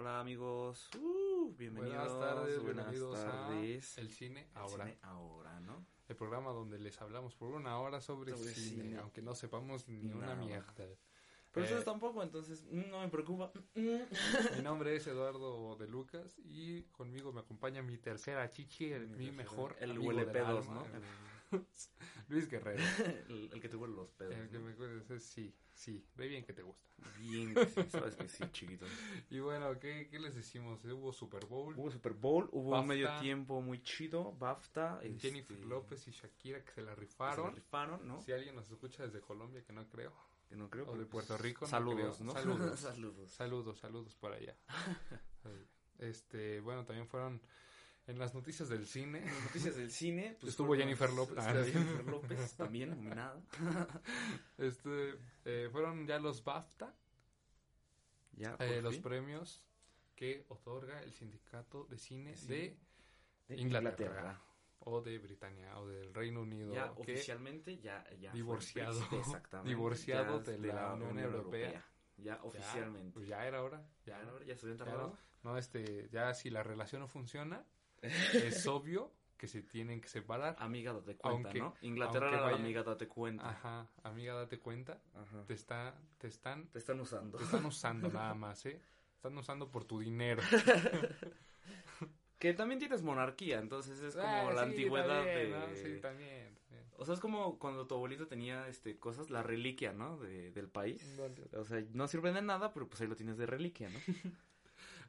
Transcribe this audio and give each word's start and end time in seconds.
Hola 0.00 0.18
amigos, 0.20 0.88
uh, 0.98 1.54
bienvenidos. 1.58 2.10
Buenas 2.14 2.18
tardes, 2.34 2.62
buenas 2.62 2.90
bienvenidos 2.90 3.20
tardes. 3.22 3.98
a 3.98 4.00
El 4.00 4.08
Cine 4.10 4.40
El 4.40 4.48
Ahora. 4.56 4.84
cine 4.86 4.98
ahora, 5.02 5.60
¿no? 5.60 5.84
El 6.08 6.16
programa 6.16 6.52
donde 6.52 6.78
les 6.78 6.98
hablamos 7.02 7.34
por 7.34 7.52
una 7.52 7.78
hora 7.78 8.00
sobre, 8.00 8.32
Sobre 8.34 8.54
cine, 8.54 8.82
cine. 8.84 8.96
aunque 8.98 9.20
no 9.20 9.34
sepamos 9.34 9.86
ni 9.88 10.00
Ni 10.00 10.12
una 10.14 10.28
nada. 10.28 10.36
mierda. 10.36 10.72
Pero 10.74 10.96
Eh, 11.66 11.68
ustedes 11.68 11.84
tampoco, 11.84 12.22
entonces 12.22 12.64
no 12.64 13.00
me 13.00 13.08
preocupa. 13.08 13.52
Mi 14.56 14.62
nombre 14.62 14.96
es 14.96 15.06
Eduardo 15.06 15.76
de 15.76 15.86
Lucas 15.86 16.38
y 16.44 16.84
conmigo 16.84 17.30
me 17.34 17.40
acompaña 17.40 17.82
mi 17.82 17.98
tercera 17.98 18.48
chichi, 18.48 18.90
el- 18.92 19.06
mi, 19.08 19.30
mejor 19.32 19.76
El 19.80 19.98
huele 19.98 20.24
pedos, 20.24 20.66
¿no? 20.70 20.82
el- 20.86 21.02
Luis 22.28 22.48
Guerrero. 22.48 22.82
el, 23.28 23.50
el 23.52 23.60
que 23.60 23.68
te 23.68 23.76
huele 23.76 23.94
los 23.94 24.10
pedos. 24.12 24.34
el 24.34 24.48
que 24.48 24.58
¿no? 24.58 24.64
me 25.08 25.20
sí, 25.20 25.54
sí, 25.74 26.04
ve 26.14 26.28
bien 26.28 26.44
que 26.44 26.52
te 26.52 26.62
gusta. 26.62 26.88
Bien, 27.18 27.54
que 27.54 27.66
sí, 27.66 27.82
sabes 27.90 28.14
que 28.14 28.28
sí, 28.28 28.44
chiquito. 28.52 28.86
Y 29.30 29.40
bueno, 29.40 29.78
¿qué, 29.78 30.08
qué 30.10 30.18
les 30.18 30.34
decimos? 30.34 30.84
Hubo 30.84 31.12
Super 31.12 31.46
Bowl, 31.46 31.74
Hubo 31.76 31.90
Super 31.90 32.12
Bowl, 32.12 32.48
hubo 32.52 32.70
BAFTA. 32.70 32.82
un 32.82 32.88
medio 32.88 33.20
tiempo 33.20 33.60
muy 33.62 33.82
chido, 33.82 34.32
BAFTA. 34.38 35.00
Jennifer 35.18 35.56
este, 35.56 35.68
López 35.68 36.06
y 36.08 36.10
Shakira 36.12 36.62
que 36.64 36.72
se 36.72 36.82
la 36.82 36.94
se 36.94 37.00
rifaron. 37.00 37.46
la 37.46 37.52
rifaron, 37.52 38.06
¿no? 38.06 38.22
Si 38.22 38.32
alguien 38.32 38.54
nos 38.54 38.70
escucha 38.70 39.04
desde 39.04 39.20
Colombia, 39.20 39.64
que 39.64 39.72
no 39.72 39.88
creo. 39.88 40.12
Que 40.48 40.56
no 40.56 40.68
creo. 40.68 40.88
O 40.90 40.96
de 40.96 41.06
Puerto 41.06 41.34
pues, 41.34 41.40
Rico, 41.40 41.64
no 41.64 41.68
Saludos, 41.70 42.16
creo. 42.16 42.26
¿no? 42.26 42.32
Saludos. 42.32 42.80
saludos. 42.80 43.30
Saludos, 43.30 43.78
saludos 43.78 44.14
por 44.16 44.32
allá. 44.32 44.56
Este, 45.98 46.60
bueno, 46.60 46.84
también 46.84 47.06
fueron 47.06 47.40
en 48.10 48.18
las 48.18 48.34
noticias 48.34 48.68
del 48.68 48.86
cine. 48.86 49.20
Noticias 49.44 49.76
del 49.76 49.90
cine. 49.90 50.36
pues, 50.40 50.50
Estuvo 50.50 50.68
fueron 50.68 50.84
Jennifer 50.86 51.08
las- 51.08 51.16
López. 51.16 51.36
las 51.36 51.46
Ah. 51.46 51.64
Jennifer 51.64 52.04
López, 52.06 52.54
también 52.56 52.90
nominada. 52.90 53.40
Este, 54.58 55.14
eh, 55.44 55.68
fueron 55.72 56.06
ya 56.06 56.18
los 56.18 56.42
BAFTA, 56.44 56.94
Ya, 58.32 58.56
eh, 58.60 58.80
los 58.82 58.98
premios 58.98 59.62
que 60.14 60.44
otorga 60.48 61.02
el 61.02 61.12
sindicato 61.12 61.84
de 61.84 61.98
cine 61.98 62.36
Sí. 62.36 62.46
de 62.48 62.76
de 63.48 63.56
Inglaterra, 63.56 64.40
o 64.78 65.00
de 65.00 65.18
Britania 65.18 65.76
o 65.80 65.88
del 65.88 66.14
Reino 66.14 66.42
Unido, 66.42 66.72
Ya 66.72 66.94
que 66.94 67.00
oficialmente 67.00 67.78
ya, 67.80 68.08
ya 68.20 68.32
Divorciado. 68.32 69.00
Exactamente. 69.12 69.68
Divorciado 69.70 70.42
Ya 70.44 70.52
de 70.52 70.58
la 70.68 70.94
Unión 70.94 71.18
Europea. 71.18 71.84
Ya 72.16 72.36
ya, 72.36 72.40
oficialmente. 72.44 73.12
pues 73.12 73.26
ya 73.26 73.44
era 73.46 73.62
hora, 73.62 73.84
Ya, 74.06 74.22
ya, 74.22 74.44
ya 74.46 74.56
se 74.56 74.66
habían 74.66 74.78
ya 74.78 74.84
no, 74.92 75.18
no, 75.42 75.56
este, 75.58 76.08
ya 76.12 76.32
si 76.34 76.48
la 76.50 76.62
relación 76.62 77.00
no 77.00 77.08
funciona, 77.08 77.64
es 78.02 78.66
obvio 78.66 79.12
que 79.36 79.46
se 79.48 79.62
tienen 79.62 80.00
que 80.00 80.08
separar. 80.08 80.54
Amiga, 80.58 80.92
date 80.92 81.16
cuenta, 81.16 81.48
Aunque- 81.48 81.58
¿no? 81.60 81.74
Inglaterra 81.80 82.28
era 82.28 82.40
vaya- 82.42 82.56
amiga, 82.56 82.82
date 82.82 83.08
cuenta. 83.08 83.48
Ajá, 83.48 83.88
amiga, 84.02 84.34
date 84.34 84.58
cuenta, 84.58 85.00
Ajá. 85.14 85.44
te 85.46 85.54
está, 85.54 85.94
te 86.18 86.26
están, 86.28 86.66
Te 86.68 86.78
están 86.78 87.00
usando. 87.00 87.38
te 87.38 87.44
están 87.44 87.64
usando 87.64 88.08
nada 88.12 88.34
más, 88.34 88.66
¿eh? 88.66 88.80
Están 89.16 89.36
usando 89.38 89.70
por 89.70 89.84
tu 89.84 89.98
dinero. 90.00 90.42
Que 92.38 92.54
también 92.54 92.78
tienes 92.78 93.02
monarquía, 93.02 93.58
entonces 93.58 94.00
es 94.00 94.14
como 94.16 94.26
Ah, 94.26 94.50
la 94.54 94.64
sí, 94.64 94.70
antigüedad 94.70 95.06
también, 95.08 95.36
de... 95.36 95.48
¿no? 95.50 95.66
Sí, 95.76 96.00
también. 96.00 96.54
también. 96.54 96.86
O 96.96 97.04
sea, 97.04 97.12
es 97.12 97.20
como 97.20 97.58
cuando 97.58 97.86
tu 97.86 97.94
abuelito 97.96 98.28
tenía 98.28 98.66
este 98.68 98.98
cosas, 98.98 99.28
la 99.28 99.42
reliquia, 99.42 99.92
¿no? 99.92 100.16
De, 100.16 100.50
del 100.50 100.70
país. 100.70 101.20
O 101.52 101.64
sea, 101.64 101.84
no 101.92 102.08
sirven 102.08 102.32
de 102.32 102.40
nada, 102.40 102.72
pero 102.72 102.88
pues 102.88 103.02
ahí 103.02 103.08
lo 103.08 103.14
tienes 103.16 103.36
de 103.36 103.44
reliquia, 103.44 103.90
¿no? 103.90 103.98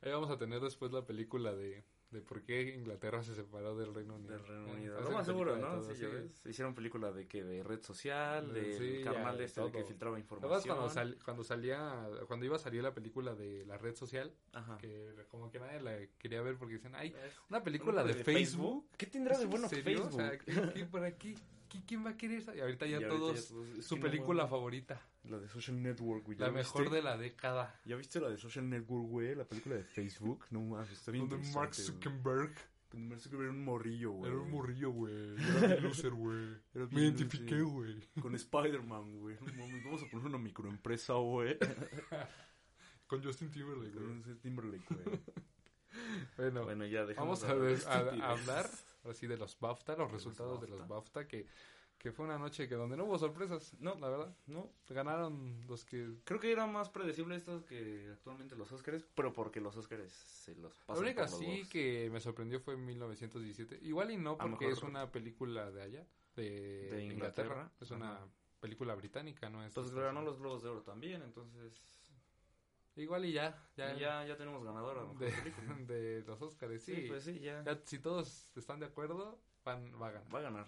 Ahí 0.04 0.12
vamos 0.12 0.30
a 0.32 0.38
tener 0.38 0.60
después 0.60 0.92
la 0.92 1.06
película 1.06 1.54
de, 1.54 1.86
de 2.12 2.22
por 2.22 2.42
qué 2.42 2.76
Inglaterra 2.76 3.24
se 3.24 3.34
separó 3.34 3.76
del 3.78 3.94
Reino 3.94 4.16
Unido. 4.16 4.32
Del 4.38 4.46
Reino 4.46 4.72
Unido. 4.74 5.02
Lo 5.02 5.12
más 5.12 5.26
seguro, 5.26 5.58
¿no? 5.58 5.82
Sí. 5.84 6.06
Hicieron 6.46 6.76
película 6.76 7.12
de 7.12 7.26
que 7.28 7.44
de 7.44 7.64
red 7.64 7.82
social, 7.82 8.54
De- 8.54 8.78
sí, 8.78 9.04
carnal 9.04 9.38
ya, 9.38 9.44
este 9.46 9.62
de 9.62 9.72
que 9.72 9.84
filtraba 9.86 10.18
¿Te 10.18 10.24
acuerdas 10.24 10.66
información. 10.66 10.76
cuando, 10.76 10.90
sal- 10.94 11.18
cuando 11.24 11.44
salía, 11.44 12.08
cuando 12.28 12.46
iba 12.46 12.58
a 12.58 12.60
salir 12.60 12.84
la 12.84 12.94
película 12.94 13.34
de 13.34 13.66
la 13.66 13.78
red 13.78 13.96
social? 13.96 14.32
Ajá. 14.54 14.78
Que 14.78 15.14
como 15.30 15.50
que 15.52 15.60
nadie 15.60 15.80
la 15.80 15.98
quería 16.18 16.42
ver 16.42 16.58
porque 16.58 16.76
dicen, 16.76 16.96
ay, 16.96 17.16
una 17.50 17.64
película 17.64 18.04
de, 18.04 18.14
Facebook. 18.14 18.88
¿Qué 18.98 19.06
tendrá 19.06 19.38
de 19.38 19.44
¿Es 19.44 19.46
en 19.46 19.50
bueno? 19.52 19.70
Facebook? 19.70 20.08
O 20.08 20.12
sea, 20.12 20.38
¿qué- 20.38 20.72
qué- 20.74 20.86
por 20.86 21.04
aquí, 21.06 21.36
¿qué- 21.70 21.82
¿quién 21.88 22.06
va 22.06 22.10
a 22.12 22.18
querer 22.18 22.40
esa? 22.40 22.54
Y 22.56 22.60
ahorita 22.60 22.86
ya 22.88 22.92
Y 23.00 23.04
ahorita 23.06 23.10
todos, 23.16 23.42
ya 23.42 23.56
todos, 23.56 23.78
es 23.80 23.86
su 23.86 23.96
no 23.96 24.02
película 24.02 24.48
favorita. 24.48 25.02
La 25.24 25.38
de 25.40 25.48
Social 25.48 25.82
Network, 25.82 26.26
güey. 26.26 26.38
¿ya 26.38 26.48
La 26.48 26.52
mejor 26.52 26.82
viste? 26.84 26.96
de 26.96 27.02
la 27.04 27.18
década. 27.18 27.80
¿Ya 27.86 27.96
viste 27.96 28.20
la 28.20 28.30
de 28.30 28.38
Social 28.38 28.68
Network, 28.70 29.08
güey? 29.08 29.36
La 29.36 29.46
película 29.46 29.76
de 29.76 29.84
Facebook. 29.84 30.46
No 30.50 30.62
mames, 30.62 30.92
está 30.92 31.12
bien 31.12 31.30
Donde 31.30 31.48
Mark. 31.54 31.76
Zuckerberg 31.76 32.54
Donde 32.92 33.08
Mark 33.10 33.22
Zuckerberg 33.22 33.50
era 33.50 33.58
un 33.58 33.64
morrillo, 33.64 34.12
güey. 34.12 34.32
era 34.32 34.42
un 34.42 34.50
morrillo, 34.52 34.90
güey. 34.92 35.36
Era 35.64 35.76
mi 35.76 35.82
loser, 35.82 36.12
güey. 36.12 36.48
Me 36.92 37.02
identifiqué, 37.02 37.62
güey. 37.62 38.02
Con 38.20 38.34
Spider-Man, 38.36 39.20
güey. 39.20 39.38
No 39.42 39.54
mames, 39.54 39.84
vamos 39.86 40.02
a 40.04 40.06
poner 40.10 40.26
una 40.26 40.38
microempresa, 40.40 41.14
güey. 41.14 41.58
Con 43.08 43.24
Justin 43.24 43.52
Timberlake, 43.52 43.94
Con 43.94 44.06
güey. 44.08 44.20
ese 44.22 44.36
Timberlake, 44.36 44.86
güey. 44.90 45.20
Bueno, 46.38 46.64
Bueno, 46.64 46.86
ya 46.86 47.06
dejamos 47.06 47.42
vamos 47.42 47.44
a, 47.44 47.62
ver- 47.62 47.74
a- 47.74 48.00
estupidez. 48.00 48.22
a 48.24 48.30
hablar 48.32 48.70
así 49.10 49.28
de 49.28 49.36
los 49.38 49.60
BAFTA, 49.60 49.98
los 49.98 50.10
resultados 50.12 50.62
de 50.62 50.70
los 50.70 50.88
BAFTA, 50.88 51.28
que, 51.28 51.46
que 52.02 52.12
fue 52.12 52.26
una 52.26 52.40
noche 52.40 52.68
que 52.68 52.74
donde 52.74 52.98
no 52.98 53.04
hubo 53.06 53.20
sorpresas. 53.20 53.76
No. 53.80 53.94
la 54.00 54.10
verdad. 54.10 54.36
No, 54.48 54.72
Ganaron 54.90 55.62
los 55.68 55.86
que... 55.86 56.16
creo 56.24 56.40
que 56.40 56.52
era 56.52 56.66
más 56.66 56.90
predecible 56.90 57.36
esto 57.36 57.64
que 57.66 58.10
actualmente 58.12 58.56
los 58.56 58.72
Oscars, 58.72 59.06
pero 59.14 59.32
porque 59.32 59.62
los 59.62 59.78
Oscars 59.78 60.12
se 60.12 60.56
los 60.56 60.74
La 60.80 60.86
pasan 60.88 61.04
única 61.04 61.28
por 61.28 61.32
los 61.32 61.40
sí 61.40 61.64
que 61.70 62.10
me 62.12 62.20
sorprendió 62.20 62.60
fue 62.60 62.74
en 62.74 62.88
1917. 62.88 63.80
Igual 63.84 64.10
y 64.10 64.18
no, 64.18 64.36
porque 64.36 64.70
es 64.70 64.82
una 64.82 65.12
película 65.12 65.70
de 65.70 65.84
allá, 65.84 66.08
de, 66.36 66.90
De 66.90 67.04
Inglaterra. 67.04 67.14
Inglaterra. 67.14 67.72
Es 67.80 67.92
una 67.92 68.16
Ajá. 68.16 68.28
película 68.60 68.96
británica, 68.96 69.52
¿no? 69.52 69.62
Es 69.62 69.68
Entonces 69.68 69.94
ganó 69.94 70.24
los 70.24 70.40
Globos 70.40 70.64
de 70.64 70.70
Oro 70.70 70.82
también, 70.82 71.22
entonces 71.22 71.80
Igual 72.96 73.26
y 73.26 73.32
ya, 73.32 73.56
ya, 73.78 73.94
ya, 73.94 74.00
ya, 74.00 74.26
ya 74.26 74.38
tenemos 74.38 74.64
ganadora. 74.64 75.04
de, 75.88 76.24
los 76.26 76.42
Oscars, 76.42 76.82
sí. 76.82 76.96
Sí, 76.96 77.06
pues 77.08 77.24
sí, 77.24 77.40
ya. 77.40 77.64
Ya, 77.64 77.80
si 77.86 78.00
todos 78.00 78.52
están 78.58 78.80
de 78.80 78.88
acuerdo, 78.88 79.40
van, 79.64 79.94
va 80.02 80.08
a 80.08 80.12
ganar. 80.12 80.36
Va 80.36 80.40
a 80.40 80.42
ganar. 80.42 80.68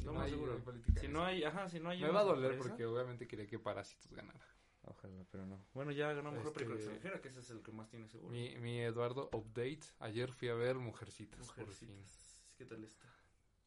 Si 0.00 0.06
no 0.06 0.12
más 0.14 0.24
hay- 0.24 0.30
seguro. 0.30 0.58
política 0.64 1.00
Si 1.00 1.08
no 1.08 1.24
hay, 1.24 1.44
ajá, 1.44 1.68
si 1.68 1.80
no 1.80 1.90
hay 1.90 2.00
Me 2.00 2.08
va 2.08 2.20
a 2.20 2.24
doler 2.24 2.56
porque 2.58 2.84
obviamente 2.86 3.26
quería 3.26 3.46
que 3.46 3.58
Parásitos 3.58 4.12
ganara. 4.12 4.40
Ojalá, 4.82 5.24
pero 5.30 5.44
no. 5.46 5.64
Bueno, 5.74 5.92
ya 5.92 6.12
ganó 6.14 6.32
mejor 6.32 6.52
película 6.54 6.78
Este- 6.78 6.90
extranjera, 6.92 7.20
que 7.22 7.28
ese 7.28 7.40
es 7.40 7.50
el 7.50 7.62
que 7.62 7.70
más 7.70 7.88
tiene 7.90 8.08
seguro. 8.08 8.30
Mi, 8.32 8.56
mi 8.56 8.80
Eduardo 8.80 9.28
Update. 9.32 9.80
Ayer 9.98 10.32
fui 10.32 10.48
a 10.48 10.54
ver 10.54 10.76
Mujercitas. 10.76 11.38
por 11.52 11.66
fin. 11.70 11.90
Mujercitas. 11.90 12.42
¿Qué 12.56 12.64
tal 12.64 12.82
está? 12.84 13.04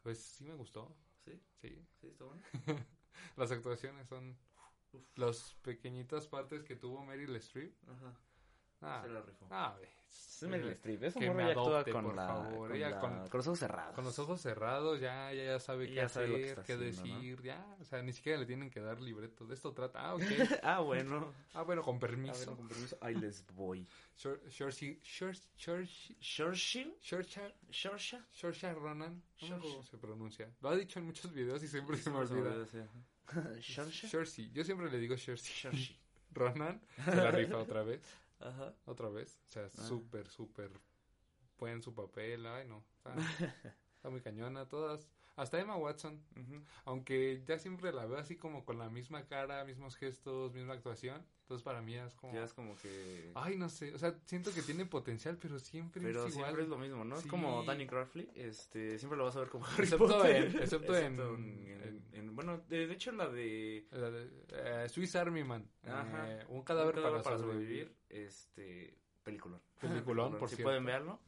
Pues 0.01 0.19
sí 0.19 0.44
me 0.45 0.55
gustó. 0.55 0.95
¿Sí? 1.23 1.39
Sí. 1.61 1.85
¿Sí 2.01 2.07
está 2.07 2.25
bueno? 2.25 2.41
Las 3.38 3.51
actuaciones 3.51 4.07
son 4.07 4.35
Uf. 4.91 5.03
las 5.17 5.55
pequeñitas 5.61 6.27
partes 6.27 6.63
que 6.63 6.75
tuvo 6.75 7.03
Meryl 7.05 7.35
Streep. 7.38 7.73
Ajá. 7.88 8.13
Ah, 8.83 9.01
Se 9.03 9.09
la 9.09 9.21
rifó. 9.21 9.47
ah, 9.51 9.75
ve. 9.79 9.89
Es 10.44 10.49
Meryl 10.49 10.71
Streep, 10.71 11.03
esa 11.03 11.19
morra 11.21 11.44
ya 11.45 11.47
actúa 11.51 11.83
con 11.85 12.03
por 12.03 12.16
la, 12.16 12.27
favor. 12.27 12.67
con, 12.67 12.75
Ella 12.75 12.89
la- 12.89 12.99
con- 12.99 13.27
con 13.29 13.38
los 13.38 13.47
ojos 13.47 13.59
cerrados. 13.59 13.95
Con 13.95 14.03
los 14.03 14.19
ojos 14.19 14.41
cerrados 14.41 14.99
ya, 14.99 15.31
ya, 15.31 15.44
ya 15.45 15.59
sabe 15.59 15.88
qué 15.88 15.94
ya 15.94 16.05
hacer, 16.05 16.27
sabe 16.27 16.49
está 16.49 16.63
qué 16.63 16.73
haciendo, 16.73 17.01
¿no? 17.07 17.16
decir, 17.16 17.41
ya. 17.44 17.75
O 17.79 17.85
sea, 17.85 18.01
ni 18.01 18.11
siquiera 18.11 18.39
le 18.39 18.45
tienen 18.45 18.69
que 18.69 18.81
dar 18.81 18.99
libreto. 18.99 19.45
De 19.45 19.53
esto 19.53 19.71
trata. 19.71 20.01
Ah, 20.01 20.16
ok. 20.16 20.21
ah, 20.63 20.79
bueno. 20.81 21.33
ah, 21.53 21.61
bueno, 21.61 21.81
con 21.81 21.95
A 21.95 21.99
permiso. 21.99 22.38
ver, 22.51 22.57
con 22.57 22.67
permiso. 22.67 22.97
Ahí 22.99 23.16
les 23.16 23.45
voy. 23.55 23.88
Churchill. 24.17 25.00
Shorsha. 26.19 26.83
Shorcha 28.31 28.73
Ronan. 28.73 29.21
No 29.41 29.47
Shorshi. 29.47 29.61
cómo 29.71 29.83
se 29.83 29.97
pronuncia. 29.97 30.50
Lo 30.61 30.69
ha 30.69 30.75
dicho 30.75 31.00
en 31.00 31.05
muchos 31.05 31.31
videos 31.31 31.63
y 31.63 31.67
siempre 31.69 31.95
se 31.97 32.09
me 32.09 32.17
olvida. 32.17 32.53
Shorshi. 33.61 34.51
Yo 34.51 34.63
siempre 34.63 34.89
le 34.91 34.97
digo 35.00 35.15
Shorshi. 35.15 35.53
Shorshi. 35.69 36.00
Ronan 36.33 36.81
se 37.05 37.15
la 37.15 37.31
rifa 37.31 37.57
otra 37.59 37.83
vez. 37.83 38.01
Ajá. 38.44 38.74
Otra 38.86 39.09
vez. 39.09 39.40
O 39.48 39.52
sea, 39.52 39.70
súper, 39.70 40.30
súper 40.30 40.72
buen 41.58 41.81
su 41.81 41.94
papel. 41.94 42.46
Ay, 42.46 42.68
no. 42.68 42.84
Está, 42.98 43.16
está 43.96 44.09
muy 44.09 44.22
cañona. 44.22 44.68
Todas. 44.68 45.09
Hasta 45.35 45.59
Emma 45.59 45.75
Watson. 45.77 46.21
Ujú. 46.39 46.61
Aunque 46.85 47.41
ya 47.45 47.57
siempre 47.57 47.91
la 47.91 48.05
veo 48.05 48.17
así 48.19 48.35
como 48.35 48.63
con 48.66 48.77
la 48.77 48.89
misma 48.89 49.25
cara, 49.25 49.63
mismos 49.66 49.95
gestos, 49.95 50.53
misma 50.53 50.73
actuación. 50.73 51.25
Entonces 51.41 51.63
para 51.63 51.81
mí 51.81 51.95
es 51.95 52.13
como... 52.16 52.33
Ya 52.33 52.44
es 52.44 52.53
como 52.53 52.75
que... 52.77 53.31
Ay, 53.35 53.57
no 53.57 53.67
sé. 53.67 53.94
O 53.94 53.97
sea, 53.97 54.15
siento 54.25 54.53
que 54.53 54.62
tiene 54.62 54.85
potencial, 54.85 55.38
pero 55.41 55.59
siempre 55.59 56.01
Pero 56.01 56.25
es 56.25 56.33
igual. 56.33 56.45
siempre 56.45 56.63
es 56.63 56.69
lo 56.69 56.77
mismo, 56.77 57.03
¿no? 57.03 57.15
Sí. 57.18 57.24
Es 57.25 57.30
como 57.30 57.63
Danny 57.63 57.85
Crafley, 57.88 58.30
este, 58.35 58.97
siempre 59.00 59.18
lo 59.18 59.25
vas 59.25 59.35
a 59.35 59.39
ver 59.39 59.50
como 59.50 59.65
Harry 59.68 59.83
Excepto 59.83 60.07
Potter. 60.07 60.35
en- 60.35 60.59
excepto 60.62 60.97
en- 60.97 61.19
en, 61.19 61.81
en- 61.83 62.03
en- 62.13 62.36
bueno, 62.36 62.59
de, 62.69 62.88
de 62.88 62.94
hecho 62.94 63.12
la 63.12 63.27
de 63.27 63.88
La 63.91 64.09
de, 64.12 64.29
eh, 64.50 64.89
Swiss 64.89 65.15
Army 65.15 65.44
Man. 65.44 65.68
Ajá. 65.83 66.31
Eh, 66.31 66.45
un 66.50 66.62
cadáver, 66.63 66.95
Un 66.95 67.01
cadáver 67.03 67.24
para, 67.24 67.38
sobrevivir. 67.39 67.94
este, 68.09 68.95
peliculón. 69.24 69.62
Peliculón, 69.81 70.38
por 70.39 70.50
si 70.50 70.62
pueden 70.63 70.86
verlo, 70.86 71.19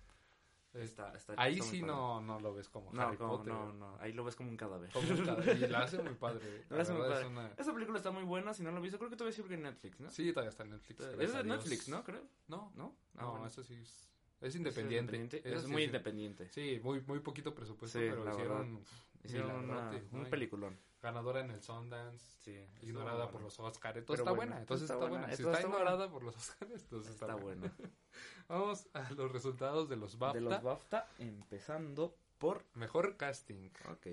está, 0.76 1.14
está 1.16 1.34
Ahí 1.38 1.54
está 1.60 1.66
sí 1.66 1.80
padre. 1.82 1.94
no, 1.94 2.22
no 2.22 2.40
lo 2.40 2.54
ves 2.54 2.70
como 2.70 2.92
No, 2.94 3.02
Harry 3.02 3.18
como- 3.18 3.38
Potter. 3.38 3.54
no, 3.54 3.74
no, 3.74 3.98
ahí 4.00 4.14
lo 4.14 4.24
ves 4.24 4.36
como 4.36 4.50
un 4.50 4.58
cadáver. 4.58 4.92
Como 4.92 5.10
un 5.10 5.26
cadáver. 5.26 5.58
Y 5.58 5.68
la 5.68 5.84
hace 5.84 6.02
muy 6.02 6.14
padre. 6.16 6.66
La 6.70 6.82
hace 6.82 6.92
muy 6.94 7.02
verdad 7.02 7.16
padre. 7.16 7.26
es 7.28 7.32
una- 7.32 7.52
Esa 7.58 7.74
película 7.74 7.98
está 7.98 8.12
muy 8.12 8.24
buena, 8.24 8.54
si 8.54 8.64
no 8.64 8.72
la 8.72 8.78
has 8.78 8.84
visto, 8.84 8.98
creo 8.98 9.10
que 9.10 9.16
todavía 9.16 9.36
sigue 9.36 9.56
en 9.56 9.64
Netflix, 9.64 10.00
¿no? 10.00 10.10
Sí, 10.10 10.32
todavía 10.32 10.50
está 10.50 10.64
en 10.64 10.72
Netflix. 10.72 11.00
es 11.00 11.16
gracias 11.18 11.34
de. 11.38 11.44
Netflix, 11.50 11.90
¿no? 11.90 12.04
Creo. 12.04 12.24
No, 12.48 12.72
¿No? 12.76 12.96
Ah, 13.16 13.22
no, 13.22 13.32
bueno. 13.32 13.48
eso 13.48 13.64
sí 13.64 13.76
es... 13.76 14.10
Es 14.42 14.56
independiente. 14.56 15.42
Es, 15.44 15.68
muy 15.68 15.84
independiente. 15.84 16.50
Sí, 16.50 16.80
muy, 16.84 17.02
muy 17.02 17.20
poquito 17.20 17.56
presupuesto, 17.56 17.98
pero 18.00 18.30
hicieron, 18.32 18.80
hicieron 19.24 19.70
un 20.12 20.26
peliculón. 20.30 20.78
Ganadora 21.06 21.42
en 21.42 21.52
el 21.52 21.62
Sundance, 21.62 22.40
sí, 22.44 22.68
ignorada 22.82 23.30
por 23.30 23.40
los 23.40 23.60
Oscars. 23.60 23.98
Entonces 23.98 24.22
está 24.22 24.32
buena, 24.32 24.58
entonces 24.58 24.90
está, 24.90 25.08
buena. 25.08 25.28
Si 25.36 25.44
está, 25.44 25.62
ignorada 25.62 26.10
por 26.10 26.24
los 26.24 26.36
Oscars, 26.36 26.72
entonces 26.72 27.14
está, 27.14 27.36
buena. 27.36 27.72
Vamos 28.50 28.88
a 28.94 29.12
los 29.12 29.32
resultados 29.32 29.88
de 29.88 29.98
los 29.98 30.18
BAFTA. 30.18 30.40
De 30.40 30.42
los 30.42 30.64
BAFTA, 30.64 31.08
empezando 31.20 32.16
por... 32.40 32.66
Mejor 32.74 33.18
casting. 33.18 33.70
Ok. 33.92 34.08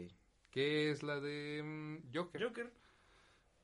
Que 0.50 0.90
es 0.90 1.02
la 1.02 1.18
de 1.18 1.62
mm, 1.64 2.14
Joker. 2.14 2.44
Joker. 2.44 2.72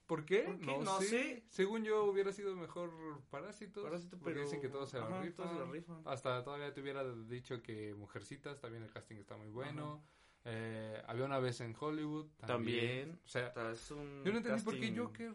¿Por 0.06 0.24
qué? 0.24 0.48
No, 0.60 1.02
sé. 1.02 1.44
Según 1.50 1.84
yo 1.84 2.06
hubiera 2.06 2.32
sido 2.32 2.56
mejor 2.56 2.90
Parásito. 3.28 3.82
Parásito, 3.82 4.16
pero 4.24 4.40
dicen 4.40 4.62
que 4.62 4.70
todos 4.70 4.88
se, 4.88 4.98
la 4.98 5.20
rifan. 5.20 6.00
Hasta 6.06 6.42
todavía 6.42 6.72
te 6.72 6.80
hubiera 6.80 7.04
dicho 7.04 7.62
que 7.62 7.94
Mujercitas, 7.94 8.58
también 8.58 8.84
el 8.84 8.90
casting 8.90 9.16
está 9.16 9.36
muy 9.36 9.50
bueno. 9.50 10.02
Eh, 10.44 11.02
había 11.06 11.24
una 11.24 11.38
vez 11.38 11.60
en 11.60 11.74
Hollywood. 11.78 12.26
También. 12.46 13.20
O 13.24 13.28
sea, 13.28 13.52
yo 13.54 14.32
no 14.32 14.38
entendí 14.38 14.62
por 14.62 14.78
qué 14.78 14.96
Joker. 14.96 15.34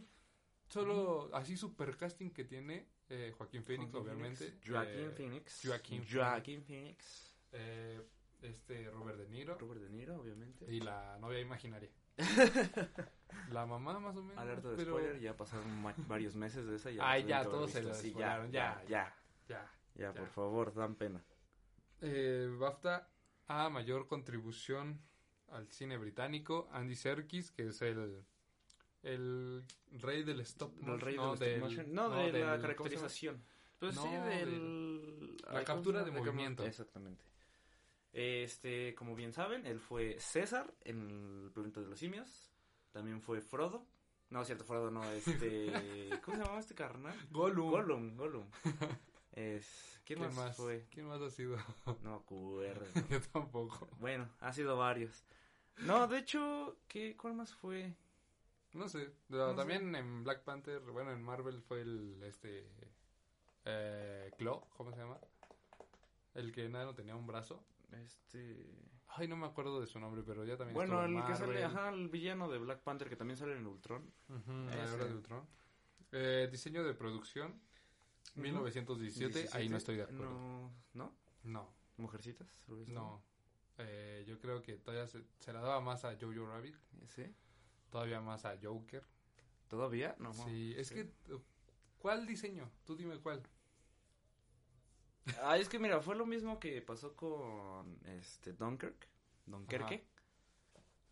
Solo 0.67 1.29
así 1.33 1.55
super 1.55 1.95
casting 1.97 2.31
que 2.31 2.45
tiene 2.45 2.87
eh, 3.09 3.31
Joaquín 3.37 3.63
Phoenix, 3.63 3.93
obviamente. 3.93 4.59
Joaquín 4.65 5.05
eh, 5.05 5.11
Phoenix. 5.15 5.61
Joaquín, 5.63 6.03
Joaquín 6.09 6.63
Phoenix. 6.63 7.35
este 8.41 8.89
Robert 8.89 9.17
De 9.17 9.27
Niro. 9.29 9.57
Robert 9.59 9.81
De 9.81 9.89
Niro, 9.89 10.15
obviamente. 10.15 10.65
Y 10.73 10.79
la 10.79 11.17
novia 11.19 11.39
imaginaria. 11.39 11.89
la 13.51 13.65
mamá 13.65 13.99
más 13.99 14.15
o 14.15 14.23
menos. 14.23 14.37
Alerta 14.37 14.69
de 14.69 14.85
spoiler, 14.85 15.19
ya 15.19 15.35
pasaron 15.35 15.83
varios 16.07 16.35
meses 16.35 16.65
de 16.65 16.75
esa. 16.75 16.91
Ya 16.91 17.09
Ay, 17.09 17.25
ya, 17.25 17.43
todos 17.43 17.71
se 17.71 17.81
lo 17.81 17.93
sí, 17.93 18.13
ya, 18.13 18.45
ya, 18.51 18.83
ya, 18.87 19.15
ya, 19.47 19.71
ya, 19.95 20.13
por 20.13 20.27
favor, 20.29 20.73
dan 20.73 20.95
pena. 20.95 21.23
Eh, 22.01 22.53
BAFTA 22.59 23.07
a 23.47 23.69
mayor 23.69 24.07
contribución 24.07 25.01
al 25.51 25.67
cine 25.69 25.97
británico, 25.97 26.69
Andy 26.71 26.95
Serkis, 26.95 27.51
que 27.51 27.67
es 27.67 27.81
el 27.81 28.25
el 29.03 29.65
rey 29.99 30.23
del 30.23 30.39
stop 30.39 30.73
no, 30.77 30.93
el 30.93 31.01
rey 31.01 31.17
no, 31.17 31.35
del, 31.35 31.93
no, 31.93 32.09
de 32.09 32.39
la 32.39 32.57
caracterización 32.57 33.43
pues 33.77 33.95
sí 33.95 34.07
del 34.07 35.35
la 35.51 35.61
captura 35.65 36.05
de 36.05 36.11
movimiento 36.11 36.65
exactamente 36.65 37.25
este, 38.13 38.93
como 38.93 39.15
bien 39.15 39.33
saben, 39.33 39.65
él 39.65 39.79
fue 39.79 40.17
César 40.19 40.71
en 40.83 41.09
el 41.45 41.51
planeta 41.51 41.81
de 41.81 41.87
los 41.87 41.97
simios. 41.97 42.51
También 42.91 43.21
fue 43.21 43.41
Frodo. 43.41 43.87
No, 44.29 44.45
cierto, 44.45 44.63
Frodo 44.63 44.91
no, 44.91 45.03
este... 45.11 45.71
¿Cómo 46.23 46.37
se 46.37 46.43
llamaba 46.43 46.59
este 46.59 46.75
carnal? 46.75 47.15
Gollum. 47.31 47.71
Gollum, 47.71 48.15
Gollum. 48.15 48.45
Es... 49.33 49.99
¿Quién, 50.05 50.19
más, 50.19 50.55
fue? 50.55 50.87
¿Quién 50.91 51.07
más 51.07 51.21
ha 51.21 51.29
sido? 51.29 51.57
No 52.03 52.15
acuerdo. 52.15 52.85
Yo 53.09 53.21
tampoco. 53.21 53.89
Bueno, 53.99 54.29
ha 54.39 54.53
sido 54.53 54.77
varios. 54.77 55.25
No, 55.77 56.07
de 56.07 56.19
hecho, 56.19 56.77
¿qué, 56.87 57.17
¿cuál 57.17 57.33
más 57.33 57.53
fue? 57.53 57.95
No 58.73 58.89
sé, 58.89 59.11
también 59.29 59.95
en 59.95 60.23
Black 60.23 60.43
Panther, 60.43 60.81
bueno, 60.81 61.11
en 61.11 61.21
Marvel 61.21 61.61
fue 61.61 61.81
el, 61.81 62.21
este, 62.23 62.67
eh, 63.65 64.31
Claw, 64.37 64.67
¿cómo 64.75 64.91
se 64.91 64.97
llama? 64.97 65.19
El 66.33 66.51
que 66.51 66.67
nada 66.69 66.85
no 66.85 66.95
tenía 66.95 67.15
un 67.15 67.27
brazo. 67.27 67.63
Este. 67.91 68.67
Ay, 69.09 69.27
no 69.27 69.37
me 69.37 69.45
acuerdo 69.45 69.79
de 69.79 69.85
su 69.85 69.99
nombre, 69.99 70.23
pero 70.25 70.43
ya 70.43 70.57
también. 70.57 70.73
Bueno, 70.73 71.03
el 71.05 71.23
que 71.25 71.35
sale, 71.35 71.63
ajá, 71.63 71.89
el 71.89 72.09
villano 72.09 72.49
de 72.49 72.57
Black 72.57 72.81
Panther 72.81 73.09
que 73.09 73.15
también 73.15 73.37
sale 73.37 73.55
en 73.55 73.67
Ultron. 73.67 74.11
la 74.27 75.05
de 75.05 75.13
Ultron. 75.13 75.47
Eh, 76.11 76.49
diseño 76.51 76.83
de 76.83 76.95
producción, 76.95 77.61
1917. 78.35 79.49
Ahí 79.53 79.69
no 79.69 79.77
estoy 79.77 79.97
de 79.97 80.03
acuerdo. 80.03 80.31
No. 80.31 80.71
¿No? 80.93 81.15
No. 81.43 81.69
¿Mujercitas? 81.97 82.65
No. 82.87 83.21
Eh, 83.77 84.23
yo 84.27 84.39
creo 84.39 84.61
que 84.61 84.77
todavía 84.77 85.07
se, 85.07 85.23
se, 85.39 85.51
la 85.51 85.61
daba 85.61 85.81
más 85.81 86.05
a 86.05 86.15
Jojo 86.19 86.45
Rabbit. 86.45 86.75
¿Sí? 87.07 87.25
Todavía 87.89 88.21
más 88.21 88.45
a 88.45 88.57
Joker. 88.61 89.03
¿Todavía? 89.67 90.15
No. 90.19 90.33
Sí, 90.33 90.73
es 90.77 90.91
que. 90.91 91.09
¿Cuál 91.99 92.27
diseño? 92.27 92.69
Tú 92.85 92.95
dime 92.95 93.17
cuál. 93.19 93.41
Ah, 95.41 95.57
es 95.57 95.69
que 95.69 95.79
mira, 95.79 96.01
fue 96.01 96.15
lo 96.15 96.25
mismo 96.25 96.59
que 96.59 96.81
pasó 96.81 97.15
con 97.15 97.97
este 98.05 98.53
Dunkirk, 98.53 99.07
Dunkerque. 99.45 100.05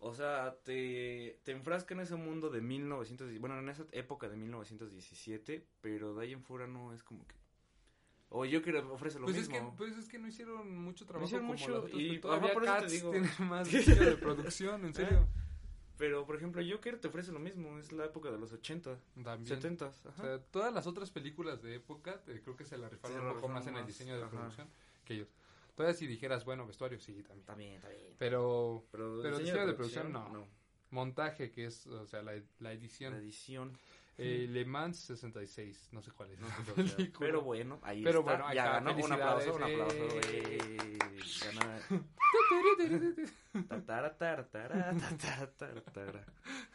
O 0.04 0.16
sea, 0.16 0.58
te, 0.64 1.40
te 1.44 1.52
enfrasca 1.52 1.94
en 1.94 2.00
ese 2.00 2.16
mundo 2.16 2.50
de 2.50 2.60
1917, 2.60 3.40
bueno, 3.40 3.60
en 3.60 3.70
esa 3.70 3.86
época 3.92 4.28
de 4.30 4.36
1917, 4.36 5.64
pero 5.80 6.16
de 6.16 6.24
ahí 6.24 6.34
en 6.34 6.42
fuera 6.42 6.66
no 6.66 6.92
es 6.92 7.04
como 7.04 7.28
que... 7.28 7.36
O 8.30 8.44
yo 8.46 8.64
que 8.64 8.76
ofrece 8.76 9.20
lo 9.20 9.26
pues 9.26 9.38
mismo. 9.38 9.56
Es 9.56 9.62
que, 9.62 9.72
pues 9.78 9.98
es 9.98 10.08
que 10.08 10.18
no 10.18 10.28
hicieron 10.28 10.76
mucho 10.76 11.06
trabajo. 11.06 11.22
No 11.22 11.28
hicieron 11.28 11.46
mucho 11.46 12.00
y 12.00 12.18
todavía 12.18 12.52
por 12.52 12.66
Cats 12.66 12.92
digo. 12.92 13.12
tiene 13.12 13.30
más 13.40 13.72
de 13.72 14.18
producción, 14.18 14.86
en 14.86 14.94
serio. 14.96 15.28
Pero, 15.98 16.26
por 16.26 16.36
ejemplo, 16.36 16.64
Joker 16.68 17.00
te 17.00 17.08
ofrece 17.08 17.32
lo 17.32 17.40
mismo, 17.40 17.78
es 17.78 17.92
la 17.92 18.06
época 18.06 18.32
de 18.32 18.40
los 18.40 18.52
80, 18.52 18.98
También. 19.24 19.46
70. 19.46 19.86
O 19.86 20.12
sea, 20.14 20.40
todas 20.50 20.74
las 20.74 20.88
otras 20.88 21.12
películas 21.12 21.62
de 21.62 21.76
época, 21.76 22.22
creo 22.26 22.56
que 22.56 22.66
se 22.66 22.76
la 22.76 22.90
rifaron 22.90 23.28
un 23.28 23.34
poco 23.36 23.50
más 23.50 23.68
en 23.68 23.78
el 23.78 23.86
diseño 23.86 24.20
de 24.20 24.26
producción 24.26 24.68
que 25.06 25.14
ellos. 25.14 25.28
Todavía 25.82 25.98
si 25.98 26.06
dijeras, 26.06 26.46
bueno, 26.46 26.68
vestuario, 26.68 27.00
sí, 27.00 27.24
también. 27.24 27.44
También, 27.44 27.82
también. 27.82 28.16
Pero, 28.20 28.86
pero, 28.92 29.18
diseño, 29.40 29.66
de, 29.66 29.74
producción, 29.74 30.14
no. 30.14 30.48
Montaje, 30.92 31.50
que 31.50 31.66
es, 31.66 31.88
o 31.88 32.06
sea, 32.06 32.22
la, 32.22 32.34
la 32.60 32.72
edición. 32.72 33.14
La 33.14 33.20
edición. 33.20 33.76
Eh, 34.20 34.46
Le 34.48 34.64
Mans 34.64 34.98
66, 35.00 35.90
no 35.94 36.04
sé 36.04 36.12
cuál 36.12 36.30
es. 36.30 36.40
pero 37.20 37.42
bueno, 37.42 37.80
ahí 37.82 38.04
pero 38.04 38.20
está. 38.20 38.38
Bueno, 38.38 38.54
ya 38.54 38.74
ganó 38.74 38.96
un 38.96 39.12
aplauso, 39.12 39.56
un 39.56 39.64
aplauso. 39.64 39.96
Eh. 40.28 41.00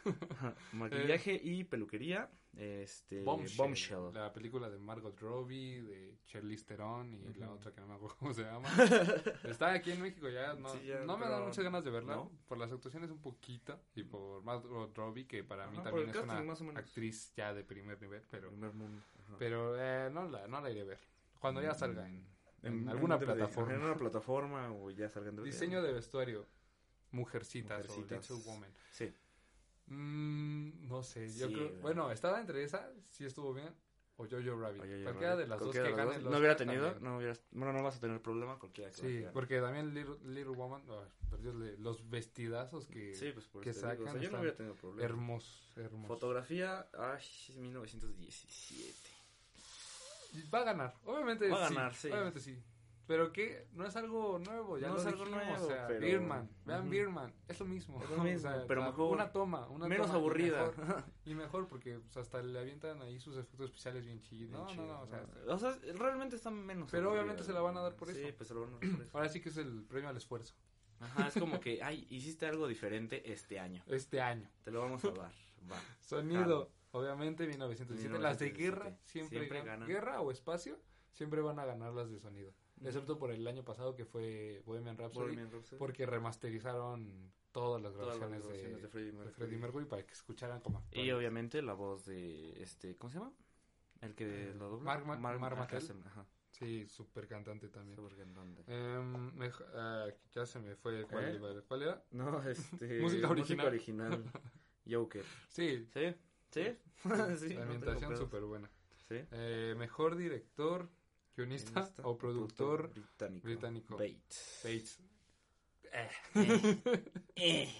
Maquillaje 0.73 1.39
y 1.41 1.63
peluquería. 1.63 2.29
Este, 2.57 3.23
Bombshell, 3.23 4.11
La 4.13 4.33
película 4.33 4.69
de 4.69 4.79
Margot 4.79 5.17
Robbie, 5.19 5.83
de 5.83 6.17
Charlize 6.25 6.65
Theron 6.65 7.13
y 7.13 7.33
la 7.35 7.51
otra 7.51 7.71
que 7.71 7.81
no 7.81 7.87
me 7.87 7.95
acuerdo 7.95 8.15
cómo 8.17 8.33
se 8.33 8.43
llama. 8.43 8.67
Está 9.43 9.73
aquí 9.73 9.91
en 9.91 10.01
México 10.01 10.27
ya. 10.27 10.55
No, 10.55 10.73
no 11.05 11.17
me 11.17 11.27
dan 11.27 11.45
muchas 11.45 11.63
ganas 11.63 11.83
de 11.83 11.91
verla. 11.91 12.27
Por 12.47 12.57
las 12.57 12.71
actuaciones 12.71 13.11
un 13.11 13.21
poquito. 13.21 13.79
Y 13.95 14.03
por 14.03 14.43
Margot 14.43 14.95
Robbie, 14.95 15.27
que 15.27 15.43
para 15.43 15.67
mí 15.67 15.77
también 15.83 16.09
es 16.09 16.61
una 16.61 16.79
actriz 16.79 17.31
ya 17.35 17.53
de 17.53 17.63
primer 17.63 18.01
nivel. 18.01 18.23
Pero, 18.31 18.51
pero 19.37 19.75
eh, 19.79 20.09
no, 20.11 20.27
la, 20.27 20.47
no 20.47 20.59
la 20.59 20.71
iré 20.71 20.81
a 20.81 20.85
ver. 20.85 20.99
Cuando 21.39 21.61
ya 21.61 21.75
salga 21.75 22.09
en 22.09 22.25
en, 22.63 22.89
alguna 22.89 23.19
plataforma. 23.19 23.73
En 23.73 23.81
una 23.81 23.95
plataforma 23.97 24.71
o 24.71 24.91
ya 24.91 25.09
salgan 25.09 25.43
Diseño 25.43 25.81
de 25.81 25.93
vestuario. 25.93 26.45
Mujercitas, 27.11 27.87
Mujercitas. 27.87 28.31
o 28.31 28.35
Little 28.35 28.51
Woman. 28.51 28.73
Sí. 28.91 29.13
Mm, 29.87 30.87
no 30.87 31.01
sé, 31.03 31.33
yo 31.33 31.47
creo. 31.47 31.71
Bueno, 31.81 32.11
estaba 32.11 32.39
entre 32.39 32.63
esa, 32.63 32.91
si 33.09 33.25
estuvo 33.25 33.53
bien, 33.53 33.73
o 34.17 34.25
Jojo 34.25 34.59
Rabbit. 34.59 34.79
cualquiera 35.03 35.35
de 35.35 35.47
las 35.47 35.59
dos 35.59 35.71
que 35.71 35.91
ganen 35.91 36.23
No 36.23 36.37
hubiera 36.37 36.55
tenido, 36.55 36.99
no 36.99 37.17
hubiera, 37.17 37.33
bueno, 37.51 37.73
no 37.73 37.83
vas 37.83 37.97
a 37.97 37.99
tener 37.99 38.21
problema 38.21 38.57
cualquiera. 38.59 38.91
Sí, 38.91 39.25
porque 39.31 39.61
también 39.61 39.93
Little, 39.93 40.55
Woman, 40.55 40.83
los 41.79 42.09
vestidazos 42.09 42.87
que, 42.87 43.15
sí, 43.15 43.31
pues 43.31 43.47
por 43.47 43.63
que 43.63 43.73
sacan. 43.73 44.07
O 44.07 44.11
sea, 44.11 44.21
yo 44.21 44.31
no 44.31 44.39
hubiera 44.39 44.55
tenido 44.57 44.75
problema. 44.75 45.05
Hermosos, 45.05 45.71
hermosos. 45.77 46.07
Fotografía, 46.07 46.87
ay, 46.97 47.23
1917. 47.55 48.93
Va 50.53 50.59
a 50.59 50.63
ganar, 50.63 50.93
obviamente 51.05 51.47
Va 51.49 51.57
a 51.57 51.69
ganar, 51.69 51.95
sí. 51.95 52.09
Obviamente 52.09 52.39
sí. 52.39 52.61
Pero 53.07 53.31
que 53.31 53.65
no 53.71 53.85
es 53.85 53.95
algo 53.95 54.37
nuevo, 54.37 54.77
ya 54.77 54.89
no 54.89 54.97
es 54.97 55.05
algo 55.05 55.25
nuevo. 55.25 55.63
O 55.63 55.67
sea, 55.67 55.87
Beerman, 55.87 56.49
vean 56.65 56.89
Beerman, 56.89 57.33
es 57.47 57.57
lo 57.59 57.65
mismo. 57.65 58.03
Es 58.03 58.09
lo 58.09 58.17
mismo, 58.23 58.51
pero 58.67 58.83
mejor. 58.83 59.13
Una 59.13 59.31
toma, 59.31 59.67
una 59.69 59.87
menos 59.87 60.07
toma 60.07 60.19
aburrida. 60.19 60.71
Y 61.25 61.33
mejor, 61.33 61.67
porque 61.67 61.99
pues, 61.99 62.15
hasta 62.17 62.41
le 62.41 62.59
avientan 62.59 63.01
ahí 63.01 63.19
sus 63.19 63.37
efectos 63.37 63.67
especiales 63.67 64.05
bien 64.05 64.21
chidos. 64.21 64.51
No, 64.51 64.75
no, 64.75 64.87
no, 64.87 65.01
o 65.01 65.07
sea, 65.07 65.25
o 65.47 65.57
sea, 65.57 65.77
realmente 65.95 66.35
está 66.35 66.51
menos. 66.51 66.89
Pero 66.91 67.11
obviamente 67.11 67.43
se 67.43 67.53
la 67.53 67.61
van 67.61 67.77
a 67.77 67.81
dar 67.81 67.95
por 67.95 68.09
eso. 68.09 68.19
Sí, 68.19 68.33
pues 68.33 68.47
se 68.47 68.53
la 68.53 68.61
van 68.61 68.69
a 68.69 68.73
dar 68.73 68.79
por 68.79 69.01
eso. 69.01 69.09
Ahora 69.13 69.29
sí 69.29 69.41
que 69.41 69.49
es 69.49 69.57
el 69.57 69.83
premio 69.85 70.09
al 70.09 70.17
esfuerzo. 70.17 70.55
Ajá, 70.99 71.27
es 71.27 71.33
como 71.35 71.59
que, 71.61 71.81
ay, 71.83 72.07
hiciste 72.09 72.45
algo 72.45 72.67
diferente 72.67 73.31
este 73.31 73.59
año. 73.59 73.83
Este 73.87 74.21
año. 74.21 74.49
Te 74.63 74.71
lo 74.71 74.81
vamos 74.81 75.03
a 75.05 75.11
dar. 75.11 75.31
Va. 75.71 75.81
Sonido. 75.99 76.71
Obviamente 76.91 77.45
1917. 77.45 78.19
Las 78.19 78.39
de 78.39 78.51
guerra 78.51 78.97
siempre, 79.03 79.47
ganan. 79.47 79.87
Guerra 79.87 80.21
o 80.21 80.31
espacio 80.31 80.79
siempre 81.11 81.41
van 81.41 81.59
a 81.59 81.65
ganar 81.65 81.93
las 81.93 82.09
de 82.09 82.19
sonido. 82.19 82.53
Excepto 82.83 83.17
por 83.17 83.31
el 83.31 83.47
año 83.47 83.63
pasado 83.63 83.95
que 83.95 84.05
fue 84.05 84.61
Bohemian 84.65 84.97
Rhapsody. 84.97 85.37
Porque 85.77 86.05
remasterizaron 86.05 87.31
todas 87.51 87.81
las 87.81 87.95
grabaciones, 87.95 88.47
de, 88.47 88.87
Freddie 88.87 89.57
Mercury. 89.57 89.85
para 89.85 90.05
que 90.05 90.13
escucharan 90.13 90.61
como 90.61 90.85
Y 90.91 91.09
obviamente 91.11 91.61
la 91.61 91.73
voz 91.73 92.05
de 92.05 92.61
este, 92.61 92.95
¿cómo 92.97 93.11
se 93.11 93.19
llama? 93.19 93.33
El 94.01 94.13
que 94.13 94.53
lo 94.53 94.69
dobla. 94.69 94.99
Mark, 94.99 95.39
Mark, 95.39 95.69
Sí, 96.51 96.87
súper 96.87 97.27
cantante 97.27 97.69
también. 97.69 97.95
Súper 97.95 98.17
cantante. 98.17 98.63
Em, 98.67 99.31
ah, 99.75 100.07
ya 100.31 100.45
se 100.45 100.59
me 100.59 100.75
fue 100.75 101.03
cuál, 101.05 101.35
¿Eh? 101.35 101.61
¿Cuál 101.67 101.81
era. 101.83 102.03
No, 102.11 102.41
este... 102.49 102.99
música 103.01 103.29
original. 103.29 103.67
Música 103.67 103.67
original. 103.67 104.31
Joker. 104.89 105.23
Sí. 105.49 105.87
¿Sí? 105.93 106.15
¿Sí? 106.49 106.77
La 107.03 107.61
ambientación 107.63 108.17
súper 108.17 108.43
buena. 108.43 108.69
¿Sí? 109.07 109.15
Eh, 109.31 109.75
mejor 109.77 110.15
director, 110.15 110.89
guionista, 111.37 111.91
o 112.03 112.17
productor, 112.17 112.91
británico. 113.43 113.95
Bates. 113.95 114.61
Bates. 114.63 114.99
Eh. 115.93 116.09
Eh. 117.35 117.71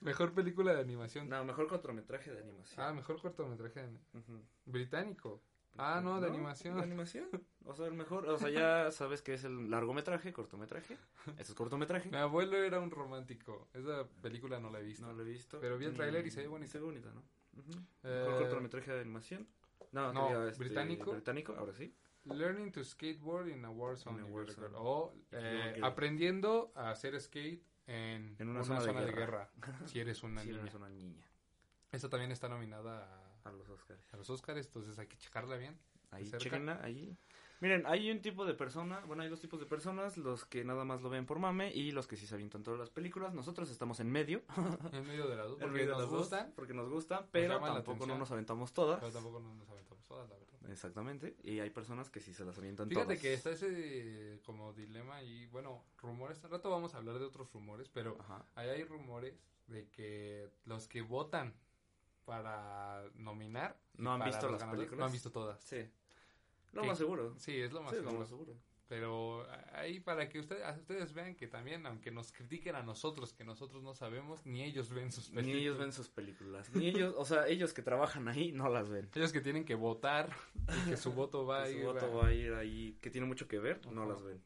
Mejor 0.00 0.32
película 0.32 0.74
de 0.74 0.80
animación. 0.80 1.28
No, 1.28 1.44
mejor 1.44 1.68
cortometraje 1.68 2.32
de 2.32 2.40
animación. 2.40 2.84
Ah, 2.84 2.92
mejor 2.92 3.20
cortometraje 3.20 3.88
británico. 4.66 5.40
Ah, 5.78 6.00
no, 6.02 6.20
de 6.20 6.26
animación. 6.26 6.76
De 6.76 6.82
animación. 6.82 7.28
O 7.64 7.74
sea, 7.74 7.86
el 7.86 7.94
mejor, 7.94 8.28
o 8.28 8.36
sea, 8.36 8.50
ya 8.50 8.90
sabes 8.90 9.22
que 9.22 9.34
es 9.34 9.44
el 9.44 9.70
largometraje, 9.70 10.32
cortometraje. 10.32 10.98
Este 11.38 11.52
es 11.52 11.54
cortometraje. 11.54 12.10
Mi 12.10 12.16
abuelo 12.16 12.56
era 12.56 12.80
un 12.80 12.90
romántico. 12.90 13.68
Esa 13.72 14.06
película 14.20 14.58
no 14.58 14.70
la 14.70 14.80
he 14.80 14.82
visto. 14.82 15.06
No 15.06 15.12
la 15.12 15.22
he 15.22 15.24
visto. 15.26 15.60
Pero 15.60 15.78
vi 15.78 15.86
el 15.86 15.94
trailer 15.94 16.26
y 16.26 16.30
se 16.30 16.42
ve 16.42 16.48
bonita. 16.48 16.72
Se 16.72 16.78
ve 16.78 16.84
bonita, 16.84 17.12
¿no? 17.12 17.22
mejor 18.02 18.38
cortometraje 18.40 18.92
de 18.92 19.00
animación. 19.00 19.48
No, 19.92 20.12
no 20.12 20.48
este, 20.48 20.64
británico. 20.64 21.12
Británico, 21.12 21.54
ahora 21.56 21.72
sí. 21.74 21.94
Learning 22.24 22.70
to 22.72 22.84
skateboard 22.84 23.48
in 23.48 23.64
a 23.64 23.70
war 23.70 23.96
zone. 23.96 24.22
O 24.74 25.12
eh, 25.32 25.80
aprendiendo 25.82 26.72
a 26.74 26.90
hacer 26.90 27.20
skate 27.20 27.62
en, 27.86 28.36
una, 28.48 28.62
zona, 28.62 28.80
de, 28.82 29.12
guerra. 29.12 29.50
si 29.86 29.98
eres 30.00 30.22
una, 30.22 30.44
niña. 30.44 30.60
Eres 30.60 30.74
una 30.74 30.88
niña. 30.88 31.26
Esta 31.90 32.08
también 32.08 32.30
está 32.30 32.48
nominada 32.48 33.32
a, 33.44 33.48
a 33.48 33.52
los 33.52 33.68
Oscars. 33.68 34.02
A 34.12 34.16
los 34.16 34.30
Oscars, 34.30 34.66
entonces 34.66 34.98
hay 34.98 35.08
que 35.08 35.16
checarla 35.18 35.56
bien. 35.56 35.78
Ahí, 36.12 36.30
chequenla, 36.30 36.80
ahí. 36.82 37.16
Miren, 37.62 37.86
hay 37.86 38.10
un 38.10 38.20
tipo 38.20 38.44
de 38.44 38.54
persona, 38.54 39.04
bueno, 39.06 39.22
hay 39.22 39.28
dos 39.28 39.38
tipos 39.38 39.60
de 39.60 39.66
personas, 39.66 40.16
los 40.16 40.44
que 40.44 40.64
nada 40.64 40.84
más 40.84 41.00
lo 41.00 41.08
ven 41.08 41.26
por 41.26 41.38
mame 41.38 41.72
y 41.72 41.92
los 41.92 42.08
que 42.08 42.16
sí 42.16 42.26
se 42.26 42.34
avientan 42.34 42.64
todas 42.64 42.80
las 42.80 42.90
películas. 42.90 43.34
Nosotros 43.34 43.70
estamos 43.70 44.00
en 44.00 44.10
medio. 44.10 44.42
En 44.92 45.06
medio 45.06 45.28
de 45.28 45.36
las 45.36 45.46
dos, 45.46 45.58
porque 45.60 45.86
nos 45.86 46.10
gustan. 46.10 46.52
Porque 46.56 46.74
nos 46.74 46.88
gustan, 46.88 47.28
pero 47.30 47.60
tampoco 47.60 48.04
no 48.04 48.18
nos 48.18 48.32
aventamos 48.32 48.72
todas. 48.72 48.98
Pero 48.98 49.12
tampoco 49.12 49.38
no 49.38 49.54
nos 49.54 49.70
aventamos 49.70 50.04
todas, 50.06 50.28
la 50.28 50.34
verdad. 50.34 50.70
Exactamente, 50.72 51.36
y 51.44 51.60
hay 51.60 51.70
personas 51.70 52.10
que 52.10 52.18
sí 52.18 52.34
se 52.34 52.44
las 52.44 52.58
avientan 52.58 52.88
Fíjate 52.88 53.16
que 53.18 53.34
está 53.34 53.50
ese 53.50 54.40
como 54.44 54.72
dilema 54.72 55.22
y 55.22 55.46
bueno, 55.46 55.84
rumores, 55.98 56.42
al 56.42 56.50
rato 56.50 56.68
vamos 56.68 56.96
a 56.96 56.98
hablar 56.98 57.20
de 57.20 57.26
otros 57.26 57.52
rumores, 57.52 57.88
pero 57.88 58.18
ahí 58.56 58.70
hay 58.70 58.82
rumores 58.82 59.40
de 59.68 59.88
que 59.88 60.50
los 60.64 60.88
que 60.88 61.02
votan 61.02 61.54
para 62.24 63.04
nominar 63.14 63.76
no 63.98 64.12
han 64.14 64.24
visto 64.24 64.50
las 64.50 64.64
películas, 64.64 64.98
no 64.98 65.04
han 65.04 65.12
visto 65.12 65.30
todas. 65.30 65.62
Sí. 65.62 65.88
Lo 66.72 66.84
más 66.84 66.98
seguro. 66.98 67.34
Sí, 67.38 67.60
es 67.60 67.72
lo 67.72 67.82
más, 67.82 67.94
seguro. 67.94 68.56
Pero 68.88 69.46
ahí 69.72 70.00
para 70.00 70.28
que 70.28 70.38
ustedes, 70.38 70.62
ustedes 70.76 71.14
vean 71.14 71.34
que 71.34 71.46
también, 71.46 71.86
aunque 71.86 72.10
nos 72.10 72.30
critiquen 72.30 72.76
a 72.76 72.82
nosotros, 72.82 73.32
que 73.32 73.42
nosotros 73.42 73.82
no 73.82 73.94
sabemos, 73.94 74.44
ni 74.44 74.62
ellos 74.62 74.90
ven 74.90 75.10
sus 75.10 75.30
películas. 75.30 75.46
Ni 75.46 75.60
ellos 75.60 75.78
ven 75.78 75.92
sus 75.92 76.08
películas. 76.10 76.74
Ni 76.74 76.88
ellos, 76.88 77.14
o 77.16 77.24
sea, 77.24 77.46
ellos 77.46 77.72
que 77.72 77.80
trabajan 77.80 78.28
ahí 78.28 78.52
no 78.52 78.68
las 78.68 78.90
ven. 78.90 79.08
Ellos 79.14 79.32
que 79.32 79.40
tienen 79.40 79.64
que 79.64 79.74
votar 79.74 80.30
y 80.86 80.90
que 80.90 80.96
su 80.96 81.12
voto 81.12 81.46
va 81.46 81.62
a 81.62 81.70
ir. 81.70 81.80
Su 81.80 81.86
voto 81.86 82.14
va 82.14 82.26
a 82.28 82.34
ir 82.34 82.52
ahí, 82.52 82.98
que 83.00 83.10
tiene 83.10 83.26
mucho 83.26 83.48
que 83.48 83.58
ver, 83.58 83.86
no 83.86 84.04
las 84.04 84.22
ven. 84.22 84.42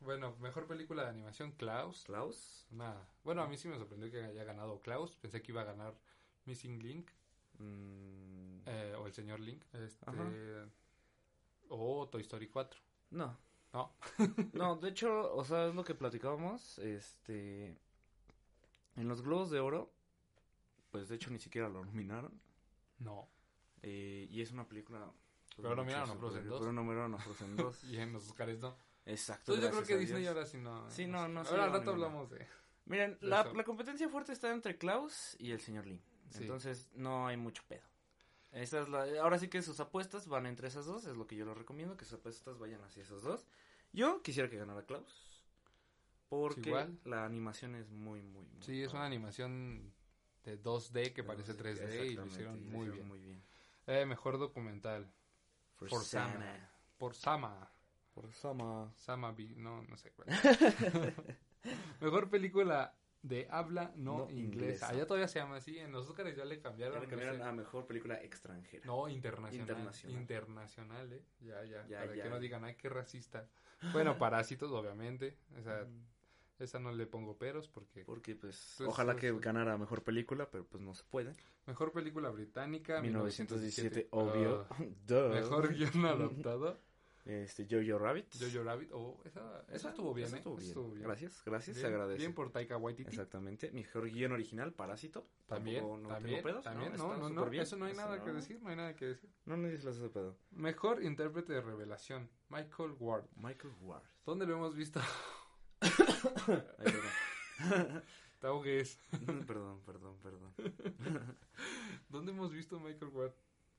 Bueno, 0.00 0.36
mejor 0.40 0.66
película 0.66 1.04
de 1.04 1.10
animación, 1.10 1.52
Klaus. 1.52 2.02
Klaus. 2.04 2.66
Nada. 2.70 3.08
Bueno, 3.22 3.42
a 3.42 3.48
mí 3.48 3.56
sí 3.56 3.68
me 3.68 3.78
sorprendió 3.78 4.10
que 4.10 4.24
haya 4.24 4.42
ganado 4.42 4.80
Klaus. 4.80 5.16
Pensé 5.16 5.40
que 5.42 5.52
iba 5.52 5.62
a 5.62 5.64
ganar 5.64 5.94
Missing 6.44 6.80
Link. 6.80 7.10
Mm. 7.58 8.62
Eh, 8.66 8.94
o 8.98 9.06
el 9.06 9.12
señor 9.12 9.38
Link. 9.38 9.62
Este, 9.72 10.06
o 11.72 12.08
Toy 12.08 12.22
Story 12.22 12.48
4. 12.48 12.80
No. 13.10 13.38
No. 13.72 13.96
no, 14.52 14.76
de 14.76 14.90
hecho, 14.90 15.34
o 15.34 15.44
sea, 15.44 15.68
es 15.68 15.74
lo 15.74 15.84
que 15.84 15.94
platicábamos, 15.94 16.78
este... 16.78 17.78
En 18.96 19.08
los 19.08 19.22
Globos 19.22 19.50
de 19.50 19.60
Oro, 19.60 19.94
pues 20.90 21.08
de 21.08 21.14
hecho 21.14 21.30
ni 21.30 21.38
siquiera 21.38 21.68
lo 21.68 21.84
nominaron. 21.84 22.38
No. 22.98 23.30
Eh, 23.82 24.28
y 24.30 24.42
es 24.42 24.52
una 24.52 24.68
película... 24.68 25.10
Pues, 25.56 25.66
pero 25.66 25.76
nominaron 25.76 26.10
a 26.10 26.14
Frozen 26.14 26.48
2. 26.48 26.60
Pero 26.60 26.72
nominaron 26.72 27.14
a 27.14 27.18
Frozen 27.18 27.56
2. 27.56 27.84
y 27.84 27.98
en 27.98 28.12
los 28.12 28.26
Oscars 28.26 28.58
no. 28.58 28.76
Exacto. 29.06 29.54
Entonces 29.54 29.64
yo 29.64 29.84
creo 29.84 29.98
que 29.98 30.04
Disney 30.04 30.26
ahora 30.26 30.46
sí 30.46 30.58
no. 30.58 30.90
Sí, 30.90 31.06
no, 31.06 31.26
no. 31.28 31.40
Ahora 31.40 31.64
al 31.64 31.72
rato 31.72 31.90
hablamos 31.90 32.30
de... 32.30 32.46
Miren, 32.84 33.16
la, 33.20 33.44
la, 33.44 33.64
competencia 33.64 34.08
fuerte 34.08 34.32
está 34.32 34.52
entre 34.52 34.76
Klaus 34.76 35.36
y 35.38 35.52
el 35.52 35.60
señor 35.60 35.86
Lee. 35.86 36.02
Entonces 36.34 36.90
no 36.94 37.26
hay 37.26 37.36
mucho 37.36 37.62
pedo. 37.68 37.91
Esa 38.52 38.82
es 38.82 38.88
la, 38.88 39.04
ahora 39.22 39.38
sí 39.38 39.48
que 39.48 39.62
sus 39.62 39.80
apuestas 39.80 40.28
van 40.28 40.46
entre 40.46 40.68
esas 40.68 40.84
dos, 40.84 41.06
es 41.06 41.16
lo 41.16 41.26
que 41.26 41.36
yo 41.36 41.46
les 41.46 41.56
recomiendo, 41.56 41.96
que 41.96 42.04
sus 42.04 42.18
apuestas 42.18 42.58
vayan 42.58 42.82
hacia 42.82 43.02
esas 43.02 43.22
dos. 43.22 43.46
Yo 43.92 44.22
quisiera 44.22 44.48
que 44.48 44.56
ganara 44.56 44.84
Klaus. 44.84 45.42
Porque 46.28 46.88
la 47.04 47.24
animación 47.24 47.74
es 47.74 47.90
muy, 47.90 48.22
muy, 48.22 48.44
muy 48.46 48.62
Sí, 48.62 48.82
es 48.82 48.92
una 48.92 49.04
animación 49.04 49.92
de 50.44 50.62
2D 50.62 51.12
que 51.12 51.24
parece 51.24 51.54
3D 51.54 52.10
y 52.10 52.14
lo 52.14 52.26
hicieron 52.26 52.70
muy 52.70 52.88
bien. 52.88 53.06
Muy 53.06 53.18
bien. 53.18 53.42
Eh, 53.86 54.06
mejor 54.06 54.38
documental. 54.38 55.12
Por, 55.76 56.04
Sama. 56.04 56.70
Por 56.96 57.14
Sama. 57.14 57.70
Por 58.14 58.32
Sama. 58.32 58.92
Sama, 58.96 59.34
no, 59.56 59.82
no 59.82 59.96
sé 59.96 60.12
cuál. 60.12 60.28
mejor 62.00 62.30
película 62.30 62.94
de 63.22 63.46
habla 63.50 63.92
no, 63.96 64.28
inglesa. 64.30 64.88
Allá 64.88 65.06
todavía 65.06 65.28
se 65.28 65.38
llama 65.38 65.56
así. 65.56 65.78
En 65.78 65.92
los 65.92 66.08
Oscars 66.08 66.36
ya 66.36 66.44
le 66.44 66.60
cambiaron. 66.60 66.96
Ya 66.96 67.00
le 67.00 67.08
cambiaron 67.08 67.42
a 67.42 67.52
mejor 67.52 67.86
película 67.86 68.20
extranjera. 68.22 68.84
No, 68.84 69.08
internacional. 69.08 69.86
Internacional. 70.08 71.12
¿eh? 71.12 71.22
Ya, 71.40 71.64
ya. 71.64 72.00
para 72.00 72.12
que 72.12 72.28
no 72.28 72.40
digan, 72.40 72.64
ay, 72.64 72.74
qué 72.74 72.88
racista. 72.88 73.48
Bueno, 73.92 74.18
Parásitos, 74.18 74.70
obviamente. 74.72 75.38
O 75.58 75.62
sea, 75.62 75.86
esa 76.58 76.78
no 76.78 76.92
le 76.92 77.06
pongo 77.06 77.36
peros 77.36 77.68
porque... 77.68 78.04
Porque, 78.04 78.34
pues, 78.34 78.74
pues 78.78 78.88
ojalá 78.88 79.16
que 79.16 79.32
ganara 79.38 79.76
mejor 79.78 80.02
película, 80.02 80.50
pero 80.50 80.64
pues 80.64 80.82
no 80.82 80.94
se 80.94 81.04
puede. 81.04 81.32
Mejor 81.66 81.92
película 81.92 82.30
británica. 82.30 83.00
1917, 83.00 84.08
obvio. 84.10 84.66
Mejor 85.08 85.74
guion 85.74 86.04
adaptado. 86.06 86.80
Este, 87.24 87.68
Jojo 87.70 87.98
Rabbit. 87.98 88.34
Jojo 88.36 88.64
Rabbit, 88.64 88.90
oh, 88.92 89.20
esa, 89.24 89.64
esa, 89.70 89.90
estuvo, 89.90 90.12
bien, 90.12 90.26
esa 90.26 90.38
estuvo, 90.38 90.56
bien. 90.56 90.68
estuvo 90.68 90.90
bien. 90.90 91.04
Gracias, 91.04 91.40
gracias, 91.44 91.76
se 91.76 91.86
agradece. 91.86 92.18
Bien 92.18 92.34
por 92.34 92.50
Taika 92.50 92.76
Waititi. 92.76 93.10
Exactamente. 93.10 93.70
Mejor 93.70 94.10
guion 94.10 94.32
original, 94.32 94.72
Parásito. 94.72 95.28
También, 95.46 95.84
no 96.02 96.08
también, 96.08 96.42
pedos, 96.42 96.64
también, 96.64 96.96
no, 96.96 97.16
no, 97.16 97.30
no, 97.30 97.46
eso 97.52 97.76
no 97.76 97.84
hay 97.84 97.94
nada 97.94 98.24
que 98.24 98.32
decir, 98.32 98.60
no 98.60 98.70
hay 98.70 98.76
nada 98.76 98.96
que 98.96 99.06
decir. 99.06 99.30
No, 99.44 99.56
no 99.56 99.68
dices 99.68 99.96
ese 99.96 100.08
pedo. 100.08 100.36
Mejor 100.50 101.04
intérprete 101.04 101.52
de 101.52 101.60
revelación, 101.60 102.28
Michael 102.48 102.96
Ward. 102.98 103.26
Michael 103.36 103.74
Ward. 103.80 104.02
¿Dónde 104.26 104.44
lo 104.46 104.54
hemos 104.54 104.74
visto? 104.74 105.00
Te 108.40 108.46
ahogues. 108.48 108.98
perdón, 109.46 109.80
perdón, 109.86 110.18
perdón. 110.20 110.52
¿Dónde 112.08 112.32
hemos 112.32 112.52
visto 112.52 112.76
a 112.76 112.80
Michael 112.80 113.12
Ward? 113.14 113.34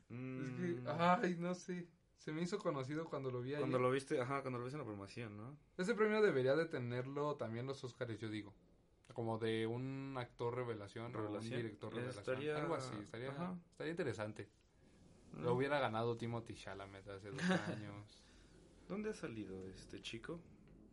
Mm. 0.07 0.41
Es 0.41 0.51
que, 0.51 0.81
ay, 0.89 1.35
no 1.37 1.53
sé. 1.53 1.89
Se 2.23 2.31
me 2.31 2.41
hizo 2.41 2.57
conocido 2.57 3.09
cuando 3.09 3.31
lo 3.31 3.41
vi 3.41 3.53
ahí. 3.53 3.59
Cuando 3.59 3.79
lo 3.79 3.91
viste, 3.91 4.21
ajá, 4.21 4.41
cuando 4.43 4.57
lo 4.57 4.63
viste 4.63 4.77
en 4.77 4.85
la 4.85 4.87
promoción, 4.87 5.35
¿no? 5.35 5.57
Ese 5.77 5.93
premio 5.93 6.21
debería 6.21 6.55
de 6.55 6.65
tenerlo 6.65 7.35
también 7.35 7.67
los 7.67 7.83
Oscars, 7.83 8.17
yo 8.17 8.29
digo. 8.29 8.53
Como 9.13 9.37
de 9.39 9.67
un 9.67 10.15
actor 10.17 10.55
revelación, 10.55 11.13
un 11.13 11.39
director 11.41 11.93
revelación. 11.93 12.55
Algo 12.55 12.75
así, 12.75 12.95
estaría, 13.01 13.29
estaría 13.71 13.91
interesante. 13.91 14.47
Lo 15.33 15.53
mm. 15.53 15.57
hubiera 15.57 15.79
ganado 15.81 16.15
Timothy 16.15 16.55
Chalamet 16.55 17.05
hace 17.09 17.29
dos 17.29 17.41
años. 17.67 18.23
¿Dónde 18.87 19.09
ha 19.09 19.13
salido 19.13 19.67
este 19.67 20.01
chico? 20.01 20.39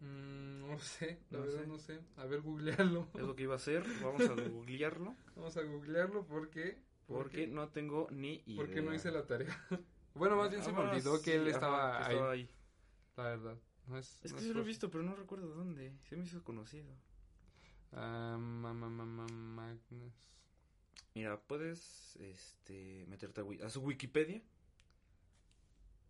Mm, 0.01 0.67
no 0.67 0.81
sé, 0.81 1.21
la 1.31 1.39
verdad 1.39 1.65
no 1.65 1.79
sé. 1.79 2.01
A 2.17 2.25
ver, 2.25 2.41
googlearlo. 2.41 3.07
Es 3.15 3.23
lo 3.23 3.37
que 3.37 3.45
iba 3.45 3.53
a 3.55 3.59
hacer, 3.59 3.85
vamos 4.03 4.23
a 4.23 4.35
googlearlo. 4.51 5.15
vamos 5.37 5.57
a 5.57 5.63
googlearlo 5.63 6.27
porque... 6.27 6.83
Porque, 7.07 7.47
no 7.47 7.69
tengo 7.69 8.09
ni 8.11 8.43
idea. 8.47 8.57
Porque 8.57 8.83
no 8.83 8.93
hice 8.93 9.13
la 9.13 9.27
tarea. 9.27 9.57
Bueno, 10.21 10.37
más 10.37 10.51
bien 10.51 10.63
se 10.63 10.71
me 10.71 10.81
olvidó 10.81 11.23
que 11.23 11.35
él 11.35 11.49
estaba, 11.49 12.07
ahí. 12.07 12.47
La 13.17 13.23
verdad. 13.23 13.57
No 13.87 13.97
es, 13.97 14.23
es 14.23 14.35
que 14.35 14.47
yo 14.47 14.53
lo 14.53 14.61
he 14.61 14.65
visto, 14.65 14.91
pero 14.91 15.03
no 15.03 15.17
recuerdo 15.17 15.49
dónde. 15.49 15.97
Se 16.11 16.15
me 16.15 16.25
hizo 16.25 16.45
conocido. 16.45 16.93
Uh, 17.93 18.37
Magnus. 19.57 20.13
Mira, 21.15 21.41
puedes 21.41 22.17
este, 22.17 23.07
meterte 23.09 23.41
a, 23.41 23.67
a, 23.67 23.71
su 23.71 23.81
Wikipedia. 23.81 24.43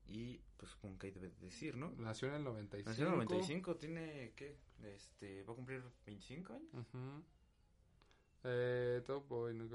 Y 0.09 0.41
pues 0.57 0.73
supongo 0.73 0.99
que 0.99 1.07
ahí 1.07 1.13
debe 1.13 1.31
decir, 1.41 1.77
¿no? 1.77 1.93
Nació 1.97 2.27
en 2.27 2.35
el 2.35 2.43
95. 2.43 2.91
Nació 2.91 3.07
en 3.07 3.13
el 3.13 3.19
95, 3.21 3.77
tiene, 3.77 4.33
¿qué? 4.35 4.57
Este, 4.83 5.45
va 5.45 5.53
a 5.53 5.57
cumplir 5.57 5.85
25 6.05 6.53
años. 6.53 6.87
Uh 6.95 7.23
eh, 8.45 9.03
Top 9.07 9.29
Boy. 9.29 9.55
No, 9.55 9.67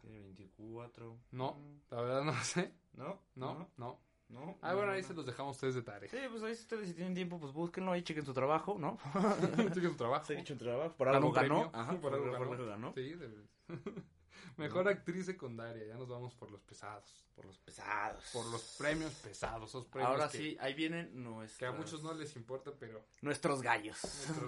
Tiene 0.00 0.20
24. 0.20 1.18
No, 1.32 1.56
la 1.90 2.00
verdad 2.00 2.24
no 2.24 2.34
sé. 2.44 2.72
¿No? 2.94 3.20
No, 3.34 3.70
no. 3.76 4.00
no. 4.28 4.58
ah, 4.62 4.74
bueno, 4.74 4.92
ahí 4.92 5.02
se 5.02 5.14
los 5.14 5.26
dejamos 5.26 5.56
ustedes 5.56 5.74
de 5.74 5.82
tarea. 5.82 6.10
Sí, 6.10 6.18
pues 6.30 6.42
ahí 6.42 6.52
ustedes 6.52 6.88
si 6.88 6.94
tienen 6.94 7.14
tiempo, 7.14 7.38
pues 7.38 7.52
búsquenlo 7.52 7.92
ahí, 7.92 8.02
chequen 8.02 8.24
su 8.24 8.32
trabajo, 8.32 8.76
¿no? 8.78 8.98
chequen 9.74 9.90
su 9.90 9.96
trabajo. 9.96 10.24
Chequen 10.28 10.46
su 10.46 10.56
trabajo. 10.56 10.96
Por 10.96 11.08
algo 11.08 11.32
ganó. 11.32 11.70
Ajá, 11.72 12.00
por, 12.00 12.14
algo 12.14 12.66
ganó. 12.66 12.92
Sí, 12.94 13.14
de. 13.14 13.28
Mejor 14.56 14.88
actriz 14.88 15.26
secundaria, 15.26 15.84
ya 15.86 15.94
nos 15.94 16.08
vamos 16.08 16.34
por 16.34 16.50
los 16.50 16.62
pesados. 16.62 17.26
Por 17.34 17.46
los 17.46 17.58
pesados. 17.58 18.24
Por 18.32 18.46
los 18.46 18.62
premios 18.78 19.14
pesados, 19.14 19.70
esos 19.70 19.86
premios 19.86 20.10
Ahora 20.10 20.28
sí, 20.28 20.56
ahí 20.60 20.74
vienen 20.74 21.22
nuestros... 21.22 21.58
Que 21.58 21.66
a 21.66 21.72
muchos 21.72 22.02
no 22.02 22.12
les 22.14 22.36
importa, 22.36 22.72
pero... 22.78 23.04
Nuestros 23.22 23.62
gallos. 23.62 23.98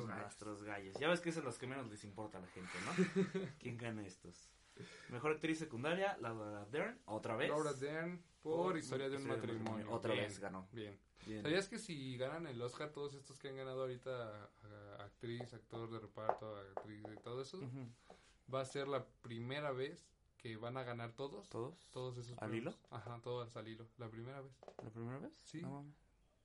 Nuestros 0.06 0.62
gallos. 0.62 0.96
Ya 0.98 1.08
ves 1.08 1.20
que 1.20 1.32
son 1.32 1.44
los 1.44 1.58
que 1.58 1.66
menos 1.66 1.88
les 1.88 2.04
importa 2.04 2.38
a 2.38 2.40
la 2.40 2.48
gente, 2.48 2.72
¿no? 2.84 3.50
¿Quién 3.58 3.76
gana 3.76 4.06
estos? 4.06 4.50
Mejor 5.10 5.32
actriz 5.32 5.58
secundaria, 5.58 6.16
Laura 6.20 6.64
Dern, 6.66 6.98
otra 7.04 7.36
vez. 7.36 7.50
Laura 7.50 7.72
Dern 7.74 8.22
por, 8.42 8.76
Historia 8.76 9.08
de 9.08 9.16
un 9.16 9.26
matrimonio. 9.26 9.90
Otra 9.90 10.14
vez 10.14 10.38
ganó. 10.38 10.68
Bien. 10.72 10.98
¿Sabías 11.40 11.68
que 11.68 11.78
si 11.78 12.16
ganan 12.16 12.46
el 12.46 12.60
Oscar 12.60 12.90
todos 12.90 13.14
estos 13.14 13.38
que 13.38 13.48
han 13.48 13.56
ganado 13.56 13.82
ahorita, 13.82 14.50
actriz, 14.98 15.54
actor 15.54 15.90
de 15.90 16.00
reparto, 16.00 16.56
actriz 16.76 17.04
y 17.12 17.22
todo 17.22 17.42
eso, 17.42 17.60
va 18.52 18.60
a 18.60 18.64
ser 18.64 18.88
la 18.88 19.04
primera 19.22 19.72
vez 19.72 20.08
que 20.38 20.56
van 20.56 20.76
a 20.76 20.82
ganar 20.82 21.12
todos? 21.12 21.48
¿Todos? 21.48 21.88
Todos 21.90 22.18
esos 22.18 22.36
¿Al 22.40 22.54
hilo? 22.54 22.74
Ajá, 22.90 23.20
todos 23.22 23.56
al 23.56 23.68
hilo. 23.68 23.86
La 23.98 24.08
primera 24.08 24.40
vez. 24.40 24.52
¿La 24.82 24.90
primera 24.90 25.18
vez? 25.18 25.32
Sí. 25.44 25.62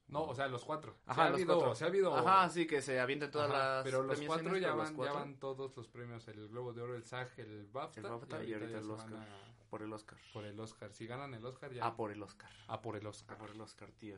No, 0.08 0.24
o 0.24 0.36
sea, 0.36 0.48
los 0.48 0.64
cuatro. 0.64 0.96
Ajá, 1.06 1.26
se 1.26 1.30
los 1.32 1.40
habido, 1.40 1.56
cuatro. 1.56 1.76
Se 1.76 1.84
ha 1.84 1.88
habido... 1.88 2.16
Ajá, 2.16 2.50
sí, 2.50 2.66
que 2.66 2.82
se 2.82 3.00
avienten 3.00 3.30
todas 3.30 3.50
las 3.50 3.84
Pero 3.84 4.04
los 4.04 4.22
cuatro 4.22 4.58
ya 4.58 4.74
van, 4.74 4.96
ya 4.96 5.12
van 5.12 5.38
todos 5.38 5.76
los 5.76 5.88
premios. 5.90 6.28
El 6.28 6.48
Globo 6.48 6.72
de 6.74 6.82
Oro, 6.82 6.96
el 6.96 7.04
SAG, 7.04 7.40
el 7.40 7.68
BAFTA. 7.68 8.00
El 8.00 8.08
BAFTA 8.08 8.44
y 8.44 8.54
ahorita, 8.54 8.78
el 8.78 8.90
Oscar. 8.90 9.28
Por 9.70 9.82
el 9.82 9.92
Oscar. 9.92 10.18
Por 10.32 10.46
el 10.46 10.58
Oscar. 10.60 10.94
Si 10.94 11.08
ganan 11.08 11.34
el 11.34 11.46
Oscar 11.46 11.74
ya... 11.74 11.86
A 11.86 11.96
por 11.96 12.12
el 12.12 12.24
Oscar. 12.24 12.50
A 12.68 12.82
por 12.82 12.96
el 12.96 13.06
Oscar. 13.06 13.36
A 13.36 13.38
por 13.40 13.50
el 13.50 13.60
Oscar, 13.60 13.92
tío. 13.92 14.18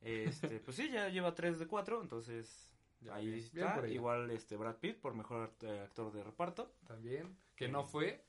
Este, 0.00 0.58
pues 0.60 0.76
sí, 0.76 0.90
ya 0.90 1.08
lleva 1.08 1.34
tres 1.34 1.58
de 1.60 1.66
cuatro, 1.68 2.02
entonces... 2.02 2.68
ahí 3.12 3.38
está. 3.38 3.86
Igual 3.88 4.30
este 4.30 4.56
Brad 4.56 4.76
Pitt 4.76 5.00
por 5.00 5.14
mejor 5.14 5.42
actor 5.82 6.12
de 6.12 6.22
reparto. 6.22 6.72
También. 6.86 7.36
Que 7.56 7.68
no 7.68 7.84
fue 7.84 8.24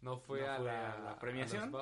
no 0.00 0.16
fue, 0.16 0.46
a, 0.46 0.58
la, 0.60 1.18
premiación, 1.20 1.72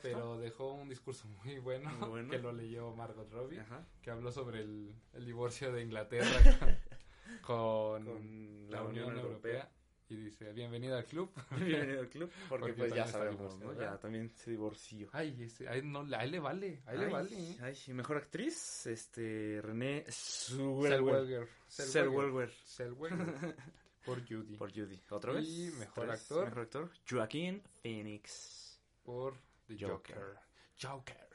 pero 0.00 0.38
dejó 0.38 0.72
un 0.72 0.88
discurso 0.88 1.28
muy 1.44 1.58
bueno, 1.58 1.90
que 2.30 2.38
lo 2.38 2.52
leyó 2.52 2.94
Margot 2.94 3.30
Robbie, 3.30 3.62
que 4.00 4.10
habló 4.10 4.32
sobre 4.32 4.60
el, 4.60 4.94
divorcio 5.26 5.70
de 5.70 5.82
Inglaterra 5.82 6.26
con, 7.42 8.70
la, 8.70 8.82
Unión, 8.82 9.18
Europea. 9.18 9.70
Y 10.10 10.16
dice, 10.16 10.52
bienvenida 10.52 10.98
al 10.98 11.04
club. 11.04 11.30
bienvenido 11.56 12.00
al 12.00 12.08
club, 12.08 12.32
porque, 12.48 12.72
pues 12.72 12.92
ya 12.92 13.06
sabemos, 13.06 13.56
¿no? 13.60 13.72
Ya 13.74 13.96
también 13.96 14.28
se 14.30 14.50
divorció. 14.50 15.08
Ay, 15.12 15.40
ese, 15.40 15.68
ay, 15.68 15.82
no, 15.82 16.00
a 16.00 16.24
él 16.24 16.32
le 16.32 16.40
vale, 16.40 16.82
a 16.86 16.94
él 16.94 17.00
le 17.02 17.06
vale. 17.06 17.30
¿eh? 17.32 17.58
Ay, 17.62 17.94
mejor 17.94 18.16
actriz, 18.16 18.88
este, 18.88 19.60
René 19.62 20.04
Zellweger. 20.08 21.48
Zellweger. 21.68 22.50
Zellweger. 22.50 23.56
Por 24.04 24.26
Judy. 24.26 24.56
Por 24.56 24.72
Judy. 24.72 25.00
¿Otra 25.10 25.34
vez? 25.34 25.46
Y 25.46 25.70
mejor 25.78 26.10
actor. 26.10 26.44
Mejor 26.46 26.62
actor. 26.62 26.90
Joaquín 27.08 27.62
Phoenix. 27.80 28.80
Por 29.04 29.34
The 29.68 29.76
Joker. 29.78 30.38
Joker. 30.82 31.28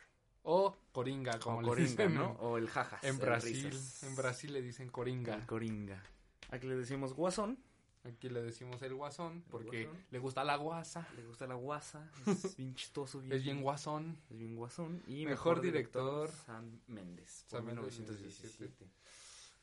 O 0.43 0.75
Coringa, 0.91 1.39
como 1.39 1.59
o 1.59 1.75
le 1.75 1.81
dicen, 1.81 2.13
¿no? 2.13 2.31
O 2.41 2.57
el 2.57 2.67
jajas. 2.67 3.01
En 3.05 3.19
Brasil. 3.19 3.71
En 4.01 4.15
Brasil 4.17 4.51
le 4.51 4.61
dicen 4.61 4.89
Coringa. 4.89 5.45
coringa. 5.45 6.03
Aquí 6.51 6.67
le 6.67 6.75
decimos 6.75 7.13
guasón. 7.13 7.57
Aquí 8.05 8.29
le 8.29 8.41
decimos 8.43 8.81
el 8.83 8.93
guasón 8.93 9.43
porque 9.49 9.89
le 10.11 10.19
gusta 10.19 10.43
la 10.43 10.55
guasa. 10.57 11.07
Le 11.15 11.25
gusta 11.25 11.47
la 11.47 11.55
guasa. 11.55 12.11
Es 12.27 12.55
bien 12.57 12.75
chistoso. 12.75 13.21
es 13.21 13.43
bien 13.43 13.61
guasón. 13.61 14.17
Es 14.29 14.37
bien 14.37 14.55
guasón. 14.55 15.01
Y 15.07 15.25
mejor, 15.25 15.59
director, 15.59 16.29
Sam 16.29 16.79
Méndez. 16.87 17.45
Sam 17.47 17.65
1917. 17.65 18.87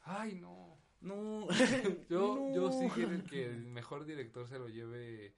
Ay, 0.05 0.35
no. 0.35 0.77
No. 1.01 1.47
yo, 2.09 2.53
yo 2.55 2.73
sí 2.73 2.89
quiero 2.95 3.23
que 3.25 3.47
el 3.47 3.67
mejor 3.67 4.05
director 4.05 4.49
se 4.49 4.59
lo 4.59 4.69
lleve, 4.69 5.35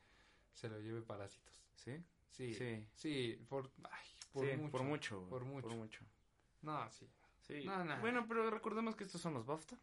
se 0.52 0.68
lo 0.68 0.80
lleve 0.80 1.02
Parásitos. 1.02 1.62
¿Sí? 1.74 2.02
Sí. 2.30 2.86
Sí. 2.94 3.38
por, 3.48 3.70
ay, 3.84 4.06
por, 4.32 4.44
mucho, 4.56 4.70
por 4.70 4.82
mucho. 4.82 5.26
Por 5.28 5.44
mucho. 5.44 5.68
Por 5.68 5.76
mucho. 5.76 6.00
No, 6.62 6.90
sí. 6.90 7.06
Sí. 7.42 7.66
Bueno, 8.00 8.24
pero 8.26 8.50
recordemos 8.50 8.96
que 8.96 9.04
estos 9.04 9.20
son 9.20 9.34
los 9.34 9.44
BAFTA. 9.44 9.78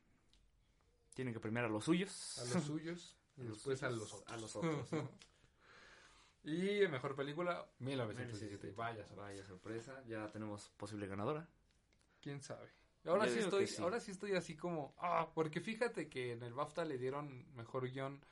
Tienen 1.13 1.34
que 1.34 1.39
premiar 1.39 1.65
a 1.65 1.70
los 1.70 1.86
suyos. 1.86 2.38
A 2.39 2.46
los 2.46 2.63
suyos. 2.63 3.18
y 3.38 3.44
después 3.44 3.84
a 3.84 3.89
los 3.89 4.13
otros. 4.13 4.32
A 4.34 4.38
los 4.38 4.56
otros. 4.56 4.88
y 6.44 6.88
mejor 6.88 7.15
película, 7.15 7.65
1917. 7.80 8.72
Vaya 8.72 9.06
sorpresa. 9.06 9.22
Vaya 9.22 9.46
sorpresa. 9.46 10.03
Ya 10.08 10.27
tenemos 10.32 10.70
posible 10.77 11.08
ganadora. 11.08 11.48
¿Quién 12.22 12.41
sabe? 12.41 12.70
Ahora 13.06 13.27
sí 13.27 13.39
estoy, 13.39 13.68
ahora 13.80 14.00
sí 14.00 14.12
estoy 14.12 14.34
así 14.34 14.56
como, 14.56 14.94
ah, 15.00 15.32
porque 15.34 15.60
fíjate 15.60 16.08
que 16.08 16.34
en 16.34 16.44
el 16.44 16.53
BAFTA 16.53 16.86
le 16.86 17.00
dieron 17.00 17.48
mejor 17.56 17.89
guion 17.89 18.24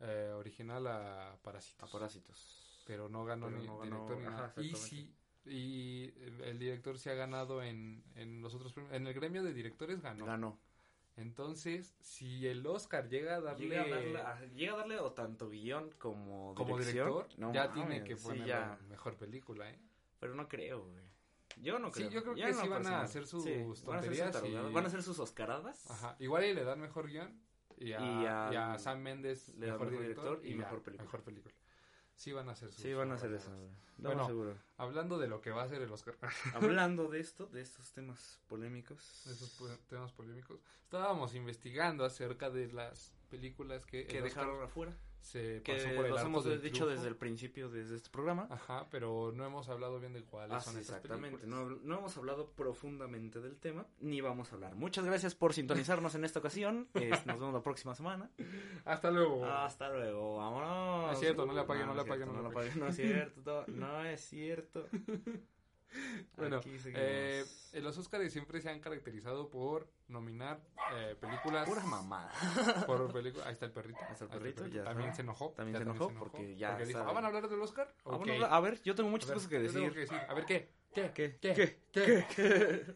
eh, 0.00 0.32
original 0.36 0.86
a 0.86 1.36
Parásitos. 1.42 1.88
A 1.88 1.92
Parásitos. 1.92 2.82
Pero 2.86 3.08
no 3.08 3.24
ganó 3.24 3.50
ni 3.50 3.62
director 3.62 4.18
ni 4.18 4.24
nada. 4.24 4.54
y 4.58 4.74
sí, 4.76 5.12
y 5.46 6.12
el 6.42 6.58
director 6.58 6.98
se 6.98 7.10
ha 7.10 7.14
ganado 7.14 7.62
en, 7.62 8.04
en 8.14 8.40
los 8.40 8.54
otros 8.54 8.72
premios. 8.72 8.94
En 8.94 9.06
el 9.06 9.14
gremio 9.14 9.42
de 9.42 9.52
directores 9.52 10.00
ganó. 10.00 10.26
Ganó. 10.26 10.58
Entonces, 11.16 11.94
si 12.00 12.46
el 12.46 12.66
Oscar 12.66 13.08
llega 13.08 13.36
a 13.36 13.40
darle... 13.40 13.68
Llega 14.54 14.74
a 14.74 14.76
darle, 14.76 14.98
o 14.98 15.12
tanto 15.12 15.48
guion 15.48 15.90
como, 15.98 16.54
como 16.54 16.78
director, 16.78 17.28
ya 17.52 17.72
tiene 17.72 18.02
que 18.02 18.16
poner 18.16 18.78
mejor 18.88 19.16
película, 19.16 19.70
¿eh? 19.70 19.78
Pero 20.18 20.34
no 20.34 20.48
creo, 20.48 20.84
güey. 20.84 21.04
Yo 21.62 21.78
no 21.78 21.90
creo. 21.92 22.08
Sí, 22.08 22.14
yo 22.14 22.22
creo 22.22 22.34
que 22.34 22.52
sí 22.52 22.68
van 22.68 22.86
a 22.86 23.02
hacer 23.02 23.26
sus 23.26 23.44
tonterías. 23.84 24.42
Van 24.72 24.84
a, 24.84 24.88
hacer 24.88 25.02
sus 25.02 25.18
oscaradas. 25.18 25.88
Ajá. 25.90 26.16
Igual 26.18 26.44
y 26.44 26.54
le 26.54 26.64
dan 26.64 26.80
mejor 26.80 27.08
guion. 27.08 27.40
Y 27.78 27.92
a, 27.92 28.76
Sam 28.78 29.00
Mendes 29.00 29.48
le 29.50 29.66
mejor, 29.66 29.86
mejor 29.86 30.02
director, 30.02 30.40
y, 30.44 30.54
mejor 30.54 30.82
película. 30.82 31.04
Mejor 31.04 31.22
película. 31.22 31.54
Sí 32.16 32.32
van 32.32 32.48
a 32.48 32.52
hacer 32.52 32.70
sus 32.70 32.82
Sí 32.82 32.92
van 32.94 33.10
a 33.10 33.14
hacer 33.14 33.32
eso. 33.32 33.50
Bueno, 33.98 34.26
seguro. 34.26 34.56
hablando 34.76 35.18
de 35.18 35.28
lo 35.28 35.40
que 35.40 35.50
va 35.50 35.62
a 35.62 35.68
ser 35.68 35.82
el 35.82 35.92
Oscar. 35.92 36.16
hablando 36.54 37.08
de 37.08 37.20
esto, 37.20 37.46
de 37.46 37.60
estos 37.60 37.92
temas 37.92 38.40
polémicos. 38.48 39.22
De 39.26 39.32
esos 39.32 39.56
temas 39.88 40.12
polémicos. 40.12 40.60
Estábamos 40.84 41.34
investigando 41.34 42.04
acerca 42.04 42.50
de 42.50 42.72
las 42.72 43.12
películas 43.30 43.86
que... 43.86 44.06
Que 44.06 44.22
dejaron 44.22 44.62
afuera 44.62 44.96
se 45.24 45.62
que 45.62 45.72
pasó 45.72 45.88
por 45.96 46.04
el 46.04 46.10
los 46.10 46.22
hemos 46.22 46.62
dicho 46.62 46.86
desde 46.86 47.08
el 47.08 47.16
principio 47.16 47.70
desde 47.70 47.96
este 47.96 48.10
programa. 48.10 48.46
Ajá, 48.50 48.86
pero 48.90 49.32
no 49.34 49.46
hemos 49.46 49.68
hablado 49.70 49.98
bien 49.98 50.12
de 50.12 50.22
cuáles 50.22 50.56
ah, 50.56 50.60
son 50.60 50.76
Exactamente, 50.76 51.46
no, 51.46 51.64
no, 51.64 51.98
hemos 51.98 52.16
hablado 52.18 52.50
profundamente 52.50 53.40
del 53.40 53.56
tema, 53.56 53.86
ni 54.00 54.20
vamos 54.20 54.52
a 54.52 54.56
hablar. 54.56 54.74
Muchas 54.74 55.04
gracias 55.04 55.34
por 55.34 55.54
sintonizarnos 55.54 56.14
en 56.14 56.24
esta 56.24 56.40
ocasión. 56.40 56.88
nos 57.24 57.40
vemos 57.40 57.54
la 57.54 57.62
próxima 57.62 57.94
semana. 57.94 58.30
Hasta 58.84 59.10
luego. 59.10 59.46
Hasta 59.46 59.88
luego, 59.88 60.36
vámonos. 60.36 61.14
Es 61.14 61.20
cierto, 61.20 61.46
no 61.46 61.54
le 61.54 61.60
apaguen, 61.60 61.86
no, 61.86 61.94
le 61.94 62.02
apaguen, 62.02 62.30
no, 62.30 62.42
le 62.42 62.48
apaguen. 62.48 62.78
No 62.78 62.88
es 62.88 62.96
cierto, 62.96 63.64
no 63.68 64.04
es 64.04 64.20
cierto. 64.20 64.86
Bueno, 66.36 66.60
eh, 66.64 67.44
los 67.74 67.96
Oscars 67.96 68.32
siempre 68.32 68.60
se 68.60 68.68
han 68.68 68.80
caracterizado 68.80 69.50
por 69.50 69.88
nominar 70.08 70.60
eh, 70.94 71.16
películas. 71.20 71.68
Pura 71.68 71.84
mamada. 71.84 72.32
Por 72.86 73.12
películas. 73.12 73.46
Ahí 73.46 73.52
está 73.52 73.66
el 73.66 73.72
perrito. 73.72 74.00
Ahí 74.00 74.12
está 74.12 74.24
el 74.24 74.30
perrito. 74.30 74.66
Ya 74.66 74.84
también 74.84 75.14
se 75.14 75.22
enojó. 75.22 75.50
También, 75.50 75.76
se, 75.76 75.82
enojó 75.82 76.12
porque 76.18 76.56
ya. 76.56 76.70
Porque 76.70 76.86
dijo, 76.86 77.00
¿ah, 77.00 77.12
van 77.12 77.24
a 77.24 77.28
hablar 77.28 77.48
del 77.48 77.60
Oscar? 77.60 77.94
Okay. 78.02 78.42
A 78.42 78.60
ver, 78.60 78.82
yo 78.82 78.94
tengo 78.94 79.10
muchas 79.10 79.30
cosas 79.30 79.48
que 79.48 79.60
decir. 79.60 79.92
que 79.92 80.00
decir. 80.00 80.18
A 80.28 80.34
ver, 80.34 80.44
¿qué? 80.44 80.70
¿Qué? 80.92 81.10
¿Qué? 81.12 81.38
¿Qué? 81.40 81.54
¿Qué? 81.54 81.78
¿Qué? 81.92 82.26
¿Qué? 82.34 82.94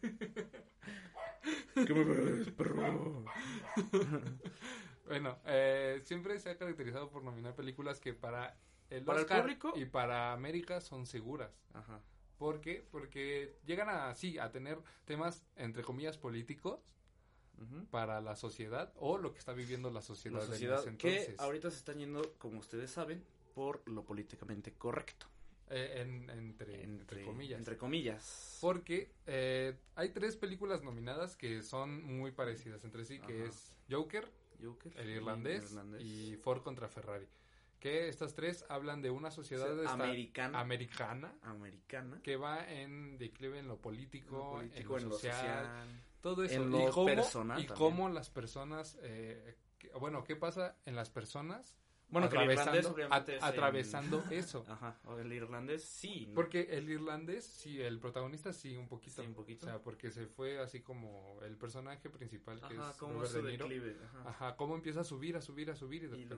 ¿Qué 1.87 1.95
me 1.95 2.05
ves, 2.05 2.51
perro? 2.51 3.25
bueno, 5.07 5.39
eh, 5.47 6.01
siempre 6.05 6.39
se 6.39 6.51
ha 6.51 6.59
caracterizado 6.59 7.09
por 7.11 7.23
nominar 7.23 7.55
películas 7.55 8.01
que 8.01 8.15
para 8.15 8.57
el 8.91 9.09
Oscar 9.09 9.43
público 9.43 9.73
y 9.77 9.85
para 9.85 10.33
América 10.33 10.81
son 10.81 11.07
seguras. 11.07 11.51
Ajá. 11.73 12.01
¿Por 12.39 12.61
qué? 12.61 12.87
Porque 12.91 13.57
llegan 13.67 13.89
a, 13.89 14.15
sí, 14.15 14.39
a 14.39 14.51
tener 14.51 14.79
temas, 15.05 15.45
entre 15.57 15.83
comillas, 15.83 16.17
políticos 16.17 16.81
para 17.91 18.21
la 18.21 18.37
sociedad 18.37 18.93
o 18.97 19.19
lo 19.19 19.33
que 19.33 19.41
está 19.41 19.53
viviendo 19.53 19.91
la 19.91 20.01
sociedad. 20.01 20.39
La 20.39 20.47
sociedad 20.47 20.85
que 20.97 21.35
ahorita 21.39 21.71
se 21.71 21.79
están 21.79 21.99
yendo, 21.99 22.35
como 22.39 22.61
ustedes 22.61 22.93
saben, 22.93 23.25
por 23.55 23.83
lo 23.89 24.05
políticamente 24.05 24.73
correcto. 24.75 25.27
Eh, 25.71 26.01
entre, 26.01 26.83
entre, 26.83 27.25
comillas. 27.25 27.59
Entre 27.59 27.77
comillas. 27.77 28.59
Porque 28.61 29.11
eh, 29.27 29.77
hay 29.97 30.11
tres 30.11 30.37
películas 30.37 30.83
nominadas 30.83 31.37
que 31.37 31.63
son 31.63 32.05
muy 32.05 32.31
parecidas 32.31 32.85
entre 32.85 33.05
sí, 33.05 33.19
que 33.19 33.47
es 33.47 33.75
Joker, 33.91 34.31
Joker 34.63 34.93
el 34.97 35.11
irlandés, 35.11 35.77
y 35.99 36.37
Ford 36.37 36.63
contra 36.63 36.89
Ferrari 36.89 37.27
que 37.81 38.09
estas 38.09 38.35
tres 38.35 38.65
hablan 38.69 39.03
de 39.03 39.11
una 39.11 39.31
sociedad 39.31 39.69
americana, 39.87 40.61
americana, 40.61 41.33
americana, 41.43 42.21
que 42.23 42.37
va 42.37 42.69
en 42.69 43.19
declive 43.19 43.59
en 43.59 43.69
lo 43.69 43.77
político, 43.79 44.61
en, 44.61 44.87
lo, 44.87 45.01
social, 45.01 46.03
todo 46.21 46.45
eso, 46.45 46.63
en 46.63 46.71
lo 46.71 46.89
y 46.89 46.91
cómo, 46.91 47.07
personal 47.07 47.61
y 47.61 47.67
cómo 47.67 48.09
las 48.09 48.31
personas, 48.31 48.99
eh, 49.03 49.57
bueno, 49.99 50.25
qué 50.25 50.37
pasa 50.37 50.77
en 50.87 50.97
las 50.97 51.11
personas 51.11 51.77
bueno, 52.11 52.27
atravesando, 52.27 52.97
atravesando 53.41 54.25
eso. 54.31 54.65
Ajá, 54.69 54.99
o 55.05 55.19
el 55.19 55.33
irlandés 55.33 55.85
sí. 55.85 56.31
Porque 56.35 56.69
el 56.71 56.89
irlandés, 56.89 57.45
sí, 57.45 57.81
el 57.83 57.99
protagonista 57.99 58.53
sí, 58.53 58.77
un 58.77 58.89
poquito. 58.89 59.23
Sí, 59.23 59.29
un 59.29 59.35
poquito. 59.35 59.67
O 59.67 59.69
sea, 59.69 59.79
porque 59.81 60.11
se 60.11 60.27
fue 60.27 60.59
así 60.59 60.81
como 60.81 61.39
el 61.43 61.57
personaje 61.57 62.09
principal 62.09 62.61
que 62.61 62.75
ajá, 62.75 62.91
es 62.91 62.97
como 62.97 63.15
Robert 63.15 63.33
De 63.33 63.59
Niro. 63.59 63.69
Ajá. 64.05 64.31
ajá. 64.31 64.57
cómo 64.57 64.75
empieza 64.75 65.01
a 65.01 65.05
subir, 65.05 65.37
a 65.37 65.43
subir, 65.43 65.71
a 65.71 65.77
subir 65.77 66.05
y, 66.05 66.25
de 66.25 66.37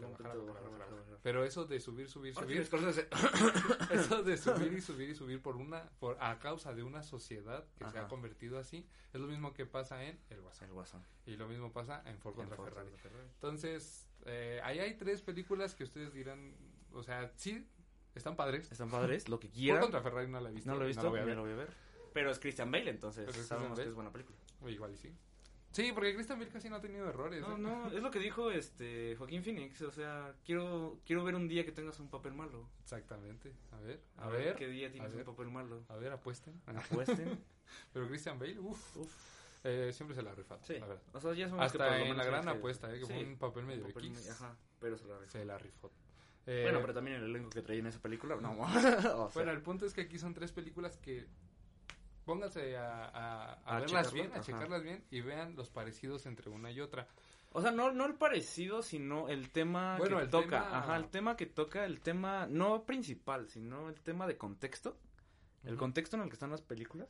Pero 1.22 1.44
eso 1.44 1.64
de 1.64 1.80
subir, 1.80 2.08
subir, 2.08 2.34
subir. 2.34 2.60
eso 3.90 4.22
de 4.22 4.36
subir 4.38 4.72
y 4.72 4.80
subir 4.80 5.10
y 5.10 5.14
subir 5.14 5.40
por 5.40 5.56
una, 5.56 5.88
por, 6.00 6.16
a 6.20 6.38
causa 6.38 6.74
de 6.74 6.82
una 6.82 7.02
sociedad 7.02 7.64
que 7.78 7.88
se 7.90 7.98
ha 7.98 8.08
convertido 8.08 8.58
así, 8.58 8.86
es 9.12 9.20
lo 9.20 9.26
mismo 9.28 9.52
que 9.52 9.66
pasa 9.66 10.04
en 10.04 10.18
El 10.30 10.40
Guasón. 10.40 10.68
El 10.68 10.74
Guasón. 10.74 11.02
Y 11.26 11.36
lo 11.36 11.46
mismo 11.48 11.72
pasa 11.72 12.02
en 12.06 12.18
Ford 12.18 12.34
contra 12.34 12.56
Ferrari. 12.56 12.90
Entonces, 13.34 14.09
eh, 14.26 14.60
ahí 14.62 14.78
hay 14.78 14.94
tres 14.94 15.22
películas 15.22 15.74
que 15.74 15.84
ustedes 15.84 16.12
dirán, 16.12 16.54
o 16.92 17.02
sea, 17.02 17.32
sí, 17.36 17.66
están 18.14 18.36
padres. 18.36 18.70
Están 18.70 18.90
padres, 18.90 19.28
lo 19.28 19.40
que 19.40 19.50
quieran. 19.50 19.82
contra 19.82 20.00
Ferrari 20.00 20.28
no 20.28 20.40
la 20.40 20.50
he 20.50 20.52
visto. 20.52 20.70
No 20.70 20.76
lo 20.76 20.84
he 20.84 20.88
visto, 20.88 21.04
no 21.04 21.10
lo 21.10 21.42
voy 21.42 21.52
a 21.52 21.56
ver. 21.56 21.70
Pero 22.12 22.30
es 22.30 22.38
Christian 22.38 22.70
Bale, 22.70 22.90
entonces 22.90 23.34
sabemos 23.46 23.78
que 23.78 23.86
es 23.86 23.94
buena 23.94 24.12
película. 24.12 24.38
igual 24.66 24.92
y 24.92 24.96
sí. 24.96 25.12
Sí, 25.72 25.92
porque 25.92 26.14
Christian 26.14 26.38
Bale 26.38 26.50
casi 26.50 26.68
no 26.68 26.76
ha 26.76 26.80
tenido 26.80 27.08
errores. 27.08 27.42
No, 27.42 27.54
¿eh? 27.54 27.58
no, 27.58 27.86
es 27.92 28.02
lo 28.02 28.10
que 28.10 28.18
dijo 28.18 28.50
este 28.50 29.14
Joaquín 29.16 29.44
Phoenix, 29.44 29.80
o 29.82 29.92
sea, 29.92 30.34
quiero 30.44 30.98
quiero 31.06 31.22
ver 31.22 31.36
un 31.36 31.46
día 31.46 31.64
que 31.64 31.70
tengas 31.70 32.00
un 32.00 32.08
papel 32.08 32.34
malo. 32.34 32.68
Exactamente. 32.82 33.52
A 33.70 33.78
ver, 33.78 34.00
a, 34.16 34.28
ver, 34.28 34.56
qué 34.56 34.66
día 34.66 34.90
tienes 34.90 35.14
un 35.14 35.22
papel 35.22 35.48
malo. 35.48 35.84
A 35.88 35.96
ver, 35.96 36.12
apuesten. 36.12 36.60
Apuesten. 36.66 37.38
Pero 37.92 38.08
Christian 38.08 38.38
Bale, 38.38 38.58
uff, 38.58 38.96
uf. 38.96 39.39
Eh, 39.62 39.92
siempre 39.92 40.14
se 40.14 40.22
la 40.22 40.34
rifa. 40.34 40.58
Sí. 40.62 40.78
La 40.78 40.86
verdad. 40.86 41.02
O 41.12 41.20
sea, 41.20 41.34
ya 41.34 41.46
Hasta 41.58 42.00
en 42.00 42.16
la 42.16 42.24
gran 42.24 42.48
apuesta, 42.48 42.92
eh, 42.94 43.00
que 43.00 43.06
fue 43.06 43.24
un 43.24 43.36
papel 43.36 43.66
medio 43.66 43.86
papel 43.86 44.12
Ajá, 44.30 44.56
pero 44.78 44.96
se 44.96 45.06
la 45.06 45.18
rifó. 45.18 45.30
Se 45.32 45.44
la 45.44 45.58
rifó. 45.58 45.90
Eh, 46.46 46.62
bueno, 46.62 46.80
pero 46.80 46.94
también 46.94 47.18
el 47.18 47.24
elenco 47.24 47.50
que 47.50 47.62
traía 47.62 47.80
en 47.80 47.86
esa 47.86 48.00
película, 48.00 48.36
no. 48.36 48.56
Bueno, 49.34 49.50
el 49.50 49.60
punto 49.60 49.84
es 49.86 49.92
que 49.92 50.02
aquí 50.02 50.18
son 50.18 50.32
tres 50.32 50.52
películas 50.52 50.96
que 50.96 51.26
pónganse 52.24 52.76
a, 52.76 53.54
a, 53.64 53.80
verlas 53.80 54.12
bien, 54.12 54.32
a 54.34 54.40
checarlas 54.40 54.82
bien 54.82 55.04
y 55.10 55.20
vean 55.20 55.56
los 55.56 55.68
parecidos 55.68 56.26
entre 56.26 56.48
una 56.48 56.70
y 56.70 56.80
otra. 56.80 57.06
O 57.52 57.60
sea, 57.60 57.72
no, 57.72 57.92
no 57.92 58.06
el 58.06 58.14
parecido, 58.14 58.82
sino 58.82 59.28
el 59.28 59.50
tema 59.50 59.98
que 60.02 60.14
el 60.14 60.30
toca. 60.30 60.78
Ajá, 60.78 60.96
el 60.96 61.08
tema 61.08 61.36
que 61.36 61.46
toca, 61.46 61.84
el 61.84 62.00
tema 62.00 62.46
no 62.46 62.84
principal, 62.84 63.48
sino 63.48 63.88
el 63.88 64.00
tema 64.00 64.26
de 64.26 64.36
contexto. 64.36 64.96
El 65.64 65.76
contexto 65.76 66.16
en 66.16 66.22
el 66.22 66.28
que 66.28 66.34
están 66.34 66.50
las 66.50 66.62
películas. 66.62 67.08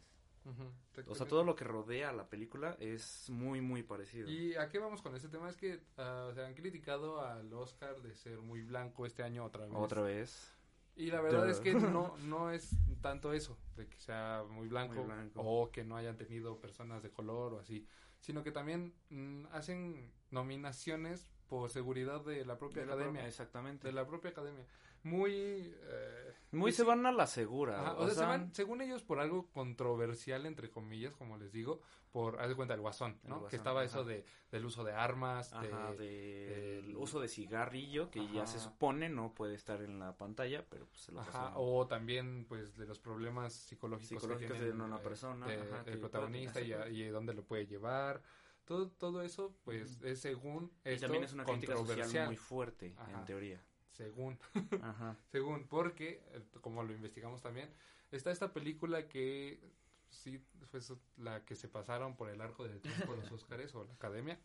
O 1.07 1.15
sea, 1.15 1.27
todo 1.27 1.45
lo 1.45 1.55
que 1.55 1.65
rodea 1.65 2.11
a 2.11 2.13
la 2.13 2.29
película 2.29 2.77
es 2.81 3.29
muy, 3.31 3.61
muy 3.61 3.83
parecido. 3.83 4.29
¿Y 4.29 4.55
a 4.55 4.69
qué 4.69 4.79
vamos 4.79 5.03
con 5.03 5.15
este 5.15 5.29
tema? 5.29 5.49
Es 5.49 5.57
que 5.57 5.81
uh, 5.99 6.33
se 6.35 6.45
han 6.45 6.55
criticado 6.55 7.21
al 7.21 7.53
Oscar 7.53 8.01
de 8.01 8.15
ser 8.15 8.41
muy 8.41 8.63
blanco 8.63 9.07
este 9.07 9.23
año 9.23 9.45
otra 9.45 9.67
vez. 9.67 9.75
Otra 9.75 10.03
vez. 10.03 10.55
Y 10.97 11.11
la 11.11 11.21
verdad 11.21 11.49
es 11.49 11.61
que 11.61 11.75
no, 11.75 12.17
no 12.19 12.51
es 12.51 12.71
tanto 13.01 13.33
eso, 13.33 13.57
de 13.77 13.87
que 13.87 13.99
sea 13.99 14.45
muy 14.49 14.69
blanco, 14.69 15.07
o 15.37 15.71
que 15.71 15.85
no 15.85 15.97
hayan 15.97 16.17
tenido 16.17 16.61
personas 16.61 17.03
de 17.03 17.11
color 17.11 17.55
o 17.55 17.61
así, 17.61 17.87
sino 18.19 18.43
que 18.43 18.53
también 18.53 18.93
mm, 19.09 19.47
hacen 19.53 20.13
nominaciones 20.31 21.31
por 21.49 21.71
seguridad 21.71 22.25
de 22.25 22.45
la 22.45 22.59
propia 22.59 22.83
academia. 22.85 23.27
exactamente. 23.27 23.89
De 23.89 23.93
la 23.93 24.07
propia 24.07 24.31
academia 24.31 24.65
muy... 25.03 25.33
Eh, 25.33 26.35
muy 26.53 26.73
se 26.73 26.83
van 26.83 27.07
a 27.07 27.13
la 27.13 27.27
segura. 27.27 27.93
o, 27.93 28.07
sea, 28.07 28.15
se 28.15 28.25
van, 28.25 28.53
según 28.53 28.83
ellos, 28.83 29.03
por 29.03 29.21
algo 29.21 29.47
controversial, 29.53 30.47
entre 30.47 30.69
comillas, 30.69 31.15
como 31.15 31.37
les 31.37 31.53
digo, 31.53 31.81
por, 32.11 32.41
haz 32.41 32.49
de 32.49 32.57
cuenta, 32.57 32.75
el 32.75 32.81
guasón, 32.81 33.21
¿no? 33.23 33.47
que 33.47 33.55
estaba 33.55 33.85
eso 33.85 34.05
de, 34.05 34.25
del 34.51 34.65
uso 34.65 34.83
de 34.83 34.93
armas, 34.93 35.53
de, 35.97 36.83
del 36.83 36.97
uso 36.97 37.21
de 37.21 37.29
cigarrillo, 37.29 38.11
que 38.11 38.27
ya 38.33 38.47
se 38.47 38.59
supone 38.59 39.09
no 39.09 39.33
puede 39.33 39.55
estar 39.55 39.81
en 39.83 40.01
la 40.01 40.17
pantalla, 40.17 40.65
pero 40.69 40.87
pues 40.87 41.03
se 41.03 41.13
lo 41.13 41.21
Ajá, 41.21 41.53
o 41.55 41.87
también, 41.87 42.47
pues, 42.49 42.77
de 42.77 42.87
los 42.87 42.99
problemas 42.99 43.53
psicológicos, 43.53 44.27
que 44.27 44.47
tiene, 44.47 44.61
de 44.61 44.73
una 44.73 44.99
persona, 44.99 45.47
el 45.87 45.99
protagonista 46.01 46.61
y, 46.61 46.73
y 46.73 47.09
dónde 47.09 47.33
lo 47.35 47.45
puede 47.45 47.67
llevar. 47.67 48.23
Todo, 48.65 48.89
todo 48.91 49.23
eso, 49.23 49.55
pues, 49.65 50.01
es 50.03 50.21
según 50.21 50.73
y 50.85 50.97
también 50.97 51.25
es 51.25 51.33
una 51.33 51.45
crítica 51.45 51.77
social 51.77 52.27
muy 52.27 52.37
fuerte, 52.37 52.95
en 53.09 53.25
teoría 53.25 53.61
según, 54.01 54.39
según, 55.31 55.67
porque, 55.69 56.23
eh, 56.33 56.43
como 56.63 56.83
lo 56.83 56.95
investigamos 56.95 57.43
también, 57.43 57.69
está 58.11 58.31
esta 58.31 58.53
película 58.53 59.07
que 59.09 59.61
sí 60.09 60.43
fue 60.71 60.81
la 61.19 61.45
que 61.45 61.55
se 61.55 61.69
pasaron 61.69 62.17
por 62.17 62.31
el 62.31 62.41
arco 62.41 62.67
del 62.67 62.81
tiempo 62.81 63.15
los 63.15 63.31
Óscares 63.33 63.75
o 63.75 63.85
la 63.85 63.93
Academia. 63.93 64.41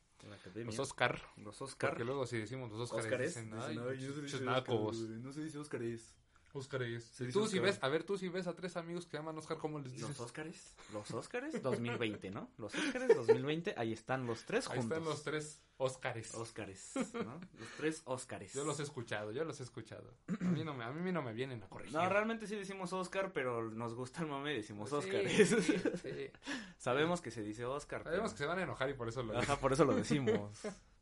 Los 0.55 0.79
Oscar. 0.79 1.21
Los 1.37 1.61
Oscar. 1.61 1.91
Porque 1.91 2.03
luego 2.03 2.25
si 2.25 2.37
decimos 2.37 2.71
los 2.71 2.91
Óscares, 2.91 3.35
dicen, 3.35 3.49
no, 3.49 3.61
se 5.31 5.43
dice 5.43 5.57
Óscares. 5.57 6.15
Óscares. 6.55 7.11
tú 7.33 7.47
si 7.47 7.59
ves, 7.59 7.79
a 7.81 7.89
ver, 7.89 8.03
tú 8.03 8.17
si 8.17 8.29
ves 8.29 8.47
a 8.47 8.55
tres 8.55 8.77
amigos 8.77 9.05
que 9.05 9.17
llaman 9.17 9.37
Oscar, 9.37 9.57
¿cómo 9.57 9.79
les 9.79 9.91
dices? 9.91 10.09
Los 10.09 10.19
Óscares. 10.19 10.75
Los 10.93 11.11
Óscares 11.11 11.61
2020, 11.61 12.31
¿no? 12.31 12.49
Los 12.57 12.73
Óscares 12.73 13.15
2020, 13.15 13.73
ahí 13.77 13.93
están 13.93 14.25
los 14.25 14.45
tres 14.45 14.67
juntos. 14.67 14.83
Ahí 14.85 14.89
están 14.89 15.03
los 15.03 15.23
tres 15.23 15.61
Óscares. 15.77 16.33
Óscares, 16.35 16.91
¿no? 17.13 17.41
Los 17.59 17.69
tres 17.77 18.01
Óscares. 18.05 18.53
Yo 18.53 18.63
los 18.63 18.79
he 18.79 18.83
escuchado, 18.83 19.31
yo 19.31 19.43
los 19.43 19.59
he 19.59 19.63
escuchado. 19.63 20.13
A 20.39 20.43
mí 20.45 20.63
no 20.63 20.73
me, 20.73 20.85
a 20.85 20.91
mí 20.91 21.11
no 21.11 21.21
me 21.21 21.33
vienen 21.33 21.61
a 21.63 21.67
corregir. 21.67 21.93
No, 21.93 22.07
realmente 22.07 22.47
sí 22.47 22.55
decimos 22.55 22.93
Óscar, 22.93 23.33
pero 23.33 23.69
nos 23.69 23.93
gusta 23.93 24.21
el 24.21 24.27
mame 24.27 24.53
y 24.53 24.57
decimos 24.57 24.93
Óscares. 24.93 25.49
Sí, 25.49 25.55
sí, 26.01 26.31
Sabemos 26.77 27.21
que 27.21 27.31
se 27.31 27.43
dice 27.43 27.65
Óscar. 27.65 28.03
Sabemos 28.03 28.31
que 28.31 28.37
se 28.37 28.45
van 28.45 28.59
a 28.59 28.63
enojar 28.63 28.89
y 28.89 28.93
por 28.93 29.09
eso 29.09 29.21
lo 29.23 29.37
Ajá, 29.37 29.57
por 29.59 29.73
eso 29.73 29.83
lo 29.83 29.93
decimos. 29.93 30.51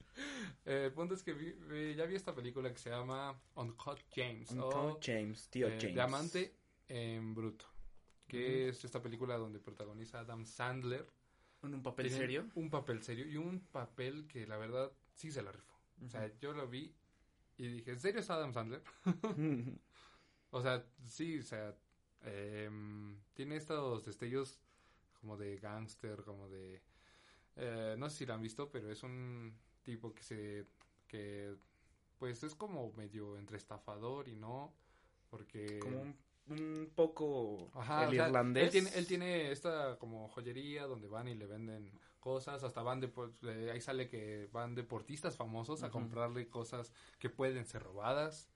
el 0.66 0.92
punto 0.94 1.14
es 1.14 1.24
que 1.24 1.96
ya 1.96 2.06
vi 2.06 2.16
esta 2.16 2.34
película 2.34 2.72
que 2.72 2.80
se 2.80 2.90
llama 2.90 3.40
Uncut 3.56 4.00
James. 4.14 4.52
Uncut 4.52 5.04
James, 5.04 5.50
tío 5.50 5.68
eh, 5.68 5.78
James. 5.80 5.94
Diamante 5.94 6.56
en 6.88 7.34
bruto. 7.34 7.66
Que 8.28 8.70
es 8.70 8.84
esta 8.84 9.02
película 9.02 9.38
donde 9.38 9.60
protagoniza 9.60 10.20
Adam 10.20 10.46
Sandler. 10.46 11.08
¿Un 11.62 11.82
papel 11.82 12.10
serio? 12.10 12.50
Un 12.56 12.70
papel 12.70 13.02
serio 13.02 13.26
y 13.28 13.38
un 13.38 13.60
papel 13.68 14.28
que 14.28 14.46
la 14.48 14.58
verdad 14.58 14.92
sí 15.14 15.32
se 15.32 15.42
la 15.42 15.52
rifó. 15.52 15.74
O 16.04 16.10
sea, 16.10 16.32
yo 16.40 16.54
lo 16.54 16.68
vi 16.68 16.94
y 17.58 17.68
dije, 17.68 17.92
¿en 17.92 18.00
serio 18.00 18.20
es 18.20 18.30
Adam 18.30 18.54
Sandler? 18.54 18.84
o 20.50 20.62
sea, 20.62 20.86
sí, 21.08 21.40
o 21.40 21.44
sea, 21.44 21.76
em, 22.22 23.20
tiene 23.34 23.56
estos 23.56 24.04
destellos 24.04 24.60
como 25.14 25.38
de 25.38 25.58
gángster, 25.58 26.24
como 26.24 26.50
de... 26.50 26.82
Eh, 27.56 27.96
no 27.98 28.10
sé 28.10 28.18
si 28.18 28.26
lo 28.26 28.34
han 28.34 28.42
visto, 28.42 28.70
pero 28.72 28.92
es 28.92 29.04
un 29.04 29.58
tipo 29.84 30.14
que 30.14 30.24
se 30.24 30.66
que 31.08 31.56
pues 32.18 32.44
es 32.44 32.56
como 32.56 32.92
medio 32.94 33.38
entre 33.38 33.58
estafador 33.58 34.28
y 34.28 34.36
no 34.36 34.74
porque 35.30 35.80
como 35.80 36.16
un, 36.48 36.92
poco 36.96 37.72
el 38.08 38.14
irlandés 38.14 38.66
él 38.66 38.72
tiene, 38.72 38.90
él 38.96 39.08
tiene 39.08 39.52
esta 39.52 39.98
como 39.98 40.28
joyería 40.30 40.86
donde 40.88 41.08
van 41.08 41.28
y 41.28 41.36
le 41.36 41.46
venden 41.46 41.92
cosas 42.20 42.64
hasta 42.64 42.82
van 42.82 43.02
de 43.02 43.72
ahí 43.72 43.82
sale 43.82 44.08
que 44.08 44.50
van 44.52 44.76
deportistas 44.76 45.36
famosos 45.36 45.84
a 45.84 45.90
comprarle 45.90 46.48
cosas 46.48 46.94
que 47.20 47.30
pueden 47.30 47.66
ser 47.66 47.84
robadas 47.84 48.50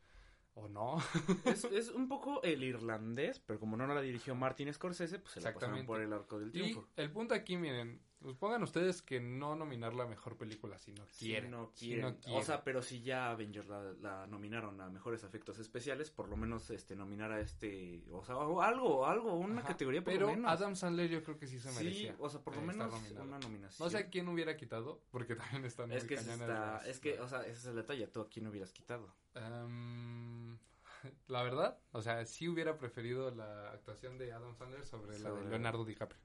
o 0.58 0.68
no. 0.68 0.98
es, 1.46 1.64
es, 1.66 1.90
un 1.90 2.08
poco 2.08 2.42
el 2.44 2.64
irlandés, 2.64 3.40
pero 3.40 3.60
como 3.60 3.78
no 3.78 3.88
la 3.88 4.02
dirigió 4.02 4.36
Martin 4.36 4.74
Scorsese, 4.74 5.20
pues 5.20 5.34
se 5.34 5.42
la 5.42 5.54
pasaron 5.54 5.86
por 5.86 6.02
el 6.02 6.12
arco 6.12 6.40
del 6.40 6.52
triunfo. 6.52 6.88
Y 6.98 7.02
el 7.02 7.12
punto 7.12 7.34
aquí, 7.34 7.58
miren, 7.58 8.02
pues 8.20 8.36
pongan 8.36 8.64
ustedes 8.64 9.02
que 9.02 9.20
no 9.20 9.56
nominar 9.56 9.94
la 9.94 10.06
mejor 10.08 10.38
película 10.38 10.78
si 10.80 10.92
no 10.92 11.06
quieren. 11.20 11.52
Si 11.52 11.52
no 11.52 11.72
quieren. 11.72 12.18
O 12.32 12.42
sea, 12.42 12.64
pero 12.64 12.82
si 12.82 13.02
ya 13.02 13.30
Avengers 13.30 13.68
la, 13.68 14.26
nominaron 14.28 14.82
a 14.82 14.90
mejores 14.90 15.24
efectos 15.24 15.60
especiales, 15.60 16.10
por 16.10 16.28
lo 16.28 16.36
menos 16.36 16.70
este 16.72 16.96
nominar 16.96 17.32
a 17.32 17.40
este, 17.40 18.04
o 18.12 18.24
sea, 18.24 18.36
algo, 18.36 19.06
algo, 19.06 19.36
una 19.36 19.64
categoría 19.64 20.04
por 20.04 20.14
pero 20.14 20.28
lo 20.28 20.34
menos. 20.34 20.52
Adam 20.52 20.76
Sandler 20.76 21.10
yo 21.10 21.24
creo 21.24 21.38
que 21.38 21.48
sí 21.48 21.60
se 21.60 21.72
merecía. 21.72 22.14
Sí, 22.14 22.18
o 22.20 22.30
sea, 22.30 22.42
por 22.42 22.56
lo 22.56 22.62
menos 22.64 22.92
una 23.12 23.38
nominación. 23.38 23.86
No 23.86 23.90
sé 23.90 24.10
quién 24.10 24.28
hubiera 24.30 24.58
quitado, 24.58 25.04
porque 25.12 25.36
también 25.36 25.66
están 25.66 25.92
es 25.92 26.04
que 26.06 26.16
está, 26.16 26.82
es 26.88 27.00
que, 27.00 27.20
o 27.20 27.28
sea, 27.28 27.42
ese 27.42 27.52
es 27.52 27.66
el 27.66 27.76
detalle, 27.76 28.08
tú 28.08 28.22
a 28.22 28.30
quién 28.30 28.48
hubieras 28.48 28.72
quitado. 28.72 29.14
Um, 29.36 30.58
la 31.28 31.44
verdad, 31.44 31.78
o 31.92 32.02
sea, 32.02 32.26
sí 32.26 32.50
hubiera 32.50 32.78
preferido 32.80 33.30
la 33.30 33.70
actuación 33.72 34.18
de 34.18 34.34
Adam 34.34 34.56
Sandler 34.56 34.86
sobre, 34.86 35.20
la 35.20 35.32
de 35.32 35.46
Leonardo 35.46 35.86
DiCaprio. 35.86 36.20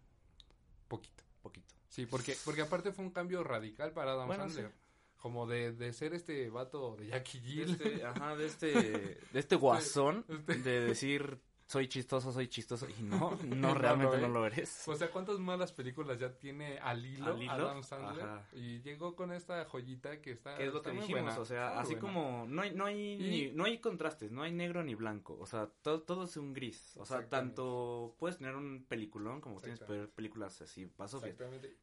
Poquito. 0.88 1.22
Poquito. 1.42 1.71
Sí, 1.92 2.06
porque, 2.06 2.34
porque 2.46 2.62
aparte 2.62 2.90
fue 2.90 3.04
un 3.04 3.10
cambio 3.10 3.44
radical 3.44 3.92
para 3.92 4.12
Adam 4.12 4.34
Sandler. 4.34 4.72
Como 5.18 5.46
de, 5.46 5.72
de 5.72 5.92
ser 5.92 6.14
este 6.14 6.48
vato 6.48 6.96
de 6.96 7.08
Jackie 7.08 7.38
Gill. 7.38 7.76
De 7.76 7.84
este, 7.84 8.06
ajá, 8.06 8.34
de 8.34 8.46
este, 8.46 8.70
de 9.32 9.38
este 9.38 9.56
guasón. 9.56 10.24
Este 10.26 10.54
de 10.54 10.80
decir, 10.86 11.38
soy 11.72 11.88
chistoso, 11.88 12.32
soy 12.32 12.48
chistoso. 12.48 12.86
Y 12.86 13.02
no, 13.02 13.38
no, 13.56 13.74
realmente 13.74 14.18
no 14.18 14.28
lo 14.28 14.46
eres. 14.46 14.86
O 14.86 14.94
sea, 14.94 15.10
¿cuántas 15.10 15.38
malas 15.38 15.72
películas 15.72 16.18
ya 16.18 16.30
tiene 16.30 16.78
al 16.78 17.04
hilo, 17.04 17.38
Adam 17.48 17.82
Sandler? 17.82 18.28
Y 18.52 18.82
llegó 18.82 19.16
con 19.16 19.32
esta 19.32 19.64
joyita 19.64 20.20
que 20.20 20.32
está. 20.32 20.56
Que 20.58 20.66
es 20.66 20.74
lo 20.74 20.82
que 20.82 20.90
dijimos, 20.90 21.38
o 21.38 21.44
sea, 21.46 21.80
así 21.80 21.96
como 21.96 22.44
no 22.46 22.60
hay, 22.60 22.74
no 22.74 22.84
hay, 22.84 23.16
ni, 23.16 23.50
no 23.52 23.64
hay 23.64 23.78
contrastes, 23.78 24.30
no 24.30 24.42
hay 24.42 24.52
negro 24.52 24.84
ni 24.84 24.94
blanco. 24.94 25.38
O 25.40 25.46
sea, 25.46 25.68
todo, 25.82 26.02
todo 26.02 26.24
es 26.24 26.36
un 26.36 26.52
gris. 26.52 26.94
O 26.98 27.06
sea, 27.06 27.26
tanto 27.28 28.14
puedes 28.18 28.36
tener 28.36 28.54
un 28.54 28.84
peliculón 28.86 29.40
como 29.40 29.60
tienes 29.60 29.80
películas 30.14 30.60
así, 30.60 30.86
paso 30.86 31.22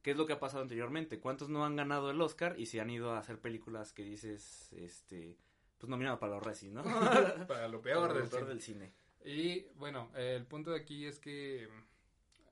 ¿Qué 0.02 0.10
es 0.12 0.16
lo 0.16 0.26
que 0.26 0.34
ha 0.34 0.40
pasado 0.40 0.62
anteriormente? 0.62 1.18
¿Cuántos 1.18 1.48
no 1.48 1.64
han 1.64 1.74
ganado 1.74 2.10
el 2.10 2.20
Oscar 2.20 2.54
y 2.58 2.66
se 2.66 2.80
han 2.80 2.90
ido 2.90 3.12
a 3.12 3.18
hacer 3.18 3.40
películas 3.40 3.92
que 3.92 4.04
dices, 4.04 4.72
este, 4.72 5.38
pues 5.78 5.88
nominado 5.88 6.18
para 6.18 6.34
los 6.34 6.42
Resi, 6.42 6.70
¿no? 6.70 6.82
para 7.48 7.66
lo 7.68 7.80
peor, 7.80 8.12
del 8.46 8.60
cine. 8.60 8.92
Y 9.24 9.66
bueno, 9.76 10.10
el 10.14 10.46
punto 10.46 10.70
de 10.70 10.80
aquí 10.80 11.06
es 11.06 11.18
que, 11.18 11.68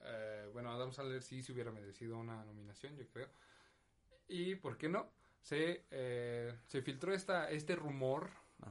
eh, 0.03 0.51
bueno, 0.53 0.71
Adam 0.71 0.93
Sandler 0.93 1.23
sí 1.23 1.43
se 1.43 1.53
hubiera 1.53 1.73
merecido 1.73 2.19
una 2.19 2.45
nominación, 2.45 2.97
yo 2.97 3.07
creo. 3.09 3.29
Y, 4.29 4.55
¿por 4.57 4.77
qué 4.77 4.89
no? 4.89 5.11
Se, 5.41 5.87
eh, 5.91 6.55
se 6.67 6.83
filtró 6.83 7.15
esta, 7.15 7.51
este 7.51 7.75
rumor, 7.75 8.31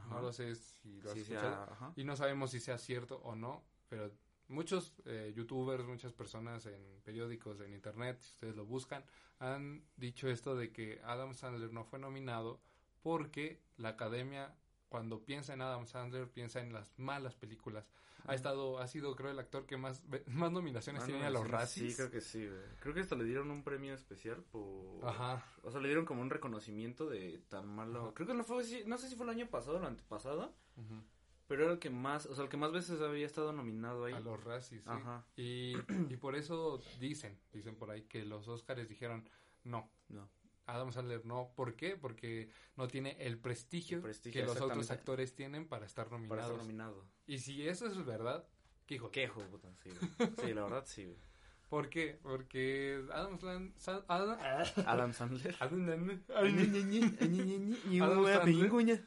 no 0.10 0.22
lo 0.22 0.32
sé 0.32 0.54
si 0.56 1.02
lo 1.02 1.12
has 1.12 1.18
escuchado, 1.18 1.94
y 1.96 2.04
no 2.04 2.16
sabemos 2.16 2.52
si 2.52 2.60
sea 2.60 2.78
cierto 2.78 3.18
o 3.24 3.36
no, 3.36 3.64
pero 3.90 4.12
muchos 4.50 4.94
eh, 5.06 5.34
youtubers, 5.36 5.86
muchas 5.86 6.14
personas 6.14 6.66
en 6.66 7.02
periódicos, 7.04 7.60
en 7.62 7.74
internet, 7.74 8.20
si 8.22 8.32
ustedes 8.34 8.56
lo 8.56 8.66
buscan, 8.66 9.04
han 9.40 9.84
dicho 9.96 10.30
esto 10.30 10.56
de 10.56 10.72
que 10.72 11.02
Adam 11.04 11.34
Sandler 11.34 11.72
no 11.72 11.84
fue 11.84 12.00
nominado 12.00 12.60
porque 13.02 13.62
la 13.78 13.90
academia 13.90 14.54
cuando 14.89 15.23
piensa 15.23 15.54
en 15.54 15.62
Adam 15.62 15.86
Sandler, 15.86 16.30
piensa 16.30 16.62
en 16.62 16.73
las 16.73 16.97
malas 16.97 17.36
películas. 17.36 17.89
Ha 18.26 18.36
estado, 18.36 18.80
ha 18.80 18.88
sido, 18.88 19.15
creo, 19.15 19.32
el 19.32 19.39
actor 19.39 19.65
que 19.65 19.78
más, 19.78 20.04
más 20.28 20.52
nominaciones 20.52 21.06
tiene 21.06 21.26
a 21.26 21.30
los 21.30 21.47
Razzies. 21.47 21.91
Sí, 21.91 21.95
creo 21.95 22.12
que 22.12 22.19
sí, 22.19 22.50
Creo 22.82 22.93
que 22.93 23.00
hasta 23.00 23.15
le 23.15 23.23
dieron 23.23 23.52
un 23.52 23.63
premio 23.63 23.93
especial 23.93 24.43
por... 24.52 25.08
Ajá. 25.08 25.45
O 25.63 25.71
sea, 25.71 25.80
le 25.80 25.88
dieron 25.88 26.06
como 26.06 26.21
un 26.21 26.30
reconocimiento 26.30 27.08
de 27.08 27.39
tan 27.47 27.67
malo... 27.67 28.13
Creo 28.13 28.28
que 28.28 28.34
no 28.34 28.43
fue, 28.43 28.63
no 28.86 28.97
sé 28.97 29.08
si 29.08 29.15
fue 29.15 29.26
el 29.26 29.30
año 29.30 29.47
pasado 29.47 29.78
o 29.78 29.80
el 29.80 29.86
antepasado. 29.86 30.54
Pero 31.47 31.63
era 31.63 31.73
el 31.73 31.80
que 31.80 31.89
más, 31.89 32.26
o 32.26 32.36
sea, 32.36 32.43
el 32.43 32.50
que 32.50 32.58
más 32.58 32.73
veces 32.73 33.00
había 33.00 33.26
estado 33.26 33.54
nominado 33.54 34.04
ahí. 34.04 34.13
A 34.13 34.19
los 34.19 34.43
Razzies, 34.43 34.84
sí. 34.84 34.89
Ajá. 34.89 35.26
Y, 35.38 35.76
y 36.10 36.17
por 36.17 36.36
eso 36.36 36.82
dicen, 37.00 37.39
dicen 37.54 37.76
por 37.76 37.91
ahí 37.91 38.02
que 38.04 38.26
los 38.26 38.50
Oscars 38.50 38.89
dijeron, 38.89 39.30
no, 39.63 39.89
no. 40.10 40.30
Adam 40.68 40.92
Sandler 40.92 41.26
no. 41.26 41.52
¿Por 41.56 41.76
qué? 41.76 41.96
Porque 41.96 42.50
no 42.76 42.88
tiene 42.88 43.16
el 43.20 43.40
prestigio, 43.40 44.04
que 44.32 44.44
los 44.44 44.62
otros 44.62 44.92
actores 44.92 45.34
tienen 45.34 45.68
para 45.68 45.86
estar 45.86 46.12
nominados. 46.12 46.30
Para 46.30 46.42
estar 46.44 46.58
nominado. 46.58 47.06
Y 47.26 47.40
si 47.40 47.68
eso 47.68 47.88
es 47.88 48.06
verdad, 48.06 48.46
¿qué 48.86 48.96
hijo? 48.96 49.10
¿Qué 49.10 49.24
hijo 49.24 49.42
puta? 49.50 49.70
Sí, 49.82 49.90
sí, 50.42 50.54
la 50.54 50.64
verdad 50.64 50.84
sí. 50.86 51.18
¿Por 51.70 51.90
qué? 51.90 52.20
Porque 52.22 53.04
Adam, 53.12 53.40
Sandler... 53.40 54.06
Adam, 54.08 54.38
Adam 54.86 55.14
Sandler. 55.14 55.56
Adam 55.60 55.86
Sandler. 55.86 56.24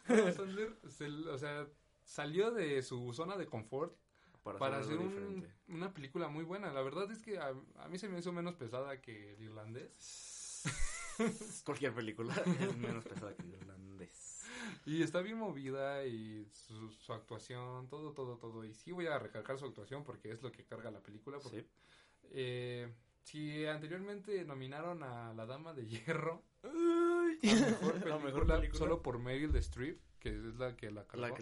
Adam 0.08 0.32
Sandler, 0.34 1.28
o 1.28 1.38
sea, 1.38 1.66
salió 2.04 2.50
de 2.50 2.82
su 2.82 3.12
zona 3.14 3.36
de 3.36 3.46
confort 3.46 3.96
para, 4.42 4.78
hacer 4.78 4.96
un, 4.96 5.46
una 5.68 5.92
película 5.92 6.28
muy 6.28 6.44
buena. 6.44 6.72
La 6.72 6.80
verdad 6.80 7.10
es 7.10 7.22
que 7.22 7.38
a, 7.38 7.54
a, 7.78 7.88
mí 7.88 7.98
se 7.98 8.08
me 8.08 8.18
hizo 8.18 8.32
menos 8.32 8.54
pesada 8.54 9.00
que 9.00 9.34
el 9.34 9.42
irlandés. 9.42 10.64
Cualquier 11.64 11.94
película 11.94 12.34
es 12.60 12.76
menos 12.76 13.04
pesada 13.04 13.34
que 13.34 13.42
el 13.42 13.54
irlandés. 13.54 14.44
Y 14.86 15.02
está 15.02 15.20
bien 15.20 15.38
movida 15.38 16.04
y 16.06 16.48
su, 16.52 16.90
su, 16.90 17.12
actuación, 17.12 17.88
todo, 17.88 18.12
todo, 18.12 18.36
todo. 18.38 18.64
Y 18.64 18.74
sí 18.74 18.92
voy 18.92 19.06
a 19.06 19.18
recalcar 19.18 19.58
su 19.58 19.66
actuación 19.66 20.04
porque 20.04 20.32
es 20.32 20.42
lo 20.42 20.50
que 20.50 20.64
carga 20.64 20.90
la 20.90 21.00
película. 21.00 21.38
Porque, 21.38 21.66
eh, 22.30 22.92
si 23.22 23.66
anteriormente 23.66 24.44
nominaron 24.44 25.02
a 25.02 25.34
La 25.34 25.46
Dama 25.46 25.74
de 25.74 25.86
Hierro, 25.86 26.42
a 26.62 26.68
mejor 27.42 28.46
película, 28.46 28.62
solo 28.72 29.02
por 29.02 29.18
Meryl 29.18 29.54
Streep 29.56 30.00
que 30.20 30.28
es 30.28 30.56
la 30.56 30.76
que 30.76 30.90
la 30.90 31.04
cargó. 31.04 31.36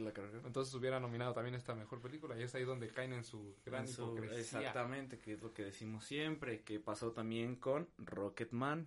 Entonces 0.45 0.73
hubiera 0.75 1.01
nominado 1.01 1.35
también 1.35 1.55
esta 1.55 1.75
mejor 1.75 2.01
película 2.01 2.39
y 2.39 2.45
es 2.45 2.55
ahí 2.55 2.65
donde 2.65 2.89
caen 2.89 3.13
en 3.13 3.25
su 3.25 3.57
gran 3.67 3.87
hipocresía. 3.89 4.39
Exactamente, 4.39 5.19
que 5.19 5.35
es 5.35 5.43
lo 5.43 5.53
que 5.53 5.65
decimos 5.65 6.05
siempre, 6.05 6.63
que 6.63 6.81
pasó 6.81 7.13
también 7.13 7.57
con 7.57 7.89
Rocketman. 7.99 8.87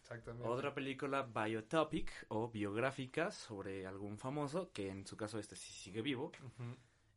exactamente. 0.00 0.48
Otra 0.48 0.74
película 0.74 1.22
biotopic 1.22 2.10
o 2.28 2.48
biográfica 2.48 3.30
sobre 3.30 3.86
algún 3.86 4.18
famoso, 4.18 4.72
que 4.72 4.88
en 4.88 5.06
su 5.06 5.16
caso 5.16 5.38
este 5.38 5.54
sí 5.54 5.72
sigue 5.72 6.02
vivo. 6.02 6.32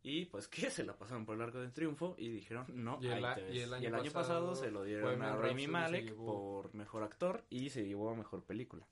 Y 0.03 0.25
pues 0.25 0.47
que 0.47 0.69
se 0.69 0.83
la 0.83 0.95
pasaron 0.95 1.25
por 1.25 1.35
el 1.35 1.41
arco 1.41 1.59
del 1.59 1.73
triunfo 1.73 2.15
y 2.19 2.29
dijeron, 2.29 2.65
no, 2.69 2.99
y 3.01 3.07
el, 3.07 3.25
y 3.51 3.59
el, 3.61 3.73
año, 3.73 4.11
pasado, 4.11 4.55
se 4.55 4.69
lo 4.69 4.83
dieron 4.83 5.19
a 5.23 5.35
Rami 5.35 5.65
Malek 5.65 6.13
por 6.13 6.75
mejor 6.75 7.01
actor 7.01 7.43
y 7.49 7.71
se 7.71 7.85
llevó 7.85 8.11
a 8.11 8.15
mejor 8.15 8.43
película. 8.43 8.85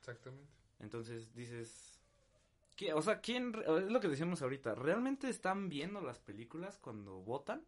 Exactamente. 0.00 0.50
Entonces 0.80 1.32
dices, 1.34 1.95
o 2.94 3.02
sea, 3.02 3.20
¿quién, 3.20 3.54
es 3.54 3.90
lo 3.90 4.00
que 4.00 4.08
decíamos 4.08 4.42
ahorita, 4.42 4.74
¿realmente 4.74 5.28
están 5.28 5.68
viendo 5.68 6.00
las 6.00 6.18
películas 6.18 6.78
cuando 6.78 7.20
votan? 7.20 7.64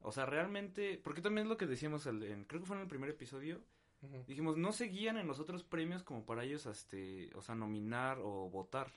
O 0.00 0.12
sea, 0.12 0.26
realmente, 0.26 1.00
porque 1.02 1.22
también 1.22 1.46
es 1.46 1.50
lo 1.50 1.56
que 1.56 1.66
decíamos, 1.66 2.06
en, 2.06 2.44
creo 2.44 2.60
que 2.60 2.66
fue 2.66 2.76
en 2.76 2.82
el 2.82 2.88
primer 2.88 3.10
episodio, 3.10 3.60
dijimos, 4.26 4.56
no 4.56 4.72
se 4.72 4.86
guían 4.86 5.16
en 5.16 5.26
los 5.26 5.40
otros 5.40 5.64
premios 5.64 6.02
como 6.02 6.24
para 6.24 6.44
ellos, 6.44 6.66
este, 6.66 7.30
o 7.34 7.40
sea, 7.40 7.54
nominar 7.54 8.18
o 8.20 8.50
votar. 8.50 8.92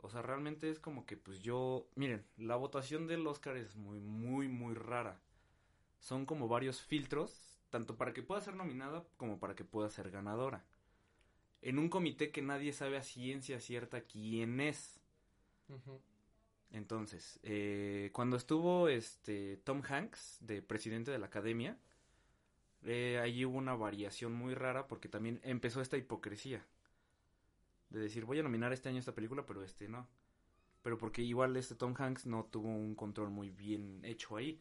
O 0.00 0.08
sea, 0.08 0.22
realmente 0.22 0.70
es 0.70 0.80
como 0.80 1.04
que, 1.04 1.16
pues 1.16 1.40
yo, 1.40 1.88
miren, 1.94 2.24
la 2.38 2.56
votación 2.56 3.06
del 3.06 3.26
Oscar 3.26 3.56
es 3.56 3.76
muy, 3.76 4.00
muy, 4.00 4.48
muy 4.48 4.74
rara. 4.74 5.20
Son 6.00 6.26
como 6.26 6.48
varios 6.48 6.80
filtros, 6.80 7.60
tanto 7.70 7.96
para 7.96 8.12
que 8.12 8.22
pueda 8.22 8.40
ser 8.40 8.56
nominada 8.56 9.04
como 9.16 9.38
para 9.38 9.54
que 9.54 9.64
pueda 9.64 9.90
ser 9.90 10.10
ganadora 10.10 10.64
en 11.62 11.78
un 11.78 11.88
comité 11.88 12.30
que 12.30 12.42
nadie 12.42 12.72
sabe 12.72 12.96
a 12.96 13.02
ciencia 13.02 13.60
cierta 13.60 14.02
quién 14.02 14.60
es. 14.60 15.00
Entonces, 16.70 17.38
eh, 17.42 18.10
cuando 18.12 18.36
estuvo 18.36 18.88
este 18.88 19.56
Tom 19.58 19.82
Hanks 19.88 20.38
de 20.40 20.62
presidente 20.62 21.10
de 21.10 21.18
la 21.18 21.26
academia, 21.26 21.78
eh, 22.84 23.18
allí 23.22 23.44
hubo 23.44 23.58
una 23.58 23.74
variación 23.74 24.32
muy 24.32 24.54
rara 24.54 24.86
porque 24.86 25.08
también 25.08 25.40
empezó 25.42 25.80
esta 25.80 25.96
hipocresía 25.96 26.64
de 27.90 28.00
decir 28.00 28.24
voy 28.24 28.38
a 28.38 28.42
nominar 28.42 28.72
este 28.72 28.88
año 28.88 28.98
esta 28.98 29.14
película 29.14 29.44
pero 29.46 29.62
este 29.64 29.88
no 29.88 30.06
pero 30.82 30.98
porque 30.98 31.22
igual 31.22 31.56
este 31.56 31.74
Tom 31.74 31.94
Hanks 31.98 32.26
no 32.26 32.44
tuvo 32.44 32.68
un 32.68 32.94
control 32.94 33.30
muy 33.30 33.50
bien 33.50 34.04
hecho 34.04 34.36
ahí 34.36 34.60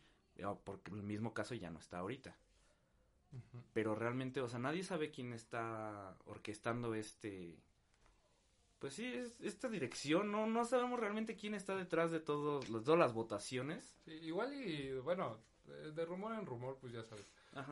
porque 0.64 0.92
el 0.92 1.04
mismo 1.04 1.34
caso 1.34 1.54
ya 1.54 1.70
no 1.70 1.80
está 1.80 2.00
ahorita 2.00 2.36
pero 3.74 3.96
realmente, 3.96 4.42
o 4.42 4.48
sea, 4.48 4.60
nadie 4.60 4.84
sabe 4.84 5.12
quién 5.12 5.34
está 5.34 6.18
orquestando 6.26 6.96
este... 6.96 7.60
Pues 8.80 8.94
sí, 8.94 9.06
es, 9.06 9.40
esta 9.42 9.70
dirección, 9.70 10.32
no 10.32 10.46
no 10.48 10.66
sabemos 10.66 11.00
realmente 11.00 11.36
quién 11.36 11.56
está 11.56 11.76
detrás 11.76 12.12
de 12.12 12.20
todos, 12.20 12.66
todas 12.84 13.00
las 13.00 13.14
votaciones. 13.14 13.98
Sí, 14.04 14.12
igual 14.12 14.54
y, 14.54 14.94
bueno, 15.00 15.40
de, 15.66 16.06
rumor 16.06 16.34
en 16.34 16.46
rumor, 16.46 16.78
pues 16.80 16.94
ya 16.94 17.04
sabes. 17.04 17.26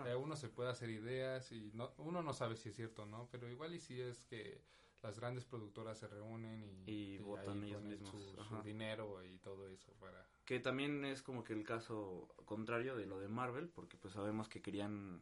Eh, 0.05 0.15
uno 0.15 0.35
se 0.35 0.47
puede 0.47 0.69
hacer 0.69 0.89
ideas 0.89 1.51
y 1.51 1.71
no, 1.73 1.93
uno 1.97 2.23
no 2.23 2.33
sabe 2.33 2.55
si 2.55 2.69
es 2.69 2.75
cierto 2.75 3.03
o 3.03 3.05
no, 3.05 3.27
pero 3.31 3.49
igual 3.49 3.75
y 3.75 3.79
si 3.79 3.99
es 3.99 4.23
que 4.23 4.61
las 5.03 5.19
grandes 5.19 5.43
productoras 5.43 5.99
se 5.99 6.07
reúnen 6.07 6.83
y, 6.87 7.17
votan 7.19 7.63
ellos 7.63 7.83
mismos. 7.83 8.09
su, 8.47 8.61
dinero 8.63 9.23
y 9.25 9.37
todo 9.39 9.67
eso 9.67 9.91
para 9.99 10.25
que 10.45 10.59
también 10.59 11.03
es 11.03 11.21
como 11.21 11.43
que 11.43 11.53
el 11.53 11.63
caso 11.63 12.33
contrario 12.45 12.95
de 12.95 13.05
lo 13.05 13.19
de 13.19 13.27
Marvel 13.27 13.67
porque 13.67 13.97
pues 13.97 14.13
sabemos 14.13 14.47
que 14.47 14.61
querían 14.61 15.21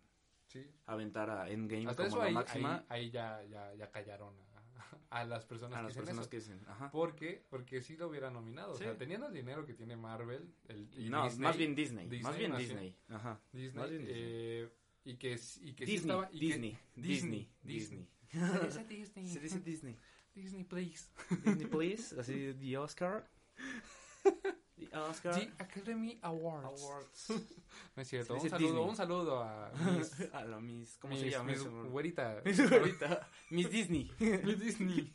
aventar 0.86 1.30
a 1.30 1.50
Endgame 1.50 1.90
Hasta 1.90 2.08
como 2.10 2.18
la 2.18 2.24
ahí, 2.26 2.34
máxima. 2.34 2.86
Ahí, 2.90 3.10
ya, 3.10 3.44
ya, 3.44 3.74
ya 3.76 3.92
callaron 3.92 4.36
a, 5.10 5.26
las 5.26 5.46
personas, 5.46 5.78
a 5.78 5.82
que, 5.82 5.88
las 5.88 5.96
personas 5.96 6.28
que 6.28 6.38
dicen. 6.38 6.62
Ajá. 6.68 6.92
¿Por 6.92 7.16
qué? 7.16 7.44
Porque 7.50 7.82
si 7.82 7.98
lo 7.98 8.08
hubiera 8.08 8.30
nominado. 8.30 8.74
O 8.74 8.76
sea, 8.76 8.98
teniendo 8.98 9.28
el 9.28 9.34
dinero 9.34 9.66
que 9.66 9.74
tiene 9.74 9.96
Marvel. 9.96 10.54
El, 10.68 10.90
y 10.98 11.10
no, 11.10 11.30
más 11.38 11.58
bien 11.58 11.76
Disney. 11.76 12.08
más 12.22 12.38
bien 12.38 12.56
Disney. 12.56 12.96
Ajá. 13.10 13.40
Disney. 13.52 14.06
Eh, 14.08 14.70
y 15.04 15.16
que, 15.16 15.40
y 15.62 15.74
que 15.74 15.86
Disney, 15.86 15.88
sí 15.88 15.96
estaba, 15.96 16.30
y 16.32 16.40
Disney, 16.40 16.78
que, 16.94 17.02
Disney, 17.02 17.52
Disney, 17.64 18.08
Disney. 18.08 18.10
Se 18.32 18.40
dice 18.66 18.84
Disney. 18.86 19.28
Se 19.28 19.40
dice 19.40 19.60
Disney. 19.60 19.98
Disney, 20.34 20.64
please. 20.64 21.10
Disney, 21.44 21.68
please. 21.68 22.20
Así, 22.20 22.54
the 22.54 22.78
Oscar. 22.78 23.28
The 24.92 24.98
Oscar. 25.00 25.34
The 25.34 25.52
Academy 25.60 26.20
Awards. 26.22 26.82
Awards. 26.82 27.30
no 27.96 28.02
es 28.02 28.08
cierto. 28.08 28.34
Un 28.36 28.50
saludo, 28.50 28.84
un 28.84 28.96
saludo 28.96 29.42
a 29.42 29.72
Miss. 29.98 30.30
a 30.34 30.44
la 30.44 30.60
Miss. 30.60 30.98
¿Cómo 31.00 31.16
se 31.16 31.30
llama? 31.30 31.52
Miss 31.52 31.64
güerita. 31.66 32.42
Miss 32.46 32.70
güerita. 32.70 33.28
Miss 33.52 33.70
Disney. 33.70 34.12
Miss 34.20 34.60
Disney. 34.60 35.14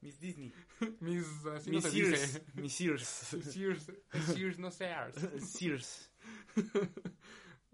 Miss 0.00 0.18
Disney. 0.18 0.52
Miss. 0.98 1.26
Así 1.54 1.70
Miss 1.70 1.84
no 1.84 1.90
se 1.90 1.90
Sears. 1.90 2.20
Dice. 2.20 2.44
Miss 2.54 2.74
Sears. 2.74 3.02
Sears. 3.06 3.92
Sears, 4.26 4.58
no 4.58 4.70
Sears. 4.72 5.14
Sears. 5.38 6.10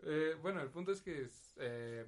eh, 0.03 0.37
bueno, 0.43 0.61
el 0.61 0.69
punto 0.69 0.93
es 0.93 1.01
que 1.01 1.23
es. 1.23 1.55
Eh, 1.57 2.05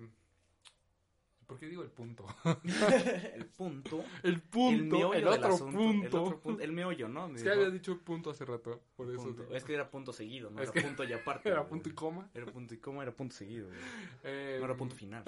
¿Por 1.51 1.59
qué 1.59 1.67
digo 1.67 1.83
el 1.83 1.91
punto? 1.91 2.25
el 3.35 3.45
punto. 3.47 4.05
El 4.23 4.41
punto. 4.41 5.13
El, 5.13 5.27
otro 5.27 5.59
punto. 5.59 6.07
el 6.07 6.15
otro 6.15 6.41
punto. 6.41 6.63
El 6.63 6.71
meollo, 6.71 7.09
¿no? 7.09 7.27
Es 7.35 7.43
que 7.43 7.51
había 7.51 7.71
dicho 7.71 7.99
punto 7.99 8.31
hace 8.31 8.45
rato. 8.45 8.81
Por 8.95 9.13
eso. 9.13 9.35
Es 9.51 9.65
que 9.65 9.75
era 9.75 9.91
punto 9.91 10.13
seguido, 10.13 10.49
no 10.49 10.63
era 10.63 10.71
punto 10.71 11.03
y 11.03 11.13
aparte. 11.13 11.49
Era 11.49 11.67
punto 11.67 11.89
y 11.89 11.93
coma. 11.93 12.31
Era 12.35 12.47
punto 12.47 12.73
y 12.73 12.79
coma, 12.79 13.03
era 13.03 13.11
punto 13.11 13.35
seguido. 13.35 13.69
Eh, 14.23 14.59
no 14.61 14.65
era 14.65 14.77
punto 14.77 14.95
final. 14.95 15.25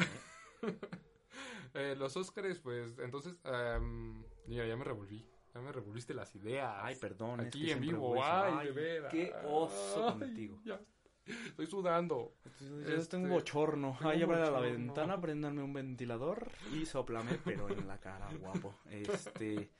eh, 1.74 1.96
los 1.98 2.16
Óscares, 2.16 2.60
pues, 2.60 2.96
entonces, 3.00 3.34
um, 3.44 4.22
mira, 4.46 4.64
ya 4.64 4.76
me 4.76 4.84
revolví. 4.84 5.26
Ya 5.52 5.60
me 5.60 5.72
revolviste 5.72 6.14
las 6.14 6.32
ideas. 6.36 6.72
Ay, 6.82 6.94
perdón. 7.00 7.40
Aquí 7.40 7.68
en 7.68 7.80
vivo. 7.80 8.22
Ay, 8.22 8.68
de 8.68 8.72
veras. 8.72 9.10
Qué 9.10 9.32
oso 9.44 10.16
contigo. 10.20 10.60
Ya 10.64 10.80
Estoy 11.46 11.66
sudando. 11.66 12.34
Yo 12.60 12.94
este, 12.94 13.16
tengo 13.16 13.28
bochorno. 13.28 13.96
Ahí 14.00 14.22
abre 14.22 14.40
la 14.40 14.60
ventana, 14.60 15.20
prendanme 15.20 15.62
un 15.62 15.72
ventilador 15.72 16.48
y 16.72 16.86
soplame, 16.86 17.38
pero 17.44 17.68
en 17.68 17.86
la 17.86 17.98
cara, 17.98 18.28
guapo. 18.40 18.74
Este. 18.90 19.70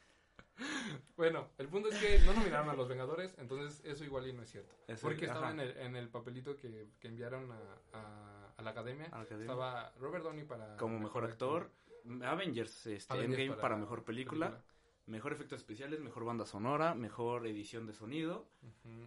Bueno, 1.17 1.49
el 1.59 1.69
punto 1.69 1.89
es 1.89 1.99
que 1.99 2.21
no 2.21 2.35
nominaron 2.35 2.69
a 2.69 2.75
los 2.75 2.89
Vengadores, 2.89 3.35
entonces 3.39 3.83
eso 3.85 4.05
igual 4.05 4.29
y 4.29 4.33
no 4.33 4.43
es 4.43 4.51
cierto. 4.51 4.75
porque 5.01 5.25
estaba 5.25 5.51
en 5.51 5.61
el, 5.61 5.77
en 5.79 5.97
el, 5.97 6.09
papelito 6.09 6.57
que, 6.57 6.91
que 7.01 7.09
enviaron 7.09 7.51
a, 7.51 8.53
a, 8.57 8.63
la 8.63 8.71
academia. 8.71 9.07
Estaba 9.07 9.93
Robert 9.99 10.23
Downey 10.23 10.45
para... 10.45 10.77
Como 10.77 11.01
mejor 11.01 11.25
actor. 11.25 11.71
Avengers, 12.23 12.87
este, 12.87 13.25
Endgame 13.25 13.57
para, 13.57 13.77
mejor 13.77 14.05
película 14.05 14.63
mejor 15.07 15.33
efectos 15.33 15.59
especiales, 15.59 16.01
mejor 16.01 16.25
banda 16.25 16.47
sonora, 16.47 16.95
mejor 16.95 17.47
edición 17.47 17.87
de 17.87 17.93
sonido 17.93 18.49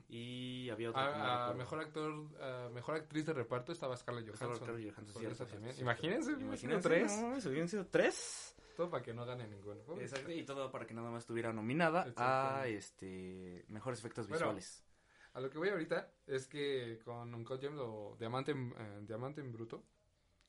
y 0.08 0.70
había 0.70 0.90
otro 0.90 1.02
ah, 1.02 1.50
ah, 1.50 1.54
mejor 1.54 1.80
actor, 1.80 2.12
uh, 2.12 2.74
mejor 2.74 2.96
actriz 2.96 3.26
de 3.26 3.34
reparto 3.34 3.72
estaba 3.72 3.96
Scarlett 3.96 4.26
Johansson. 4.26 4.56
Scarlett 4.56 4.94
Johansson, 4.94 5.46
sí, 5.46 5.52
también. 5.52 5.76
Imagínense, 5.80 6.32
imagínense 6.34 6.90
tres. 6.90 7.22
No, 7.22 7.50
hubieran 7.50 7.68
sido 7.68 7.88
tres. 7.88 8.56
todo 8.76 8.90
para 8.90 9.04
que 9.04 9.14
no 9.14 9.26
gane 9.26 9.48
ninguno. 9.48 9.82
Exacto, 10.00 10.32
y 10.32 10.44
todo 10.44 10.70
para 10.72 10.86
que 10.86 10.94
nada 10.94 11.10
más 11.10 11.24
estuviera 11.24 11.54
nominada 11.54 12.12
a 12.18 12.68
este 12.68 13.66
mejores 13.70 14.00
efectos 14.00 14.28
visuales. 14.28 14.86
A 15.34 15.42
lo 15.42 15.50
que 15.50 15.58
voy 15.58 15.68
ahorita 15.68 16.14
es 16.28 16.48
que 16.48 17.00
con 17.04 17.34
Uncut 17.34 17.60
Gems 17.60 17.78
o 17.80 18.16
Diamante, 18.18 18.54
eh, 18.54 19.02
Diamante 19.02 19.42
en 19.42 19.52
Bruto, 19.52 19.84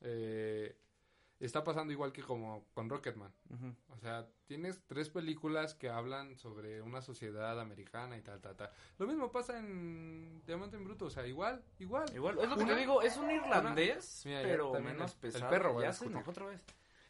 eh, 0.01 0.77
está 1.41 1.65
pasando 1.65 1.93
igual 1.93 2.13
que 2.13 2.23
como 2.23 2.67
con 2.75 2.89
Rocketman. 2.89 3.33
O 3.89 3.99
sea, 3.99 4.27
tienes 4.47 4.83
tres 4.87 5.11
películas 5.11 5.75
que 5.75 5.91
hablan 5.91 6.37
sobre 6.37 6.81
una 6.83 7.03
sociedad 7.03 7.61
americana 7.61 8.17
y 8.17 8.23
tal, 8.23 8.41
tal, 8.41 8.57
tal. 8.57 8.71
Lo 8.99 9.07
mismo 9.07 9.31
pasa 9.31 9.59
en 9.59 10.43
Diamante 10.47 10.77
en 10.77 10.85
Bruto, 10.85 11.07
o 11.07 11.11
sea, 11.11 11.27
igual, 11.27 11.63
igual. 11.79 12.07
Igual, 12.15 12.39
es 12.39 12.49
lo 12.49 12.57
que 12.57 12.65
te 12.65 12.77
digo, 12.77 13.03
es 13.03 13.17
un 13.17 13.31
irlandés, 13.31 14.23
pero 14.25 14.73
menos 14.81 15.15
pesado. 15.15 15.45
El 15.45 15.51
perro, 15.51 15.81
ya 15.81 15.93
se 15.93 16.07
otra 16.07 16.47
vez. 16.47 16.65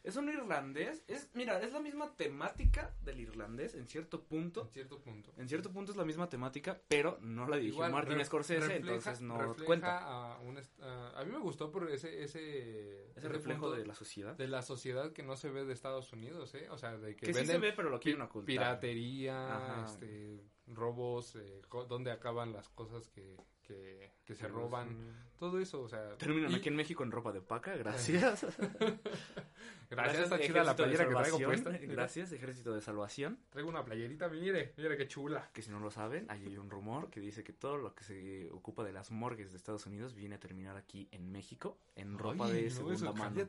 Es 0.07 0.15
un 0.15 0.29
irlandés, 0.29 1.03
es, 1.09 1.29
mira, 1.33 1.61
es 1.61 1.73
la 1.73 1.81
misma 1.81 2.15
temática 2.15 2.95
del 3.03 3.19
irlandés 3.19 3.75
en 3.75 3.89
cierto 3.89 4.23
punto. 4.23 4.61
En 4.61 4.69
cierto 4.69 5.01
punto. 5.01 5.33
En 5.35 5.49
cierto 5.49 5.69
punto 5.69 5.91
es 5.91 5.97
la 5.97 6.05
misma 6.05 6.29
temática, 6.29 6.79
pero 6.87 7.17
no 7.19 7.45
la 7.45 7.57
dirigió 7.57 7.89
Martin 7.89 8.23
Scorsese, 8.23 8.77
entonces 8.77 9.19
no 9.19 9.53
cuenta. 9.65 9.97
A, 9.97 10.37
a, 10.37 11.23
mí 11.25 11.31
me 11.33 11.39
gustó 11.39 11.69
por 11.69 11.91
ese 11.91 12.23
ese, 12.23 13.11
ese 13.17 13.27
reflejo 13.27 13.69
de 13.69 13.85
la 13.85 13.93
sociedad. 13.93 14.37
De 14.37 14.47
la 14.47 14.61
sociedad 14.61 15.11
que 15.11 15.23
no 15.23 15.35
se 15.35 15.49
ve 15.49 15.65
de 15.65 15.73
Estados 15.73 16.13
Unidos, 16.13 16.55
¿eh? 16.55 16.69
O 16.69 16.77
sea, 16.77 16.97
de 16.97 17.13
que, 17.13 17.25
que 17.25 17.33
sí 17.33 17.45
se 17.45 17.57
ve, 17.57 17.73
pero 17.73 17.89
lo 17.89 17.99
quieren 17.99 18.21
ocultar. 18.21 18.45
Piratería, 18.45 19.83
este, 19.85 20.41
robos, 20.67 21.35
eh, 21.35 21.61
donde 21.89 22.11
acaban 22.11 22.53
las 22.53 22.69
cosas 22.69 23.09
que 23.09 23.35
que, 23.67 24.11
que 24.25 24.35
se 24.35 24.47
roban, 24.47 24.97
todo 25.37 25.59
eso, 25.59 25.81
o 25.81 25.87
sea... 25.87 26.17
Terminan 26.17 26.53
aquí 26.55 26.69
en 26.69 26.75
México 26.75 27.03
en 27.03 27.11
ropa 27.11 27.31
de 27.31 27.41
paca, 27.41 27.75
gracias. 27.77 28.45
gracias, 29.89 30.23
está 30.23 30.39
chida 30.39 30.63
la 30.63 30.75
playera 30.75 31.07
que 31.07 31.13
traigo 31.13 31.39
puesta. 31.39 31.69
Gracias, 31.69 32.31
Ejército 32.31 32.73
de 32.73 32.81
Salvación. 32.81 33.39
Traigo 33.49 33.69
una 33.69 33.85
playerita, 33.85 34.29
mire, 34.29 34.73
mire 34.77 34.97
qué 34.97 35.07
chula. 35.07 35.49
Que 35.53 35.61
si 35.61 35.69
no 35.69 35.79
lo 35.79 35.91
saben, 35.91 36.25
hay 36.29 36.57
un 36.57 36.69
rumor 36.69 37.09
que 37.09 37.19
dice 37.19 37.43
que 37.43 37.53
todo 37.53 37.77
lo 37.77 37.93
que 37.93 38.03
se 38.03 38.49
ocupa 38.51 38.83
de 38.83 38.93
las 38.93 39.11
morgues 39.11 39.51
de 39.51 39.57
Estados 39.57 39.85
Unidos 39.85 40.15
viene 40.15 40.35
a 40.35 40.39
terminar 40.39 40.75
aquí 40.77 41.07
en 41.11 41.31
México, 41.31 41.77
en 41.95 42.17
ropa 42.17 42.49
de 42.49 42.69
segunda 42.69 43.11
mano. 43.13 43.47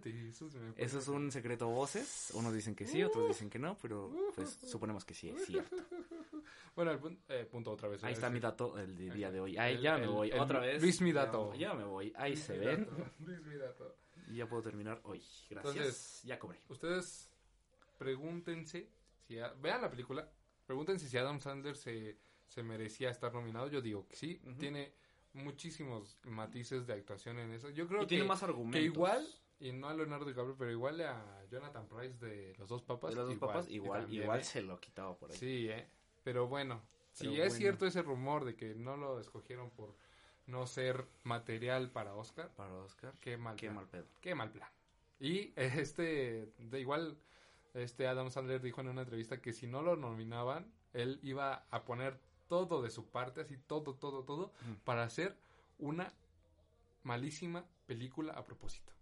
eso, 0.77 0.99
es 0.99 1.09
un 1.09 1.31
secreto 1.31 1.69
voces, 1.69 2.33
unos 2.35 2.53
dicen 2.53 2.75
que 2.75 2.87
sí, 2.87 3.03
otros 3.03 3.29
dicen 3.29 3.49
que 3.49 3.59
no, 3.59 3.77
pero 3.81 4.13
pues 4.35 4.59
suponemos 4.63 5.05
que 5.05 5.15
sí 5.15 5.31
es 5.31 5.47
cierto. 5.47 5.77
bueno, 6.77 6.93
el 6.93 7.19
eh, 7.29 7.49
punto 7.51 7.73
otra 7.73 7.89
vez. 7.89 8.05
Ahí 8.05 8.13
está 8.13 8.31
mi 8.31 8.41
dato 8.41 8.79
el 8.79 8.97
día 8.97 9.31
de 9.31 9.41
hoy. 9.41 9.57
Ahí 9.57 9.81
ya 9.81 9.99
voy. 10.09 10.33
Otra 10.33 10.61
vez. 10.61 10.83
Luis 10.83 11.01
mi 11.01 11.13
dato. 11.13 11.55
Ya, 11.55 11.75
me 11.75 11.85
voy. 11.85 12.13
Ahí 12.17 12.37
se 12.37 12.59
ven. 12.59 12.89
Y 14.31 14.37
ya 14.37 14.47
puedo 14.47 14.63
terminar 14.63 15.01
hoy. 15.05 15.23
Gracias. 15.49 16.21
ya 16.23 16.39
cobré. 16.39 16.61
Ustedes 16.69 17.31
pregúntense. 17.97 18.91
Si 19.27 19.37
vean 19.63 19.81
la 19.81 19.89
película. 19.89 20.31
Pregúntense 20.67 21.09
si 21.09 21.17
Adam 21.17 21.41
Sandler 21.41 21.77
se, 21.77 22.19
se 22.47 22.63
merecía 22.63 23.09
estar 23.09 23.33
nominado. 23.33 23.69
Yo 23.69 23.81
digo 23.81 24.07
que 24.07 24.17
sí. 24.17 24.39
Tiene 24.59 24.93
muchísimos 25.33 26.19
matices 26.25 26.87
de 26.87 26.93
actuación 26.93 27.39
en 27.39 27.55
eso. 27.55 27.71
Yo 27.71 27.89
creo 27.89 28.01
que, 28.01 28.07
tiene 28.07 28.25
más 28.25 28.43
argumentos. 28.43 28.79
Que 28.79 28.85
igual 28.85 29.27
y 29.61 29.73
no 29.73 29.89
a 29.89 29.95
Leonardo 29.95 30.25
DiCaprio, 30.25 30.57
pero 30.57 30.71
igual 30.71 31.01
a 31.01 31.45
Jonathan 31.51 31.89
Price 31.89 32.25
de 32.25 32.55
Los 32.59 32.69
Dos 32.69 32.83
Papas. 32.83 33.11
De 33.11 33.17
Los 33.17 33.27
Dos 33.27 33.35
igual, 33.37 33.53
Papas, 33.53 33.71
igual, 33.71 34.13
igual 34.13 34.45
se 34.45 34.63
lo 34.63 34.79
quitaba 34.79 35.17
por 35.17 35.31
ahí. 35.31 35.37
Sí, 35.37 35.69
eh. 35.69 35.89
Pero 36.23 36.47
bueno, 36.47 36.83
si 37.19 37.41
es 37.41 37.55
cierto 37.55 37.87
ese 37.87 38.03
rumor 38.03 38.45
de 38.45 38.55
que 38.55 38.75
no 38.75 38.97
lo 38.97 39.21
escogieron 39.21 39.71
por 39.71 39.95
no 40.47 40.67
ser 40.67 41.07
material 41.25 41.91
para 41.91 42.15
Oscar. 42.15 42.51
Para 42.55 42.75
Oscar. 42.75 43.15
Qué 43.21 43.37
mal 43.37 43.57
Qué 43.57 43.71
mal 43.71 43.87
pedo. 43.87 44.07
Qué 44.21 44.35
mal 44.35 44.51
plan. 44.51 44.69
Y 45.21 45.53
este, 45.57 46.53
de 46.59 46.81
igual, 46.81 47.19
este 47.75 48.07
Adam 48.07 48.31
Sandler 48.31 48.63
dijo 48.63 48.81
en 48.81 48.89
una 48.89 49.03
entrevista 49.03 49.41
que 49.41 49.53
si 49.53 49.67
no 49.67 49.83
lo 49.83 49.97
nominaban, 49.97 50.73
él 50.93 51.19
iba 51.23 51.67
a 51.71 51.85
poner 51.85 52.19
todo 52.49 52.83
de 52.83 52.91
su 52.91 53.07
parte, 53.11 53.43
así 53.43 53.57
todo, 53.59 53.95
todo, 53.95 54.25
todo, 54.25 54.53
para 54.85 55.03
hacer 55.03 55.37
una 55.79 56.15
malísima 57.03 57.65
película 57.87 58.33
a 58.33 58.45
propósito. 58.45 58.93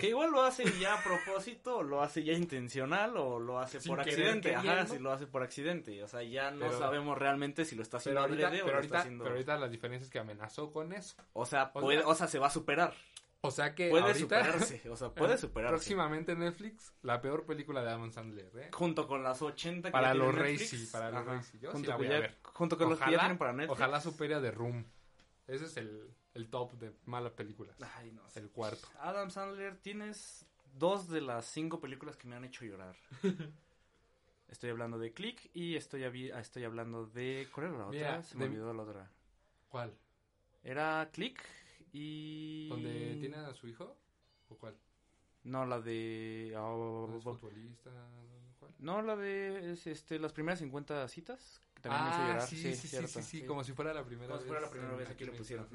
Que 0.00 0.08
igual 0.08 0.32
lo 0.32 0.42
hace 0.42 0.64
ya 0.80 0.94
a 0.94 1.04
propósito, 1.04 1.78
o 1.78 1.82
lo 1.82 2.02
hace 2.02 2.24
ya 2.24 2.32
intencional, 2.32 3.16
o 3.16 3.38
lo 3.38 3.60
hace 3.60 3.80
por 3.80 4.00
accidente. 4.00 4.54
Ajá, 4.54 4.86
si 4.86 4.98
lo 4.98 5.12
hace 5.12 5.26
por 5.26 5.42
accidente. 5.42 6.02
O 6.02 6.08
sea, 6.08 6.22
ya 6.22 6.50
no 6.50 6.72
sabemos 6.72 7.16
realmente 7.16 7.64
si 7.64 7.76
lo 7.76 7.82
está 7.82 7.98
haciendo 7.98 8.22
ahorita, 8.22 8.48
o 8.48 8.66
lo 8.66 8.80
está 8.80 9.00
haciendo... 9.00 9.24
Pero 9.24 9.36
ahorita 9.36 9.56
la 9.56 9.68
diferencia 9.68 10.04
es 10.04 10.10
que 10.10 10.18
amenazó 10.18 10.72
con 10.72 10.92
eso. 10.92 11.16
O 11.32 11.46
sea, 11.46 11.72
puede, 11.72 12.02
o 12.02 12.14
sea, 12.14 12.26
se 12.26 12.38
va 12.38 12.48
a 12.48 12.50
superar. 12.50 12.94
O 13.40 13.52
sea 13.52 13.72
que 13.72 13.88
puede 13.88 14.14
superarse, 14.14 14.90
o 14.90 14.96
sea, 14.96 15.10
puede 15.10 15.38
superarse. 15.38 15.74
Próximamente 15.74 16.34
Netflix, 16.34 16.92
la 17.02 17.20
peor 17.20 17.46
película 17.46 17.82
de 17.82 17.90
Adam 17.90 18.10
Sandler, 18.10 18.50
¿eh? 18.56 18.70
Junto 18.72 19.06
con 19.06 19.22
las 19.22 19.40
80 19.40 19.88
que 19.88 19.92
para 19.92 20.12
los 20.12 20.34
Racy, 20.34 20.88
para 20.90 21.10
los 21.12 21.24
Racy. 21.24 21.58
Yo 21.60 21.70
junto, 21.70 21.86
sí 21.86 21.86
la 21.86 21.96
voy 21.96 22.06
a 22.08 22.18
ver. 22.18 22.38
junto 22.42 22.76
con 22.76 22.90
los 22.90 22.98
que 22.98 23.12
ya 23.12 23.18
tienen 23.18 23.38
para 23.38 23.52
Netflix. 23.52 23.78
Ojalá 23.78 24.00
supere 24.00 24.40
de 24.40 24.50
Room. 24.50 24.84
Ese 25.46 25.66
es 25.66 25.76
el 25.76 26.12
el 26.38 26.48
top 26.48 26.72
de 26.74 26.92
malas 27.04 27.32
películas. 27.32 27.76
Ay, 27.96 28.12
no. 28.12 28.22
El 28.34 28.50
cuarto. 28.50 28.88
Adam 29.00 29.30
Sandler, 29.30 29.76
tienes 29.76 30.46
dos 30.72 31.08
de 31.08 31.20
las 31.20 31.46
cinco 31.46 31.80
películas 31.80 32.16
que 32.16 32.28
me 32.28 32.36
han 32.36 32.44
hecho 32.44 32.64
llorar. 32.64 32.96
estoy 34.48 34.70
hablando 34.70 34.98
de 34.98 35.12
Click 35.12 35.50
y 35.52 35.74
estoy, 35.74 36.04
ah, 36.04 36.40
estoy 36.40 36.64
hablando 36.64 37.06
de... 37.06 37.48
¿Cuál 37.52 37.66
era 37.66 37.78
la 37.78 37.86
otra? 37.88 38.22
Se 38.22 38.36
me 38.36 38.44
olvidó 38.44 38.72
la 38.72 38.82
otra. 38.84 39.10
¿Cuál? 39.68 39.98
Era 40.62 41.10
Click 41.12 41.44
y... 41.92 42.68
¿Dónde 42.68 43.16
tiene 43.18 43.36
a 43.36 43.52
su 43.54 43.66
hijo? 43.66 43.96
¿O 44.48 44.56
cuál? 44.56 44.76
No, 45.42 45.66
la 45.66 45.80
de... 45.80 46.54
Oh, 46.56 47.18
futbolista? 47.20 47.90
¿Cuál? 48.60 48.74
No, 48.78 49.02
la 49.02 49.16
de 49.16 49.72
este, 49.72 50.18
las 50.20 50.32
primeras 50.32 50.60
50 50.60 51.08
citas 51.08 51.62
también 51.80 52.02
ah, 52.02 52.04
me 52.04 52.10
hizo 52.10 52.26
llorar. 52.26 52.46
Sí, 52.46 52.74
sí, 52.74 53.06
sí, 53.06 53.22
sí, 53.22 53.42
como 53.44 53.64
si 53.64 53.72
fuera 53.72 53.94
la 53.94 54.04
primera 54.04 54.34
vez. 54.34 54.38
Como 54.38 54.40
si 54.42 54.48
fuera 54.48 54.60
la 54.60 54.70
primera 54.70 54.96
vez, 54.96 55.10
aquí 55.10 55.24
lo 55.24 55.32
pusieron. 55.32 55.66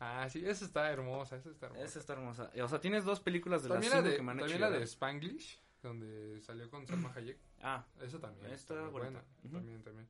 Ah, 0.00 0.28
sí, 0.30 0.44
esa 0.46 0.64
está 0.64 0.90
hermosa, 0.90 1.36
esa 1.36 1.50
está 1.50 1.66
hermosa. 1.66 1.84
Esa 1.84 1.98
está 1.98 2.12
hermosa. 2.12 2.50
O 2.62 2.68
sea, 2.68 2.80
tienes 2.80 3.04
dos 3.04 3.20
películas 3.20 3.62
de 3.62 3.68
las 3.70 3.84
cinco 3.84 4.02
que 4.02 4.22
me 4.22 4.32
han 4.32 4.38
También 4.38 4.60
la 4.60 4.70
de 4.70 4.82
Spanglish, 4.84 5.60
donde 5.82 6.40
salió 6.40 6.70
con 6.70 6.86
Salma 6.86 7.12
Hayek. 7.14 7.38
Ah. 7.62 7.84
Esa 8.00 8.20
también. 8.20 8.52
Está, 8.52 8.88
buena. 8.88 9.22
También, 9.42 9.82
también. 9.82 10.08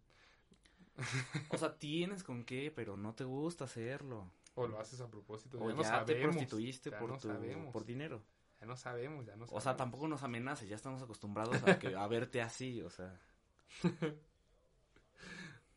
o 1.48 1.58
sea, 1.58 1.74
tienes 1.78 2.22
con 2.22 2.44
qué, 2.44 2.72
pero 2.74 2.96
no 2.96 3.14
te 3.14 3.24
gusta 3.24 3.64
hacerlo. 3.64 4.30
O 4.54 4.66
lo 4.66 4.80
haces 4.80 5.00
a 5.00 5.08
propósito. 5.08 5.58
O 5.60 5.82
ya, 5.82 6.04
te 6.04 6.16
prostituiste 6.16 6.90
por, 6.90 7.18
tu, 7.18 7.28
por 7.70 7.84
dinero. 7.84 8.22
Ya 8.60 8.66
no 8.66 8.76
sabemos, 8.76 9.24
ya 9.24 9.36
no 9.36 9.46
sabemos. 9.46 9.52
O 9.52 9.60
sea, 9.60 9.76
tampoco 9.76 10.08
nos 10.08 10.22
amenaces, 10.22 10.68
ya 10.68 10.74
estamos 10.74 11.00
acostumbrados 11.00 11.62
a, 11.62 11.78
que, 11.78 11.94
a 11.96 12.06
verte 12.08 12.42
así, 12.42 12.82
o 12.82 12.90
sea. 12.90 13.20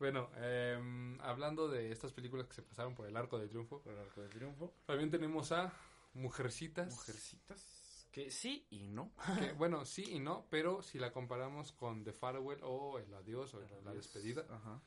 Bueno, 0.02 0.32
eh, 0.38 1.16
hablando 1.20 1.70
de 1.70 1.92
estas 1.92 2.12
películas 2.12 2.48
que 2.48 2.56
se 2.56 2.64
pasaron 2.64 2.96
por 2.96 3.06
el 3.06 3.16
Arco 3.16 3.38
de 3.38 3.48
Triunfo. 3.48 3.84
Por 3.84 3.94
el 3.94 4.00
Arco 4.00 4.24
de 4.24 4.30
Triunfo. 4.30 4.74
También 4.88 5.12
tenemos 5.12 5.52
a 5.52 5.72
Mujercitas. 6.16 6.92
Mujercitas. 6.92 8.08
Que 8.12 8.32
sí 8.32 8.66
y 8.72 8.88
no. 8.88 9.14
bueno, 9.60 9.86
sí 9.86 10.04
y 10.10 10.20
no, 10.20 10.48
pero 10.50 10.82
si 10.82 10.98
la 10.98 11.14
comparamos 11.14 11.72
con 11.72 12.04
The 12.04 12.14
Farewell 12.14 12.62
o 12.64 12.98
El 12.98 13.14
Adiós 13.14 13.54
o 13.54 13.62
La 13.86 13.94
Despedida. 13.94 14.44
Ajá. 14.50 14.82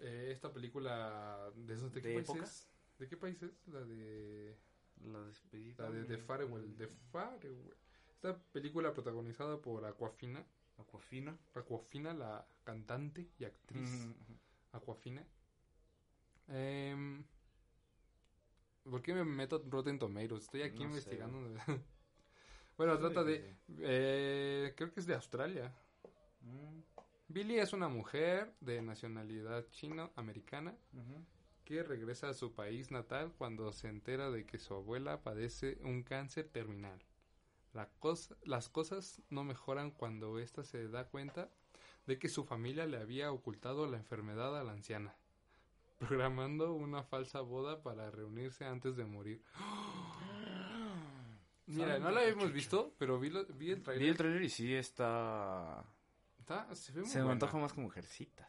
Eh, 0.00 0.30
esta 0.32 0.50
película, 0.50 1.52
¿de, 1.54 1.74
esos, 1.74 1.92
de, 1.92 2.00
qué 2.00 2.14
países? 2.14 2.66
¿De 2.98 3.06
qué 3.06 3.18
países? 3.18 3.62
La 3.66 3.80
de... 3.80 4.56
La 5.02 5.20
Despedida. 5.20 5.84
La 5.84 5.90
de 5.90 6.04
The 6.04 6.16
Farewell. 6.16 6.74
The 6.76 6.88
Farewell. 7.12 7.76
Esta 8.08 8.38
película 8.52 8.94
protagonizada 8.94 9.60
por 9.60 9.84
Aquafina. 9.84 10.46
Aquafina. 10.78 11.36
Aquafina, 11.54 12.12
la 12.14 12.46
cantante 12.64 13.28
y 13.38 13.44
actriz. 13.44 14.08
Aquafina. 14.72 15.24
Eh, 16.48 17.22
¿Por 18.84 19.02
qué 19.02 19.14
me 19.14 19.24
meto 19.24 19.64
Rotten 19.68 19.98
Tomatoes? 19.98 20.44
Estoy 20.44 20.62
aquí 20.62 20.82
investigando. 20.82 21.38
bueno, 22.76 22.98
trata 22.98 23.24
de... 23.24 23.56
Eh, 23.78 24.74
creo 24.76 24.92
que 24.92 25.00
es 25.00 25.06
de 25.06 25.14
Australia. 25.14 25.74
Mm. 26.42 26.80
Billy 27.28 27.58
es 27.58 27.72
una 27.72 27.88
mujer 27.88 28.54
de 28.60 28.82
nacionalidad 28.82 29.66
chino-americana 29.70 30.76
que 31.64 31.82
regresa 31.82 32.28
a 32.28 32.34
su 32.34 32.52
país 32.52 32.90
natal 32.90 33.32
cuando 33.38 33.72
se 33.72 33.88
entera 33.88 34.30
de 34.30 34.44
que 34.44 34.58
su 34.58 34.74
abuela 34.74 35.22
padece 35.22 35.78
un 35.82 36.02
cáncer 36.02 36.48
terminal. 36.48 37.02
La 37.74 37.88
cosa, 37.98 38.34
las 38.44 38.68
cosas 38.68 39.20
no 39.28 39.44
mejoran 39.44 39.90
cuando 39.90 40.38
ésta 40.38 40.64
se 40.64 40.88
da 40.88 41.08
cuenta 41.08 41.50
de 42.06 42.18
que 42.18 42.28
su 42.28 42.44
familia 42.44 42.86
le 42.86 42.96
había 42.96 43.32
ocultado 43.32 43.86
la 43.86 43.96
enfermedad 43.96 44.58
a 44.58 44.64
la 44.64 44.72
anciana, 44.72 45.14
programando 45.98 46.72
una 46.72 47.02
falsa 47.02 47.40
boda 47.40 47.82
para 47.82 48.10
reunirse 48.10 48.64
antes 48.64 48.96
de 48.96 49.04
morir. 49.04 49.42
Mira, 51.66 51.98
no 51.98 52.10
la 52.10 52.20
habíamos 52.20 52.52
visto, 52.52 52.94
pero 52.98 53.18
vi, 53.18 53.30
vi 53.54 53.70
el 53.70 53.82
trailer. 53.82 54.04
Vi 54.04 54.10
el 54.10 54.16
trailer 54.16 54.42
y 54.42 54.50
sí 54.50 54.74
está... 54.74 55.84
se, 56.72 56.92
ve 56.92 57.02
me 57.02 57.32
antoja 57.32 57.56
más 57.58 57.72
como 57.72 57.84
mujercitas. 57.84 58.48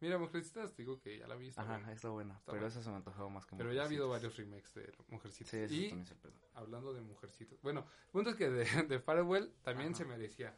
Mira, 0.00 0.18
Mujercitas, 0.18 0.76
digo 0.76 0.98
que 1.00 1.18
ya 1.18 1.26
la 1.26 1.36
vi. 1.36 1.50
Ajá, 1.56 1.76
buena. 1.76 1.92
está 1.92 2.08
buena. 2.08 2.40
pero 2.46 2.66
esa 2.66 2.82
se 2.82 2.90
me 2.90 2.96
antojaba 2.96 3.28
más 3.28 3.44
que 3.46 3.56
Pero 3.56 3.72
ya 3.72 3.82
ha 3.82 3.84
habido 3.84 4.08
varios 4.08 4.36
remakes 4.36 4.72
de 4.74 4.92
Mujercitas. 5.08 5.50
Sí, 5.50 5.86
y 5.86 5.88
también 5.88 6.06
se 6.06 6.14
hablando 6.54 6.92
de 6.94 7.02
mujercitos. 7.02 7.60
Bueno, 7.62 7.80
el 8.06 8.10
punto 8.10 8.30
es 8.30 8.36
que 8.36 8.48
de, 8.48 8.64
de 8.84 8.98
Farewell 8.98 9.52
también 9.62 9.94
se 9.94 10.04
merecía 10.04 10.56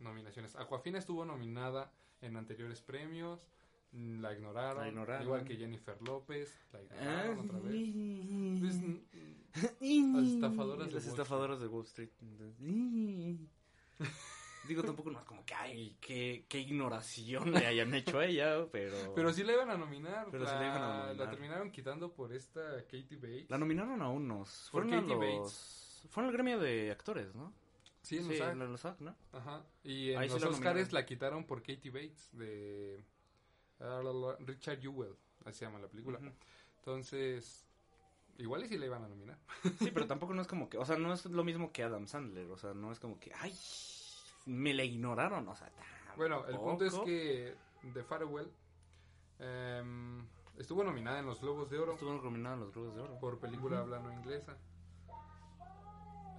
nominaciones. 0.00 0.56
Aquafina 0.56 0.98
estuvo 0.98 1.24
nominada 1.24 1.90
en 2.20 2.36
anteriores 2.36 2.82
premios. 2.82 3.40
Mm, 3.92 4.20
la 4.20 4.34
ignoraron, 4.34 5.22
igual 5.22 5.44
que 5.44 5.56
Jennifer 5.56 6.00
López, 6.02 6.54
la 6.72 6.82
ignoraron 6.82 7.38
otra 7.40 7.58
vez. 7.60 7.94
Pues, 8.60 8.76
las 9.80 10.26
estafadoras, 10.26 10.88
de, 10.88 10.94
las 10.94 11.06
estafadoras 11.06 11.60
de 11.60 11.66
Wall 11.66 11.84
Street. 11.86 12.10
Digo, 14.66 14.82
tampoco 14.82 15.10
no 15.10 15.18
es 15.18 15.24
como 15.24 15.44
que, 15.44 15.54
ay, 15.54 15.96
qué, 16.00 16.44
qué 16.48 16.60
ignoración 16.60 17.52
le 17.52 17.66
hayan 17.66 17.94
hecho 17.94 18.18
a 18.18 18.26
ella, 18.26 18.66
pero... 18.70 19.14
Pero 19.14 19.32
sí 19.32 19.44
la 19.44 19.52
iban 19.52 19.70
a 19.70 19.76
nominar. 19.76 20.28
Pero 20.30 20.44
la, 20.44 20.50
sí 20.50 20.56
la 20.56 20.66
iban 20.66 20.82
a 20.82 20.88
nominar. 20.88 21.16
La 21.16 21.30
terminaron 21.30 21.70
quitando 21.70 22.12
por 22.12 22.32
esta 22.32 22.82
Katie 22.82 23.16
Bates. 23.16 23.50
La 23.50 23.58
nominaron 23.58 24.02
a 24.02 24.08
unos. 24.08 24.68
Fueron 24.70 24.90
Katie 24.90 25.08
los... 25.08 25.18
Bates. 25.18 26.08
Fueron 26.10 26.30
el 26.30 26.34
gremio 26.34 26.58
de 26.58 26.90
actores, 26.90 27.34
¿no? 27.34 27.52
Sí, 28.02 28.18
en 28.18 28.28
los, 28.28 28.80
sí, 28.80 28.88
¿no? 29.00 29.16
Ajá. 29.32 29.64
Y 29.82 30.12
en 30.12 30.28
los 30.28 30.42
Oscars 30.44 30.92
la 30.92 31.04
quitaron 31.04 31.44
por 31.44 31.60
Katie 31.60 31.90
Bates 31.90 32.30
de 32.32 33.04
uh, 33.80 34.44
Richard 34.44 34.80
Jewell, 34.80 35.16
así 35.44 35.58
se 35.58 35.64
llama 35.64 35.80
la 35.80 35.88
película. 35.88 36.20
Entonces, 36.78 37.66
igual 38.38 38.64
y 38.64 38.68
si 38.68 38.78
le 38.78 38.86
iban 38.86 39.02
a 39.02 39.08
nominar. 39.08 39.38
Sí, 39.80 39.90
pero 39.92 40.06
tampoco 40.06 40.34
no 40.34 40.42
es 40.42 40.46
como 40.46 40.68
que, 40.68 40.78
o 40.78 40.84
sea, 40.84 40.96
no 40.96 41.12
es 41.12 41.26
lo 41.26 41.42
mismo 41.42 41.72
que 41.72 41.82
Adam 41.82 42.06
Sandler, 42.06 42.48
o 42.48 42.56
sea, 42.56 42.74
no 42.74 42.92
es 42.92 43.00
como 43.00 43.18
que, 43.18 43.32
ay, 43.34 43.52
me 44.46 44.72
la 44.72 44.84
ignoraron, 44.84 45.46
o 45.48 45.54
sea, 45.54 45.70
Bueno, 46.16 46.46
el 46.46 46.56
punto 46.56 46.84
es 46.84 46.98
que 47.00 47.54
The 47.92 48.02
Farewell 48.02 48.50
em, 49.38 50.24
estuvo 50.56 50.82
nominada 50.82 51.18
en 51.18 51.26
los 51.26 51.40
Globos 51.40 51.68
de 51.70 51.78
Oro. 51.78 51.94
Estuvo 51.94 52.14
nominada 52.14 52.54
en 52.54 52.60
los 52.62 52.72
Globos 52.72 52.94
de 52.94 53.00
Oro. 53.02 53.18
Por 53.18 53.38
película 53.38 53.80
hablando 53.80 54.12
inglesa. 54.12 54.56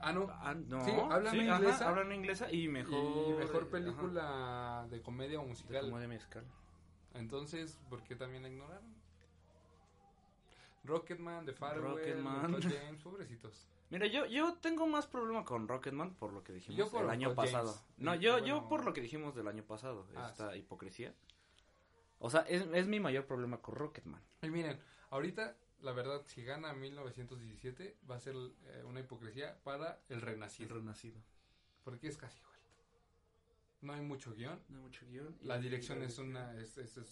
Ah, 0.01 0.13
no. 0.13 0.27
Ah, 0.29 0.53
no. 0.53 0.85
Sí, 0.85 0.91
hablan 0.91 1.35
inglesa. 1.35 1.89
hablan 1.89 2.11
inglesa 2.11 2.51
y 2.51 2.67
mejor. 2.67 3.29
Y 3.29 3.33
mejor 3.33 3.67
película 3.67 4.85
de 4.89 5.01
comedia 5.01 5.39
o 5.39 5.45
musical. 5.45 5.85
De 5.85 5.91
comedia 5.91 6.07
musical. 6.07 6.45
Entonces, 7.13 7.79
¿por 7.89 8.03
qué 8.03 8.15
también 8.15 8.43
la 8.43 8.49
ignoraron? 8.49 8.95
Rocketman, 10.83 11.45
The 11.45 11.53
Farewell, 11.53 11.95
Rocketman. 11.95 12.61
James, 12.61 13.01
pobrecitos. 13.01 13.67
Mira, 13.89 14.07
yo, 14.07 14.25
yo 14.25 14.55
tengo 14.55 14.85
más 14.87 15.07
problema 15.07 15.45
con 15.45 15.67
Rocketman 15.67 16.15
por 16.15 16.33
lo 16.33 16.43
que 16.43 16.53
dijimos 16.53 16.93
el 16.93 17.09
año 17.09 17.33
pasado. 17.33 17.73
No, 17.97 18.15
yo, 18.15 18.39
yo 18.39 18.67
por 18.67 18.83
lo 18.83 18.93
que 18.93 19.01
dijimos 19.01 19.35
del 19.35 19.47
año 19.47 19.63
pasado, 19.63 20.07
ah, 20.15 20.27
esta 20.29 20.55
hipocresía. 20.55 21.13
O 22.19 22.29
sea, 22.29 22.41
es, 22.41 22.67
es 22.73 22.87
mi 22.87 22.99
mayor 22.99 23.25
problema 23.25 23.61
con 23.61 23.75
Rocketman. 23.75 24.21
Y 24.41 24.49
miren, 24.49 24.79
ahorita 25.11 25.55
la 25.81 25.91
verdad, 25.91 26.23
si 26.25 26.43
gana 26.43 26.73
1917, 26.73 27.97
va 28.09 28.15
a 28.15 28.19
ser 28.19 28.35
eh, 28.35 28.83
una 28.85 28.99
hipocresía 28.99 29.57
para 29.63 30.01
el 30.09 30.21
renacido. 30.21 30.75
El 30.75 30.81
renacido. 30.81 31.21
Porque 31.83 32.07
es 32.07 32.17
casi 32.17 32.39
igual. 32.39 32.57
No 33.81 33.93
hay 33.93 34.01
mucho 34.01 34.33
guion. 34.33 34.59
No 34.69 34.77
hay 34.77 34.83
mucho 34.83 35.05
guion. 35.05 35.37
La 35.43 35.59
dirección 35.59 36.01
es 36.01 36.17
una... 36.17 36.53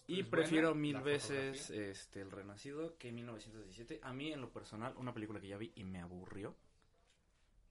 y 0.07 0.23
prefiero 0.23 0.73
mil 0.73 0.99
veces 1.01 1.69
este 1.69 2.21
el 2.21 2.32
renacido 2.32 2.97
que 2.97 3.11
1917. 3.11 3.99
A 4.01 4.13
mí, 4.13 4.34
en 4.34 4.41
lo 4.41 4.51
personal, 4.51 4.95
una 4.97 5.13
película 5.13 5.39
que 5.39 5.47
ya 5.47 5.57
vi 5.57 5.71
y 5.76 5.84
me 5.84 5.99
aburrió. 5.99 6.55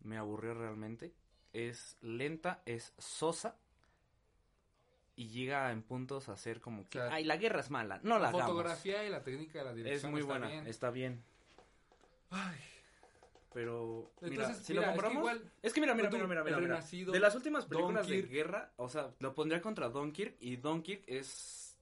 Me 0.04 0.16
aburrió 0.16 0.54
realmente. 0.54 1.12
Es 1.52 1.96
lenta, 2.00 2.62
es 2.66 2.94
sosa 2.98 3.56
y 5.16 5.28
llega 5.28 5.70
en 5.70 5.82
puntos 5.82 6.28
a 6.28 6.36
ser 6.36 6.60
como 6.60 6.88
que, 6.88 7.00
ay, 7.00 7.24
la 7.24 7.36
guerra 7.36 7.60
es 7.60 7.70
mala, 7.70 8.00
no 8.02 8.18
la, 8.18 8.32
la 8.32 8.46
fotografía 8.46 9.04
y 9.04 9.10
la 9.10 9.22
técnica 9.22 9.60
de 9.60 9.64
la 9.64 9.72
dirección 9.72 10.10
es 10.10 10.12
muy 10.12 10.22
buena, 10.22 10.68
está 10.68 10.90
bien. 10.90 11.22
Ay. 12.30 12.58
Pero, 13.52 14.10
mira, 14.20 14.52
si 14.52 14.74
lo 14.74 14.84
compramos, 14.84 15.30
es 15.62 15.72
que, 15.72 15.80
mira, 15.80 15.94
mira, 15.94 16.10
mira, 16.10 16.26
mira, 16.26 16.42
mira, 16.42 16.80
de 16.90 17.20
las 17.20 17.36
últimas 17.36 17.66
películas 17.66 18.08
de 18.08 18.22
guerra, 18.22 18.72
o 18.76 18.88
sea, 18.88 19.14
lo 19.20 19.32
pondría 19.32 19.62
contra 19.62 19.88
Dunkirk 19.88 20.36
y 20.40 20.56
Dunkirk 20.56 21.04
es 21.06 21.76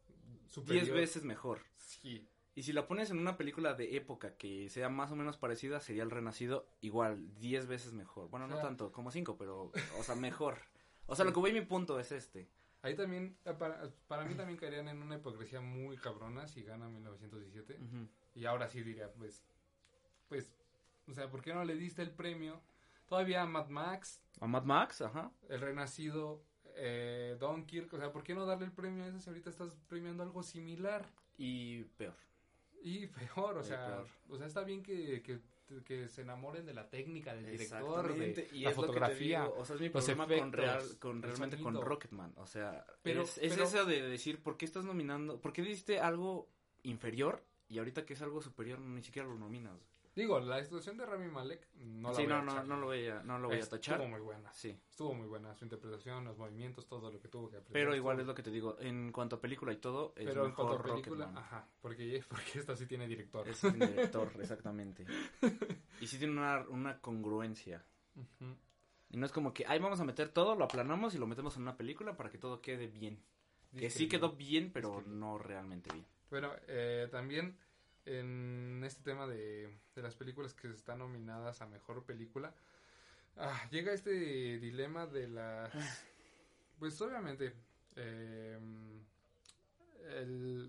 10 0.55 0.93
veces 0.93 1.25
mejor. 1.25 1.63
Sí. 1.79 2.29
Y 2.55 2.65
si 2.65 2.73
la 2.73 2.87
pones 2.87 3.11
en 3.11 3.19
una 3.19 3.39
película 3.39 3.75
de 3.75 3.97
época 3.97 4.37
que 4.37 4.69
sea 4.69 4.91
más 4.91 5.11
o 5.11 5.17
menos 5.17 5.39
parecida, 5.39 5.81
sería 5.81 6.03
El 6.03 6.11
Renacido 6.11 6.67
igual, 6.83 7.35
10 7.39 7.67
veces 7.67 7.95
mejor. 7.95 8.29
Bueno, 8.29 8.47
no 8.47 8.59
tanto, 8.59 8.93
como 8.93 9.11
5, 9.11 9.39
pero, 9.39 9.73
o 9.99 10.03
sea, 10.03 10.15
mejor. 10.17 10.59
O 11.07 11.17
sea, 11.17 11.25
lo 11.25 11.33
que 11.33 11.41
voy 11.41 11.51
a 11.51 11.55
mi 11.55 11.63
punto 11.63 11.99
es 11.99 12.13
este. 12.13 12.49
Ahí 12.83 12.95
también, 12.95 13.37
eh, 13.45 13.55
para, 13.55 14.25
mí 14.25 14.35
también 14.35 14.59
caerían 14.59 14.89
en 14.89 15.01
una 15.03 15.17
hipocresía 15.17 15.61
muy 15.61 15.97
cabrona 15.97 16.47
si 16.47 16.63
gana 16.63 16.89
1917. 16.89 17.79
Y 18.35 18.45
ahora 18.45 18.69
sí 18.69 18.83
diría, 18.83 19.11
pues, 19.13 19.45
pues, 20.29 20.53
o 21.09 21.15
sea, 21.15 21.31
¿por 21.31 21.43
qué 21.43 21.55
no 21.55 21.65
le 21.65 21.77
diste 21.77 22.03
el 22.03 22.11
premio? 22.11 22.61
Todavía 23.07 23.43
a 23.43 23.47
Mad 23.47 23.69
Max. 23.69 24.21
A 24.41 24.47
Mad 24.47 24.65
Max, 24.65 25.01
ajá. 25.01 25.31
El 25.49 25.61
Renacido, 25.61 26.43
eh, 26.75 27.37
Dunkirk, 27.39 27.93
o 27.95 27.99
sea, 27.99 28.13
¿por 28.13 28.25
qué 28.25 28.35
no 28.35 28.47
darle 28.47 28.67
el 28.67 28.73
premio 28.73 29.05
a 29.05 29.07
ese 29.07 29.21
si 29.21 29.31
ahorita 29.31 29.49
estás 29.49 29.77
premiando 29.89 30.23
algo 30.23 30.43
similar? 30.43 31.09
Y 31.39 31.85
peor. 31.97 32.17
Y 32.83 33.07
peor, 33.07 33.59
o 33.59 33.63
sea, 33.63 34.05
o 34.29 34.37
sea, 34.37 34.47
está 34.47 34.65
bien 34.65 34.83
que, 34.83 35.23
que 35.23 35.41
que 35.81 36.09
se 36.09 36.23
enamoren 36.23 36.67
de 36.67 36.75
la 36.75 36.89
técnica 36.89 37.35
del 37.35 37.47
director, 37.47 38.15
de 38.15 38.49
y 38.53 38.61
la 38.61 38.73
fotografía. 38.73 39.47
o 39.47 39.65
sea, 39.65 39.77
es 39.77 39.81
mi 39.81 39.89
problema 39.89 40.27
con, 40.27 40.53
real, 40.53 40.99
con 40.99 41.23
realmente 41.23 41.59
con 41.59 41.81
Rocketman. 41.81 42.33
O 42.37 42.47
sea, 42.47 42.85
pero, 43.03 43.23
es, 43.23 43.39
eso 43.39 43.85
de 43.87 44.03
decir, 44.03 44.43
¿por 44.43 44.57
qué 44.57 44.65
estás 44.65 44.85
nominando? 44.85 45.41
¿Por 45.41 45.53
qué 45.53 45.63
diste 45.63 46.01
algo 46.01 46.49
inferior 46.83 47.43
y 47.69 47.79
ahorita 47.79 48.05
que 48.05 48.15
es 48.15 48.23
algo 48.23 48.43
superior 48.43 48.79
ni 48.81 49.03
siquiera 49.03 49.27
lo 49.27 49.37
nominas? 49.37 49.92
Digo, 50.15 50.39
la 50.41 50.63
situación 50.63 50.99
de 50.99 51.07
Rami 51.07 51.29
Malek 51.29 51.69
no 51.75 52.11
la 52.11 52.15
sí, 52.15 52.23
voy 52.23 52.29
no, 52.29 52.37
a 52.37 52.43
no, 52.43 52.65
no 52.65 52.77
lo 52.77 52.87
voy 52.87 53.07
a, 53.07 53.23
no 53.23 53.39
lo 53.39 53.49
voy 53.49 53.59
a 53.59 53.67
tachar. 53.67 53.95
Estuvo 53.95 54.11
muy 54.11 54.21
buena. 54.21 54.53
Sí. 54.53 54.79
Estuvo 54.91 55.15
muy 55.15 55.27
buena 55.27 55.55
su 55.55 55.65
interpretación, 55.65 56.25
los 56.25 56.37
movimientos, 56.37 56.87
todo 56.87 57.11
lo 57.11 57.19
que 57.19 57.29
tuvo 57.29 57.49
que 57.49 57.57
aprender. 57.57 57.73
Pero 57.73 57.97
igual 57.97 58.21
es 58.21 58.27
lo 58.27 58.35
que 58.35 58.43
te 58.43 58.51
digo, 58.51 58.77
en 58.79 59.11
cuanto 59.11 59.37
a 59.37 59.41
película 59.41 59.73
y 59.73 59.77
todo, 59.77 60.13
es 60.17 60.27
Pero 60.27 60.45
en 60.45 60.53
cuanto 60.53 60.75
a 60.75 60.83
película, 60.83 61.33
ajá, 61.35 61.67
porque, 61.81 62.23
porque 62.29 62.59
esta 62.59 62.77
sí 62.77 62.87
tiene 62.87 63.09
director. 63.09 63.49
Es 63.49 63.65
un 63.65 63.79
director, 63.79 64.31
exactamente. 64.41 65.07
y 66.01 66.07
sí 66.07 66.19
tiene 66.19 66.35
una, 66.35 66.61
una 66.69 67.01
congruencia. 67.01 67.83
Y 69.09 69.17
no 69.17 69.25
es 69.25 69.33
como 69.33 69.55
que, 69.55 69.65
ahí 69.67 69.79
vamos 69.79 70.01
a 70.01 70.05
meter 70.05 70.29
todo, 70.29 70.55
lo 70.55 70.65
aplanamos 70.65 71.15
y 71.15 71.19
lo 71.19 71.27
metemos 71.27 71.57
en 71.57 71.63
una 71.63 71.77
película 71.79 72.19
para 72.19 72.31
que 72.31 72.37
todo 72.37 72.61
quede 72.61 72.87
bien. 72.87 73.19
que 73.75 73.89
sí 73.89 74.09
quedó 74.09 74.33
bien, 74.33 74.73
pero 74.75 75.03
no 75.07 75.39
realmente 75.39 75.91
bien. 75.91 76.07
Bueno, 76.29 76.51
eh, 76.67 77.09
también 77.11 77.57
en 78.05 78.83
este 78.85 79.03
tema 79.03 79.27
de, 79.27 79.71
las 79.97 80.15
películas 80.15 80.55
que 80.55 80.69
están 80.69 80.99
nominadas 80.99 81.61
a 81.61 81.67
mejor 81.67 82.05
película, 82.05 82.55
ah, 83.37 83.69
llega 83.71 83.93
este 83.93 84.59
dilema 84.59 85.07
de 85.07 85.29
las. 85.29 85.73
Pues 86.79 87.01
obviamente, 87.01 87.55
em, 87.95 89.05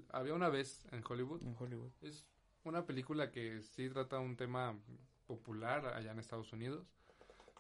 había 0.10 0.34
una 0.34 0.50
vez 0.50 0.86
en 0.92 1.04
Hollywood. 1.08 1.42
En 1.42 1.56
Hollywood. 1.58 1.92
Es 2.02 2.26
una 2.64 2.86
película 2.86 3.32
que 3.32 3.64
sí 3.64 3.90
trata 3.90 4.20
un 4.20 4.36
tema 4.38 4.78
popular 5.26 5.88
allá 5.88 6.12
en 6.12 6.20
Estados 6.20 6.54
Unidos, 6.54 6.86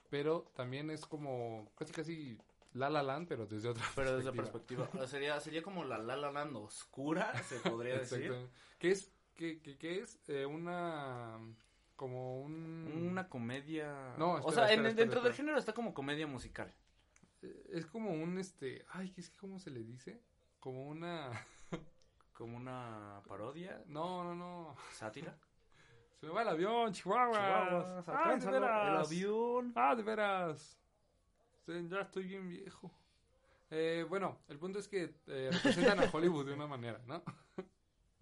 pero 0.09 0.51
también 0.55 0.89
es 0.91 1.05
como 1.05 1.71
casi 1.75 1.93
casi 1.93 2.37
La 2.73 2.89
La 2.89 3.01
Land, 3.01 3.27
pero 3.27 3.47
desde 3.47 3.69
otra 3.69 3.85
pero 3.95 4.17
desde 4.17 4.31
perspectiva. 4.31 4.87
sería, 5.07 5.39
sería 5.39 5.63
como 5.63 5.83
la 5.83 5.97
La 5.97 6.15
La 6.15 6.31
Land 6.31 6.55
oscura, 6.57 7.33
se 7.43 7.57
podría 7.59 7.97
decir. 7.99 8.33
Que 8.77 8.91
es 8.91 9.11
¿Qué, 9.35 9.59
qué, 9.61 9.99
es? 9.99 10.19
Eh, 10.27 10.45
una 10.45 11.39
como 11.95 12.41
un 12.41 13.09
una 13.11 13.29
comedia. 13.29 14.13
No 14.17 14.33
o 14.33 14.51
sea 14.51 14.65
dentro 14.65 15.21
del 15.21 15.33
género 15.33 15.57
está 15.57 15.73
como 15.73 15.93
comedia 15.93 16.27
musical. 16.27 16.73
Eh, 17.41 17.71
es 17.73 17.85
como 17.85 18.11
un 18.11 18.37
este 18.37 18.85
ay 18.89 19.13
es 19.17 19.29
que 19.29 19.37
cómo 19.37 19.59
se 19.59 19.71
le 19.71 19.83
dice 19.83 20.21
como 20.59 20.87
una 20.87 21.29
como 22.33 22.57
una 22.57 23.21
parodia. 23.27 23.83
No 23.87 24.23
no 24.23 24.35
no. 24.35 24.75
Sátira 24.91 25.35
se 26.19 26.27
me 26.27 26.33
va 26.33 26.41
el 26.41 26.49
avión 26.49 26.93
Chihuahua. 26.93 28.03
Ah, 28.07 28.35
de 28.37 28.51
veras. 28.51 28.91
el 28.91 28.97
avión. 28.97 29.73
Ah 29.75 29.95
de 29.95 30.03
veras. 30.03 30.79
Ya 31.67 32.01
estoy 32.01 32.23
bien 32.25 32.49
viejo. 32.49 32.91
Eh, 33.71 34.05
bueno 34.07 34.39
el 34.49 34.59
punto 34.59 34.77
es 34.77 34.87
que 34.87 35.15
eh, 35.27 35.49
representan 35.51 35.99
a 35.99 36.03
Hollywood 36.13 36.45
de 36.45 36.53
una 36.53 36.67
manera 36.67 37.01
no 37.07 37.23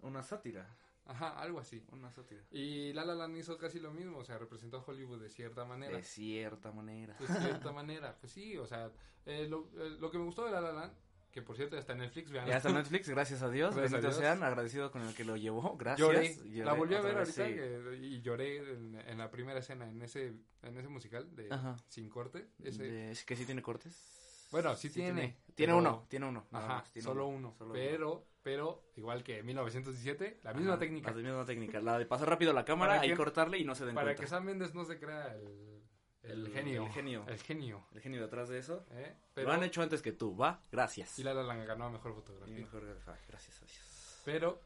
una 0.00 0.22
sátira 0.22 0.66
Ajá, 1.06 1.40
algo 1.40 1.58
así. 1.58 1.82
Una 1.92 2.10
sátira. 2.10 2.42
Y 2.50 2.92
La 2.92 3.04
La 3.04 3.14
Land 3.14 3.36
hizo 3.36 3.58
casi 3.58 3.80
lo 3.80 3.92
mismo, 3.92 4.18
o 4.18 4.24
sea, 4.24 4.38
representó 4.38 4.78
a 4.78 4.84
Hollywood 4.84 5.20
de 5.20 5.28
cierta 5.28 5.64
manera. 5.64 5.96
De 5.96 6.02
cierta 6.02 6.72
manera. 6.72 7.16
De 7.18 7.26
cierta 7.26 7.72
manera, 7.72 8.16
pues 8.20 8.32
sí, 8.32 8.56
o 8.56 8.66
sea, 8.66 8.90
eh, 9.26 9.46
lo, 9.48 9.68
eh, 9.76 9.96
lo, 9.98 10.10
que 10.10 10.18
me 10.18 10.24
gustó 10.24 10.44
de 10.44 10.52
La 10.52 10.60
La 10.60 10.72
Land, 10.72 10.92
que 11.32 11.42
por 11.42 11.56
cierto 11.56 11.74
ya 11.76 11.80
está 11.80 11.94
en 11.94 12.00
Netflix, 12.00 12.30
vean. 12.30 12.46
Ya 12.46 12.56
está 12.58 12.68
en 12.68 12.76
Netflix, 12.76 13.08
gracias 13.08 13.42
a 13.42 13.50
Dios, 13.50 13.74
gracias 13.74 14.16
sean, 14.16 14.42
agradecido 14.42 14.90
con 14.92 15.02
el 15.02 15.14
que 15.14 15.24
lo 15.24 15.36
llevó, 15.36 15.76
gracias. 15.76 16.06
Lloré, 16.06 16.64
la 16.64 16.74
volví 16.74 16.94
a 16.94 17.00
ver 17.00 17.18
ahorita 17.18 17.48
y 17.96 18.20
lloré 18.20 18.58
en, 18.58 19.18
la 19.18 19.30
primera 19.30 19.58
escena, 19.58 19.88
en 19.88 20.02
ese, 20.02 20.34
en 20.62 20.76
ese 20.76 20.88
musical 20.88 21.34
de 21.34 21.48
Sin 21.88 22.08
Corte. 22.08 22.46
Ese, 22.62 23.12
¿Que 23.26 23.36
sí 23.36 23.44
tiene 23.44 23.62
cortes? 23.62 24.21
Bueno, 24.52 24.76
sí, 24.76 24.90
tiene. 24.90 25.38
Tiene, 25.54 25.72
uno, 25.72 26.04
tiene 26.08 26.26
uno. 26.26 26.46
Ajá, 26.52 26.84
solo 27.00 27.26
uno. 27.26 27.56
pero, 27.72 28.26
pero, 28.42 28.84
igual 28.96 29.24
que 29.24 29.42
1917, 29.42 30.40
la 30.42 30.52
misma 30.52 30.78
técnica. 30.78 31.10
La 31.10 31.16
misma 31.16 31.44
técnica, 31.46 31.80
la 31.80 31.98
de 31.98 32.04
pasar 32.04 32.28
rápido 32.28 32.52
la 32.52 32.64
cámara 32.64 33.04
y 33.04 33.14
cortarle 33.14 33.58
y 33.58 33.64
no 33.64 33.74
se 33.74 33.86
den 33.86 33.94
para 33.94 34.14
que 34.14 34.26
Sam 34.26 34.44
Mendes 34.44 34.74
no 34.74 34.84
se 34.84 34.98
crea 34.98 35.34
el, 35.34 35.82
el, 36.22 36.52
genio. 36.52 36.84
El 36.84 36.92
genio. 36.92 37.24
El 37.26 37.38
genio. 37.38 37.86
El 37.92 38.00
genio 38.02 38.20
detrás 38.20 38.50
de 38.50 38.58
eso. 38.58 38.84
¿Eh? 38.90 39.16
Pero, 39.32 39.48
Lo 39.48 39.54
han 39.54 39.64
hecho 39.64 39.82
antes 39.82 40.02
que 40.02 40.12
tú, 40.12 40.36
¿va? 40.36 40.60
Gracias. 40.70 41.18
Y 41.18 41.22
La 41.22 41.32
La 41.32 41.54
ganó 41.64 41.86
a 41.86 41.90
Mejor 41.90 42.14
Fotografía. 42.14 42.54
mejor, 42.54 42.84
gracias 43.28 43.62
a 43.62 43.64
Dios. 43.64 44.22
Pero, 44.26 44.60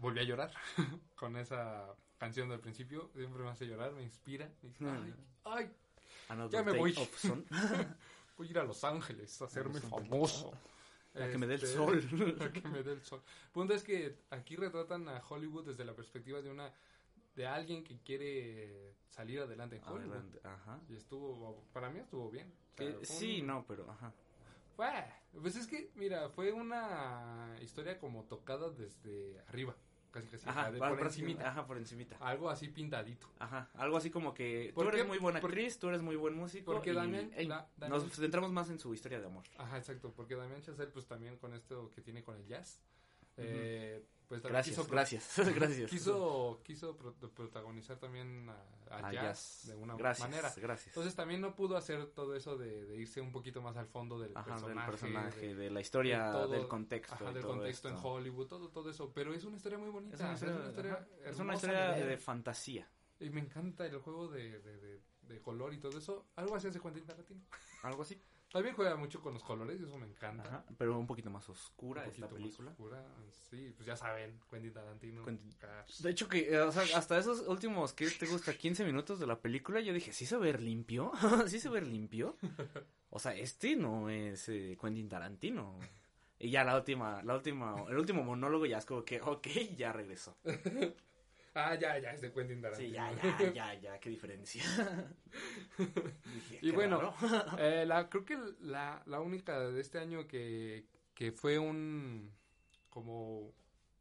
volví 0.00 0.18
a 0.18 0.24
llorar 0.24 0.52
con 1.14 1.36
esa 1.36 1.94
canción 2.18 2.48
del 2.48 2.58
principio. 2.58 3.10
Siempre 3.14 3.44
me 3.44 3.50
hace 3.50 3.66
llorar, 3.66 3.92
me 3.92 4.02
inspira. 4.02 4.50
ay, 4.80 5.14
ay 5.44 5.70
ya 6.50 6.62
me 6.62 6.72
voy. 6.72 6.94
voy 8.40 8.48
a 8.48 8.50
ir 8.52 8.58
a 8.58 8.64
Los 8.64 8.84
Ángeles 8.84 9.42
a 9.42 9.44
hacerme 9.44 9.80
famoso. 9.80 10.50
A 11.14 11.28
que 11.28 11.36
me 11.36 11.46
dé 11.46 11.56
el 11.56 11.62
este, 11.62 11.76
sol. 11.76 11.98
a 12.40 12.50
que 12.50 12.66
me 12.68 12.82
dé 12.82 12.92
el 12.92 13.02
sol. 13.02 13.20
Punto 13.52 13.74
es 13.74 13.84
que 13.84 14.16
aquí 14.30 14.56
retratan 14.56 15.08
a 15.08 15.22
Hollywood 15.28 15.66
desde 15.66 15.84
la 15.84 15.94
perspectiva 15.94 16.40
de 16.40 16.50
una 16.50 16.72
de 17.36 17.46
alguien 17.46 17.84
que 17.84 17.98
quiere 18.00 18.94
salir 19.10 19.40
adelante 19.40 19.76
en 19.76 19.84
Hollywood. 19.84 20.24
ajá. 20.42 20.80
Y 20.88 20.96
estuvo, 20.96 21.66
para 21.74 21.90
mí 21.90 21.98
estuvo 21.98 22.30
bien. 22.30 22.50
sí, 23.02 23.42
no, 23.42 23.66
pero 23.68 23.90
ajá. 23.90 24.14
pues 25.42 25.56
es 25.56 25.66
que, 25.66 25.90
mira, 25.94 26.30
fue 26.30 26.50
una 26.50 27.58
historia 27.60 27.98
como 27.98 28.24
tocada 28.24 28.70
desde 28.70 29.38
arriba 29.48 29.76
casi 30.10 30.28
casi. 30.28 30.48
Ajá, 30.48 30.70
por, 30.72 31.00
encimita. 31.00 31.48
Ajá, 31.48 31.66
por 31.66 31.78
encimita. 31.78 32.16
Algo 32.20 32.50
así 32.50 32.68
pintadito. 32.68 33.28
Ajá, 33.38 33.68
algo 33.74 33.96
así 33.96 34.10
como 34.10 34.34
que 34.34 34.72
tú 34.74 34.82
eres 34.82 35.06
muy 35.06 35.18
buena 35.18 35.38
actriz, 35.38 35.78
tú 35.78 35.88
eres 35.88 36.02
muy 36.02 36.16
buen 36.16 36.34
músico. 36.34 36.72
Porque 36.72 36.92
Damián, 36.92 37.30
nos 37.88 38.10
centramos 38.12 38.52
más 38.52 38.70
en 38.70 38.78
su 38.78 38.92
historia 38.94 39.20
de 39.20 39.26
amor. 39.26 39.44
Ajá, 39.56 39.78
exacto, 39.78 40.12
porque 40.14 40.36
Damián 40.36 40.62
Chazelle 40.62 40.90
pues 40.90 41.06
también 41.06 41.36
con 41.36 41.54
esto 41.54 41.90
que 41.94 42.00
tiene 42.00 42.22
con 42.22 42.36
el 42.36 42.46
jazz. 42.46 42.80
Eh, 43.36 44.04
pues 44.30 44.42
gracias, 44.42 44.76
quiso, 44.76 44.88
gracias, 44.88 45.36
gracias. 45.56 45.90
Quiso, 45.90 46.60
quiso 46.62 46.96
protagonizar 46.96 47.98
también 47.98 48.48
a, 48.88 49.12
jazz, 49.12 49.64
de 49.66 49.74
una 49.74 49.96
manera. 49.96 50.52
Gracias. 50.56 50.86
Entonces 50.86 51.16
también 51.16 51.40
no 51.40 51.56
pudo 51.56 51.76
hacer 51.76 52.06
todo 52.12 52.36
eso 52.36 52.56
de, 52.56 52.96
irse 52.96 53.20
un 53.20 53.32
poquito 53.32 53.60
más 53.60 53.76
al 53.76 53.88
fondo 53.88 54.20
del 54.20 54.32
personaje, 54.32 55.56
de, 55.56 55.68
la 55.68 55.80
historia, 55.80 56.46
del 56.46 56.68
contexto. 56.68 57.14
Ajá, 57.16 57.32
del 57.32 57.42
contexto 57.42 57.88
en 57.88 57.96
Hollywood, 58.00 58.46
todo, 58.46 58.68
todo 58.68 58.88
eso. 58.88 59.12
Pero 59.12 59.34
es 59.34 59.42
una 59.44 59.56
historia 59.56 59.78
muy 59.78 59.90
bonita. 59.90 60.14
Es 60.14 60.20
una 60.20 60.34
historia, 60.34 61.08
es 61.24 61.38
una 61.40 61.54
historia, 61.54 61.90
de, 61.94 62.16
fantasía. 62.16 62.88
Y 63.18 63.30
me 63.30 63.40
encanta 63.40 63.84
el 63.84 63.98
juego 63.98 64.28
de, 64.28 64.60
de, 64.60 65.40
color 65.42 65.74
y 65.74 65.78
todo 65.78 65.98
eso. 65.98 66.26
Algo 66.36 66.54
así 66.54 66.68
hace 66.68 66.78
Quentin 66.78 67.04
Tarantino. 67.04 67.40
Algo 67.82 68.02
así. 68.02 68.16
También 68.52 68.74
juega 68.74 68.96
mucho 68.96 69.20
con 69.20 69.32
los 69.32 69.44
colores 69.44 69.80
y 69.80 69.84
eso 69.84 69.96
me 69.96 70.06
encanta. 70.06 70.64
pero 70.76 70.98
un 70.98 71.06
poquito 71.06 71.30
más 71.30 71.48
oscura 71.48 72.04
esta 72.06 72.28
película. 72.28 72.72
oscura, 72.72 73.04
sí, 73.48 73.72
pues 73.76 73.86
ya 73.86 73.96
saben, 73.96 74.40
Quentin 74.50 74.72
Tarantino. 74.72 75.24
De 75.24 76.10
hecho 76.10 76.28
que, 76.28 76.58
o 76.58 76.72
sea, 76.72 76.82
hasta 76.98 77.18
esos 77.18 77.46
últimos, 77.46 77.92
¿qué 77.92 78.08
te 78.10 78.26
gusta? 78.26 78.52
15 78.52 78.84
minutos 78.84 79.20
de 79.20 79.26
la 79.26 79.40
película, 79.40 79.80
yo 79.80 79.92
dije, 79.92 80.12
¿sí 80.12 80.26
se 80.26 80.36
ve 80.36 80.52
limpio? 80.58 81.12
¿Sí 81.46 81.60
se 81.60 81.68
ve 81.68 81.80
limpio? 81.80 82.36
O 83.10 83.18
sea, 83.20 83.34
este 83.34 83.76
no 83.76 84.10
es 84.10 84.48
eh, 84.48 84.76
Quentin 84.80 85.08
Tarantino. 85.08 85.78
Y 86.38 86.50
ya 86.50 86.64
la 86.64 86.76
última, 86.76 87.22
la 87.22 87.34
última, 87.34 87.84
el 87.88 87.98
último 87.98 88.24
monólogo 88.24 88.66
ya 88.66 88.78
es 88.78 88.86
como 88.86 89.04
que, 89.04 89.20
ok, 89.20 89.46
ya 89.76 89.92
regresó. 89.92 90.36
Ah, 91.54 91.74
ya, 91.74 91.98
ya, 91.98 92.12
es 92.12 92.20
de 92.20 92.32
Quentin 92.32 92.60
Tarantino. 92.60 92.88
Sí, 92.88 92.94
ya, 92.94 93.12
ya, 93.12 93.52
ya, 93.52 93.74
ya, 93.80 94.00
qué 94.00 94.10
diferencia. 94.10 94.62
y 96.62 96.70
bueno, 96.70 97.12
eh, 97.58 97.84
la, 97.86 98.08
creo 98.08 98.24
que 98.24 98.38
la, 98.60 99.02
la 99.06 99.20
única 99.20 99.58
de 99.58 99.80
este 99.80 99.98
año 99.98 100.28
que, 100.28 100.86
que 101.14 101.32
fue 101.32 101.58
un, 101.58 102.32
como, 102.88 103.52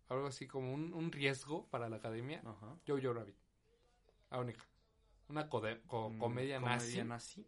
algo 0.10 0.28
así 0.28 0.48
como 0.48 0.72
un, 0.72 0.94
un 0.94 1.12
riesgo 1.12 1.66
para 1.68 1.90
la 1.90 1.96
academia, 1.96 2.42
Ajá. 2.46 2.78
Jojo 2.88 3.14
Rabbit. 3.14 3.36
La 4.30 4.40
única. 4.40 4.64
Una 5.28 5.46
mm, 5.46 6.18
comedia, 6.18 6.60
nazi. 6.60 7.04
nazi. 7.04 7.46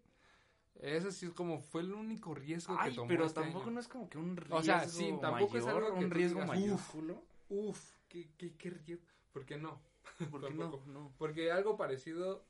Ese 0.75 1.11
sí 1.11 1.27
es 1.27 1.33
como 1.33 1.59
fue 1.59 1.81
el 1.81 1.93
único 1.93 2.33
riesgo 2.33 2.77
que 2.83 2.91
tomó. 2.91 3.07
Pero 3.07 3.25
este 3.25 3.41
tampoco 3.41 3.69
no 3.69 3.79
es 3.79 3.87
como 3.87 4.09
que 4.09 4.17
un 4.17 4.35
riesgo. 4.35 4.57
O 4.57 4.63
sea, 4.63 4.87
sí, 4.87 5.13
tampoco 5.21 5.57
es 5.57 5.65
algo 5.67 5.93
un 5.93 6.09
riesgo 6.09 6.43
mayúsculo. 6.45 7.23
Uf, 7.49 7.93
qué, 8.07 8.31
qué, 8.37 8.55
qué 8.55 8.69
riesgo. 8.71 9.05
¿Por 9.31 9.45
qué 9.45 9.57
no? 9.57 9.79
¿Por 10.31 10.53
no? 10.53 10.81
no? 10.87 11.13
Porque 11.17 11.51
algo 11.51 11.77
parecido 11.77 12.43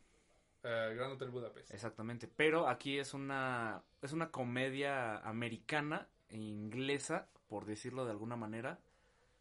al 0.63 0.95
Gran 0.95 1.11
Hotel 1.11 1.29
Budapest. 1.29 1.73
Exactamente, 1.73 2.27
pero 2.27 2.67
aquí 2.67 2.99
es 2.99 3.13
una 3.13 3.83
es 4.01 4.13
una 4.13 4.31
comedia 4.31 5.17
americana 5.19 6.07
e 6.29 6.37
inglesa, 6.37 7.27
por 7.47 7.65
decirlo 7.65 8.05
de 8.05 8.11
alguna 8.11 8.35
manera, 8.35 8.79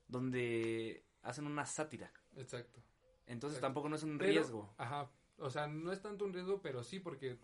donde 0.08 1.04
hacen 1.22 1.46
una 1.46 1.66
sátira. 1.66 2.12
Exacto. 2.36 2.80
Entonces 3.26 3.60
tampoco 3.60 3.88
no 3.88 3.96
es 3.96 4.02
un 4.02 4.18
riesgo. 4.18 4.74
Ajá. 4.76 5.10
O 5.38 5.50
sea, 5.50 5.66
no 5.66 5.92
es 5.92 6.02
tanto 6.02 6.24
un 6.24 6.32
riesgo, 6.32 6.60
pero 6.60 6.82
sí, 6.82 7.00
porque 7.00 7.38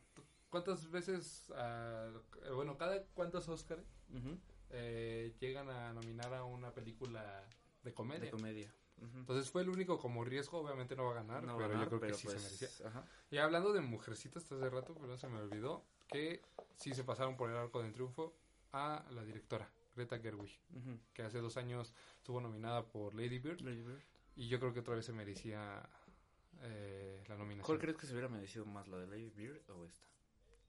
¿cuántas 0.50 0.90
veces, 0.90 1.50
uh, 1.50 2.54
bueno, 2.54 2.76
cada 2.76 3.04
cuántos 3.14 3.48
Oscars 3.48 3.86
eh, 4.70 5.34
llegan 5.40 5.70
a 5.70 5.92
nominar 5.92 6.34
a 6.34 6.44
una 6.44 6.72
película 6.74 7.44
de 7.82 7.94
comedia? 7.94 8.24
De 8.24 8.30
comedia. 8.30 8.74
Entonces 9.00 9.50
fue 9.50 9.62
el 9.62 9.68
único 9.68 9.98
como 9.98 10.24
riesgo, 10.24 10.58
obviamente 10.58 10.96
no 10.96 11.04
va 11.04 11.10
a 11.12 11.14
ganar, 11.14 11.42
pero 11.42 11.80
yo 11.80 11.88
creo 11.88 12.00
que 12.00 12.14
sí 12.14 12.28
se 12.28 12.34
pues, 12.34 12.42
merecía. 12.42 12.68
Y 13.30 13.38
hablando 13.38 13.72
de 13.72 13.80
mujercitas 13.80 14.42
hasta 14.42 14.56
hace 14.56 14.70
rato, 14.70 14.94
pero 15.00 15.16
se 15.16 15.28
me 15.28 15.38
olvidó 15.38 15.84
que 16.08 16.42
sí 16.76 16.94
se 16.94 17.04
pasaron 17.04 17.36
por 17.36 17.50
el 17.50 17.56
arco 17.56 17.82
del 17.82 17.92
triunfo 17.92 18.34
a 18.72 19.04
la 19.10 19.24
directora, 19.24 19.70
Greta 19.94 20.18
Gerwig, 20.18 20.58
que 21.12 21.22
hace 21.22 21.40
dos 21.40 21.56
años 21.56 21.92
estuvo 22.16 22.40
nominada 22.40 22.84
por 22.84 23.14
Lady 23.14 23.38
Bird, 23.38 23.60
y 24.34 24.48
yo 24.48 24.58
creo 24.58 24.72
que 24.72 24.80
otra 24.80 24.94
vez 24.94 25.04
se 25.04 25.12
merecía 25.12 25.88
eh, 26.62 27.22
la 27.28 27.36
nominación. 27.36 27.66
¿Cuál 27.66 27.78
crees 27.78 27.96
que 27.96 28.06
se 28.06 28.12
hubiera 28.12 28.28
merecido 28.28 28.64
más, 28.64 28.88
la 28.88 28.98
de 28.98 29.06
Lady 29.06 29.30
Bird 29.30 29.70
o 29.70 29.84
esta? 29.84 30.06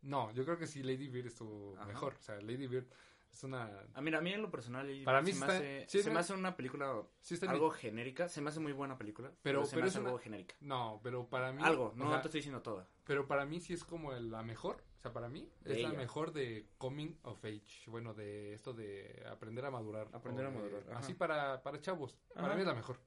No, 0.01 0.31
yo 0.31 0.45
creo 0.45 0.57
que 0.57 0.67
sí 0.67 0.83
Lady 0.83 1.07
Bird 1.07 1.27
estuvo 1.27 1.75
mejor, 1.85 2.15
o 2.19 2.21
sea, 2.21 2.39
Lady 2.41 2.67
Bird 2.67 2.87
es 3.31 3.43
una... 3.43 3.63
A 3.63 3.85
ah, 3.95 4.01
mí, 4.01 4.13
a 4.13 4.21
mí 4.21 4.33
en 4.33 4.41
lo 4.41 4.49
personal, 4.49 4.89
para 5.05 5.21
mí 5.21 5.31
se, 5.31 5.39
me, 5.39 5.45
hace, 5.45 6.01
se 6.03 6.11
me 6.11 6.19
hace 6.19 6.33
una 6.33 6.55
película 6.55 7.03
algo 7.47 7.69
genérica. 7.71 8.29
Se 8.29 8.41
me 8.41 8.49
hace 8.49 8.59
muy 8.59 8.73
buena 8.73 8.97
película, 8.97 9.31
pero, 9.41 9.65
se 9.65 9.75
me 9.77 9.83
hace 9.83 9.99
algo 9.99 10.17
genérica. 10.17 10.55
No, 10.59 10.99
pero 11.03 11.27
para 11.27 11.51
mí... 11.51 11.61
Algo, 11.63 11.93
no, 11.95 12.09
te 12.21 12.27
estoy 12.27 12.39
diciendo 12.39 12.61
toda. 12.61 12.87
Pero 13.03 13.27
para 13.27 13.45
mí 13.45 13.59
sí 13.59 13.73
es 13.73 13.83
como 13.83 14.11
la 14.13 14.43
mejor, 14.43 14.83
o 14.97 15.01
sea, 15.01 15.13
para 15.13 15.29
mí 15.29 15.49
es 15.65 15.81
la 15.81 15.93
mejor 15.93 16.33
de 16.33 16.67
coming 16.77 17.15
of 17.23 17.43
age. 17.45 17.87
Bueno, 17.87 18.13
de 18.13 18.53
esto 18.53 18.73
de 18.73 19.23
aprender 19.29 19.65
a 19.65 19.71
madurar. 19.71 20.07
Aprender 20.13 20.45
a 20.45 20.51
madurar. 20.51 20.83
así 20.95 21.13
para, 21.13 21.61
para 21.61 21.79
chavos. 21.79 22.17
Para 22.33 22.55
mí 22.55 22.61
es 22.61 22.67
la 22.67 22.73
mejor. 22.73 22.97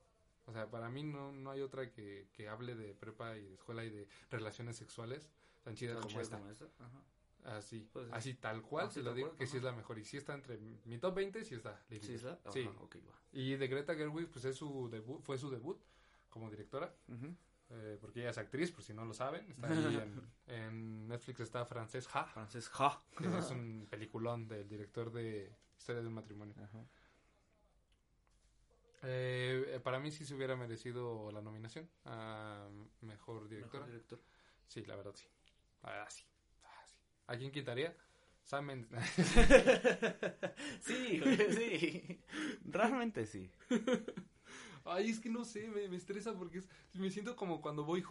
O 0.46 0.52
sea, 0.52 0.68
para 0.68 0.88
mí 0.88 1.02
no, 1.02 1.32
no 1.32 1.50
hay 1.50 1.60
otra 1.60 1.90
que, 1.90 2.28
que 2.32 2.48
hable 2.48 2.74
de 2.74 2.94
prepa 2.94 3.36
y 3.36 3.44
de 3.44 3.54
escuela 3.54 3.84
y 3.84 3.90
de 3.90 4.08
relaciones 4.30 4.76
sexuales 4.76 5.30
tan 5.62 5.74
chidas 5.74 5.98
como 6.00 6.20
esta. 6.20 6.38
Como 6.38 6.50
esta? 6.50 6.66
Ajá. 6.78 7.02
Así, 7.44 7.88
pues 7.92 8.08
así 8.12 8.34
tal 8.34 8.62
cual, 8.62 8.90
se 8.90 9.02
lo 9.02 9.14
digo 9.14 9.34
que 9.34 9.46
sí 9.46 9.56
es 9.56 9.62
la 9.62 9.72
mejor. 9.72 9.98
Y 9.98 10.04
sí 10.04 10.16
está 10.16 10.34
entre 10.34 10.58
mi 10.58 10.98
top 10.98 11.14
20, 11.14 11.44
sí 11.44 11.54
está. 11.54 11.80
¿Sí 11.88 12.14
está? 12.14 12.38
sí. 12.52 12.68
Y 13.32 13.56
de 13.56 13.68
Greta 13.68 13.94
Gerwig, 13.94 14.28
pues 14.28 14.44
es 14.44 14.56
su 14.56 14.88
debut, 14.90 15.22
fue 15.22 15.38
su 15.38 15.50
debut 15.50 15.80
como 16.28 16.50
directora. 16.50 16.94
eh, 17.70 17.98
porque 18.00 18.20
ella 18.20 18.30
es 18.30 18.38
actriz, 18.38 18.72
por 18.72 18.82
si 18.82 18.92
no 18.92 19.04
lo 19.04 19.14
saben. 19.14 19.48
Está 19.50 19.68
ahí 19.68 20.20
en, 20.48 21.08
Netflix 21.08 21.40
está 21.40 21.64
Frances 21.64 22.08
Ha. 22.12 22.24
Frances 22.24 22.70
Ha. 22.74 23.02
Que 23.16 23.38
es 23.38 23.50
un 23.50 23.86
peliculón 23.88 24.46
del 24.48 24.68
director 24.68 25.10
de 25.12 25.54
Historia 25.78 26.02
de 26.02 26.08
un 26.08 26.14
matrimonio. 26.14 26.54
Eh, 29.02 29.80
para 29.82 29.98
mí 29.98 30.10
sí 30.10 30.26
se 30.26 30.34
hubiera 30.34 30.56
merecido 30.56 31.30
la 31.32 31.40
nominación 31.40 31.88
a 32.04 32.68
mejor 33.00 33.48
directora. 33.48 33.84
Mejor 33.84 33.92
director. 33.92 34.20
Sí, 34.66 34.84
la 34.84 34.96
verdad 34.96 35.14
sí. 35.14 35.26
Ah, 35.82 36.06
sí. 36.10 36.24
¿A 37.30 37.36
quién 37.36 37.52
quitaría? 37.52 37.96
Sam 38.42 38.68
sí, 40.80 41.22
sí. 41.54 42.20
Realmente 42.64 43.24
sí. 43.24 43.48
Ay, 44.84 45.10
es 45.10 45.20
que 45.20 45.30
no 45.30 45.44
sé, 45.44 45.68
me, 45.68 45.94
estresa 45.94 46.36
porque 46.36 46.58
es, 46.58 46.68
me 46.94 47.08
siento 47.08 47.36
como 47.36 47.62
cuando 47.62 47.84
voy 47.84 48.04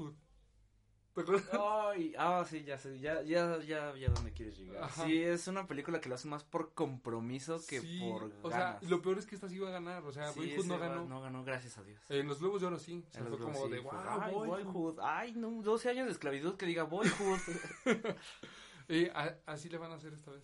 ¿Te 1.14 1.22
acuerdas? 1.22 1.50
Ay, 1.52 2.14
ah, 2.18 2.46
sí, 2.50 2.64
ya 2.64 2.78
sé, 2.78 2.98
ya, 2.98 3.22
ya, 3.24 3.60
ya, 3.60 3.94
ya 3.98 4.10
dónde 4.10 4.32
quieres 4.32 4.58
llegar. 4.58 4.90
Sí, 4.90 5.22
es 5.22 5.50
una 5.50 5.68
película 5.68 6.00
que 6.00 6.08
lo 6.08 6.16
hace 6.16 6.30
más 6.30 6.46
por 6.46 6.74
compromiso 6.74 7.60
que 7.68 7.82
por 8.00 8.32
o 8.42 8.50
sea, 8.50 8.80
lo 8.84 9.02
peor 9.02 9.18
es 9.18 9.26
que 9.26 9.36
esta 9.36 9.50
sí 9.50 9.56
iba 9.56 9.68
a 9.68 9.72
ganar, 9.72 10.06
o 10.06 10.14
sea, 10.14 10.32
Boyhood 10.32 10.66
no 10.66 10.80
ganó. 10.80 11.04
No 11.04 11.20
ganó, 11.20 11.44
gracias 11.44 11.78
a 11.78 11.84
Dios. 11.84 12.02
En 12.08 12.26
los 12.30 12.40
Globos 12.40 12.62
de 12.62 12.68
Oro 12.68 12.80
sí, 12.80 13.04
se 13.10 13.22
fue 13.22 13.38
como 13.38 13.68
de, 13.68 13.80
wow, 13.80 13.92
ay, 14.22 14.34
Boyhood. 14.34 15.00
Ay, 15.02 15.34
no, 15.36 15.62
12 15.62 15.90
años 15.90 16.06
de 16.06 16.14
esclavitud 16.14 16.56
que 16.56 16.66
diga 16.66 16.84
Boyhood. 16.84 17.40
Y 18.90 19.08
así 19.46 19.70
le 19.70 19.78
van 19.78 19.92
a 19.92 19.96
hacer 19.96 20.14
esta 20.14 20.32
vez. 20.32 20.44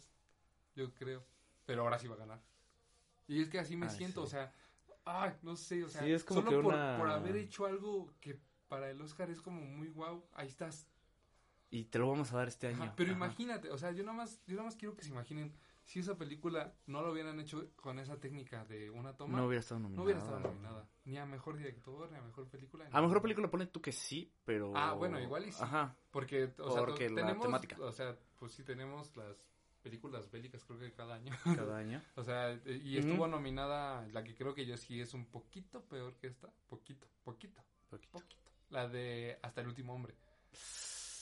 Yo 0.75 0.93
creo. 0.93 1.25
Pero 1.65 1.81
ahora 1.81 1.97
sí 1.97 2.07
va 2.07 2.15
a 2.15 2.19
ganar. 2.19 2.41
Y 3.27 3.41
es 3.41 3.49
que 3.49 3.57
así 3.57 3.75
me 3.75 3.89
siento, 3.89 4.21
o 4.21 4.27
sea, 4.27 4.53
ay, 5.03 5.33
no 5.41 5.55
sé, 5.55 5.83
o 5.83 5.89
sea, 5.89 6.01
solo 6.19 6.61
por, 6.61 6.73
por, 6.73 7.09
haber 7.09 7.37
hecho 7.37 7.65
algo 7.65 8.13
que 8.21 8.39
para 8.67 8.91
el 8.91 9.01
Oscar 9.01 9.31
es 9.31 9.41
como 9.41 9.61
muy 9.61 9.89
guau, 9.89 10.23
ahí 10.33 10.47
estás. 10.47 10.87
y 11.71 11.85
te 11.85 11.97
lo 11.97 12.07
vamos 12.07 12.31
a 12.31 12.37
dar 12.37 12.47
este 12.47 12.67
año. 12.67 12.93
pero 12.95 13.11
imagínate, 13.11 13.71
o 13.71 13.77
sea, 13.79 13.91
yo 13.91 14.03
nada 14.03 14.17
más, 14.17 14.39
yo 14.45 14.55
nada 14.55 14.65
más 14.65 14.75
quiero 14.75 14.95
que 14.95 15.03
se 15.03 15.09
imaginen 15.09 15.51
si 15.85 15.99
esa 15.99 16.17
película 16.17 16.73
no 16.87 17.01
lo 17.03 17.11
hubieran 17.11 17.39
hecho 17.39 17.71
con 17.75 17.99
esa 17.99 18.19
técnica 18.19 18.65
de 18.65 18.89
una 18.89 19.15
toma, 19.15 19.37
no 19.37 19.45
hubiera 19.45 19.61
estado 19.61 19.79
nominada. 19.79 19.97
No 19.97 20.03
hubiera 20.03 20.19
estado 20.19 20.39
nominada. 20.39 20.89
Ni 21.05 21.17
a 21.17 21.25
mejor 21.25 21.57
director, 21.57 22.11
ni 22.11 22.17
a 22.17 22.21
mejor 22.21 22.47
película. 22.47 22.89
A 22.91 23.01
mejor 23.01 23.21
película 23.21 23.49
pone 23.49 23.67
tú 23.67 23.81
que 23.81 23.91
sí, 23.91 24.31
pero. 24.43 24.73
Ah, 24.75 24.93
bueno, 24.93 25.19
igual 25.19 25.47
y 25.47 25.51
sí. 25.51 25.59
Ajá. 25.61 25.95
Porque, 26.11 26.51
o 26.57 26.71
sea, 26.71 26.81
Porque 26.81 27.09
la 27.09 27.21
tenemos, 27.21 27.45
temática. 27.45 27.77
O 27.79 27.91
sea, 27.91 28.17
pues 28.39 28.53
sí 28.53 28.63
tenemos 28.63 29.15
las 29.15 29.37
películas 29.83 30.31
bélicas, 30.31 30.65
creo 30.65 30.79
que 30.79 30.91
cada 30.91 31.15
año. 31.15 31.31
Cada 31.55 31.77
año. 31.77 32.01
o 32.15 32.23
sea, 32.23 32.59
y 32.65 32.97
estuvo 32.97 33.27
nominada 33.27 34.07
la 34.07 34.23
que 34.23 34.33
creo 34.33 34.55
que 34.55 34.65
yo 34.65 34.77
sí 34.77 34.99
es 34.99 35.13
un 35.13 35.25
poquito 35.25 35.83
peor 35.83 36.15
que 36.15 36.27
esta. 36.27 36.49
Poquito, 36.67 37.07
poquito. 37.23 37.61
Poquito. 37.91 38.11
poquito. 38.11 38.51
La 38.71 38.87
de 38.87 39.37
Hasta 39.43 39.61
el 39.61 39.67
último 39.67 39.93
hombre. 39.93 40.15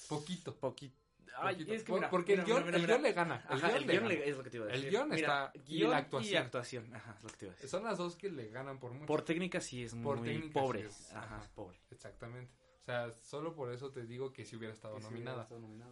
Poquito. 0.08 0.56
Poquito. 0.56 1.03
Ay, 1.38 1.66
es 1.68 1.84
que 1.84 1.94
porque 2.10 2.34
el, 2.34 2.44
guion, 2.44 2.74
el 2.74 2.86
guion 2.86 3.02
le 3.02 3.14
gana. 3.14 3.46
El 3.50 3.60
guion, 3.60 3.76
el 3.76 3.86
guion 3.86 4.08
le, 4.08 4.30
es 4.30 4.38
lo 4.38 4.44
que 4.44 4.50
te 4.50 4.58
iba 4.58 4.66
a 4.66 4.70
decir. 4.70 4.86
El 4.86 4.92
guion 4.92 5.14
está. 5.14 5.52
y 5.68 5.80
la 5.80 5.98
actuación. 5.98 6.34
Y 6.34 6.38
actuación. 6.38 6.96
Ajá, 6.96 7.16
es 7.18 7.24
lo 7.24 7.30
que 7.30 7.36
te 7.38 7.46
iba 7.46 7.52
a 7.52 7.56
decir. 7.56 7.70
Son 7.70 7.84
las 7.84 7.98
dos 7.98 8.16
que 8.16 8.30
le 8.30 8.50
ganan 8.50 8.80
por 8.80 8.92
mucho. 8.92 9.06
Por 9.06 9.22
técnica 9.24 9.60
sí 9.60 9.84
es 9.84 9.96
por 9.96 10.20
muy 10.20 10.50
pobre. 10.50 10.88
ajá, 11.14 11.42
pobre. 11.56 11.80
Exactamente. 11.92 12.54
O 12.84 12.86
sea, 12.86 13.12
solo 13.12 13.56
por 13.56 13.72
eso 13.72 13.92
te 13.92 14.06
digo 14.06 14.34
que 14.34 14.44
si 14.44 14.58
hubiera 14.58 14.74
estado 14.74 15.00
nominada. 15.00 15.48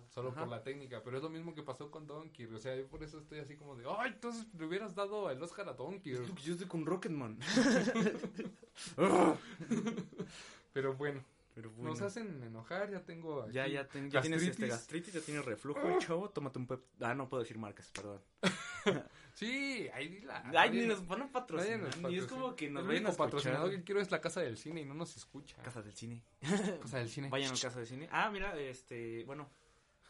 Solo 0.09 0.33
por 0.33 0.49
la 0.49 0.61
técnica. 0.61 1.01
Pero 1.01 1.17
es 1.17 1.23
lo 1.23 1.29
mismo 1.29 1.55
que 1.55 1.63
pasó 1.63 1.89
con 1.89 2.05
Donkey. 2.05 2.47
O 2.47 2.59
sea, 2.59 2.75
yo 2.75 2.85
por 2.87 3.01
eso 3.01 3.17
estoy 3.19 3.39
así 3.39 3.55
como 3.55 3.77
de, 3.77 3.85
ay, 3.97 4.11
entonces 4.13 4.45
le 4.59 4.65
hubieras 4.65 4.93
dado 4.93 5.29
el 5.29 5.41
Oscar 5.41 5.69
a 5.69 5.73
Donkey. 5.73 6.13
Yo 6.13 6.53
estoy 6.53 6.67
con 6.67 6.85
Rocketman. 6.85 7.39
Pero 10.73 10.93
bueno, 10.95 11.23
nos 11.77 12.01
hacen 12.01 12.43
enojar, 12.43 12.89
ya 12.89 13.03
tengo. 13.03 13.49
ya, 13.49 13.67
ya, 13.67 13.87
ya 14.09 14.21
tienes 14.21 14.43
este 14.43 14.67
gastritis, 14.67 15.13
ya 15.13 15.21
tienes 15.21 15.45
reflujo, 15.45 15.81
chavo. 15.99 16.29
Tómate 16.29 16.59
un 16.59 16.67
pep. 16.67 16.81
Ah, 17.01 17.13
no 17.13 17.29
puedo 17.29 17.43
decir 17.43 17.57
marcas, 17.57 17.91
perdón. 17.91 18.21
sí, 19.33 19.87
ahí 19.93 20.07
dila. 20.09 20.43
Ay, 20.55 20.71
ni 20.71 20.85
nos 20.85 21.05
van 21.07 21.23
a 21.23 21.31
patrocinar. 21.31 21.97
Ni 21.97 22.17
es 22.17 22.27
como 22.27 22.55
que 22.55 22.69
nos 22.69 22.85
vayan 22.85 23.07
a 23.07 23.11
patrocinador 23.11 23.69
que 23.71 23.83
quiero 23.83 24.01
es 24.01 24.11
la 24.11 24.21
casa 24.21 24.41
del 24.41 24.57
cine 24.57 24.81
y 24.81 24.85
no 24.85 24.93
nos 24.93 25.15
escucha. 25.15 25.57
Casa 25.63 25.81
del 25.81 25.93
cine. 25.93 26.23
casa 26.81 26.99
del 26.99 27.09
cine. 27.09 27.29
Vayan 27.29 27.53
a 27.53 27.59
casa 27.59 27.79
del 27.79 27.87
cine. 27.87 28.09
Ah, 28.11 28.29
mira, 28.31 28.57
este, 28.59 29.23
bueno, 29.25 29.49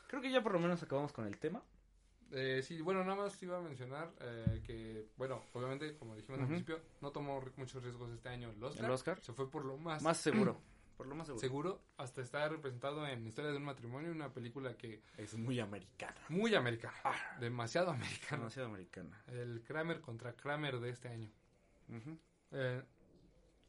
creo 0.08 0.22
que 0.22 0.32
ya 0.32 0.42
por 0.42 0.54
lo 0.54 0.60
menos 0.60 0.82
acabamos 0.84 1.12
con 1.12 1.26
el 1.26 1.38
tema. 1.38 1.64
Eh, 2.34 2.62
sí, 2.64 2.82
bueno, 2.82 3.04
nada 3.04 3.24
más 3.24 3.42
iba 3.44 3.58
a 3.58 3.62
mencionar 3.62 4.10
eh, 4.22 4.62
que, 4.66 5.08
bueno, 5.18 5.44
obviamente, 5.54 5.98
como 5.98 6.16
dijimos 6.16 6.40
al 6.40 6.48
principio, 6.48 6.80
no 7.02 7.12
tomó 7.12 7.44
muchos 7.58 7.84
riesgos 7.84 8.10
este 8.12 8.30
año 8.30 8.50
el 8.52 8.64
Oscar. 8.64 8.86
El 8.86 8.92
Oscar. 8.92 9.22
Se 9.22 9.34
fue 9.34 9.50
por 9.50 9.66
lo 9.66 9.78
más... 9.78 10.02
Más 10.02 10.18
seguro. 10.18 10.60
Por 11.02 11.08
lo 11.08 11.16
más 11.16 11.32
seguro. 11.40 11.82
hasta 11.98 12.22
está 12.22 12.48
representado 12.48 13.08
en 13.08 13.26
Historia 13.26 13.50
de 13.50 13.58
un 13.58 13.64
matrimonio, 13.64 14.12
una 14.12 14.32
película 14.32 14.78
que... 14.78 15.02
Es 15.18 15.34
muy 15.34 15.60
americana. 15.60 16.16
Muy 16.30 16.54
americana. 16.54 16.94
Ah. 17.04 17.38
demasiado 17.40 17.90
americana. 17.90 18.38
Demasiado 18.38 18.68
americana. 18.68 19.24
El 19.26 19.64
Kramer 19.64 20.00
contra 20.00 20.34
Kramer 20.34 20.80
de 20.80 20.92
este 20.92 21.08
año. 21.08 21.32
Eh, 22.52 22.84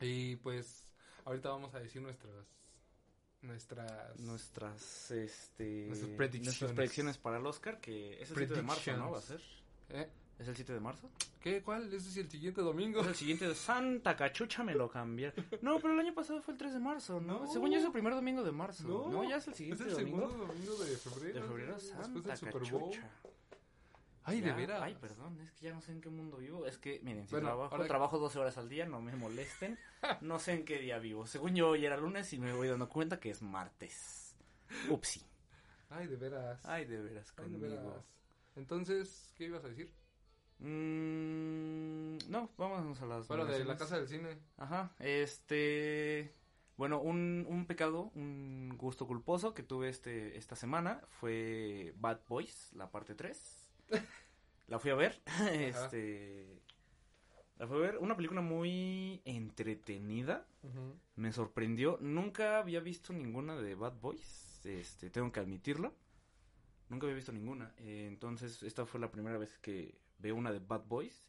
y 0.00 0.36
pues 0.36 0.92
ahorita 1.24 1.48
vamos 1.48 1.74
a 1.74 1.80
decir 1.80 2.02
nuestras 2.02 2.34
nuestras 3.40 4.20
nuestras 4.20 5.10
este 5.10 5.86
nuestras 5.86 6.72
predicciones, 6.72 7.16
para 7.16 7.38
el 7.38 7.46
Oscar 7.46 7.80
que 7.80 8.20
es 8.20 8.30
el 8.30 8.36
7 8.36 8.54
de 8.56 8.62
marzo, 8.62 8.94
¿no? 8.98 9.10
Va 9.10 9.18
a 9.18 9.22
ser. 9.22 9.40
¿Eh? 9.88 10.10
¿Es 10.42 10.48
el 10.48 10.56
7 10.56 10.72
de 10.72 10.80
marzo? 10.80 11.08
¿Qué? 11.40 11.62
¿Cuál? 11.62 11.86
¿Ese 11.94 12.08
es 12.08 12.16
el 12.16 12.28
siguiente 12.28 12.62
domingo? 12.62 13.00
Es 13.02 13.06
el 13.06 13.14
siguiente 13.14 13.46
de 13.46 13.54
Santa 13.54 14.16
Cachucha 14.16 14.64
me 14.64 14.74
lo 14.74 14.90
cambié. 14.90 15.32
No, 15.62 15.78
pero 15.78 15.94
el 15.94 16.00
año 16.00 16.12
pasado 16.12 16.42
fue 16.42 16.54
el 16.54 16.58
3 16.58 16.72
de 16.72 16.80
marzo, 16.80 17.20
¿no? 17.20 17.46
Según 17.46 17.70
yo 17.70 17.78
es 17.78 17.84
el 17.84 17.92
primer 17.92 18.12
domingo 18.12 18.42
de 18.42 18.50
marzo. 18.50 19.08
No, 19.08 19.22
ya 19.22 19.36
es 19.36 19.46
el 19.46 19.54
siguiente 19.54 19.84
es 19.84 19.90
el 19.90 19.96
segundo 19.96 20.26
domingo 20.26 20.74
de 20.78 20.96
febrero. 20.96 21.40
De 21.40 21.46
febrero, 21.46 21.78
Santa 21.78 22.36
Cachucha. 22.36 23.08
Ay, 24.24 24.40
de 24.40 24.52
veras. 24.52 24.82
Ay, 24.82 24.96
perdón, 25.00 25.40
es 25.40 25.52
que 25.52 25.66
ya 25.66 25.74
no 25.74 25.80
sé 25.80 25.92
en 25.92 26.00
qué 26.00 26.10
mundo 26.10 26.38
vivo. 26.38 26.66
Es 26.66 26.78
que, 26.78 27.00
miren, 27.04 27.28
si 27.28 27.36
trabajo, 27.36 27.84
trabajo 27.84 28.18
12 28.18 28.38
horas 28.40 28.58
al 28.58 28.68
día, 28.68 28.84
no 28.84 29.00
me 29.00 29.14
molesten. 29.14 29.78
no 30.22 30.40
sé 30.40 30.54
en 30.54 30.64
qué 30.64 30.78
día 30.78 30.98
vivo. 30.98 31.28
Según 31.28 31.54
yo, 31.54 31.68
hoy 31.68 31.86
era 31.86 31.96
lunes 31.96 32.32
y 32.32 32.40
me 32.40 32.52
voy 32.52 32.66
dando 32.66 32.88
cuenta 32.88 33.20
que 33.20 33.30
es 33.30 33.42
martes. 33.42 34.34
Upsi. 34.90 35.22
Ay, 35.90 36.08
de 36.08 36.16
veras. 36.16 36.64
Ay, 36.64 36.84
de 36.84 37.00
veras, 37.00 37.30
conmigo. 37.30 37.64
Ay, 37.64 37.70
de 37.70 37.76
veras. 37.78 38.04
Entonces, 38.56 39.32
¿qué 39.36 39.44
ibas 39.44 39.64
a 39.64 39.68
decir? 39.68 39.92
Mm, 40.62 42.18
no, 42.28 42.48
vamos 42.56 43.00
a 43.02 43.06
las. 43.06 43.26
Bueno, 43.26 43.44
de 43.46 43.64
la 43.64 43.76
casa 43.76 43.98
del 43.98 44.08
cine. 44.08 44.38
Ajá. 44.56 44.94
Este. 45.00 46.32
Bueno, 46.76 47.00
un, 47.00 47.44
un 47.48 47.66
pecado, 47.66 48.10
un 48.14 48.74
gusto 48.78 49.06
culposo 49.06 49.54
que 49.54 49.62
tuve 49.62 49.88
este 49.88 50.38
esta 50.38 50.56
semana 50.56 51.02
fue 51.20 51.94
Bad 51.98 52.20
Boys, 52.28 52.72
la 52.74 52.90
parte 52.90 53.14
3. 53.14 53.70
la 54.68 54.78
fui 54.78 54.90
a 54.90 54.94
ver. 54.94 55.20
este. 55.52 56.62
La 57.58 57.66
fui 57.66 57.78
a 57.78 57.80
ver. 57.80 57.98
Una 57.98 58.16
película 58.16 58.40
muy 58.40 59.20
entretenida. 59.24 60.46
Me 61.16 61.32
sorprendió. 61.32 61.98
Nunca 62.00 62.58
había 62.58 62.80
visto 62.80 63.12
ninguna 63.12 63.56
de 63.56 63.74
Bad 63.74 63.94
Boys. 64.00 64.64
Este, 64.64 65.10
tengo 65.10 65.32
que 65.32 65.40
admitirlo. 65.40 65.92
Nunca 66.88 67.06
había 67.06 67.16
visto 67.16 67.32
ninguna. 67.32 67.74
Eh, 67.78 68.06
entonces, 68.06 68.62
esta 68.62 68.86
fue 68.86 69.00
la 69.00 69.10
primera 69.10 69.38
vez 69.38 69.58
que 69.58 70.01
veo 70.22 70.36
una 70.36 70.52
de 70.52 70.60
Bad 70.60 70.84
Boys 70.86 71.26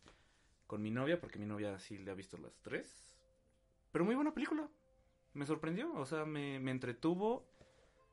con 0.67 0.81
mi 0.81 0.91
novia, 0.91 1.19
porque 1.19 1.39
mi 1.39 1.45
novia 1.45 1.77
sí 1.79 1.97
le 1.97 2.11
ha 2.11 2.13
visto 2.13 2.37
las 2.37 2.55
tres. 2.61 3.17
Pero 3.91 4.05
muy 4.05 4.15
buena 4.15 4.33
película. 4.33 4.69
Me 5.33 5.45
sorprendió, 5.45 5.93
o 5.95 6.05
sea, 6.05 6.25
me, 6.25 6.55
entretuvo. 6.55 7.45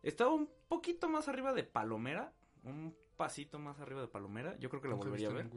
Estaba 0.03 0.33
un 0.33 0.51
poquito 0.68 1.09
más 1.09 1.28
arriba 1.28 1.53
de 1.53 1.64
Palomera, 1.64 2.33
un 2.64 2.97
pasito 3.16 3.59
más 3.59 3.78
arriba 3.78 4.01
de 4.01 4.09
Palomera. 4.09 4.59
Yo 4.59 4.70
creo 4.70 4.81
que 4.83 4.89
la 4.89 4.95
volvería 4.95 5.28
a 5.28 5.33
ver. 5.33 5.51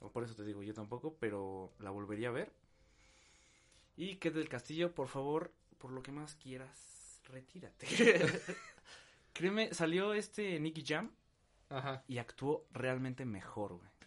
O 0.00 0.12
por 0.12 0.22
eso 0.22 0.36
te 0.36 0.44
digo, 0.44 0.62
yo 0.62 0.74
tampoco, 0.74 1.16
pero 1.18 1.72
la 1.80 1.90
volvería 1.90 2.28
a 2.28 2.32
ver. 2.32 2.52
Y 3.96 4.16
que 4.16 4.30
del 4.30 4.48
castillo, 4.48 4.94
por 4.94 5.08
favor, 5.08 5.52
por 5.78 5.90
lo 5.90 6.02
que 6.02 6.12
más 6.12 6.34
quieras, 6.36 7.20
retírate. 7.24 7.86
Créeme, 9.32 9.72
salió 9.74 10.12
este 10.12 10.60
Nicky 10.60 10.84
Jam. 10.86 11.10
Ajá. 11.70 12.04
Y 12.06 12.18
actuó 12.18 12.66
realmente 12.72 13.24
mejor, 13.24 13.74
güey 13.74 13.97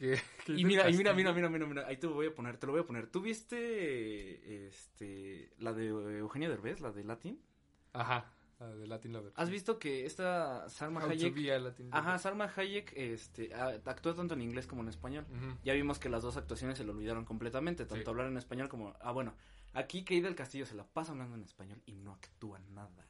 y 0.48 0.64
mira, 0.64 0.88
y 0.88 0.96
mira, 0.96 1.12
mira, 1.12 1.32
mira, 1.32 1.48
mira, 1.48 1.66
mira, 1.66 1.86
ahí 1.86 1.96
te 1.96 2.06
lo 2.06 2.14
voy 2.14 2.26
a 2.26 2.34
poner, 2.34 2.56
te 2.56 2.66
lo 2.66 2.72
voy 2.72 2.82
a 2.82 2.86
poner. 2.86 3.08
¿Tú 3.08 3.20
viste 3.20 4.66
este 4.66 5.50
la 5.58 5.72
de 5.72 5.88
Eugenia 6.18 6.48
Derbez, 6.48 6.80
la 6.80 6.92
de 6.92 7.04
Latin? 7.04 7.40
Ajá, 7.92 8.32
la 8.60 8.74
de 8.74 8.86
Latin 8.86 9.12
Lover. 9.12 9.32
¿Has 9.34 9.50
visto 9.50 9.78
que 9.78 10.06
esta 10.06 10.68
Salma 10.68 11.02
Hayek 11.02 11.34
Ajá, 11.90 12.18
Salma 12.18 12.52
Hayek 12.54 12.92
este 12.96 13.52
actuó 13.54 14.14
tanto 14.14 14.34
en 14.34 14.42
inglés 14.42 14.66
como 14.66 14.82
en 14.82 14.88
español. 14.88 15.26
Ya 15.64 15.74
vimos 15.74 15.98
que 15.98 16.08
las 16.08 16.22
dos 16.22 16.36
actuaciones 16.36 16.78
se 16.78 16.84
lo 16.84 16.92
olvidaron 16.92 17.24
completamente, 17.24 17.84
tanto 17.84 18.10
hablar 18.10 18.28
en 18.28 18.36
español 18.36 18.68
como 18.68 18.94
ah 19.00 19.12
bueno, 19.12 19.34
aquí 19.72 20.04
Kate 20.04 20.22
del 20.22 20.34
Castillo 20.34 20.66
se 20.66 20.74
la 20.74 20.84
pasa 20.84 21.12
hablando 21.12 21.36
en 21.36 21.42
español 21.42 21.82
y 21.86 21.92
no 21.94 22.12
actúa 22.12 22.58
nada. 22.70 23.06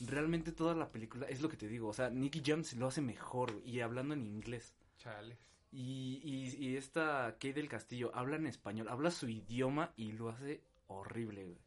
Realmente 0.00 0.52
toda 0.52 0.74
la 0.74 0.92
película 0.92 1.26
es 1.26 1.40
lo 1.40 1.48
que 1.48 1.56
te 1.56 1.68
digo, 1.68 1.88
o 1.88 1.94
sea, 1.94 2.10
Nicky 2.10 2.42
Jones 2.46 2.74
lo 2.74 2.86
hace 2.86 3.00
mejor 3.00 3.62
y 3.64 3.80
hablando 3.80 4.12
en 4.12 4.26
inglés. 4.26 4.74
Chales. 4.98 5.55
Y, 5.78 6.22
y, 6.24 6.68
y 6.68 6.76
esta 6.78 7.32
Kate 7.34 7.52
del 7.52 7.68
Castillo 7.68 8.10
habla 8.14 8.36
en 8.36 8.46
español, 8.46 8.88
habla 8.88 9.10
su 9.10 9.28
idioma 9.28 9.92
y 9.94 10.12
lo 10.12 10.30
hace 10.30 10.62
horrible, 10.86 11.58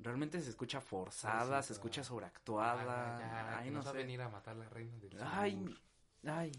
Realmente 0.00 0.40
se 0.40 0.50
escucha 0.50 0.80
forzada, 0.80 1.62
se 1.62 1.72
escucha 1.72 2.02
sobreactuada. 2.02 3.58
ay, 3.58 3.70
no 3.70 3.82
sé. 3.84 3.92
venir 3.92 4.20
a 4.22 4.28
matar 4.28 4.56
la 4.56 4.68
reina 4.68 4.96
del 4.98 5.16
Ay, 5.22 5.76
ay. 6.24 6.50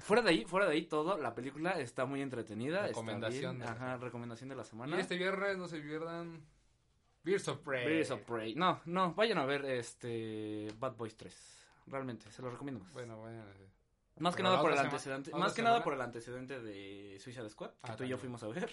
fuera 0.00 0.22
de 0.22 0.30
ahí, 0.30 0.44
fuera 0.44 0.66
de 0.66 0.72
ahí 0.72 0.86
todo, 0.86 1.16
la 1.18 1.34
película 1.36 1.78
está 1.78 2.04
muy 2.04 2.20
entretenida. 2.20 2.88
Recomendación. 2.88 3.62
Está 3.62 3.72
Ajá, 3.72 3.96
recomendación 3.96 4.48
de 4.48 4.56
la 4.56 4.64
semana. 4.64 4.96
Y 4.96 5.00
este 5.00 5.16
viernes 5.16 5.56
no 5.56 5.68
se 5.68 5.80
pierdan 5.80 6.44
Birds 7.22 7.46
of 7.46 7.58
Prey. 7.58 7.86
Birds 7.86 8.10
of 8.10 8.22
Prey. 8.22 8.56
No, 8.56 8.80
no, 8.86 9.14
vayan 9.14 9.38
a 9.38 9.46
ver 9.46 9.64
este 9.66 10.68
Bad 10.80 10.96
Boys 10.96 11.16
3. 11.16 11.66
Realmente, 11.86 12.28
se 12.32 12.42
lo 12.42 12.50
recomiendo 12.50 12.80
más. 12.82 12.92
Bueno, 12.92 13.20
vayan 13.22 13.40
a 13.42 13.44
ver. 13.44 13.79
Más 14.20 14.36
que 14.36 14.42
nada 14.42 14.60
por 14.60 14.72
el 14.72 14.78
antecedente, 14.78 15.30
más 15.32 15.52
que 15.52 15.62
nada 15.62 15.82
por 15.82 15.94
el 15.94 16.00
antecedente 16.00 16.60
de 16.60 17.18
Suicide 17.18 17.50
Squad, 17.50 17.70
que 17.70 17.92
ah, 17.92 17.96
tú 17.96 18.04
y 18.04 18.08
yo 18.08 18.18
fuimos 18.18 18.42
a 18.42 18.48
ver. 18.48 18.70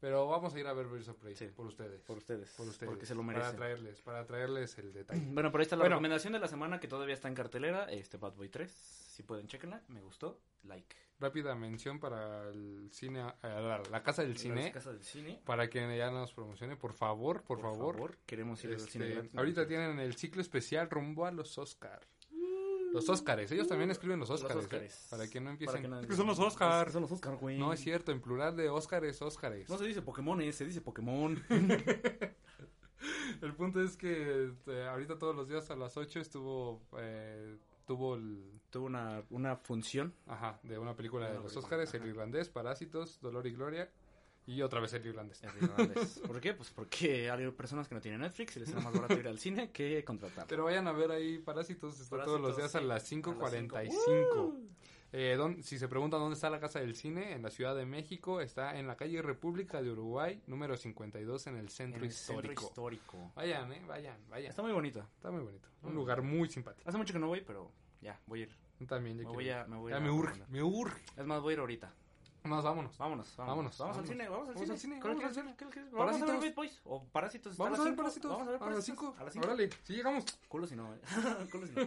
Pero 0.00 0.28
vamos 0.28 0.54
a 0.54 0.60
ir 0.60 0.66
a 0.66 0.72
ver 0.72 0.86
Birds 0.86 1.08
of 1.08 1.16
Prey 1.16 1.34
por 1.50 1.66
ustedes. 1.66 2.02
Por 2.02 2.18
ustedes. 2.18 2.50
Por 2.50 2.68
ustedes. 2.68 2.88
Porque 2.88 3.06
se 3.06 3.14
lo 3.14 3.22
merecen. 3.22 3.48
Para 3.48 3.56
traerles, 3.56 4.02
para 4.02 4.26
traerles 4.26 4.78
el 4.78 4.92
detalle. 4.92 5.20
Bueno, 5.32 5.50
pero 5.50 5.62
ahí 5.62 5.64
está 5.64 5.76
la 5.76 5.88
recomendación 5.88 6.32
de 6.32 6.38
la 6.38 6.48
semana 6.48 6.78
que 6.78 6.86
todavía 6.86 7.14
está 7.14 7.28
en 7.28 7.34
cartelera, 7.34 7.84
este 7.84 8.18
Bad 8.18 8.34
Boy 8.34 8.48
3. 8.48 8.70
Si 8.70 9.22
pueden, 9.22 9.48
chequenla. 9.48 9.82
Me 9.88 10.02
gustó. 10.02 10.38
Like. 10.64 10.94
Rápida 11.18 11.54
mención 11.54 11.98
para 11.98 12.50
el 12.50 12.90
cine, 12.92 13.26
eh, 13.42 13.80
la, 13.90 14.02
casa 14.02 14.22
del 14.22 14.36
cine. 14.36 14.64
La 14.64 14.72
casa 14.72 14.92
del 14.92 15.02
cine. 15.02 15.40
Para 15.46 15.68
que 15.70 15.96
ya 15.96 16.10
nos 16.10 16.34
promocione, 16.34 16.76
por 16.76 16.92
favor, 16.92 17.42
por, 17.42 17.60
favor. 17.60 18.18
Queremos 18.26 18.62
ir 18.64 18.74
al 18.74 18.80
cine. 18.80 19.12
Este, 19.12 19.38
ahorita 19.38 19.66
tienen 19.66 19.98
el 19.98 20.14
ciclo 20.14 20.42
especial 20.42 20.90
rumbo 20.90 21.24
a 21.24 21.32
los 21.32 21.56
Oscars. 21.56 22.06
Los 22.92 23.08
Óscares, 23.08 23.50
ellos 23.52 23.68
también 23.68 23.90
escriben 23.90 24.18
los 24.18 24.30
Óscares. 24.30 24.66
¿eh? 24.72 24.90
Para 25.10 25.28
que 25.28 25.40
no 25.40 25.50
empiecen. 25.50 26.06
¿Qué 26.08 26.14
son 26.14 26.26
los 26.26 26.38
Óscar? 26.38 26.90
son 26.90 27.02
los 27.02 27.12
Óscar, 27.12 27.36
güey? 27.36 27.58
No 27.58 27.72
es 27.72 27.80
cierto, 27.80 28.12
en 28.12 28.20
plural 28.20 28.56
de 28.56 28.68
Óscares, 28.68 29.20
Óscares. 29.22 29.68
No 29.68 29.78
se 29.78 29.84
dice 29.84 30.02
Pokémon, 30.02 30.40
se 30.52 30.64
dice 30.64 30.80
Pokémon. 30.80 31.42
el 33.42 33.54
punto 33.54 33.82
es 33.82 33.96
que 33.96 34.46
este, 34.46 34.86
ahorita 34.86 35.18
todos 35.18 35.34
los 35.34 35.48
días 35.48 35.70
a 35.70 35.76
las 35.76 35.96
8 35.96 36.20
estuvo 36.20 36.82
eh, 36.98 37.56
tuvo 37.86 38.16
el... 38.16 38.60
Tuvo 38.70 38.86
una, 38.86 39.22
una 39.30 39.56
función. 39.56 40.12
Ajá, 40.26 40.58
de 40.62 40.78
una 40.78 40.94
película 40.94 41.30
de 41.30 41.38
los 41.38 41.56
Óscares, 41.56 41.94
El 41.94 42.06
Irlandés, 42.06 42.50
Parásitos, 42.50 43.20
Dolor 43.22 43.46
y 43.46 43.52
Gloria. 43.52 43.88
Y 44.46 44.62
otra 44.62 44.80
vez 44.80 44.92
el 44.94 45.04
irlandés. 45.04 45.42
El 45.42 45.64
irlandés. 45.64 46.20
¿Por 46.26 46.40
qué? 46.40 46.54
Pues 46.54 46.70
porque 46.70 47.30
hay 47.30 47.50
personas 47.50 47.88
que 47.88 47.94
no 47.96 48.00
tienen 48.00 48.20
Netflix 48.20 48.56
y 48.56 48.60
les 48.60 48.68
es 48.68 48.76
más 48.76 48.92
barato 48.92 49.14
ir 49.14 49.26
al 49.26 49.38
cine 49.38 49.70
que 49.70 50.04
contratar. 50.04 50.46
Pero 50.46 50.64
vayan 50.64 50.86
a 50.86 50.92
ver 50.92 51.10
ahí 51.10 51.38
Parásitos, 51.38 52.00
está 52.00 52.24
todos 52.24 52.40
los 52.40 52.56
días 52.56 52.74
a 52.76 52.80
las 52.80 53.10
5.45. 53.10 54.54
Eh, 55.12 55.38
si 55.62 55.78
se 55.78 55.88
preguntan 55.88 56.20
dónde 56.20 56.34
está 56.34 56.50
la 56.50 56.60
Casa 56.60 56.80
del 56.80 56.94
Cine, 56.94 57.32
en 57.32 57.42
la 57.42 57.50
Ciudad 57.50 57.74
de 57.74 57.86
México, 57.86 58.40
está 58.40 58.78
en 58.78 58.86
la 58.86 58.96
calle 58.96 59.22
República 59.22 59.80
de 59.80 59.90
Uruguay, 59.90 60.42
número 60.46 60.76
52, 60.76 61.46
en 61.46 61.56
el 61.56 61.68
centro, 61.68 61.98
en 61.98 62.04
el 62.04 62.10
histórico. 62.10 62.42
centro 62.42 62.66
histórico. 62.68 63.32
Vayan, 63.34 63.72
eh, 63.72 63.82
vayan, 63.86 64.18
vayan. 64.28 64.50
Está 64.50 64.62
muy 64.62 64.72
bonito. 64.72 65.00
Está 65.16 65.30
muy 65.30 65.42
bonito. 65.42 65.68
Un 65.82 65.94
lugar 65.94 66.22
muy 66.22 66.48
simpático. 66.48 66.88
Hace 66.88 66.98
mucho 66.98 67.12
que 67.12 67.18
no 67.18 67.28
voy, 67.28 67.40
pero 67.40 67.72
ya, 68.00 68.20
voy 68.26 68.40
a 68.40 68.42
ir. 68.44 68.56
También, 68.86 69.16
me 69.16 69.24
voy 69.24 69.48
a, 69.48 69.64
me 69.66 69.76
voy 69.76 69.92
ya 69.92 70.00
me 70.00 70.10
urge, 70.10 70.42
me 70.48 70.62
urge. 70.62 71.02
Es 71.16 71.24
más, 71.24 71.40
voy 71.40 71.52
a 71.52 71.54
ir 71.54 71.60
ahorita. 71.60 71.94
Más, 72.46 72.64
vámonos. 72.64 72.96
Vámonos, 72.96 73.36
vámonos. 73.36 73.78
Vamos, 73.78 73.98
al 73.98 74.06
cine, 74.06 74.28
vamos 74.28 74.48
al 74.48 74.56
cine. 74.58 74.72
Al 74.72 74.78
cine. 74.78 75.00
¿Qué 75.00 75.14
quieres 75.14 75.36
ver? 75.36 75.56
¿Qué 75.56 75.66
quieres 75.66 75.92
Vamos 75.92 76.22
a 76.22 76.38
ver 76.38 76.54
Boys 76.54 76.80
o 76.84 77.04
Parásitos. 77.04 77.56
Vamos 77.56 77.80
a 77.80 77.84
ver 77.84 77.96
Parásitos. 77.96 78.30
Vamos 78.30 78.48
a 78.48 78.50
ver 78.52 78.60
Parásitos. 78.60 78.98
A 78.98 79.00
las 79.00 79.00
5. 79.04 79.16
A 79.18 79.24
las 79.24 79.32
5. 79.32 79.46
Órale, 79.46 79.70
si 79.82 79.92
llegamos. 79.94 80.24
Culo 80.48 80.66
si 80.66 80.76
no, 80.76 80.94
eh. 80.94 80.98
Culo 81.50 81.66
si 81.66 81.74
no. 81.74 81.86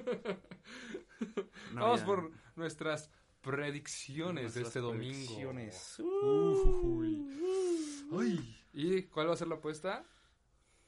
Vamos 1.81 2.01
por 2.01 2.31
nuestras 2.55 3.09
predicciones 3.41 4.53
de 4.53 4.61
este 4.63 4.79
domingo. 4.79 5.13
Predicciones. 5.13 5.99
Uy. 8.11 8.57
¿Y 8.73 9.03
cuál 9.03 9.29
va 9.29 9.33
a 9.33 9.37
ser 9.37 9.47
la 9.47 9.55
apuesta? 9.55 10.03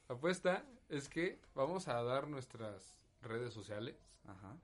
La 0.07 0.15
apuesta 0.15 0.65
es 0.89 1.07
que 1.07 1.39
vamos 1.55 1.87
a 1.87 2.03
dar 2.03 2.27
nuestras 2.27 2.99
redes 3.21 3.53
sociales. 3.53 3.95
Ajá. 4.27 4.57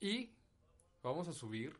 Y 0.00 0.32
vamos 1.02 1.28
a 1.28 1.32
subir 1.32 1.78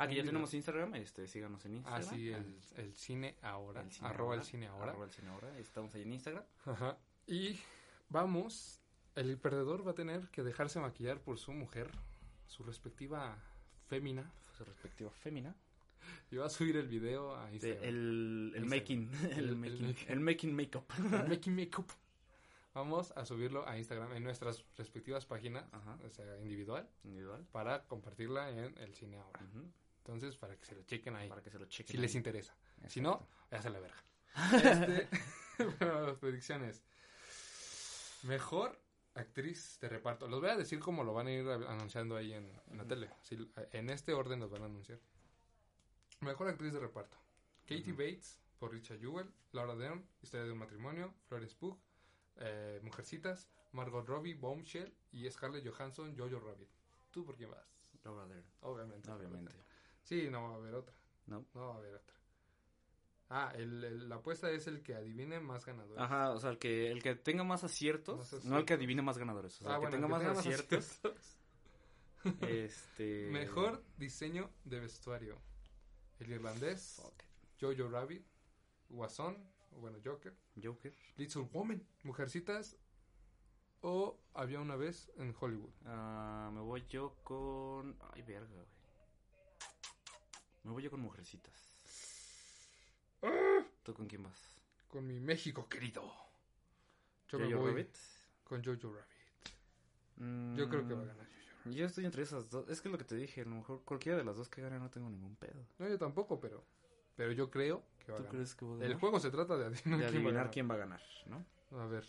Ah, 0.00 0.06
que 0.06 0.14
ya 0.14 0.22
tenemos 0.24 0.54
Instagram, 0.54 0.94
este, 0.94 1.26
síganos 1.26 1.64
en 1.64 1.74
Instagram. 1.74 2.02
Ah, 2.02 2.08
sí, 2.08 2.28
el, 2.30 2.56
el 2.76 2.94
cine 2.94 3.34
ahora, 3.42 3.82
el 3.82 3.90
cine 3.90 4.08
arroba 4.08 4.36
el 4.36 4.44
cine 4.44 4.68
ahora. 4.68 4.92
Arroba 4.92 5.06
el 5.06 5.10
cine 5.10 5.28
ahora, 5.28 5.58
estamos 5.58 5.92
ahí 5.92 6.02
en 6.02 6.12
Instagram. 6.12 6.44
Ajá. 6.66 6.96
Y 7.26 7.58
vamos, 8.08 8.80
el 9.16 9.36
perdedor 9.38 9.84
va 9.84 9.90
a 9.90 9.94
tener 9.94 10.28
que 10.28 10.44
dejarse 10.44 10.78
maquillar 10.78 11.20
por 11.20 11.36
su 11.36 11.52
mujer, 11.52 11.90
su 12.46 12.62
respectiva 12.62 13.36
fémina. 13.88 14.32
Su 14.56 14.64
respectiva 14.64 15.10
fémina. 15.10 15.56
Y 16.30 16.36
va 16.36 16.46
a 16.46 16.50
subir 16.50 16.76
el 16.76 16.86
video 16.86 17.34
a 17.34 17.52
Instagram. 17.52 17.82
el, 17.82 18.52
el 18.54 18.64
making, 18.66 19.10
el, 19.36 19.56
making, 19.56 19.96
el 20.06 20.20
making 20.20 20.54
makeup. 20.54 20.84
El 20.96 21.28
making 21.28 21.56
makeup. 21.56 21.90
Vamos 22.72 23.12
a 23.16 23.24
subirlo 23.24 23.66
a 23.68 23.76
Instagram 23.76 24.12
en 24.12 24.22
nuestras 24.22 24.64
respectivas 24.76 25.26
páginas, 25.26 25.64
Ajá. 25.72 25.98
o 26.06 26.10
sea, 26.10 26.38
individual, 26.40 26.88
individual, 27.02 27.44
para 27.50 27.82
compartirla 27.88 28.50
en 28.50 28.78
el 28.78 28.94
cine 28.94 29.18
ahora. 29.18 29.40
Entonces, 30.08 30.38
para 30.38 30.56
que 30.56 30.64
se 30.64 30.74
lo 30.74 30.82
chequen 30.84 31.16
ahí. 31.16 31.28
Para 31.28 31.42
que 31.42 31.50
se 31.50 31.58
lo 31.58 31.66
chequen. 31.66 31.94
Si 31.94 31.98
les 31.98 32.14
interesa. 32.14 32.56
Si 32.86 33.02
no, 33.02 33.28
ya 33.50 33.68
la 33.68 33.78
verga. 33.78 34.02
Este, 35.58 35.84
las 35.84 36.16
predicciones. 36.16 36.82
Mejor 38.22 38.80
actriz 39.14 39.78
de 39.80 39.90
reparto. 39.90 40.26
Los 40.26 40.40
voy 40.40 40.48
a 40.48 40.56
decir 40.56 40.78
como 40.78 41.04
lo 41.04 41.12
van 41.12 41.26
a 41.26 41.32
ir 41.32 41.46
anunciando 41.46 42.16
ahí 42.16 42.32
en, 42.32 42.50
la 42.74 42.86
tele. 42.86 43.10
en 43.72 43.90
este 43.90 44.14
orden 44.14 44.40
los 44.40 44.50
van 44.50 44.62
a 44.62 44.64
anunciar. 44.64 44.98
Mejor 46.20 46.48
actriz 46.48 46.72
de 46.72 46.80
reparto. 46.80 47.18
Katie 47.66 47.92
Bates 47.92 48.40
por 48.58 48.72
Richard 48.72 49.00
Jewell, 49.00 49.30
Laura 49.52 49.76
Dern, 49.76 50.08
Historia 50.22 50.46
de 50.46 50.52
un 50.52 50.58
matrimonio, 50.58 51.12
Flores 51.26 51.54
Pugh, 51.54 51.78
eh, 52.36 52.80
Mujercitas, 52.82 53.50
Margot 53.72 54.06
Robbie, 54.06 54.34
Bombshell 54.34 54.94
y 55.12 55.30
Scarlett 55.30 55.68
Johansson, 55.68 56.16
Jojo 56.16 56.40
Rabbit. 56.40 56.70
¿Tú 57.10 57.26
por 57.26 57.36
quién 57.36 57.50
vas? 57.50 57.66
Laura 58.04 58.26
Dern. 58.26 58.46
Obviamente. 58.62 59.10
Obviamente. 59.10 59.67
Sí, 60.08 60.30
no 60.30 60.42
va 60.42 60.52
a 60.52 60.54
haber 60.54 60.74
otra. 60.74 60.94
No. 61.26 61.44
No 61.52 61.68
va 61.68 61.74
a 61.74 61.76
haber 61.76 61.94
otra. 61.96 62.16
Ah, 63.28 63.52
el, 63.54 64.08
la 64.08 64.14
apuesta 64.14 64.50
es 64.50 64.66
el 64.66 64.82
que 64.82 64.94
adivine 64.94 65.38
más 65.38 65.66
ganadores. 65.66 66.02
Ajá, 66.02 66.30
o 66.30 66.40
sea, 66.40 66.48
el 66.48 66.58
que, 66.58 66.90
el 66.90 67.02
que 67.02 67.14
tenga 67.14 67.44
más 67.44 67.62
aciertos, 67.62 68.42
no 68.46 68.56
el 68.56 68.64
que 68.64 68.72
adivine 68.72 69.02
más 69.02 69.18
ganadores. 69.18 69.60
O 69.60 69.64
sea, 69.64 69.74
ah, 69.74 69.76
el 69.76 69.82
que 69.82 69.90
tenga 69.90 70.08
más 70.08 70.24
aciertos. 70.24 70.98
este... 72.40 73.28
Mejor 73.32 73.84
diseño 73.98 74.48
de 74.64 74.80
vestuario. 74.80 75.38
El 76.20 76.32
irlandés, 76.32 77.02
Jojo 77.60 77.90
Rabbit, 77.90 78.24
Guasón, 78.88 79.36
bueno, 79.72 79.98
Joker. 80.02 80.34
Joker. 80.60 80.94
Little 81.18 81.42
Woman, 81.52 81.86
Mujercitas 82.02 82.78
o 83.82 84.18
Había 84.32 84.58
una 84.60 84.76
vez 84.76 85.12
en 85.18 85.34
Hollywood. 85.38 85.70
Ah, 85.84 86.50
me 86.54 86.62
voy 86.62 86.82
yo 86.88 87.14
con... 87.24 87.94
Ay, 88.14 88.22
verga, 88.22 88.54
güey. 88.54 88.77
Me 90.68 90.74
voy 90.74 90.82
yo 90.82 90.90
con 90.90 91.00
mujercitas. 91.00 91.54
¡Ah! 93.22 93.64
¿Tú 93.82 93.94
con 93.94 94.06
quién 94.06 94.22
vas? 94.22 94.38
Con 94.86 95.06
mi 95.06 95.18
México 95.18 95.66
querido. 95.66 96.02
Yo 97.30 97.38
Jojo 97.38 97.60
voy 97.60 97.70
Rabbit. 97.70 97.96
Con 98.44 98.62
Jojo 98.62 98.92
Rabbit. 98.92 100.58
Yo 100.58 100.68
creo 100.68 100.86
que 100.86 100.92
va 100.92 101.04
a 101.04 101.06
ganar 101.06 101.24
Jojo 101.24 101.64
Rabbit. 101.64 101.74
Yo 101.74 101.86
estoy 101.86 102.04
entre 102.04 102.22
esas 102.22 102.50
dos. 102.50 102.68
Es 102.68 102.82
que 102.82 102.88
es 102.88 102.92
lo 102.92 102.98
que 102.98 103.04
te 103.04 103.14
dije. 103.14 103.40
A 103.40 103.44
lo 103.46 103.56
mejor 103.56 103.82
cualquiera 103.82 104.18
de 104.18 104.24
las 104.24 104.36
dos 104.36 104.50
que 104.50 104.60
gane 104.60 104.78
no 104.78 104.90
tengo 104.90 105.08
ningún 105.08 105.36
pedo. 105.36 105.64
No, 105.78 105.88
yo 105.88 105.98
tampoco, 105.98 106.38
pero. 106.38 106.62
Pero 107.16 107.32
yo 107.32 107.50
creo 107.50 107.82
que 108.04 108.12
va 108.12 108.18
a 108.18 108.20
ganar. 108.20 108.34
crees 108.34 108.54
que 108.54 108.66
El 108.66 108.94
juego 108.96 109.20
se 109.20 109.30
trata 109.30 109.56
de 109.56 109.64
adivinar, 109.64 110.00
de 110.00 110.06
adivinar 110.06 110.50
quién, 110.50 110.70
va 110.70 110.74
a 110.74 110.78
ganar, 110.78 111.02
¿no? 111.28 111.46
A 111.80 111.86
ver. 111.86 112.04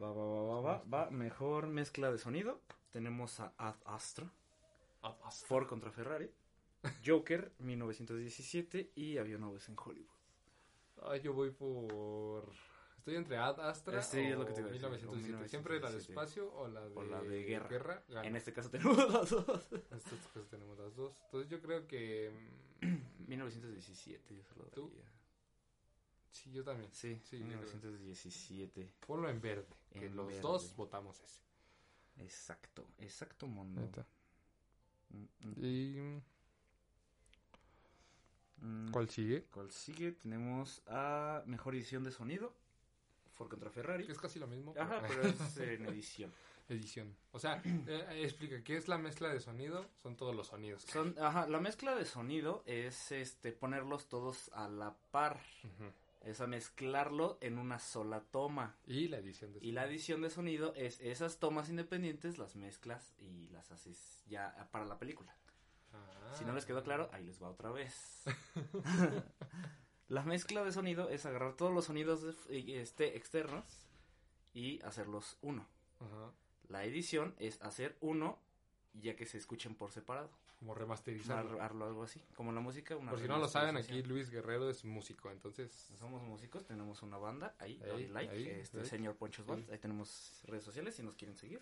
Va, 0.00 0.12
va, 0.12 0.24
va, 0.24 0.42
va, 0.42 0.60
va. 0.60 0.84
Va. 0.84 1.10
Mejor 1.10 1.66
mezcla 1.66 2.12
de 2.12 2.18
sonido. 2.18 2.60
Tenemos 2.92 3.40
a 3.40 3.52
Ad 3.58 3.74
Astra. 3.86 4.30
Ad 5.02 5.16
Astra. 5.24 5.48
Ford 5.48 5.66
contra 5.66 5.90
Ferrari. 5.90 6.30
Joker, 7.04 7.52
1917 7.58 8.92
y 8.94 9.18
Había 9.18 9.36
una 9.36 9.50
vez 9.50 9.68
en 9.68 9.76
Hollywood. 9.78 10.08
Ay, 11.04 11.20
yo 11.20 11.32
voy 11.32 11.50
por... 11.50 12.50
Estoy 12.98 13.16
entre 13.16 13.36
Ad 13.36 13.58
Astra 13.58 14.00
sí, 14.00 14.18
o 14.18 14.20
es 14.20 14.38
lo 14.38 14.46
que 14.46 14.52
te 14.52 14.62
1917. 14.62 15.48
Siempre 15.48 15.80
la 15.80 15.90
de 15.90 15.98
espacio 15.98 16.52
o 16.54 16.68
la 16.68 16.88
de, 16.88 17.04
la 17.06 17.20
de 17.20 17.42
guerra. 17.42 18.04
en 18.22 18.36
este 18.36 18.52
caso 18.52 18.70
tenemos 18.70 18.96
las 19.12 19.30
dos. 19.30 19.72
En 19.72 19.96
este 19.96 20.16
caso 20.32 20.46
tenemos 20.48 20.78
las 20.78 20.94
dos. 20.94 21.12
Entonces 21.24 21.50
yo 21.50 21.60
creo 21.60 21.86
que... 21.88 22.30
1917 23.26 24.36
yo 24.36 24.44
solo 24.44 24.66
¿Tú? 24.66 24.92
Sí, 26.30 26.52
yo 26.52 26.64
también. 26.64 26.90
Sí, 26.92 27.20
sí 27.24 27.38
1917. 27.42 28.94
Ponlo 29.06 29.28
en 29.28 29.40
verde. 29.40 29.66
que 29.90 30.08
los 30.08 30.40
dos 30.40 30.74
votamos 30.76 31.20
ese. 31.20 31.40
Exacto, 32.18 32.86
exacto 32.98 33.46
mundo. 33.46 33.88
Mm, 35.10 35.24
mm. 35.40 35.64
Y 35.64 36.00
Mm, 36.00 36.22
¿Cuál 38.92 39.08
sigue? 39.08 39.44
¿Cuál 39.50 39.70
sigue? 39.70 40.12
Tenemos 40.12 40.82
a 40.86 41.42
Mejor 41.46 41.74
Edición 41.74 42.04
de 42.04 42.12
Sonido. 42.12 42.54
Ford 43.34 43.48
contra 43.48 43.70
Ferrari. 43.70 44.06
Es 44.08 44.18
casi 44.18 44.38
lo 44.38 44.46
mismo. 44.46 44.74
Ajá, 44.78 45.02
pero 45.08 45.22
es 45.26 45.56
en 45.58 45.86
edición. 45.86 46.32
edición. 46.68 47.16
O 47.32 47.38
sea, 47.38 47.60
eh, 47.64 48.20
explica, 48.22 48.62
¿qué 48.62 48.76
es 48.76 48.88
la 48.88 48.98
mezcla 48.98 49.28
de 49.30 49.40
sonido? 49.40 49.86
Son 50.02 50.16
todos 50.16 50.34
los 50.34 50.48
sonidos. 50.48 50.82
Son, 50.82 51.14
ajá, 51.18 51.48
la 51.48 51.60
mezcla 51.60 51.94
de 51.96 52.04
sonido 52.04 52.62
es 52.66 53.10
este 53.10 53.52
ponerlos 53.52 54.08
todos 54.08 54.50
a 54.52 54.68
la 54.68 54.94
par. 55.10 55.40
Es 56.20 56.40
a 56.40 56.46
mezclarlo 56.46 57.38
en 57.40 57.58
una 57.58 57.80
sola 57.80 58.20
toma. 58.20 58.76
Y 58.86 59.08
la 59.08 59.18
edición 59.18 59.52
de 59.52 59.58
sonido. 59.58 59.68
Y 59.68 59.72
la 59.72 59.86
edición 59.86 60.22
de 60.22 60.30
sonido 60.30 60.72
es 60.76 61.00
esas 61.00 61.38
tomas 61.38 61.68
independientes, 61.68 62.38
las 62.38 62.54
mezclas 62.54 63.12
y 63.18 63.48
las 63.48 63.72
haces 63.72 64.22
ya 64.28 64.68
para 64.70 64.84
la 64.84 64.98
película. 64.98 65.34
Si 66.38 66.44
no 66.44 66.52
les 66.54 66.64
quedó 66.64 66.82
claro, 66.82 67.10
ahí 67.12 67.24
les 67.24 67.42
va 67.42 67.50
otra 67.50 67.70
vez. 67.70 68.24
la 70.08 70.24
mezcla 70.24 70.64
de 70.64 70.72
sonido 70.72 71.08
es 71.10 71.26
agarrar 71.26 71.54
todos 71.54 71.72
los 71.72 71.84
sonidos 71.84 72.24
este, 72.48 73.16
externos 73.16 73.64
y 74.54 74.82
hacerlos 74.82 75.38
uno. 75.42 75.66
La 76.68 76.84
edición 76.84 77.34
es 77.38 77.60
hacer 77.62 77.96
uno 78.00 78.38
ya 78.94 79.16
que 79.16 79.26
se 79.26 79.38
escuchen 79.38 79.74
por 79.74 79.90
separado. 79.90 80.30
Como 80.58 80.74
remasterizarlo. 80.74 81.60
algo 81.60 82.04
así. 82.04 82.22
Como 82.36 82.52
la 82.52 82.60
música. 82.60 82.96
por 82.96 83.18
si 83.18 83.26
no 83.26 83.38
lo 83.38 83.48
saben, 83.48 83.76
aquí 83.76 84.02
Luis 84.02 84.30
Guerrero 84.30 84.70
es 84.70 84.84
músico, 84.84 85.30
entonces... 85.30 85.90
Somos 85.98 86.22
músicos, 86.22 86.64
tenemos 86.64 87.02
una 87.02 87.18
banda, 87.18 87.56
ahí, 87.58 87.80
ahí 87.92 88.06
like, 88.08 88.60
este 88.60 88.84
señor 88.84 89.16
Ponchos 89.16 89.44
Band, 89.44 89.68
ahí 89.72 89.78
tenemos 89.78 90.40
redes 90.44 90.62
sociales 90.62 90.94
si 90.94 91.02
nos 91.02 91.16
quieren 91.16 91.36
seguir. 91.36 91.60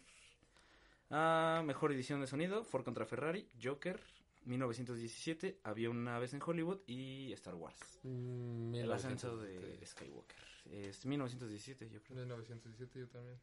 Ah, 1.09 1.62
mejor 1.64 1.93
edición 1.93 2.20
de 2.20 2.26
sonido, 2.26 2.62
Ford 2.62 2.85
contra 2.85 3.07
Ferrari, 3.07 3.49
Joker, 3.62 4.01
1917, 4.45 5.61
había 5.64 5.91
una 5.91 6.18
vez 6.18 6.34
en 6.34 6.41
Hollywood 6.45 6.80
y 6.86 7.32
Star 7.32 7.55
Wars. 7.55 8.01
Mm, 8.03 8.74
el 8.74 8.93
ascenso 8.93 9.36
de 9.36 9.78
Skywalker. 9.86 10.51
Es 10.70 11.05
1917, 11.05 11.91
yo 11.91 12.03
creo. 12.03 12.18
1917 12.18 13.01
yo 13.01 13.09
también. 13.09 13.38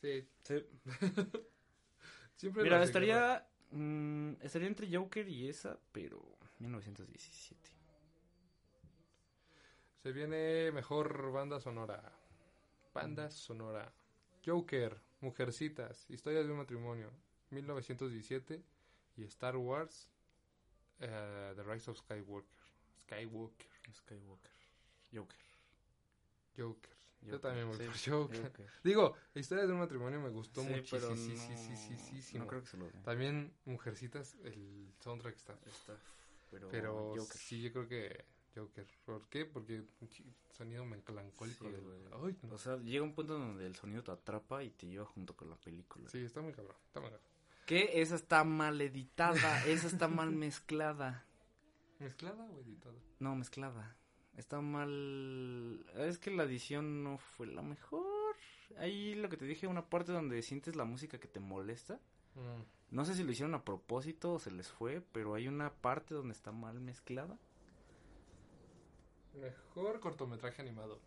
Sí. 0.00 0.28
Sí. 0.42 0.64
Siempre 2.36 2.62
Mira, 2.62 2.82
estaría 2.82 3.46
mm, 3.70 4.34
estaría 4.40 4.68
entre 4.68 4.94
Joker 4.94 5.28
y 5.28 5.48
esa, 5.48 5.78
pero 5.92 6.38
1917. 6.58 7.70
Se 10.02 10.12
viene 10.12 10.70
mejor 10.72 11.32
banda 11.32 11.60
sonora. 11.60 12.12
Banda 12.92 13.30
sonora. 13.30 13.92
Joker, 14.44 15.00
Mujercitas, 15.20 16.04
Historia 16.10 16.42
de 16.42 16.50
un 16.50 16.58
matrimonio, 16.58 17.10
1917 17.50 18.62
y 19.16 19.24
Star 19.24 19.56
Wars, 19.56 20.10
uh, 21.00 21.54
The 21.54 21.62
Rise 21.62 21.90
of 21.90 21.98
Skywalker. 21.98 22.44
Skywalker. 23.06 23.66
Skywalker. 23.92 24.50
Joker. 25.12 25.38
Joker. 26.56 26.94
Yo 27.22 27.40
también 27.40 27.68
voy 27.68 27.78
por 27.78 27.96
Joker. 27.96 28.70
Digo, 28.82 29.16
la 29.32 29.40
historia 29.40 29.66
de 29.66 29.72
un 29.72 29.78
matrimonio 29.78 30.20
me 30.20 30.28
gustó 30.30 30.62
mucho. 30.62 30.96
Pero 30.96 31.16
sí, 31.16 31.36
sí, 31.36 31.56
sí, 31.56 31.76
sí, 31.76 31.96
sí, 31.96 32.22
sí, 32.22 32.38
No 32.38 32.46
creo 32.46 32.60
que 32.60 32.68
se 32.68 32.76
lo 32.76 32.86
También 33.02 33.52
Mujercitas, 33.64 34.36
el 34.44 34.92
soundtrack 35.00 35.36
está. 35.36 35.58
Está. 35.64 35.98
Pero, 36.50 36.68
pero 36.68 37.14
sí, 37.32 37.62
yo 37.62 37.72
creo 37.72 37.88
que 37.88 38.24
Joker. 38.54 38.86
¿Por 39.04 39.28
qué? 39.28 39.46
Porque 39.46 39.84
sonido 40.52 40.84
melancólico. 40.84 41.66
O 42.50 42.58
sea, 42.58 42.76
llega 42.78 43.02
un 43.02 43.14
punto 43.14 43.38
donde 43.38 43.66
el 43.66 43.74
sonido 43.74 44.02
te 44.02 44.12
atrapa 44.12 44.62
y 44.62 44.70
te 44.70 44.86
lleva 44.86 45.04
junto 45.04 45.34
con 45.34 45.50
la 45.50 45.56
película. 45.56 46.08
Sí, 46.10 46.18
está 46.18 46.40
muy 46.40 46.52
cabrón. 46.52 46.76
Está 46.86 47.00
muy 47.00 47.10
cabrón. 47.10 47.33
Que 47.66 48.02
esa 48.02 48.14
está 48.14 48.44
mal 48.44 48.80
editada, 48.80 49.64
esa 49.66 49.86
está 49.86 50.08
mal 50.08 50.30
mezclada. 50.32 51.24
¿Mezclada 51.98 52.44
o 52.44 52.60
editada? 52.60 52.98
No, 53.18 53.34
mezclada. 53.34 53.96
Está 54.36 54.60
mal. 54.60 55.86
Es 55.96 56.18
que 56.18 56.30
la 56.30 56.44
edición 56.44 57.04
no 57.04 57.18
fue 57.18 57.46
la 57.46 57.62
mejor. 57.62 58.36
Ahí 58.78 59.14
lo 59.14 59.28
que 59.28 59.36
te 59.36 59.44
dije, 59.44 59.66
una 59.66 59.88
parte 59.88 60.12
donde 60.12 60.42
sientes 60.42 60.76
la 60.76 60.84
música 60.84 61.18
que 61.18 61.28
te 61.28 61.40
molesta. 61.40 62.00
Mm. 62.34 62.94
No 62.94 63.04
sé 63.04 63.14
si 63.14 63.24
lo 63.24 63.32
hicieron 63.32 63.54
a 63.54 63.64
propósito 63.64 64.34
o 64.34 64.38
se 64.38 64.50
les 64.50 64.70
fue, 64.70 65.00
pero 65.12 65.34
hay 65.34 65.48
una 65.48 65.72
parte 65.72 66.14
donde 66.14 66.32
está 66.32 66.52
mal 66.52 66.80
mezclada. 66.80 67.38
Mejor 69.34 70.00
cortometraje 70.00 70.62
animado. 70.62 71.00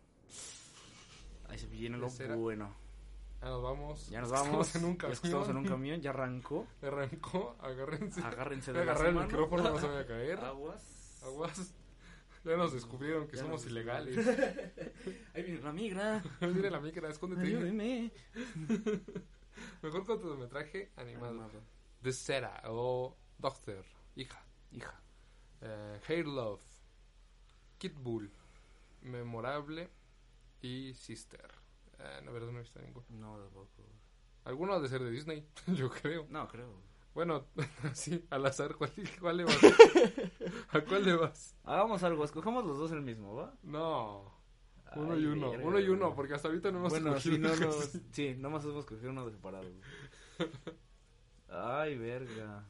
Ahí 1.48 1.58
se 1.58 1.66
viene 1.66 1.96
lo 1.96 2.10
bueno. 2.36 2.74
Ya 3.40 3.48
nos 3.48 3.62
vamos. 3.62 4.08
Ya 4.10 4.20
nos 4.20 4.30
vamos. 4.30 4.66
Estamos 4.66 4.76
en 4.76 4.84
un 4.84 4.96
camión. 4.96 5.20
Ya 5.20 5.26
estamos 5.28 5.48
en 5.48 5.56
un 5.56 5.64
camión, 5.64 6.00
ya 6.00 6.10
arrancó. 6.10 6.66
Arrancó, 6.82 7.56
agárrense. 7.60 8.20
Agárrense 8.20 8.72
de 8.72 8.82
Agarrar 8.82 9.06
el 9.06 9.14
micrófono, 9.14 9.62
no 9.62 9.78
se 9.78 9.86
vaya 9.86 10.00
a 10.00 10.06
caer. 10.06 10.38
Aguas. 10.40 11.20
Aguas. 11.24 11.74
Ya 12.44 12.56
nos 12.56 12.72
descubrieron 12.72 13.28
que 13.28 13.36
somos 13.36 13.66
ilegales. 13.66 14.26
Ahí 15.34 15.42
viene 15.42 15.60
la 15.60 15.72
migra. 15.72 16.22
Ahí 16.40 16.52
viene 16.52 16.70
la 16.70 16.80
migra, 16.80 17.08
escóndete. 17.10 17.42
Ayúdeme. 17.42 18.12
Mejor 19.82 20.06
cortometraje 20.06 20.92
animado. 20.96 21.30
animado. 21.30 21.62
The 22.02 22.12
Sera 22.12 22.62
o 22.64 23.16
Doctor, 23.38 23.84
hija. 24.14 24.42
Hija. 24.72 25.00
Uh, 25.60 25.98
Hair 26.06 26.26
Love. 26.26 26.62
Kid 27.78 27.92
Bull, 27.96 28.32
Memorable 29.02 29.88
y 30.60 30.94
Sister. 30.94 31.57
Eh, 31.98 32.20
no, 32.24 32.32
verdad, 32.32 32.50
no 32.50 32.58
he 32.58 32.62
visto 32.62 32.80
ninguno. 32.80 33.06
No, 33.10 33.38
tampoco. 33.38 33.68
Alguno 34.44 34.74
ha 34.74 34.80
de 34.80 34.88
ser 34.88 35.02
de 35.02 35.10
Disney, 35.10 35.46
yo 35.66 35.90
creo. 35.90 36.26
No, 36.30 36.48
creo. 36.48 36.82
Bueno, 37.14 37.46
sí, 37.94 38.24
al 38.30 38.46
azar, 38.46 38.76
¿cuál, 38.76 38.92
cuál 39.20 39.38
le 39.38 39.44
vas? 39.44 39.58
¿A 40.70 40.80
cuál 40.82 41.04
le 41.04 41.14
vas? 41.16 41.56
Hagamos 41.64 42.02
algo, 42.02 42.24
escogemos 42.24 42.64
los 42.64 42.78
dos 42.78 42.92
el 42.92 43.02
mismo, 43.02 43.34
¿va? 43.34 43.54
No. 43.62 44.38
Uno 44.96 45.18
y 45.18 45.26
uno, 45.26 45.50
uno 45.50 45.78
y 45.78 45.88
uno, 45.88 46.14
porque 46.14 46.32
hasta 46.32 46.48
ahorita 46.48 46.70
no 46.70 46.78
hemos 46.78 46.92
bueno, 46.92 47.14
escogido. 47.14 47.54
Sí, 47.54 47.60
no, 47.60 47.66
no, 47.66 47.72
sí, 48.12 48.34
nomás 48.36 48.64
hemos 48.64 48.78
escogido 48.78 49.10
uno 49.10 49.26
de 49.26 49.32
separado. 49.32 49.70
Ay, 51.50 51.98
verga. 51.98 52.64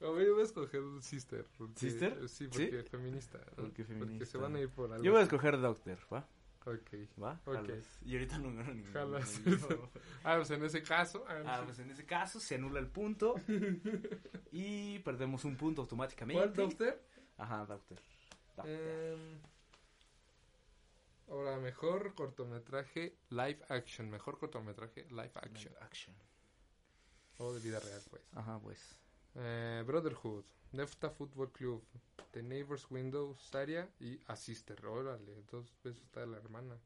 A 0.00 0.10
ver, 0.10 0.26
yo 0.26 0.32
voy 0.32 0.40
a 0.40 0.44
escoger 0.44 0.82
Sister. 1.00 1.46
¿Sister? 1.76 2.28
Sí, 2.28 2.48
porque 2.48 2.80
es 2.80 2.88
feminista. 2.88 3.38
Porque 3.54 3.84
feminista. 3.84 4.14
Porque 4.14 4.26
se 4.26 4.38
van 4.38 4.56
a 4.56 4.60
ir 4.60 4.68
por 4.70 4.90
algo. 4.90 5.04
Yo 5.04 5.12
voy 5.12 5.20
a 5.20 5.22
escoger 5.24 5.60
Doctor, 5.60 5.98
¿va? 6.12 6.26
Ok. 6.64 7.20
¿Va? 7.20 7.40
Ok. 7.44 7.70
Y 8.04 8.14
ahorita 8.14 8.38
no 8.38 8.54
gano 8.54 8.72
ninguno. 8.72 8.92
Jalas. 8.92 9.40
ah, 10.24 10.36
pues 10.36 10.50
en 10.50 10.64
ese 10.64 10.82
caso. 10.82 11.24
Ah, 11.28 11.42
ah, 11.44 11.62
pues 11.64 11.78
en 11.80 11.90
ese 11.90 12.04
caso 12.06 12.38
se 12.38 12.54
anula 12.54 12.78
el 12.78 12.88
punto. 12.88 13.34
y 14.52 14.98
perdemos 15.00 15.44
un 15.44 15.56
punto 15.56 15.82
automáticamente. 15.82 16.40
¿Cuál, 16.40 16.54
Doctor? 16.54 17.00
Ajá, 17.38 17.66
Doctor. 17.66 17.98
Em, 18.64 19.40
ahora, 21.28 21.58
mejor 21.58 22.14
cortometraje 22.14 23.16
live 23.30 23.60
action. 23.68 24.08
Mejor 24.08 24.38
cortometraje 24.38 25.04
live 25.10 25.32
action. 25.34 25.72
Live 25.72 25.78
action. 25.80 26.14
O 27.38 27.52
de 27.52 27.60
vida 27.60 27.80
real, 27.80 28.02
pues. 28.08 28.22
Ajá, 28.34 28.60
pues. 28.60 29.01
Eh, 29.34 29.82
Brotherhood, 29.86 30.44
Nefta 30.72 31.10
Football 31.10 31.50
Club, 31.52 31.82
The 32.32 32.42
Neighbor's 32.42 32.90
Window, 32.90 33.34
Saria 33.38 33.88
y 34.00 34.18
A 34.26 34.36
Sister. 34.36 34.84
Órale, 34.86 35.42
dos 35.50 35.72
veces 35.82 36.02
está 36.02 36.26
la 36.26 36.38
hermana. 36.38 36.76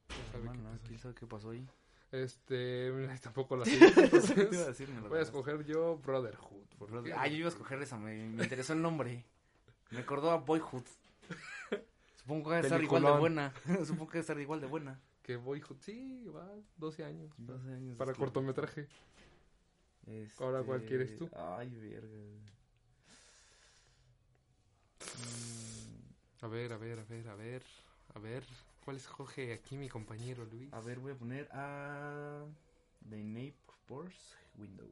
¿Quién 0.87 0.99
sabe 0.99 1.15
qué 1.15 1.27
pasó 1.27 1.51
ahí? 1.51 1.67
Este, 2.13 2.93
tampoco 3.23 3.57
la 3.57 3.65
sé. 3.65 3.79
voy 5.09 5.19
a 5.19 5.23
escoger 5.23 5.65
yo 5.65 5.99
Brotherhood. 5.99 6.67
Ah, 7.17 7.27
yo 7.27 7.37
iba 7.37 7.47
a 7.47 7.51
escoger 7.51 7.81
esa, 7.83 7.99
me, 7.99 8.27
interesó 8.27 8.73
el 8.73 8.83
nombre. 8.83 9.25
Me 9.91 10.01
acordó 10.01 10.31
a 10.31 10.37
Boyhood. 10.39 10.85
Supongo 12.17 12.45
que 12.45 12.51
va 12.51 12.57
a 12.57 12.61
estar 12.61 12.83
igual 12.83 13.03
de 13.03 13.19
buena. 13.19 13.53
Supongo 13.85 14.09
que 14.09 14.19
va 14.19 14.21
a 14.21 14.23
estar 14.23 14.41
igual 14.41 14.61
de 14.61 14.67
buena. 14.67 15.01
Que 15.23 15.37
Boyhood, 15.37 15.79
sí, 15.81 16.25
va, 16.35 16.49
12 16.77 17.05
años. 17.05 17.33
12 17.39 17.73
años. 17.73 17.97
Para 17.97 18.15
cortometraje. 18.15 18.89
Este... 20.07 20.45
Ahora, 20.45 20.63
¿cuál 20.63 20.85
quieres 20.85 21.17
tú? 21.17 21.29
Ay, 21.35 21.69
verga. 21.71 22.17
A 26.43 26.49
ver, 26.49 26.73
a 26.73 26.77
ver, 26.77 27.01
a 27.01 27.05
ver, 27.05 27.29
a 27.29 27.35
ver, 27.35 27.63
a 28.15 28.19
ver. 28.19 28.45
¿Cuál 28.85 28.99
escoge 28.99 29.53
aquí 29.53 29.77
mi 29.77 29.89
compañero 29.89 30.45
Luis? 30.45 30.73
A 30.73 30.81
ver, 30.81 31.01
voy 31.01 31.13
a 31.13 31.17
poner 31.17 31.49
a 31.51 32.45
The 33.11 33.17
Neighbor's 33.17 34.37
Window. 34.57 34.87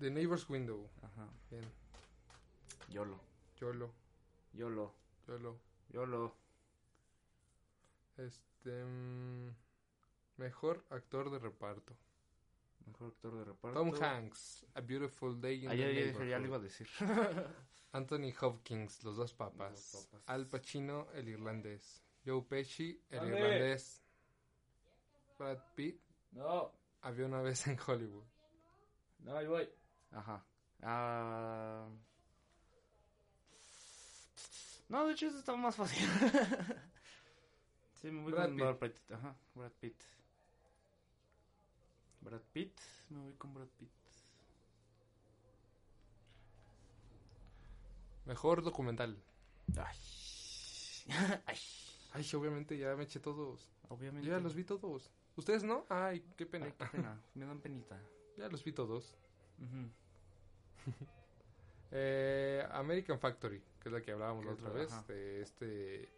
The 0.00 0.10
Neighbor's 0.10 0.48
Window. 0.48 0.88
Ajá. 1.02 1.28
Bien. 1.48 1.62
YOLO. 2.88 3.20
YOLO. 3.60 3.92
YOLO. 4.52 4.92
YOLO. 5.28 5.58
YOLO. 5.92 6.34
Este. 8.16 8.84
Mm, 8.84 9.50
mejor 10.38 10.84
actor 10.90 11.30
de 11.30 11.38
reparto. 11.38 11.94
Mejor 12.86 13.08
actor 13.08 13.38
de 13.38 13.44
reparto. 13.44 13.78
Tom 13.78 13.92
Hanks, 14.00 14.66
A 14.74 14.80
Beautiful 14.80 15.40
Day 15.40 15.64
in 15.64 15.70
ah, 15.70 15.72
the 15.72 15.78
ya, 15.78 16.24
ya, 16.24 16.38
lo 16.38 16.46
iba 16.46 16.56
a 16.56 16.60
decir. 16.60 16.88
Anthony 17.92 18.32
Hopkins, 18.40 19.02
Los 19.04 19.16
Dos 19.16 19.34
Papas. 19.34 20.08
Al 20.26 20.46
Pacino, 20.46 21.08
El 21.14 21.28
Irlandés. 21.28 22.02
Joe 22.24 22.42
Pesci, 22.42 23.00
El 23.10 23.28
Irlandés. 23.28 24.02
Brad 25.38 25.58
Pitt. 25.74 26.00
No. 26.32 26.72
Había 27.02 27.26
una 27.26 27.42
vez 27.42 27.66
en 27.66 27.78
Hollywood. 27.86 28.24
No, 29.20 29.36
ahí 29.36 29.46
voy. 29.46 29.68
Ajá. 30.12 30.44
Ah... 30.82 31.88
No, 34.88 35.06
de 35.06 35.12
hecho 35.12 35.26
eso 35.28 35.38
estaba 35.38 35.58
más 35.58 35.76
fácil. 35.76 36.06
sí, 37.94 38.10
me 38.10 38.22
voy 38.22 38.32
con 38.32 38.56
Brad 38.56 38.76
Pitt. 38.76 39.10
Ajá, 39.10 39.36
Brad 39.54 39.72
Pitt. 39.80 40.02
Brad 42.22 42.42
Pitt, 42.52 42.72
me 43.10 43.18
voy 43.18 43.34
con 43.34 43.54
Brad 43.54 43.68
Pitt. 43.78 43.90
Mejor 48.24 48.62
documental. 48.62 49.16
Ay. 49.76 49.96
Ay. 51.46 51.58
Ay, 52.14 52.26
obviamente 52.34 52.76
ya 52.76 52.94
me 52.94 53.04
eché 53.04 53.20
todos. 53.20 53.68
Obviamente. 53.88 54.28
ya 54.28 54.38
los 54.38 54.54
vi 54.54 54.64
todos. 54.64 55.10
¿Ustedes 55.36 55.64
no? 55.64 55.86
Ay, 55.88 56.22
qué 56.36 56.46
pena. 56.46 56.70
qué 56.70 56.86
pena. 56.86 57.20
Me 57.34 57.46
dan 57.46 57.60
penita. 57.60 57.98
Ya 58.38 58.48
los 58.48 58.64
vi 58.64 58.72
todos. 58.72 59.14
eh, 61.90 62.66
American 62.72 63.20
Factory, 63.20 63.62
que 63.78 63.90
es 63.90 63.92
la 63.92 64.00
que 64.00 64.10
hablábamos 64.10 64.46
la 64.46 64.52
otra 64.52 64.70
vez. 64.70 65.06
De 65.06 65.42
este. 65.42 66.08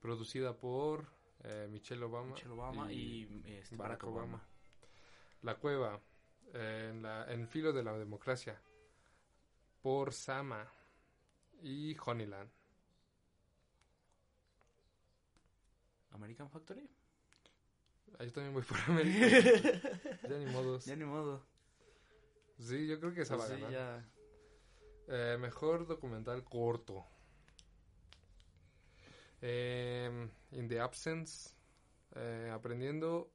Producida 0.00 0.56
por 0.56 1.04
eh, 1.44 1.68
Michelle 1.70 2.02
Obama. 2.04 2.32
Michelle 2.32 2.54
Obama 2.54 2.90
y, 2.90 3.42
este, 3.44 3.76
Barack, 3.76 4.02
Obama. 4.04 4.42
La 5.42 5.56
Cueva, 5.56 6.00
en, 6.52 7.02
la, 7.02 7.30
en 7.32 7.48
Filo 7.48 7.72
de 7.72 7.82
la 7.82 7.96
Democracia, 7.98 8.60
por 9.82 10.12
Sama 10.12 10.66
y 11.62 11.96
Honeyland. 12.04 12.50
¿American 16.12 16.48
Factory? 16.50 16.88
Ahí 18.18 18.30
también 18.30 18.52
voy 18.52 18.62
por 18.62 18.78
América. 18.88 19.90
ya 20.28 20.38
ni 20.38 20.46
modos. 20.46 20.84
Ya 20.86 20.96
ni 20.96 21.04
modo. 21.04 21.44
Sí, 22.58 22.86
yo 22.86 23.00
creo 23.00 23.12
que 23.12 23.22
esa 23.22 23.36
pues 23.36 23.50
va 23.50 23.54
a 23.54 23.58
ganar. 23.58 24.04
Eh, 25.08 25.36
mejor 25.40 25.86
documental 25.86 26.44
corto. 26.44 27.04
Eh, 29.40 30.28
in 30.52 30.68
the 30.68 30.78
Absence. 30.78 31.54
Eh, 32.14 32.50
aprendiendo 32.52 33.32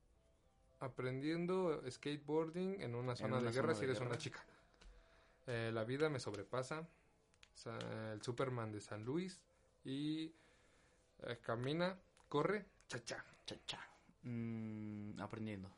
aprendiendo 0.80 1.82
skateboarding 1.90 2.82
en 2.82 2.96
una 2.96 3.16
zona 3.16 3.42
de 3.42 3.52
guerra 3.52 3.74
si 3.74 3.86
eres 3.86 4.00
una 4.00 4.18
chica. 4.18 4.44
Eh, 5.48 5.72
la 5.74 5.84
vida 5.84 6.10
me 6.10 6.20
sobrepasa. 6.20 6.88
el 8.12 8.22
Superman 8.22 8.72
de 8.72 8.82
San 8.82 9.04
Luis. 9.04 9.40
Y 9.86 10.34
eh, 11.24 11.40
camina, 11.42 11.98
corre, 12.28 12.66
cha 12.88 13.04
cha. 13.04 13.24
Cha 13.46 13.56
cha. 13.66 13.80
Mm, 14.24 15.20
aprendiendo. 15.22 15.70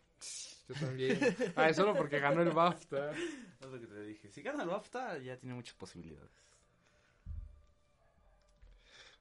Yo 0.67 0.75
también. 0.75 1.19
ah, 1.55 1.69
es 1.69 1.75
solo 1.75 1.95
porque 1.95 2.19
ganó 2.19 2.41
el 2.41 2.51
BAFTA. 2.51 3.11
Es 3.59 3.67
lo 3.67 3.79
que 3.79 3.87
te 3.87 4.01
dije. 4.03 4.31
Si 4.31 4.41
gana 4.41 4.63
el 4.63 4.69
BAFTA, 4.69 5.17
ya 5.17 5.37
tiene 5.37 5.53
muchas 5.53 5.75
posibilidades. 5.75 6.31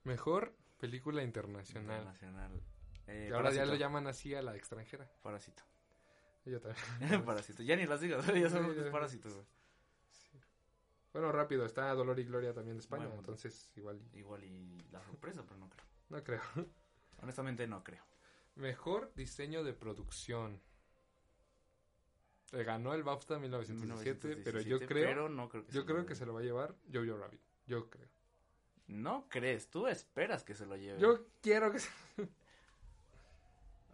Mejor 0.05 0.55
película 0.79 1.23
internacional. 1.23 1.99
Internacional. 1.99 2.63
Eh, 3.09 3.31
ahora 3.35 3.51
ya 3.53 3.65
lo 3.65 3.75
llaman 3.75 4.07
así 4.07 4.35
a 4.35 4.43
la 4.43 4.55
extranjera. 4.55 5.11
Parásito. 5.23 5.63
Yo 6.45 6.61
también. 6.61 6.79
parásito. 7.25 7.63
Ya 7.63 7.77
ni 7.77 7.87
las 7.87 8.01
digo, 8.01 8.21
ya 8.35 8.51
son 8.51 8.77
los 8.77 8.91
parásitos. 8.91 9.33
Bueno, 11.13 11.33
rápido, 11.33 11.65
está 11.65 11.93
Dolor 11.95 12.19
y 12.21 12.25
Gloria 12.25 12.53
también 12.53 12.77
de 12.77 12.83
España, 12.83 13.09
entonces 13.15 13.73
igual. 13.77 14.01
Igual 14.13 14.45
y 14.45 14.79
la 14.93 15.03
sorpresa, 15.03 15.43
pero 15.47 15.59
no 15.59 15.69
creo. 15.69 15.85
No 16.11 16.23
creo. 16.23 16.41
Honestamente 17.23 17.67
no 17.67 17.83
creo. 17.83 18.05
Mejor 18.57 19.13
diseño 19.15 19.65
de 19.65 19.73
producción. 19.73 20.61
Eh, 22.53 22.63
ganó 22.65 22.95
el 22.95 23.03
BAFTA 23.03 23.35
en 23.35 23.43
1917, 23.43 24.43
pero 24.45 24.61
yo 24.61 24.81
creo, 24.81 25.29
no 25.29 25.49
creo 25.49 25.67
que 25.67 25.73
yo 25.73 25.85
creo 25.85 26.07
que 26.07 26.15
se 26.15 26.25
lo 26.25 26.35
va 26.35 26.41
a 26.41 26.43
llevar 26.43 26.75
Jojo 26.93 27.17
Rabbit. 27.17 27.41
Yo 27.67 27.89
creo. 27.89 28.09
No 28.87 29.29
crees, 29.29 29.69
tú 29.69 29.87
esperas 29.87 30.45
que 30.45 30.55
se 30.55 30.65
lo 30.65 30.77
lleve. 30.77 30.99
Yo 30.99 31.27
quiero 31.43 31.71
que 31.71 31.79
se 31.79 31.91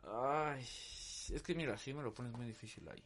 Ay, 0.06 0.62
es 0.62 1.42
que 1.42 1.54
mira, 1.54 1.76
sí 1.78 1.94
me 1.94 2.02
lo 2.02 2.12
pones 2.12 2.32
muy 2.32 2.46
difícil 2.46 2.88
ahí. 2.88 3.02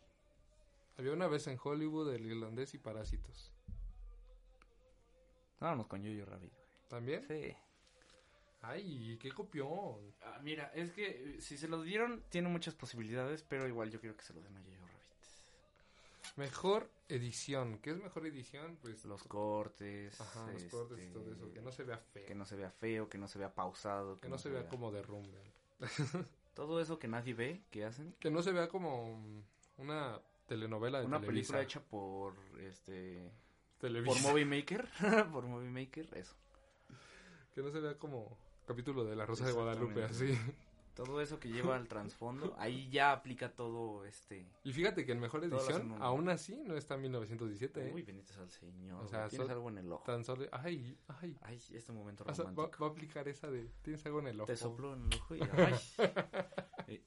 Había 0.98 1.12
una 1.12 1.28
vez 1.28 1.46
en 1.46 1.58
Hollywood 1.62 2.12
el 2.12 2.26
irlandés 2.26 2.74
y 2.74 2.78
Parásitos. 2.78 3.52
Vámonos 5.60 5.86
con 5.86 6.02
Jojo 6.02 6.28
Rabbit. 6.28 6.52
¿También? 6.88 7.24
Sí. 7.26 7.54
Ay, 8.62 9.16
qué 9.20 9.30
copión. 9.30 10.14
Ah, 10.22 10.40
mira, 10.42 10.72
es 10.74 10.90
que 10.90 11.36
eh, 11.36 11.40
si 11.40 11.56
se 11.56 11.68
lo 11.68 11.82
dieron, 11.82 12.24
tiene 12.28 12.48
muchas 12.48 12.74
posibilidades, 12.74 13.44
pero 13.44 13.68
igual 13.68 13.90
yo 13.90 14.00
quiero 14.00 14.16
que 14.16 14.24
se 14.24 14.34
lo 14.34 14.40
den 14.40 14.56
a 14.56 14.60
Jojo 14.60 14.86
Rabbit. 14.86 16.36
Mejor 16.36 16.90
edición. 17.08 17.78
¿Qué 17.78 17.90
es 17.90 17.98
mejor 17.98 18.26
edición? 18.26 18.78
Pues 18.82 19.04
los 19.04 19.22
cortes. 19.22 20.20
Ajá, 20.20 20.50
los 20.52 20.64
cortes 20.64 20.98
y 20.98 21.12
todo 21.12 21.32
eso. 21.32 21.52
Que 21.52 21.62
no 21.62 21.70
se 21.70 21.84
vea 21.84 21.98
feo. 21.98 22.26
Que 22.26 22.34
no 22.34 22.44
se 22.44 22.56
vea 22.56 22.70
feo, 22.70 23.08
que 23.08 23.18
no 23.18 23.28
se 23.28 23.38
vea 23.38 23.54
pausado. 23.54 24.20
Que, 24.20 24.28
no, 24.28 24.38
se, 24.38 24.50
vea, 24.50 24.68
como 24.68 24.90
derrumbe. 24.90 25.40
todo 26.58 26.80
eso 26.80 26.98
que 26.98 27.06
nadie 27.06 27.34
ve, 27.34 27.62
que 27.70 27.84
hacen. 27.84 28.16
Que 28.18 28.32
no 28.32 28.42
se 28.42 28.50
vea 28.50 28.68
como 28.68 29.44
una 29.76 30.20
telenovela 30.48 30.98
de 30.98 31.06
Una 31.06 31.20
película 31.20 31.62
hecha 31.62 31.80
por 31.80 32.34
este 32.58 33.30
por 33.80 34.20
Movie 34.22 34.44
Maker, 34.44 34.88
por 35.32 35.44
Movie 35.44 35.70
Maker, 35.70 36.08
eso. 36.16 36.34
Que 37.54 37.62
no 37.62 37.70
se 37.70 37.78
vea 37.78 37.96
como 37.96 38.36
capítulo 38.66 39.04
de 39.04 39.14
La 39.14 39.24
Rosa 39.24 39.46
de 39.46 39.52
Guadalupe 39.52 40.02
así. 40.02 40.36
Todo 40.98 41.20
eso 41.20 41.38
que 41.38 41.48
lleva 41.48 41.76
al 41.76 41.86
trasfondo, 41.86 42.56
ahí 42.58 42.90
ya 42.90 43.12
aplica 43.12 43.52
todo 43.52 44.04
este. 44.04 44.50
Y 44.64 44.72
fíjate 44.72 45.06
que 45.06 45.12
en 45.12 45.20
mejor 45.20 45.44
edición, 45.44 45.94
aún 46.00 46.28
así, 46.28 46.60
no 46.64 46.76
está 46.76 46.96
en 46.96 47.02
1917. 47.02 47.86
¿eh? 47.86 47.92
Uy, 47.94 48.02
benditos 48.02 48.36
al 48.36 48.50
Señor. 48.50 49.04
O 49.04 49.06
sea, 49.06 49.28
tienes 49.28 49.48
algo 49.48 49.68
en 49.68 49.78
el 49.78 49.92
ojo. 49.92 50.02
Tan 50.02 50.24
solo, 50.24 50.48
ay, 50.50 50.98
ay. 51.20 51.38
Ay, 51.42 51.62
este 51.72 51.92
momento 51.92 52.24
romántico. 52.24 52.62
Va, 52.62 52.68
va, 52.76 52.86
a 52.88 52.90
aplicar 52.90 53.28
esa 53.28 53.48
de, 53.48 53.70
tienes 53.80 54.04
algo 54.06 54.18
en 54.18 54.26
el 54.26 54.40
ojo. 54.40 54.46
Te 54.46 54.56
sopló 54.56 54.94
en 54.94 55.04
el 55.04 55.14
ojo 55.14 55.36
y 55.36 55.40
ay. 55.40 55.74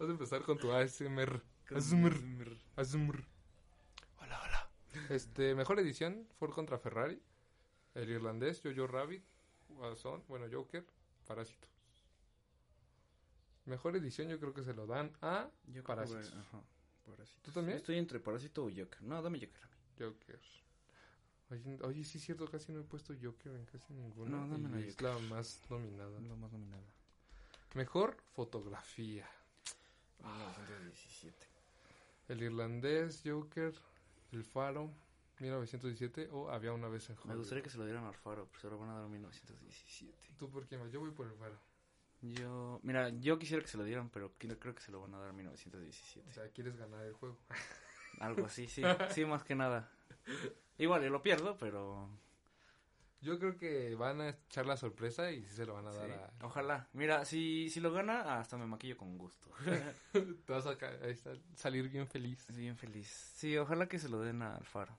Vas 0.00 0.08
a 0.08 0.12
empezar 0.12 0.42
con 0.42 0.58
tu 0.58 0.72
ASMR. 0.72 1.44
ASMR. 1.72 2.56
ASMR. 2.74 3.24
Hola, 4.18 4.42
hola. 4.44 4.68
Este, 5.10 5.54
mejor 5.54 5.78
edición, 5.78 6.26
Ford 6.40 6.50
contra 6.50 6.76
Ferrari. 6.76 7.22
El 7.96 8.10
irlandés, 8.10 8.60
Jojo 8.62 8.86
Rabbit. 8.86 9.24
Guasón, 9.70 10.22
bueno, 10.28 10.46
Joker, 10.52 10.84
Parásitos. 11.26 11.70
Mejor 13.64 13.96
edición 13.96 14.28
yo 14.28 14.38
creo 14.38 14.54
que 14.54 14.62
se 14.62 14.74
lo 14.74 14.86
dan 14.86 15.12
a 15.22 15.48
yo 15.66 15.82
Parásitos. 15.82 16.32
Ajá, 16.34 16.62
Parásitos. 17.06 17.42
¿Tú 17.42 17.50
también? 17.52 17.78
Estoy 17.78 17.96
entre 17.96 18.20
Parásito 18.20 18.64
o 18.64 18.68
Joker. 18.68 19.02
No, 19.02 19.20
dame 19.22 19.40
Joker 19.40 19.62
a 19.64 19.66
mí. 19.66 19.74
Joker. 19.98 20.40
Oye, 21.50 21.78
oye, 21.82 22.04
sí 22.04 22.18
es 22.18 22.24
cierto, 22.24 22.46
casi 22.46 22.70
no 22.70 22.80
he 22.80 22.84
puesto 22.84 23.14
Joker 23.20 23.52
en 23.52 23.64
casi 23.64 23.94
ninguna. 23.94 24.30
No, 24.30 24.48
dame 24.48 24.80
y 24.80 24.88
es 24.88 25.00
la 25.00 25.18
más 25.18 25.62
nominada. 25.70 26.20
La 26.20 26.36
más 26.36 26.52
nominada. 26.52 26.84
Mejor 27.74 28.16
fotografía. 28.34 29.28
1917. 30.18 31.46
El 32.28 32.42
irlandés, 32.42 33.22
Joker, 33.24 33.72
El 34.32 34.44
Faro, 34.44 34.92
1917 35.38 36.28
o 36.32 36.50
Había 36.50 36.72
una 36.72 36.88
vez 36.88 37.08
en 37.08 37.16
Hollywood. 37.16 37.30
Me 37.30 37.36
gustaría 37.36 37.62
que 37.62 37.70
se 37.70 37.78
lo 37.78 37.84
dieran 37.84 38.04
al 38.04 38.14
Faro, 38.14 38.46
pero 38.48 38.60
se 38.60 38.70
lo 38.70 38.78
van 38.78 38.90
a 38.90 38.94
dar 38.94 39.04
en 39.04 39.12
1917. 39.12 40.34
¿Tú 40.38 40.50
por 40.50 40.66
qué 40.66 40.78
más? 40.78 40.90
Yo 40.90 41.00
voy 41.00 41.10
por 41.10 41.26
El 41.26 41.34
Faro. 41.34 41.58
Yo, 42.22 42.80
mira, 42.82 43.10
yo 43.10 43.38
quisiera 43.38 43.62
que 43.62 43.68
se 43.68 43.76
lo 43.76 43.84
dieran, 43.84 44.08
pero 44.08 44.32
creo 44.38 44.74
que 44.74 44.80
se 44.80 44.90
lo 44.90 45.00
van 45.00 45.14
a 45.14 45.18
dar 45.18 45.30
en 45.30 45.36
1917. 45.36 46.28
O 46.28 46.32
sea, 46.32 46.48
¿quieres 46.48 46.76
ganar 46.76 47.04
el 47.04 47.12
juego? 47.12 47.38
Algo 48.20 48.46
así, 48.46 48.66
sí, 48.68 48.82
sí, 49.10 49.24
más 49.24 49.44
que 49.44 49.54
nada. 49.54 49.90
Igual, 50.78 51.02
yo 51.02 51.10
lo 51.10 51.22
pierdo, 51.22 51.56
pero 51.58 52.08
yo 53.20 53.38
creo 53.38 53.56
que 53.56 53.94
van 53.94 54.20
a 54.20 54.30
echar 54.30 54.66
la 54.66 54.76
sorpresa 54.76 55.30
y 55.30 55.42
sí 55.44 55.54
se 55.56 55.66
lo 55.66 55.74
van 55.74 55.86
a 55.86 55.92
dar 55.92 56.10
a... 56.10 56.46
Ojalá. 56.46 56.88
Mira, 56.92 57.24
si, 57.24 57.68
si 57.70 57.80
lo 57.80 57.92
gana, 57.92 58.38
hasta 58.38 58.56
me 58.56 58.66
maquillo 58.66 58.96
con 58.96 59.18
gusto. 59.18 59.48
Te 60.12 60.52
vas 60.52 60.66
a 60.66 60.76
salir 61.54 61.88
bien 61.88 62.06
feliz. 62.06 62.46
Bien 62.54 62.76
feliz. 62.76 63.08
Sí, 63.34 63.56
ojalá 63.56 63.88
que 63.88 63.98
se 63.98 64.08
lo 64.08 64.20
den 64.20 64.42
a 64.42 64.56
Alfaro. 64.56 64.96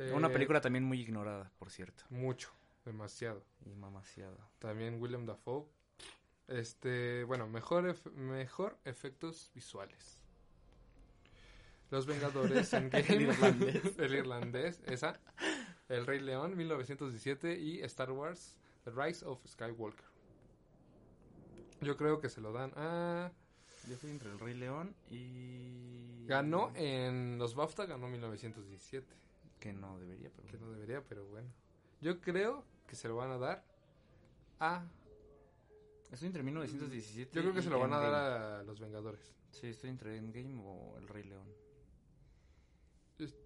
Eh, 0.00 0.12
Una 0.14 0.30
película 0.30 0.62
también 0.62 0.84
muy 0.84 0.98
ignorada, 0.98 1.52
por 1.58 1.70
cierto. 1.70 2.04
Mucho, 2.08 2.50
demasiado. 2.86 3.44
Y 3.66 3.68
demasiado. 3.68 4.38
También 4.58 4.98
William 4.98 5.26
Dafoe. 5.26 5.66
Este, 6.48 7.22
bueno, 7.24 7.46
mejor, 7.46 7.94
mejor 8.14 8.78
efectos 8.86 9.50
visuales. 9.54 10.18
Los 11.90 12.06
Vengadores 12.06 12.72
en 12.72 12.88
el 12.94 13.22
irlandés. 13.22 13.82
el 13.98 14.14
irlandés, 14.14 14.80
esa. 14.86 15.20
El 15.90 16.06
Rey 16.06 16.20
León, 16.20 16.56
1917 16.56 17.58
y 17.58 17.80
Star 17.82 18.10
Wars, 18.10 18.56
The 18.84 18.92
Rise 18.92 19.26
of 19.26 19.44
Skywalker. 19.46 20.06
Yo 21.82 21.96
creo 21.98 22.20
que 22.20 22.30
se 22.30 22.40
lo 22.40 22.52
dan 22.52 22.72
a... 22.74 23.32
Yo 23.86 23.94
estoy 23.94 24.10
entre 24.10 24.30
el 24.30 24.38
Rey 24.38 24.54
León 24.54 24.94
y... 25.10 26.24
Ganó 26.26 26.72
en 26.74 27.38
los 27.38 27.54
BAFTA, 27.54 27.84
ganó 27.86 28.08
1917. 28.08 29.20
Que 29.60 29.72
no 29.72 29.98
debería, 29.98 30.30
pero... 30.34 30.48
Que 30.48 30.58
no 30.58 30.70
debería, 30.70 31.04
pero 31.04 31.26
bueno. 31.26 31.48
Yo 32.00 32.20
creo 32.20 32.64
que 32.86 32.96
se 32.96 33.08
lo 33.08 33.16
van 33.16 33.30
a 33.30 33.38
dar 33.38 33.64
a... 34.58 34.84
Estoy 36.10 36.26
entre 36.26 36.42
1917 36.42 37.30
Yo 37.32 37.42
creo 37.42 37.54
que 37.54 37.62
se 37.62 37.70
lo 37.70 37.78
van 37.78 37.92
a 37.92 37.98
dar 37.98 38.14
a 38.14 38.62
los 38.64 38.80
Vengadores. 38.80 39.34
Sí, 39.52 39.68
estoy 39.68 39.90
entre 39.90 40.16
Endgame 40.16 40.60
o 40.64 40.96
el 40.98 41.06
Rey 41.06 41.24
León. 41.24 41.46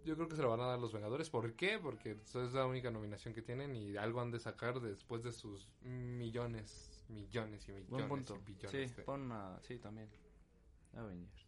Yo 0.04 0.14
creo 0.14 0.28
que 0.28 0.36
se 0.36 0.42
lo 0.42 0.50
van 0.50 0.60
a 0.60 0.66
dar 0.66 0.78
los 0.78 0.92
Vengadores. 0.92 1.28
¿Por 1.30 1.52
qué? 1.54 1.78
Porque 1.78 2.12
es 2.12 2.52
la 2.52 2.66
única 2.66 2.90
nominación 2.90 3.34
que 3.34 3.42
tienen 3.42 3.74
y 3.74 3.96
algo 3.96 4.20
han 4.20 4.30
de 4.30 4.38
sacar 4.38 4.80
después 4.80 5.24
de 5.24 5.32
sus 5.32 5.68
millones, 5.82 7.04
millones 7.08 7.68
y 7.68 7.72
millones 7.72 8.38
y 8.38 8.42
billones. 8.52 8.90
Sí, 8.90 9.02
pon 9.04 9.32
a, 9.32 9.58
sí, 9.62 9.78
también. 9.78 10.08
Avengers. 10.94 11.43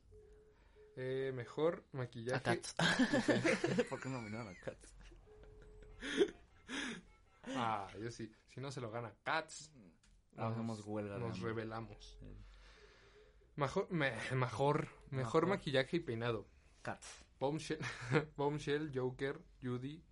Eh, 0.97 1.31
mejor 1.35 1.85
maquillaje. 1.93 2.39
A 2.39 2.43
Cats. 2.43 2.75
¿Por 3.91 4.01
qué 4.01 4.09
nominaron 4.09 4.49
a 4.49 4.55
Cats? 4.55 4.95
ah, 7.57 7.87
yo 8.01 8.11
sí. 8.11 8.33
Si 8.49 8.61
no 8.61 8.73
se 8.73 8.81
lo 8.81 8.91
gana 8.91 9.13
Cats, 9.23 9.71
hacemos 10.37 10.81
huelga. 10.81 11.19
Nos 11.19 11.41
revelamos. 11.41 12.19
Mejor, 13.57 13.91
mejor, 13.91 14.89
mejor 15.11 15.47
maquillaje 15.47 15.99
y 15.99 16.01
peinado. 16.01 16.47
Cats. 16.81 17.25
Bombshell, 18.37 18.91
Joker, 18.95 19.39
Judy, 19.63 20.03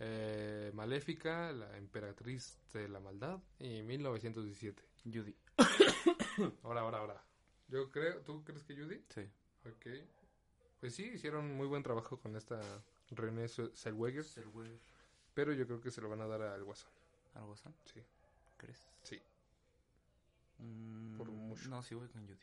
eh, 0.00 0.72
Maléfica, 0.74 1.52
la 1.52 1.76
emperatriz 1.76 2.58
de 2.72 2.88
la 2.88 2.98
maldad 2.98 3.40
y 3.60 3.82
1917. 3.84 4.82
Judy. 5.04 5.36
ahora, 6.64 6.80
ahora, 6.80 6.98
ahora. 6.98 7.24
Yo 7.68 7.90
creo, 7.90 8.20
¿tú 8.22 8.42
crees 8.44 8.64
que 8.64 8.74
Judy? 8.74 9.04
Sí. 9.14 9.28
Ok. 9.70 9.86
Pues 10.80 10.94
sí, 10.94 11.04
hicieron 11.14 11.56
muy 11.56 11.66
buen 11.66 11.82
trabajo 11.82 12.18
con 12.18 12.36
esta 12.36 12.60
René 13.10 13.48
Zellweger. 13.48 14.24
Pero 15.34 15.52
yo 15.52 15.66
creo 15.66 15.80
que 15.80 15.90
se 15.90 16.00
lo 16.00 16.08
van 16.08 16.20
a 16.20 16.26
dar 16.26 16.42
al 16.42 16.64
Guasón. 16.64 16.90
¿Al 17.34 17.44
Guasón? 17.44 17.74
Sí. 17.84 18.02
¿Crees? 18.56 18.88
Sí. 19.02 19.20
Mm, 20.58 21.16
Por 21.16 21.30
mucho. 21.30 21.68
No, 21.68 21.82
sí 21.82 21.94
voy 21.94 22.08
con 22.08 22.26
Judy. 22.26 22.38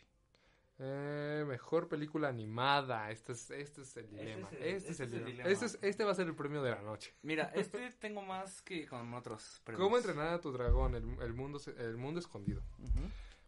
Eh, 0.78 1.46
mejor 1.48 1.88
película 1.88 2.28
animada. 2.28 3.10
Este 3.10 3.32
es, 3.32 3.50
este 3.52 3.82
es 3.82 3.96
el 3.98 4.10
dilema. 4.10 4.50
Este 4.60 4.92
es 4.92 5.00
el, 5.00 5.26
dilema. 5.26 5.50
Este, 5.50 5.88
este, 5.88 6.04
va 6.04 6.12
a 6.12 6.16
ser 6.16 6.28
el 6.28 6.36
premio 6.36 6.62
de 6.62 6.72
la 6.72 6.82
noche. 6.82 7.14
Mira, 7.22 7.46
este 7.56 7.92
tengo 7.92 8.22
más 8.22 8.62
que 8.62 8.86
con 8.86 9.14
otros 9.14 9.62
premios. 9.64 9.86
¿Cómo 9.86 9.98
entrenar 9.98 10.34
a 10.34 10.42
tu 10.42 10.52
dragón? 10.52 10.96
El, 10.96 11.34
mundo, 11.34 11.62
el 11.78 11.96
mundo 11.96 12.20
escondido. 12.20 12.62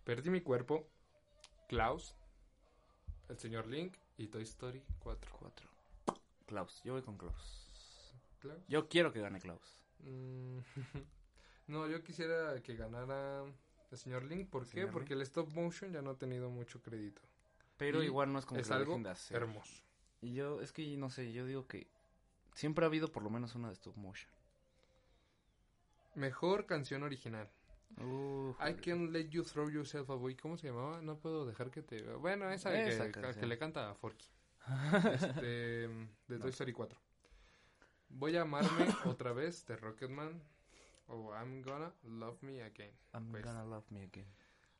Perdí 0.05 0.29
mi 0.29 0.41
cuerpo. 0.41 0.87
Klaus. 1.67 2.15
El 3.29 3.37
señor 3.37 3.67
Link. 3.67 3.93
Y 4.17 4.27
Toy 4.27 4.43
Story 4.43 4.83
4. 4.99 5.31
4. 5.39 5.69
Klaus. 6.45 6.81
Yo 6.83 6.93
voy 6.93 7.01
con 7.01 7.17
Klaus. 7.17 7.63
Yo 8.67 8.87
quiero 8.87 9.11
que 9.11 9.19
gane 9.19 9.39
Klaus. 9.39 9.79
Mm, 9.99 10.59
No, 11.67 11.85
yo 11.87 12.01
quisiera 12.01 12.61
que 12.61 12.75
ganara 12.75 13.43
el 13.91 13.97
señor 13.97 14.23
Link. 14.23 14.49
¿Por 14.49 14.65
qué? 14.67 14.87
Porque 14.87 15.13
el 15.13 15.21
stop 15.21 15.53
motion 15.53 15.91
ya 15.91 16.01
no 16.01 16.11
ha 16.11 16.17
tenido 16.17 16.49
mucho 16.49 16.81
crédito. 16.81 17.21
Pero 17.77 18.01
igual 18.01 18.31
no 18.31 18.39
es 18.39 18.45
como 18.45 18.61
es 18.61 18.71
algo 18.71 18.99
hermoso. 19.29 19.83
Y 20.21 20.33
yo, 20.33 20.61
es 20.61 20.71
que 20.71 20.97
no 20.97 21.09
sé, 21.09 21.31
yo 21.31 21.45
digo 21.45 21.67
que 21.67 21.87
siempre 22.55 22.85
ha 22.85 22.87
habido 22.87 23.11
por 23.11 23.21
lo 23.21 23.29
menos 23.29 23.53
una 23.53 23.67
de 23.67 23.73
stop 23.73 23.95
motion. 23.97 24.31
Mejor 26.15 26.65
canción 26.65 27.03
original. 27.03 27.49
I 28.59 28.73
can 28.73 29.11
let 29.11 29.29
you 29.31 29.43
throw 29.43 29.69
yourself 29.69 30.09
away. 30.09 30.35
¿Cómo 30.35 30.57
se 30.57 30.67
llamaba? 30.67 31.01
No 31.01 31.17
puedo 31.17 31.45
dejar 31.45 31.71
que 31.71 31.81
te. 31.81 32.01
Bueno, 32.15 32.49
esa, 32.51 32.71
que, 32.71 33.45
le 33.45 33.57
canta 33.57 33.89
a 33.89 33.95
Forky. 33.95 34.25
este, 35.13 35.87
de 36.27 36.39
Toy 36.39 36.49
Story 36.49 36.73
4. 36.73 36.99
Voy 38.09 38.35
a 38.35 38.41
amarme 38.41 38.87
otra 39.05 39.33
vez 39.33 39.65
de 39.65 39.75
Rocketman. 39.75 40.41
O 41.07 41.33
I'm 41.33 41.61
gonna 41.61 41.93
love 42.03 42.37
me 42.41 42.61
again. 42.61 42.91
I'm 43.13 43.31
pues. 43.31 43.43
gonna 43.43 43.63
love 43.63 43.85
me 43.89 44.03
again. 44.03 44.27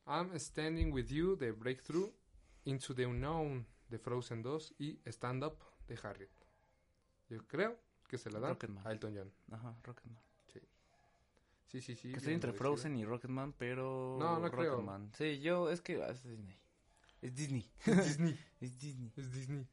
I'm 0.06 0.38
standing 0.38 0.92
with 0.92 1.08
you 1.08 1.36
de 1.36 1.52
Breakthrough. 1.52 2.10
Into 2.64 2.94
the 2.94 3.06
Unknown 3.06 3.66
de 3.88 3.98
Frozen 3.98 4.42
2. 4.42 4.74
Y 4.78 4.98
Stand 5.06 5.44
Up 5.44 5.58
de 5.86 5.98
Harriet. 6.02 6.30
Yo 7.30 7.38
creo 7.46 7.76
que 8.08 8.18
se 8.18 8.30
la 8.30 8.40
da 8.40 8.56
a 8.84 8.92
Elton 8.92 9.14
John. 9.14 9.32
Ajá, 9.50 9.74
Rocketman. 9.82 10.27
Sí, 11.68 11.82
sí, 11.82 11.94
sí. 11.94 12.10
Que 12.10 12.16
estoy 12.16 12.34
entre 12.34 12.52
Frozen 12.52 12.96
y 12.96 13.04
Rocketman, 13.04 13.52
pero. 13.52 14.16
No, 14.18 14.38
no 14.38 14.48
Rocketman. 14.48 15.12
Sí, 15.14 15.38
yo, 15.40 15.70
es 15.70 15.80
que. 15.82 16.02
Es 16.02 16.24
Disney. 16.24 16.58
Es 17.20 17.34
Disney. 17.34 17.70
Es 17.86 18.06
Disney. 18.06 18.38
es 18.60 18.78
Disney. 18.78 19.12
Es 19.16 19.32
Disney. 19.32 19.66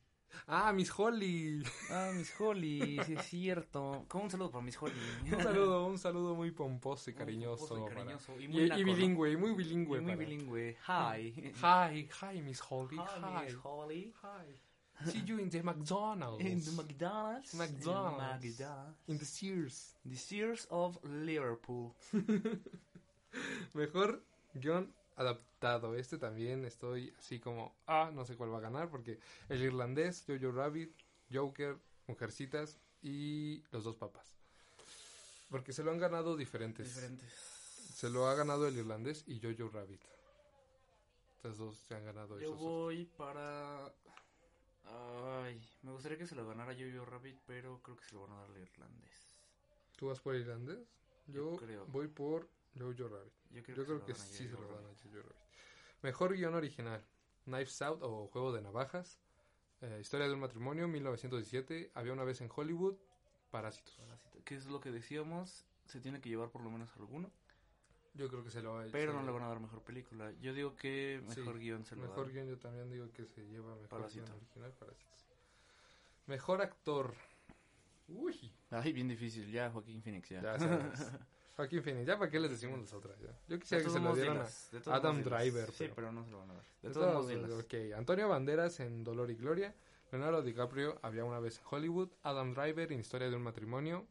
Ah, 0.47 0.73
Miss 0.73 0.91
Holly. 0.97 1.63
Ah, 1.89 2.11
Miss 2.13 2.33
Holly, 2.37 2.99
sí 3.05 3.13
es 3.13 3.25
cierto. 3.25 4.05
¿Cómo 4.09 4.25
un 4.25 4.29
saludo 4.29 4.51
para 4.51 4.65
Miss 4.65 4.77
Holly? 4.81 4.93
un 5.31 5.41
saludo, 5.41 5.85
un 5.85 5.97
saludo 5.97 6.35
muy 6.35 6.51
pomposo 6.51 7.09
y 7.09 7.13
cariñoso. 7.13 7.87
y, 8.39 8.83
bilingüe, 8.83 9.37
muy 9.37 9.53
bilingüe. 9.53 10.01
muy 10.01 10.15
bilingüe. 10.15 10.77
Hi. 10.87 11.53
Hi, 11.61 12.09
hi, 12.21 12.41
Miss 12.41 12.61
Holly. 12.69 12.97
Hi, 12.97 13.45
Miss 13.45 13.57
Holly. 13.63 14.13
Hi. 14.21 14.74
See 15.03 15.23
you 15.25 15.39
in 15.39 15.49
the 15.49 15.61
McDonald's. 15.61 16.43
In 16.43 16.63
the 16.63 16.71
McDonald's. 16.71 17.53
McDonald's. 17.53 18.45
In, 18.45 18.51
McDonald's. 18.51 18.97
in 19.07 19.17
the 19.17 19.25
Sears. 19.25 19.93
The 20.05 20.15
Sears 20.15 20.67
of 20.71 20.97
Liverpool. 21.03 21.93
Mejor 23.73 24.21
guion 24.53 24.93
adaptado. 25.17 25.95
Este 25.95 26.17
también 26.17 26.65
estoy 26.65 27.13
así 27.19 27.39
como, 27.39 27.75
ah, 27.87 28.09
no 28.13 28.25
sé 28.25 28.35
cuál 28.35 28.53
va 28.53 28.59
a 28.59 28.61
ganar 28.61 28.89
porque 28.89 29.19
el 29.49 29.61
irlandés, 29.61 30.23
Jojo 30.27 30.51
Rabbit, 30.51 30.91
Joker, 31.31 31.77
Mujercitas 32.07 32.77
y 33.01 33.61
Los 33.71 33.83
Dos 33.83 33.95
Papas. 33.97 34.33
Porque 35.49 35.73
se 35.73 35.83
lo 35.83 35.91
han 35.91 35.99
ganado 35.99 36.35
diferentes. 36.35 36.87
Diferentes. 36.87 37.29
Se 37.95 38.09
lo 38.09 38.27
ha 38.27 38.35
ganado 38.35 38.67
el 38.67 38.77
irlandés 38.77 39.23
y 39.27 39.39
Jojo 39.41 39.69
Rabbit. 39.69 40.01
Estas 41.35 41.57
dos 41.57 41.75
se 41.87 41.95
han 41.95 42.05
ganado. 42.05 42.39
Yo 42.39 42.55
voy 42.55 43.05
para 43.17 43.93
Ay, 44.87 45.61
me 45.81 45.91
gustaría 45.91 46.17
que 46.17 46.27
se 46.27 46.35
lo 46.35 46.47
ganara 46.47 46.73
Jojo 46.73 47.05
Rabbit, 47.05 47.37
pero 47.45 47.81
creo 47.81 47.97
que 47.97 48.03
se 48.03 48.13
lo 48.13 48.21
van 48.21 48.31
a 48.33 48.41
dar 48.41 48.49
al 48.49 48.57
irlandés. 48.57 49.31
¿Tú 49.95 50.07
vas 50.07 50.19
por 50.19 50.35
irlandés? 50.35 50.87
Yo, 51.27 51.55
creo. 51.57 51.85
voy 51.87 52.07
por 52.07 52.47
Jojo 52.77 53.07
Rabbit. 53.07 53.33
Yo 53.51 53.63
creo, 53.63 54.05
que, 54.05 54.13
sí 54.13 54.47
se 54.47 54.53
lo 54.53 54.67
van 54.67 54.85
a 54.85 54.89
Jojo 54.89 55.21
Rabbit. 55.21 55.45
Mejor 56.01 56.35
guion 56.35 56.55
original. 56.55 57.03
Knives 57.45 57.81
Out 57.81 58.01
o 58.01 58.27
Juego 58.27 58.51
de 58.51 58.61
Navajas. 58.61 59.19
Eh, 59.81 59.99
historia 60.01 60.27
de 60.27 60.33
un 60.33 60.39
matrimonio, 60.39 60.87
1917. 60.87 61.91
Había 61.93 62.13
una 62.13 62.23
vez 62.23 62.41
en 62.41 62.49
Hollywood. 62.53 62.95
Parásitos. 63.51 63.95
Parásitos. 63.95 64.43
¿Qué 64.43 64.55
es 64.55 64.65
lo 64.67 64.79
que 64.79 64.91
decíamos? 64.91 65.65
Se 65.85 65.99
tiene 65.99 66.21
que 66.21 66.29
llevar 66.29 66.49
por 66.49 66.61
lo 66.61 66.69
menos 66.69 66.95
alguno. 66.97 67.31
Yo 68.15 68.29
creo 68.29 68.43
que 68.43 68.49
se 68.49 68.61
lo 68.61 68.73
va 68.73 68.83
a 68.83 68.85
Pero 68.91 69.13
no 69.13 69.23
le 69.23 69.31
van 69.31 69.43
a 69.43 69.47
dar 69.47 69.59
mejor 69.59 69.81
película. 69.81 70.31
Yo 70.41 70.53
digo 70.53 70.75
que 70.75 71.21
mejor 71.27 71.59
guion 71.59 71.85
se 71.85 71.95
lo 71.95 72.03
Mejor 72.03 72.31
guion 72.31 72.47
yo 72.47 72.57
también 72.57 72.89
digo 72.89 73.11
que 73.11 73.25
se 73.25 73.45
lleva 73.45 73.75
mejor 73.75 74.09
guion 74.11 74.25
original. 74.31 74.73
Mejor 76.27 76.61
actor. 76.61 77.13
Uy. 78.07 78.51
Ay, 78.71 78.93
bien 78.93 79.07
difícil. 79.07 79.51
Ya, 79.51 79.69
Joaquín 79.69 80.01
Phoenix, 80.01 80.29
ya. 80.29 80.41
Ya 80.41 80.57
Joaquín 81.55 81.83
Phoenix. 81.83 82.07
Ya, 82.07 82.17
¿para 82.17 82.29
qué 82.31 82.39
les 82.39 82.51
decimos 82.51 82.79
nosotras? 82.79 83.17
Ya. 83.19 83.37
Yo 83.47 83.59
quisiera 83.59 83.83
que 83.83 83.89
se 83.89 83.99
lo 83.99 84.15
dieran 84.15 84.37
a 84.37 84.95
Adam 84.95 85.23
Driver. 85.23 85.71
Sí, 85.71 85.89
pero 85.93 86.11
no 86.11 86.23
se 86.23 86.31
lo 86.31 86.39
van 86.39 86.51
a 86.51 86.53
dar. 86.53 86.63
De, 86.81 86.89
todos, 86.91 87.25
modos, 87.25 87.63
Ok. 87.63 87.73
Antonio 87.95 88.27
Banderas 88.29 88.79
en 88.79 89.03
Dolor 89.03 89.29
y 89.31 89.35
Gloria. 89.35 89.73
Leonardo 90.11 90.41
DiCaprio, 90.41 90.99
Había 91.01 91.25
una 91.25 91.39
vez 91.39 91.57
en 91.57 91.63
Hollywood. 91.69 92.09
Adam 92.23 92.53
Driver 92.53 92.91
en 92.91 92.99
Historia 92.99 93.29
de 93.29 93.35
un 93.35 93.43
matrimonio. 93.43 94.05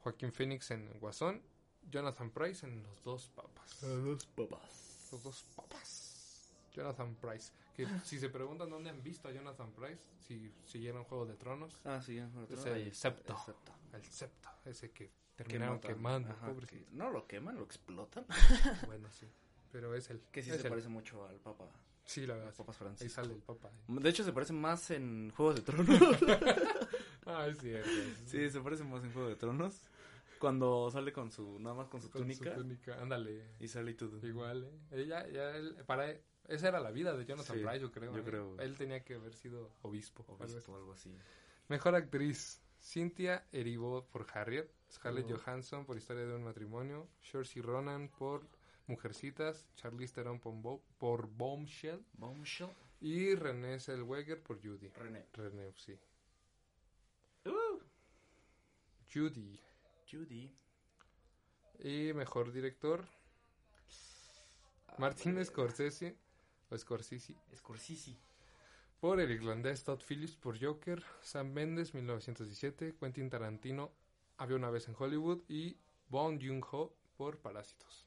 Joaquín 0.00 0.32
Phoenix 0.32 0.70
en 0.70 0.98
Guasón. 1.00 1.42
Jonathan 1.90 2.30
Price 2.30 2.66
en 2.66 2.82
Los 2.82 3.02
Dos 3.02 3.28
Papas. 3.34 3.82
Los 3.82 4.04
Dos 4.04 4.26
Papas. 4.26 5.08
Los 5.12 5.22
Dos 5.22 5.44
Papas. 5.56 6.14
Jonathan 6.74 7.14
Price. 7.16 7.52
Que 7.74 7.86
si 8.04 8.18
se 8.18 8.28
preguntan 8.28 8.70
dónde 8.70 8.90
han 8.90 9.02
visto 9.02 9.28
a 9.28 9.32
Jonathan 9.32 9.72
Price, 9.72 10.02
si 10.26 10.52
siguieron 10.66 11.04
Juego 11.04 11.26
de 11.26 11.34
Tronos. 11.34 11.80
Ah, 11.84 12.00
sí, 12.00 12.18
Juego 12.18 12.40
de 12.40 12.46
Tronos. 12.46 12.66
Es 12.66 12.72
el 12.72 12.94
septo. 12.94 13.36
El 13.92 14.04
septo. 14.04 14.50
Ese 14.64 14.90
que 14.90 15.10
terminaron 15.36 15.80
quemando. 15.80 16.34
no 16.92 17.10
lo 17.10 17.26
queman, 17.26 17.56
lo 17.56 17.64
explotan. 17.64 18.24
bueno, 18.86 19.08
sí. 19.12 19.26
Pero 19.72 19.94
es 19.94 20.10
el. 20.10 20.20
Que 20.32 20.42
sí 20.42 20.50
se 20.50 20.68
parece 20.68 20.88
mucho 20.88 21.26
al 21.26 21.36
Papa. 21.36 21.68
Sí, 22.04 22.26
la 22.26 22.34
verdad. 22.34 22.54
Papas 22.54 22.80
Ahí 23.00 23.08
sale 23.08 23.34
el 23.34 23.40
Papa. 23.40 23.70
De 23.88 24.10
hecho, 24.10 24.24
se 24.24 24.32
parece 24.32 24.52
más 24.52 24.90
en 24.90 25.30
Juego 25.30 25.54
de 25.54 25.60
Tronos. 25.62 26.00
ah, 27.26 27.46
es 27.48 27.58
cierto. 27.58 27.90
Sí, 28.26 28.50
se 28.50 28.60
parece 28.60 28.84
más 28.84 29.02
en 29.04 29.12
Juego 29.12 29.28
de 29.28 29.36
Tronos. 29.36 29.80
Cuando 30.44 30.90
sale 30.90 31.10
con 31.10 31.30
su, 31.32 31.58
nada 31.58 31.74
más 31.74 31.88
con 31.88 32.02
su 32.02 32.10
túnica. 32.10 32.54
Su 32.54 32.60
túnica, 32.60 33.00
ándale. 33.00 33.56
Y 33.60 33.66
sale 33.66 33.92
y 33.92 33.94
todo. 33.94 34.24
Igual, 34.26 34.64
¿eh? 34.64 35.02
Ella, 35.02 35.26
ya, 35.30 35.56
él, 35.56 35.74
para, 35.86 36.14
esa 36.48 36.68
era 36.68 36.80
la 36.80 36.90
vida 36.90 37.16
de 37.16 37.24
Jonathan 37.24 37.62
Price, 37.62 37.80
yo 37.80 37.90
creo. 37.90 38.12
Yo 38.12 38.20
¿eh? 38.20 38.24
creo. 38.24 38.60
Él 38.60 38.76
tenía 38.76 39.02
que 39.02 39.14
haber 39.14 39.32
sido 39.32 39.70
obispo. 39.80 40.22
Obispo, 40.28 40.72
o 40.72 40.76
algo 40.76 40.92
así. 40.92 41.16
Mejor 41.68 41.94
actriz. 41.94 42.60
Cynthia 42.78 43.46
Erivo 43.52 44.04
por 44.04 44.26
Harriet. 44.34 44.70
Scarlett 44.92 45.30
oh. 45.30 45.38
Johansson 45.38 45.86
por 45.86 45.96
Historia 45.96 46.26
de 46.26 46.34
un 46.34 46.44
matrimonio. 46.44 47.08
Saoirse 47.22 47.62
Ronan 47.62 48.10
por 48.10 48.46
Mujercitas. 48.86 49.64
Charlize 49.76 50.12
Theron 50.12 50.40
por, 50.40 50.82
por 50.98 51.26
Bombshell. 51.26 52.04
Bombshell. 52.18 52.68
Y 53.00 53.34
René 53.34 53.80
Zellweger 53.80 54.42
por 54.42 54.60
Judy. 54.60 54.88
René. 54.88 55.24
René, 55.32 55.72
sí. 55.78 55.98
Uh. 57.46 57.80
Judy. 59.10 59.58
Judy. 60.14 60.50
Y 61.80 62.12
mejor 62.12 62.52
director. 62.52 63.04
Martin 64.98 65.44
Scorsese. 65.44 66.16
O 66.70 66.78
Scorsese. 66.78 67.34
Scorsese. 67.56 68.16
Por 69.00 69.20
el 69.20 69.30
irlandés 69.30 69.82
Todd 69.84 70.00
Phillips 70.06 70.36
por 70.36 70.58
Joker. 70.62 71.02
Sam 71.20 71.52
Mendes, 71.52 71.94
1917. 71.94 72.94
Quentin 72.98 73.28
Tarantino, 73.28 73.92
Había 74.36 74.56
una 74.56 74.70
vez 74.70 74.88
en 74.88 74.94
Hollywood. 74.96 75.42
Y 75.48 75.76
Bong 76.08 76.40
Joon-ho 76.40 76.94
por 77.16 77.38
Parásitos. 77.38 78.06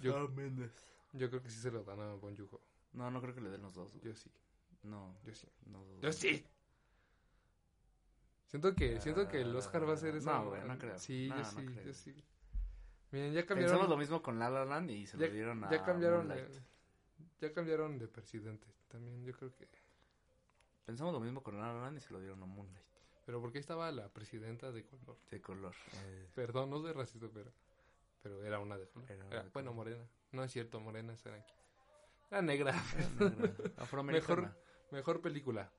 Sam 0.00 0.34
Mendes. 0.34 0.72
Yo 1.12 1.28
creo 1.28 1.42
que 1.42 1.50
sí 1.50 1.60
se 1.60 1.70
lo 1.70 1.82
dan 1.82 2.00
a 2.00 2.14
Bong 2.14 2.36
Joon-ho. 2.36 2.60
No, 2.92 3.10
no 3.10 3.20
creo 3.20 3.34
que 3.34 3.40
le 3.40 3.50
den 3.50 3.62
los 3.62 3.74
dos. 3.74 3.92
Yo 4.00 4.14
sí. 4.14 4.30
No. 4.84 5.16
Yo 5.24 5.34
sí. 5.34 5.48
No, 5.66 5.84
yo 6.00 6.12
sí. 6.12 6.44
Siento 8.54 8.72
que, 8.76 9.00
siento 9.00 9.26
que 9.26 9.40
el 9.40 9.56
Oscar 9.56 9.88
va 9.88 9.94
a 9.94 9.96
ser 9.96 10.14
esa. 10.14 10.38
No, 10.38 10.50
güey, 10.50 10.62
no 10.62 10.78
creo. 10.78 10.96
Sí, 10.96 11.26
yo 11.26 11.44
sí, 11.44 11.66
yo 11.84 11.92
sí. 11.92 12.14
Miren, 13.10 13.32
ya 13.32 13.44
cambiaron. 13.44 13.72
Pensamos 13.72 13.88
lo 13.88 13.96
mismo 13.96 14.22
con 14.22 14.38
La 14.38 14.48
La 14.48 14.64
Land 14.64 14.92
y 14.92 15.08
se 15.08 15.16
lo 15.16 15.26
dieron 15.26 15.64
a 15.64 15.70
ya 15.72 15.82
cambiaron 15.82 16.32
Ya 17.40 17.52
cambiaron 17.52 17.98
de 17.98 18.06
presidente. 18.06 18.68
También 18.86 19.24
yo 19.24 19.32
creo 19.32 19.52
que. 19.56 19.68
Pensamos 20.84 21.12
lo 21.12 21.18
mismo 21.18 21.42
con 21.42 21.58
La 21.58 21.72
La 21.72 21.80
Land 21.80 21.96
y 21.96 22.00
se 22.00 22.12
lo 22.12 22.20
dieron 22.20 22.40
a 22.44 22.46
Moonlight. 22.46 22.86
Pero 23.26 23.40
porque 23.40 23.58
estaba 23.58 23.90
la 23.90 24.08
presidenta 24.08 24.70
de 24.70 24.86
color. 24.86 25.16
De 25.32 25.40
color. 25.40 25.74
Eh. 26.04 26.28
Perdón, 26.36 26.70
no 26.70 26.80
soy 26.80 26.92
racista, 26.92 27.26
pero. 27.34 27.50
Pero 28.22 28.44
era 28.44 28.60
una 28.60 28.78
de 28.78 28.86
color. 28.86 29.10
Era, 29.10 29.44
bueno, 29.52 29.72
morena. 29.72 30.06
No 30.30 30.44
es 30.44 30.52
cierto, 30.52 30.78
morena 30.78 31.16
era 31.24 31.38
aquí. 31.38 31.54
Era 32.30 32.40
negra. 32.40 32.72
Afroamericana. 33.78 34.42
Mejor, 34.42 34.56
mejor 34.92 35.20
película. 35.20 35.72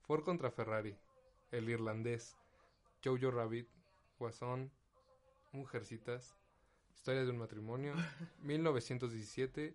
Ford 0.00 0.24
contra 0.24 0.50
Ferrari. 0.50 0.96
El 1.52 1.68
Irlandés, 1.68 2.36
Jojo 3.04 3.30
Rabbit, 3.30 3.68
Guasón, 4.18 4.72
Mujercitas, 5.52 6.34
Historia 6.94 7.24
de 7.24 7.30
un 7.30 7.38
matrimonio, 7.38 7.94
1917, 8.42 9.74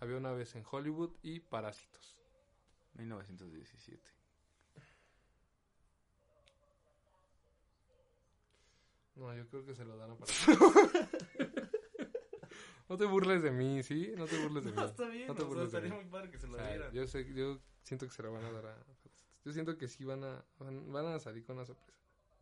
Había 0.00 0.16
una 0.16 0.32
vez 0.32 0.54
en 0.54 0.64
Hollywood 0.68 1.16
y 1.22 1.40
Parásitos. 1.40 2.16
1917. 2.94 4.00
No, 9.16 9.34
yo 9.34 9.48
creo 9.48 9.64
que 9.64 9.74
se 9.74 9.84
lo 9.84 9.96
dan 9.96 10.12
a 10.12 10.16
Parásitos. 10.16 10.58
no 12.88 12.96
te 12.96 13.04
burles 13.04 13.42
de 13.42 13.50
mí, 13.50 13.82
¿sí? 13.82 14.12
No 14.16 14.26
te 14.26 14.40
burles 14.40 14.64
de 14.64 14.70
mí. 14.70 14.76
No, 14.76 14.84
está 14.86 15.08
bien. 15.08 15.26
No 15.26 15.34
te 15.34 15.42
burles 15.42 15.72
de 15.72 15.80
mí. 15.82 15.90
muy 15.90 16.04
padre 16.04 16.30
que 16.30 16.38
se 16.38 16.46
lo 16.46 16.56
dieran. 16.56 16.92
Yo, 16.92 17.06
sé, 17.06 17.32
yo 17.34 17.60
siento 17.82 18.06
que 18.06 18.12
se 18.12 18.22
lo 18.22 18.32
van 18.32 18.44
a 18.44 18.52
dar 18.52 18.66
a 18.66 18.84
yo 19.44 19.52
siento 19.52 19.78
que 19.78 19.88
sí 19.88 20.04
van 20.04 20.24
a, 20.24 20.44
van, 20.58 21.06
a 21.06 21.18
salir 21.18 21.44
con 21.44 21.56
una 21.56 21.64
sorpresa. 21.64 21.98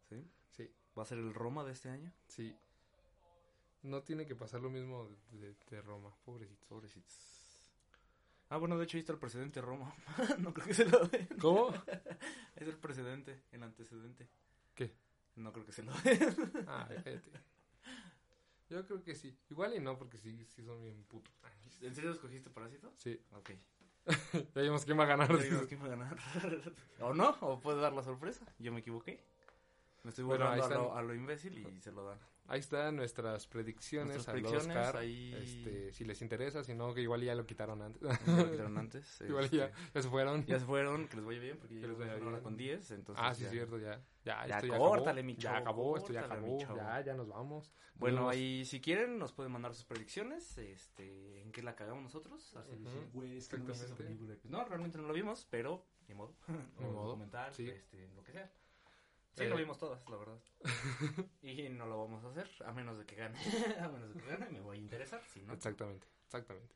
¿Sí? 0.09 0.25
Sí. 0.51 0.71
¿Va 0.97 1.03
a 1.03 1.07
ser 1.07 1.19
el 1.19 1.35
Roma 1.35 1.65
de 1.65 1.73
este 1.73 1.89
año? 1.89 2.13
Sí. 2.29 2.55
no 3.83 4.03
tiene 4.03 4.27
que 4.27 4.35
pasar 4.35 4.61
lo 4.61 4.71
mismo 4.71 5.09
de, 5.33 5.83
Roma. 5.83 6.15
Pobrecitos. 6.25 6.67
Pobrecitos. 6.69 7.37
Ah, 8.49 8.59
bueno, 8.59 8.79
de 8.79 8.85
hecho 8.85 8.97
ahí 8.97 9.01
está 9.01 9.13
el 9.13 9.19
presidente 9.19 9.61
de 9.61 9.67
Roma. 9.67 9.95
no 10.39 10.55
creo 10.55 10.67
que 10.67 10.75
se 10.75 10.85
lo 10.85 11.07
den. 11.07 11.29
¿Cómo? 11.41 11.73
es 12.57 12.69
el 12.69 12.79
precedente, 12.79 13.43
el 13.53 13.63
antecedente. 13.63 14.29
¿Qué? 14.75 14.95
No 15.37 15.53
creo 15.53 15.67
que 15.67 15.73
se 15.73 15.83
lo 15.83 15.93
den. 15.93 16.65
ah, 16.69 16.87
fíjate. 16.89 17.21
Yo 18.69 18.85
creo 18.87 19.03
que 19.03 19.15
sí. 19.15 19.37
Igual 19.51 19.75
y 19.75 19.81
no, 19.81 19.97
porque 19.99 20.19
sí, 20.19 20.45
sí 20.45 20.65
son 20.65 20.83
bien 20.83 21.05
putos. 21.05 21.35
¿En 21.81 21.95
serio 21.95 22.11
escogiste 22.11 22.51
Parásito? 22.51 22.93
Sí. 22.97 23.21
Ok. 23.33 23.51
ya 24.55 24.63
vimos 24.63 24.85
quién 24.85 24.99
va 24.99 25.05
a 25.05 25.07
ganar. 25.07 25.29
Ya 25.29 25.45
vimos 25.45 25.67
quién 25.67 25.83
va 25.83 25.87
a 25.87 25.91
ganar. 25.91 26.17
o 27.01 27.15
no, 27.15 27.37
o 27.41 27.61
puede 27.61 27.81
dar 27.81 27.93
la 27.93 28.03
sorpresa. 28.03 28.45
Yo 28.59 28.73
me 28.73 28.81
equivoqué. 28.81 29.21
Me 30.07 30.11
estoy 30.11 30.23
volviendo 30.23 30.65
a, 30.65 30.69
lo, 30.69 30.95
a 30.95 31.03
lo 31.03 31.15
imbécil 31.17 31.59
y 31.59 31.81
se 31.81 31.91
lo 31.91 32.05
dan. 32.05 32.17
Ahí 32.47 32.61
están 32.61 32.95
nuestras 32.95 33.49
predicciones, 33.49 34.25
nuestras 34.25 34.53
Oscar. 34.53 34.99
Ahí... 34.99 35.35
Este, 35.35 35.93
si 35.93 36.05
les 36.05 36.23
interesa, 36.23 36.63
si 36.63 36.75
no, 36.75 36.95
que 36.95 37.01
igual 37.01 37.23
ya 37.23 37.35
lo 37.35 37.45
quitaron 37.45 37.83
antes. 37.83 38.01
lo 38.03 38.13
quitaron 38.49 38.79
antes. 38.79 39.21
igual 39.23 39.51
ya, 39.51 39.65
este, 39.65 39.81
ya, 39.95 40.03
se 40.03 40.09
fueron. 40.09 40.47
Ya 40.47 40.61
se 40.61 40.65
fueron, 40.65 41.09
que 41.09 41.17
les 41.17 41.27
vaya 41.27 41.41
bien, 41.41 41.59
porque 41.59 41.81
ya 41.81 41.89
les 41.89 41.99
vaya 41.99 42.15
bien. 42.15 42.41
con 42.41 42.57
10. 42.57 42.91
Entonces 42.93 43.25
ah, 43.27 43.35
sí, 43.35 43.47
es 43.47 43.51
cierto, 43.51 43.81
ya. 43.81 44.01
Ya, 44.25 44.47
ya, 44.47 44.59
esto 44.59 44.79
córtale, 44.79 45.25
mi 45.25 45.37
chavo. 45.37 45.55
Ya 45.57 45.61
acabó, 45.61 45.97
esto 45.97 46.13
ya 46.13 46.21
acabó. 46.21 46.59
Ya, 46.61 47.01
ya 47.01 47.15
nos 47.15 47.27
vamos. 47.27 47.73
Bueno, 47.97 48.29
ahí 48.29 48.65
si 48.65 48.81
quieren, 48.81 49.19
nos 49.19 49.33
pueden 49.33 49.51
mandar 49.51 49.75
sus 49.75 49.87
predicciones. 49.87 50.57
Este, 50.57 51.43
¿En 51.43 51.51
qué 51.51 51.65
la 51.65 51.75
cagamos 51.75 52.05
nosotros? 52.05 52.55
Así 52.55 52.71
uh 52.71 52.77
-huh. 52.77 53.13
güey, 53.13 53.39
es 53.39 53.49
que 53.49 53.59
no, 53.59 53.75
no, 54.45 54.65
realmente 54.67 54.99
no 54.99 55.09
lo 55.09 55.15
vimos, 55.15 55.49
pero 55.51 55.85
ni 56.07 56.15
modo. 56.15 56.37
Ni 56.79 56.87
modo. 56.87 57.11
Comentar, 57.11 57.53
sí. 57.53 57.69
este, 57.69 58.09
lo 58.15 58.23
que 58.23 58.31
sea. 58.31 58.53
Sí, 59.37 59.45
lo 59.45 59.57
vimos 59.57 59.79
todas, 59.79 60.03
la 60.09 60.17
verdad. 60.17 60.39
y 61.43 61.69
no 61.69 61.87
lo 61.87 61.99
vamos 61.99 62.25
a 62.25 62.29
hacer, 62.29 62.51
a 62.65 62.73
menos 62.73 62.99
de 62.99 63.05
que 63.05 63.17
gane. 63.17 63.39
a 63.81 63.89
menos 63.89 64.15
de 64.15 64.21
que 64.21 64.27
gane, 64.27 64.49
me 64.49 64.61
voy 64.61 64.79
a 64.79 64.81
interesar. 64.81 65.23
Si 65.27 65.43
no, 65.43 65.53
exactamente, 65.53 66.07
exactamente. 66.25 66.75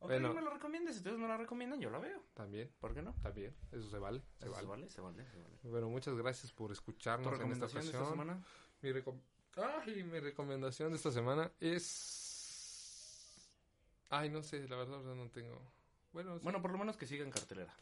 O 0.00 0.08
bueno, 0.08 0.30
que 0.30 0.34
me 0.34 0.42
lo 0.42 0.50
recomiendes, 0.50 0.96
si 0.96 0.98
ustedes 0.98 1.16
no 1.16 1.28
la 1.28 1.36
recomiendan, 1.36 1.80
yo 1.80 1.90
la 1.90 2.00
veo. 2.00 2.20
También. 2.34 2.68
¿Por 2.80 2.92
qué 2.92 3.02
no? 3.02 3.14
También, 3.22 3.54
eso 3.70 3.88
se 3.88 3.98
vale. 3.98 4.20
Se, 4.40 4.48
vale. 4.48 4.62
se 4.62 4.66
vale. 4.66 4.90
Se 4.90 5.00
vale, 5.00 5.24
se 5.24 5.38
vale, 5.38 5.58
Bueno, 5.62 5.88
muchas 5.88 6.16
gracias 6.16 6.50
por 6.50 6.72
escucharnos 6.72 7.38
en 7.38 7.52
esta 7.52 7.66
ocasión. 7.66 7.94
esta 7.94 8.10
semana? 8.10 8.42
Mi, 8.80 8.90
recom 8.90 9.20
Ay, 9.56 10.02
mi 10.02 10.18
recomendación 10.18 10.90
de 10.90 10.96
esta 10.96 11.12
semana 11.12 11.52
es... 11.60 13.48
Ay, 14.10 14.28
no 14.28 14.42
sé, 14.42 14.66
la 14.68 14.74
verdad 14.76 14.98
no 15.02 15.30
tengo... 15.30 15.62
Bueno, 16.12 16.36
sí. 16.38 16.42
bueno 16.42 16.60
por 16.60 16.72
lo 16.72 16.78
menos 16.78 16.96
que 16.96 17.06
sigan 17.06 17.30
cartelera. 17.30 17.72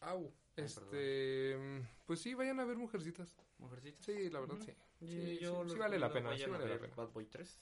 Au. 0.00 0.32
Este, 0.56 1.58
pues 2.06 2.20
sí, 2.20 2.34
vayan 2.34 2.60
a 2.60 2.64
ver 2.64 2.76
Mujercitas. 2.76 3.36
¿Mujercitas? 3.58 4.04
Sí, 4.04 4.28
la 4.30 4.40
verdad, 4.40 4.56
sí. 4.64 4.72
Sí, 5.00 5.38
yo 5.40 5.66
sí, 5.68 5.78
vale 5.78 5.98
la 5.98 6.12
pena, 6.12 6.36
sí 6.36 6.44
vale 6.48 6.68
la 6.68 6.78
pena. 6.78 6.94
Bad 6.94 7.10
Boy 7.10 7.26
3. 7.26 7.58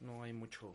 No 0.00 0.22
hay 0.22 0.32
mucho, 0.32 0.74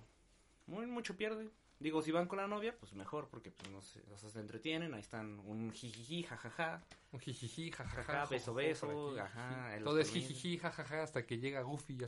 muy 0.68 0.86
mucho 0.86 1.18
pierde. 1.18 1.50
Digo, 1.78 2.02
si 2.02 2.12
van 2.12 2.28
con 2.28 2.38
la 2.38 2.48
novia, 2.48 2.78
pues 2.78 2.94
mejor, 2.94 3.28
porque 3.28 3.52
pues 3.52 3.70
no 3.70 3.82
sé, 3.82 4.02
o 4.10 4.18
sea, 4.18 4.30
se 4.30 4.40
entretienen, 4.40 4.94
ahí 4.94 5.02
están 5.02 5.40
un 5.40 5.72
jijiji, 5.72 6.24
jajaja. 6.24 6.82
Un 7.12 7.20
jijiji, 7.20 7.70
jajaja, 7.70 8.26
beso, 8.28 8.54
beso, 8.54 9.20
ajá. 9.20 9.78
Todo 9.84 10.00
es 10.00 10.10
jijiji, 10.10 10.58
jajaja, 10.58 11.04
hasta 11.04 11.26
que 11.26 11.38
llega 11.38 11.62
Goofy 11.64 11.94
y 11.94 11.98
ya 11.98 12.08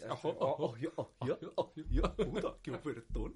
qué 2.62 2.72
ofertón. 2.72 3.36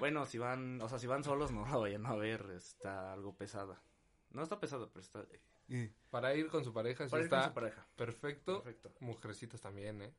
Bueno, 0.00 0.26
si 0.26 0.38
van, 0.38 0.80
o 0.82 0.88
sea, 0.88 0.98
si 0.98 1.06
van 1.06 1.22
solos, 1.22 1.52
no 1.52 1.64
la 1.64 1.76
vayan 1.76 2.04
a 2.06 2.16
ver, 2.16 2.50
está 2.56 3.12
algo 3.12 3.36
pesada. 3.36 3.80
No 4.30 4.42
está 4.42 4.58
pesado, 4.58 4.90
pero 4.90 5.00
está... 5.00 5.24
Para 6.10 6.34
ir 6.34 6.48
con 6.48 6.64
su 6.64 6.72
pareja, 6.72 7.06
Para 7.06 7.20
ir 7.20 7.24
está 7.26 7.40
con 7.40 7.48
su 7.48 7.54
pareja. 7.54 7.86
Perfecto. 7.94 8.62
Perfecto. 8.62 8.94
Mujercitas 9.00 9.60
también, 9.60 10.02
¿eh? 10.02 10.12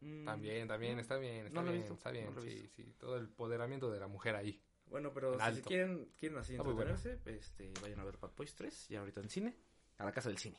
También, 0.00 0.68
también, 0.68 0.98
está 0.98 1.16
bien, 1.16 1.46
está 1.46 1.62
bien, 1.62 1.82
está 1.82 2.10
bien, 2.10 2.34
sí, 2.42 2.68
sí, 2.76 2.94
todo 2.98 3.16
el 3.16 3.24
empoderamiento 3.24 3.90
de 3.90 3.98
la 3.98 4.06
mujer 4.06 4.36
ahí. 4.36 4.60
Bueno, 4.86 5.12
pero 5.12 5.38
si 5.52 5.62
quieren, 5.62 6.12
quieren 6.18 6.38
así 6.38 6.54
entretenerse, 6.54 7.18
este, 7.24 7.72
vayan 7.80 7.98
a 8.00 8.04
ver 8.04 8.18
Bad 8.18 8.32
Boys 8.36 8.54
3, 8.54 8.88
ya 8.88 9.00
ahorita 9.00 9.20
en 9.20 9.30
cine, 9.30 9.56
a 9.98 10.04
la 10.04 10.12
casa 10.12 10.28
del 10.28 10.38
cine. 10.38 10.58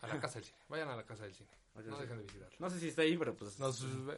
A 0.00 0.08
la 0.08 0.18
casa 0.18 0.34
del 0.40 0.44
cine, 0.44 0.58
vayan 0.68 0.88
a 0.88 0.96
la 0.96 1.06
casa 1.06 1.22
del 1.24 1.34
cine. 1.34 1.50
No 1.74 1.98
dejen 1.98 2.18
de 2.18 2.22
visitar. 2.24 2.48
No 2.58 2.68
sé 2.68 2.78
si 2.78 2.88
está 2.88 3.02
ahí, 3.02 3.16
pero 3.16 3.34
pues. 3.34 3.58
No, 3.58 3.70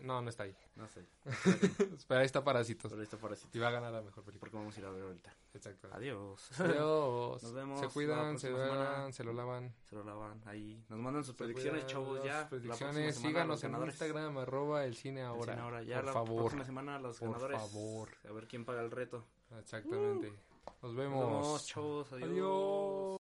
no, 0.02 0.22
no 0.22 0.28
está 0.28 0.42
ahí. 0.42 0.56
No 0.74 0.88
sé. 0.88 1.06
pero 2.08 2.20
ahí 2.20 2.26
está 2.26 2.42
Parásitos. 2.42 2.90
Pero 2.90 3.00
ahí 3.00 3.04
está 3.04 3.16
Parásitos. 3.16 3.54
Y 3.54 3.58
va 3.60 3.68
a 3.68 3.70
ganar 3.70 3.92
la 3.92 4.02
mejor 4.02 4.24
película. 4.24 4.40
Porque 4.40 4.56
vamos 4.56 4.76
a 4.76 4.80
ir 4.80 4.86
a 4.86 4.90
ver 4.90 5.02
ahorita. 5.04 5.34
Exacto. 5.54 5.88
Adiós. 5.92 6.60
Adiós. 6.60 7.42
Nos 7.42 7.52
vemos. 7.52 7.80
Se 7.80 7.88
cuidan, 7.88 8.38
se 8.38 8.52
vean, 8.52 9.12
se 9.12 9.22
lo 9.22 9.32
lavan. 9.32 9.72
Se 9.88 9.94
lo 9.94 10.02
lavan. 10.02 10.42
Ahí. 10.46 10.84
Nos 10.88 10.98
mandan 10.98 11.22
sus 11.22 11.36
predicciones, 11.36 11.86
chavos, 11.86 12.24
ya. 12.24 12.48
Predicciones. 12.48 13.16
Síganos 13.16 13.62
en 13.62 13.74
Instagram, 13.74 14.38
arroba 14.38 14.84
el 14.84 14.96
cine 14.96 15.22
ahora. 15.22 15.52
El 15.52 15.58
cine 15.58 15.62
ahora. 15.62 15.82
Ya 15.84 15.96
por 15.96 16.04
la 16.06 16.12
favor. 16.12 16.38
próxima 16.40 16.64
semana 16.64 16.98
los 16.98 17.18
por 17.18 17.28
ganadores. 17.28 17.60
Por 17.60 17.70
favor. 17.70 18.08
A 18.28 18.32
ver 18.32 18.48
quién 18.48 18.64
paga 18.64 18.82
el 18.82 18.90
reto. 18.90 19.24
Exactamente. 19.60 20.32
Nos 20.82 20.94
vemos. 20.94 21.20
Nos 21.20 21.32
vemos, 21.32 21.66
chavos. 21.66 22.12
Adiós. 22.12 22.30
Adiós. 22.30 23.23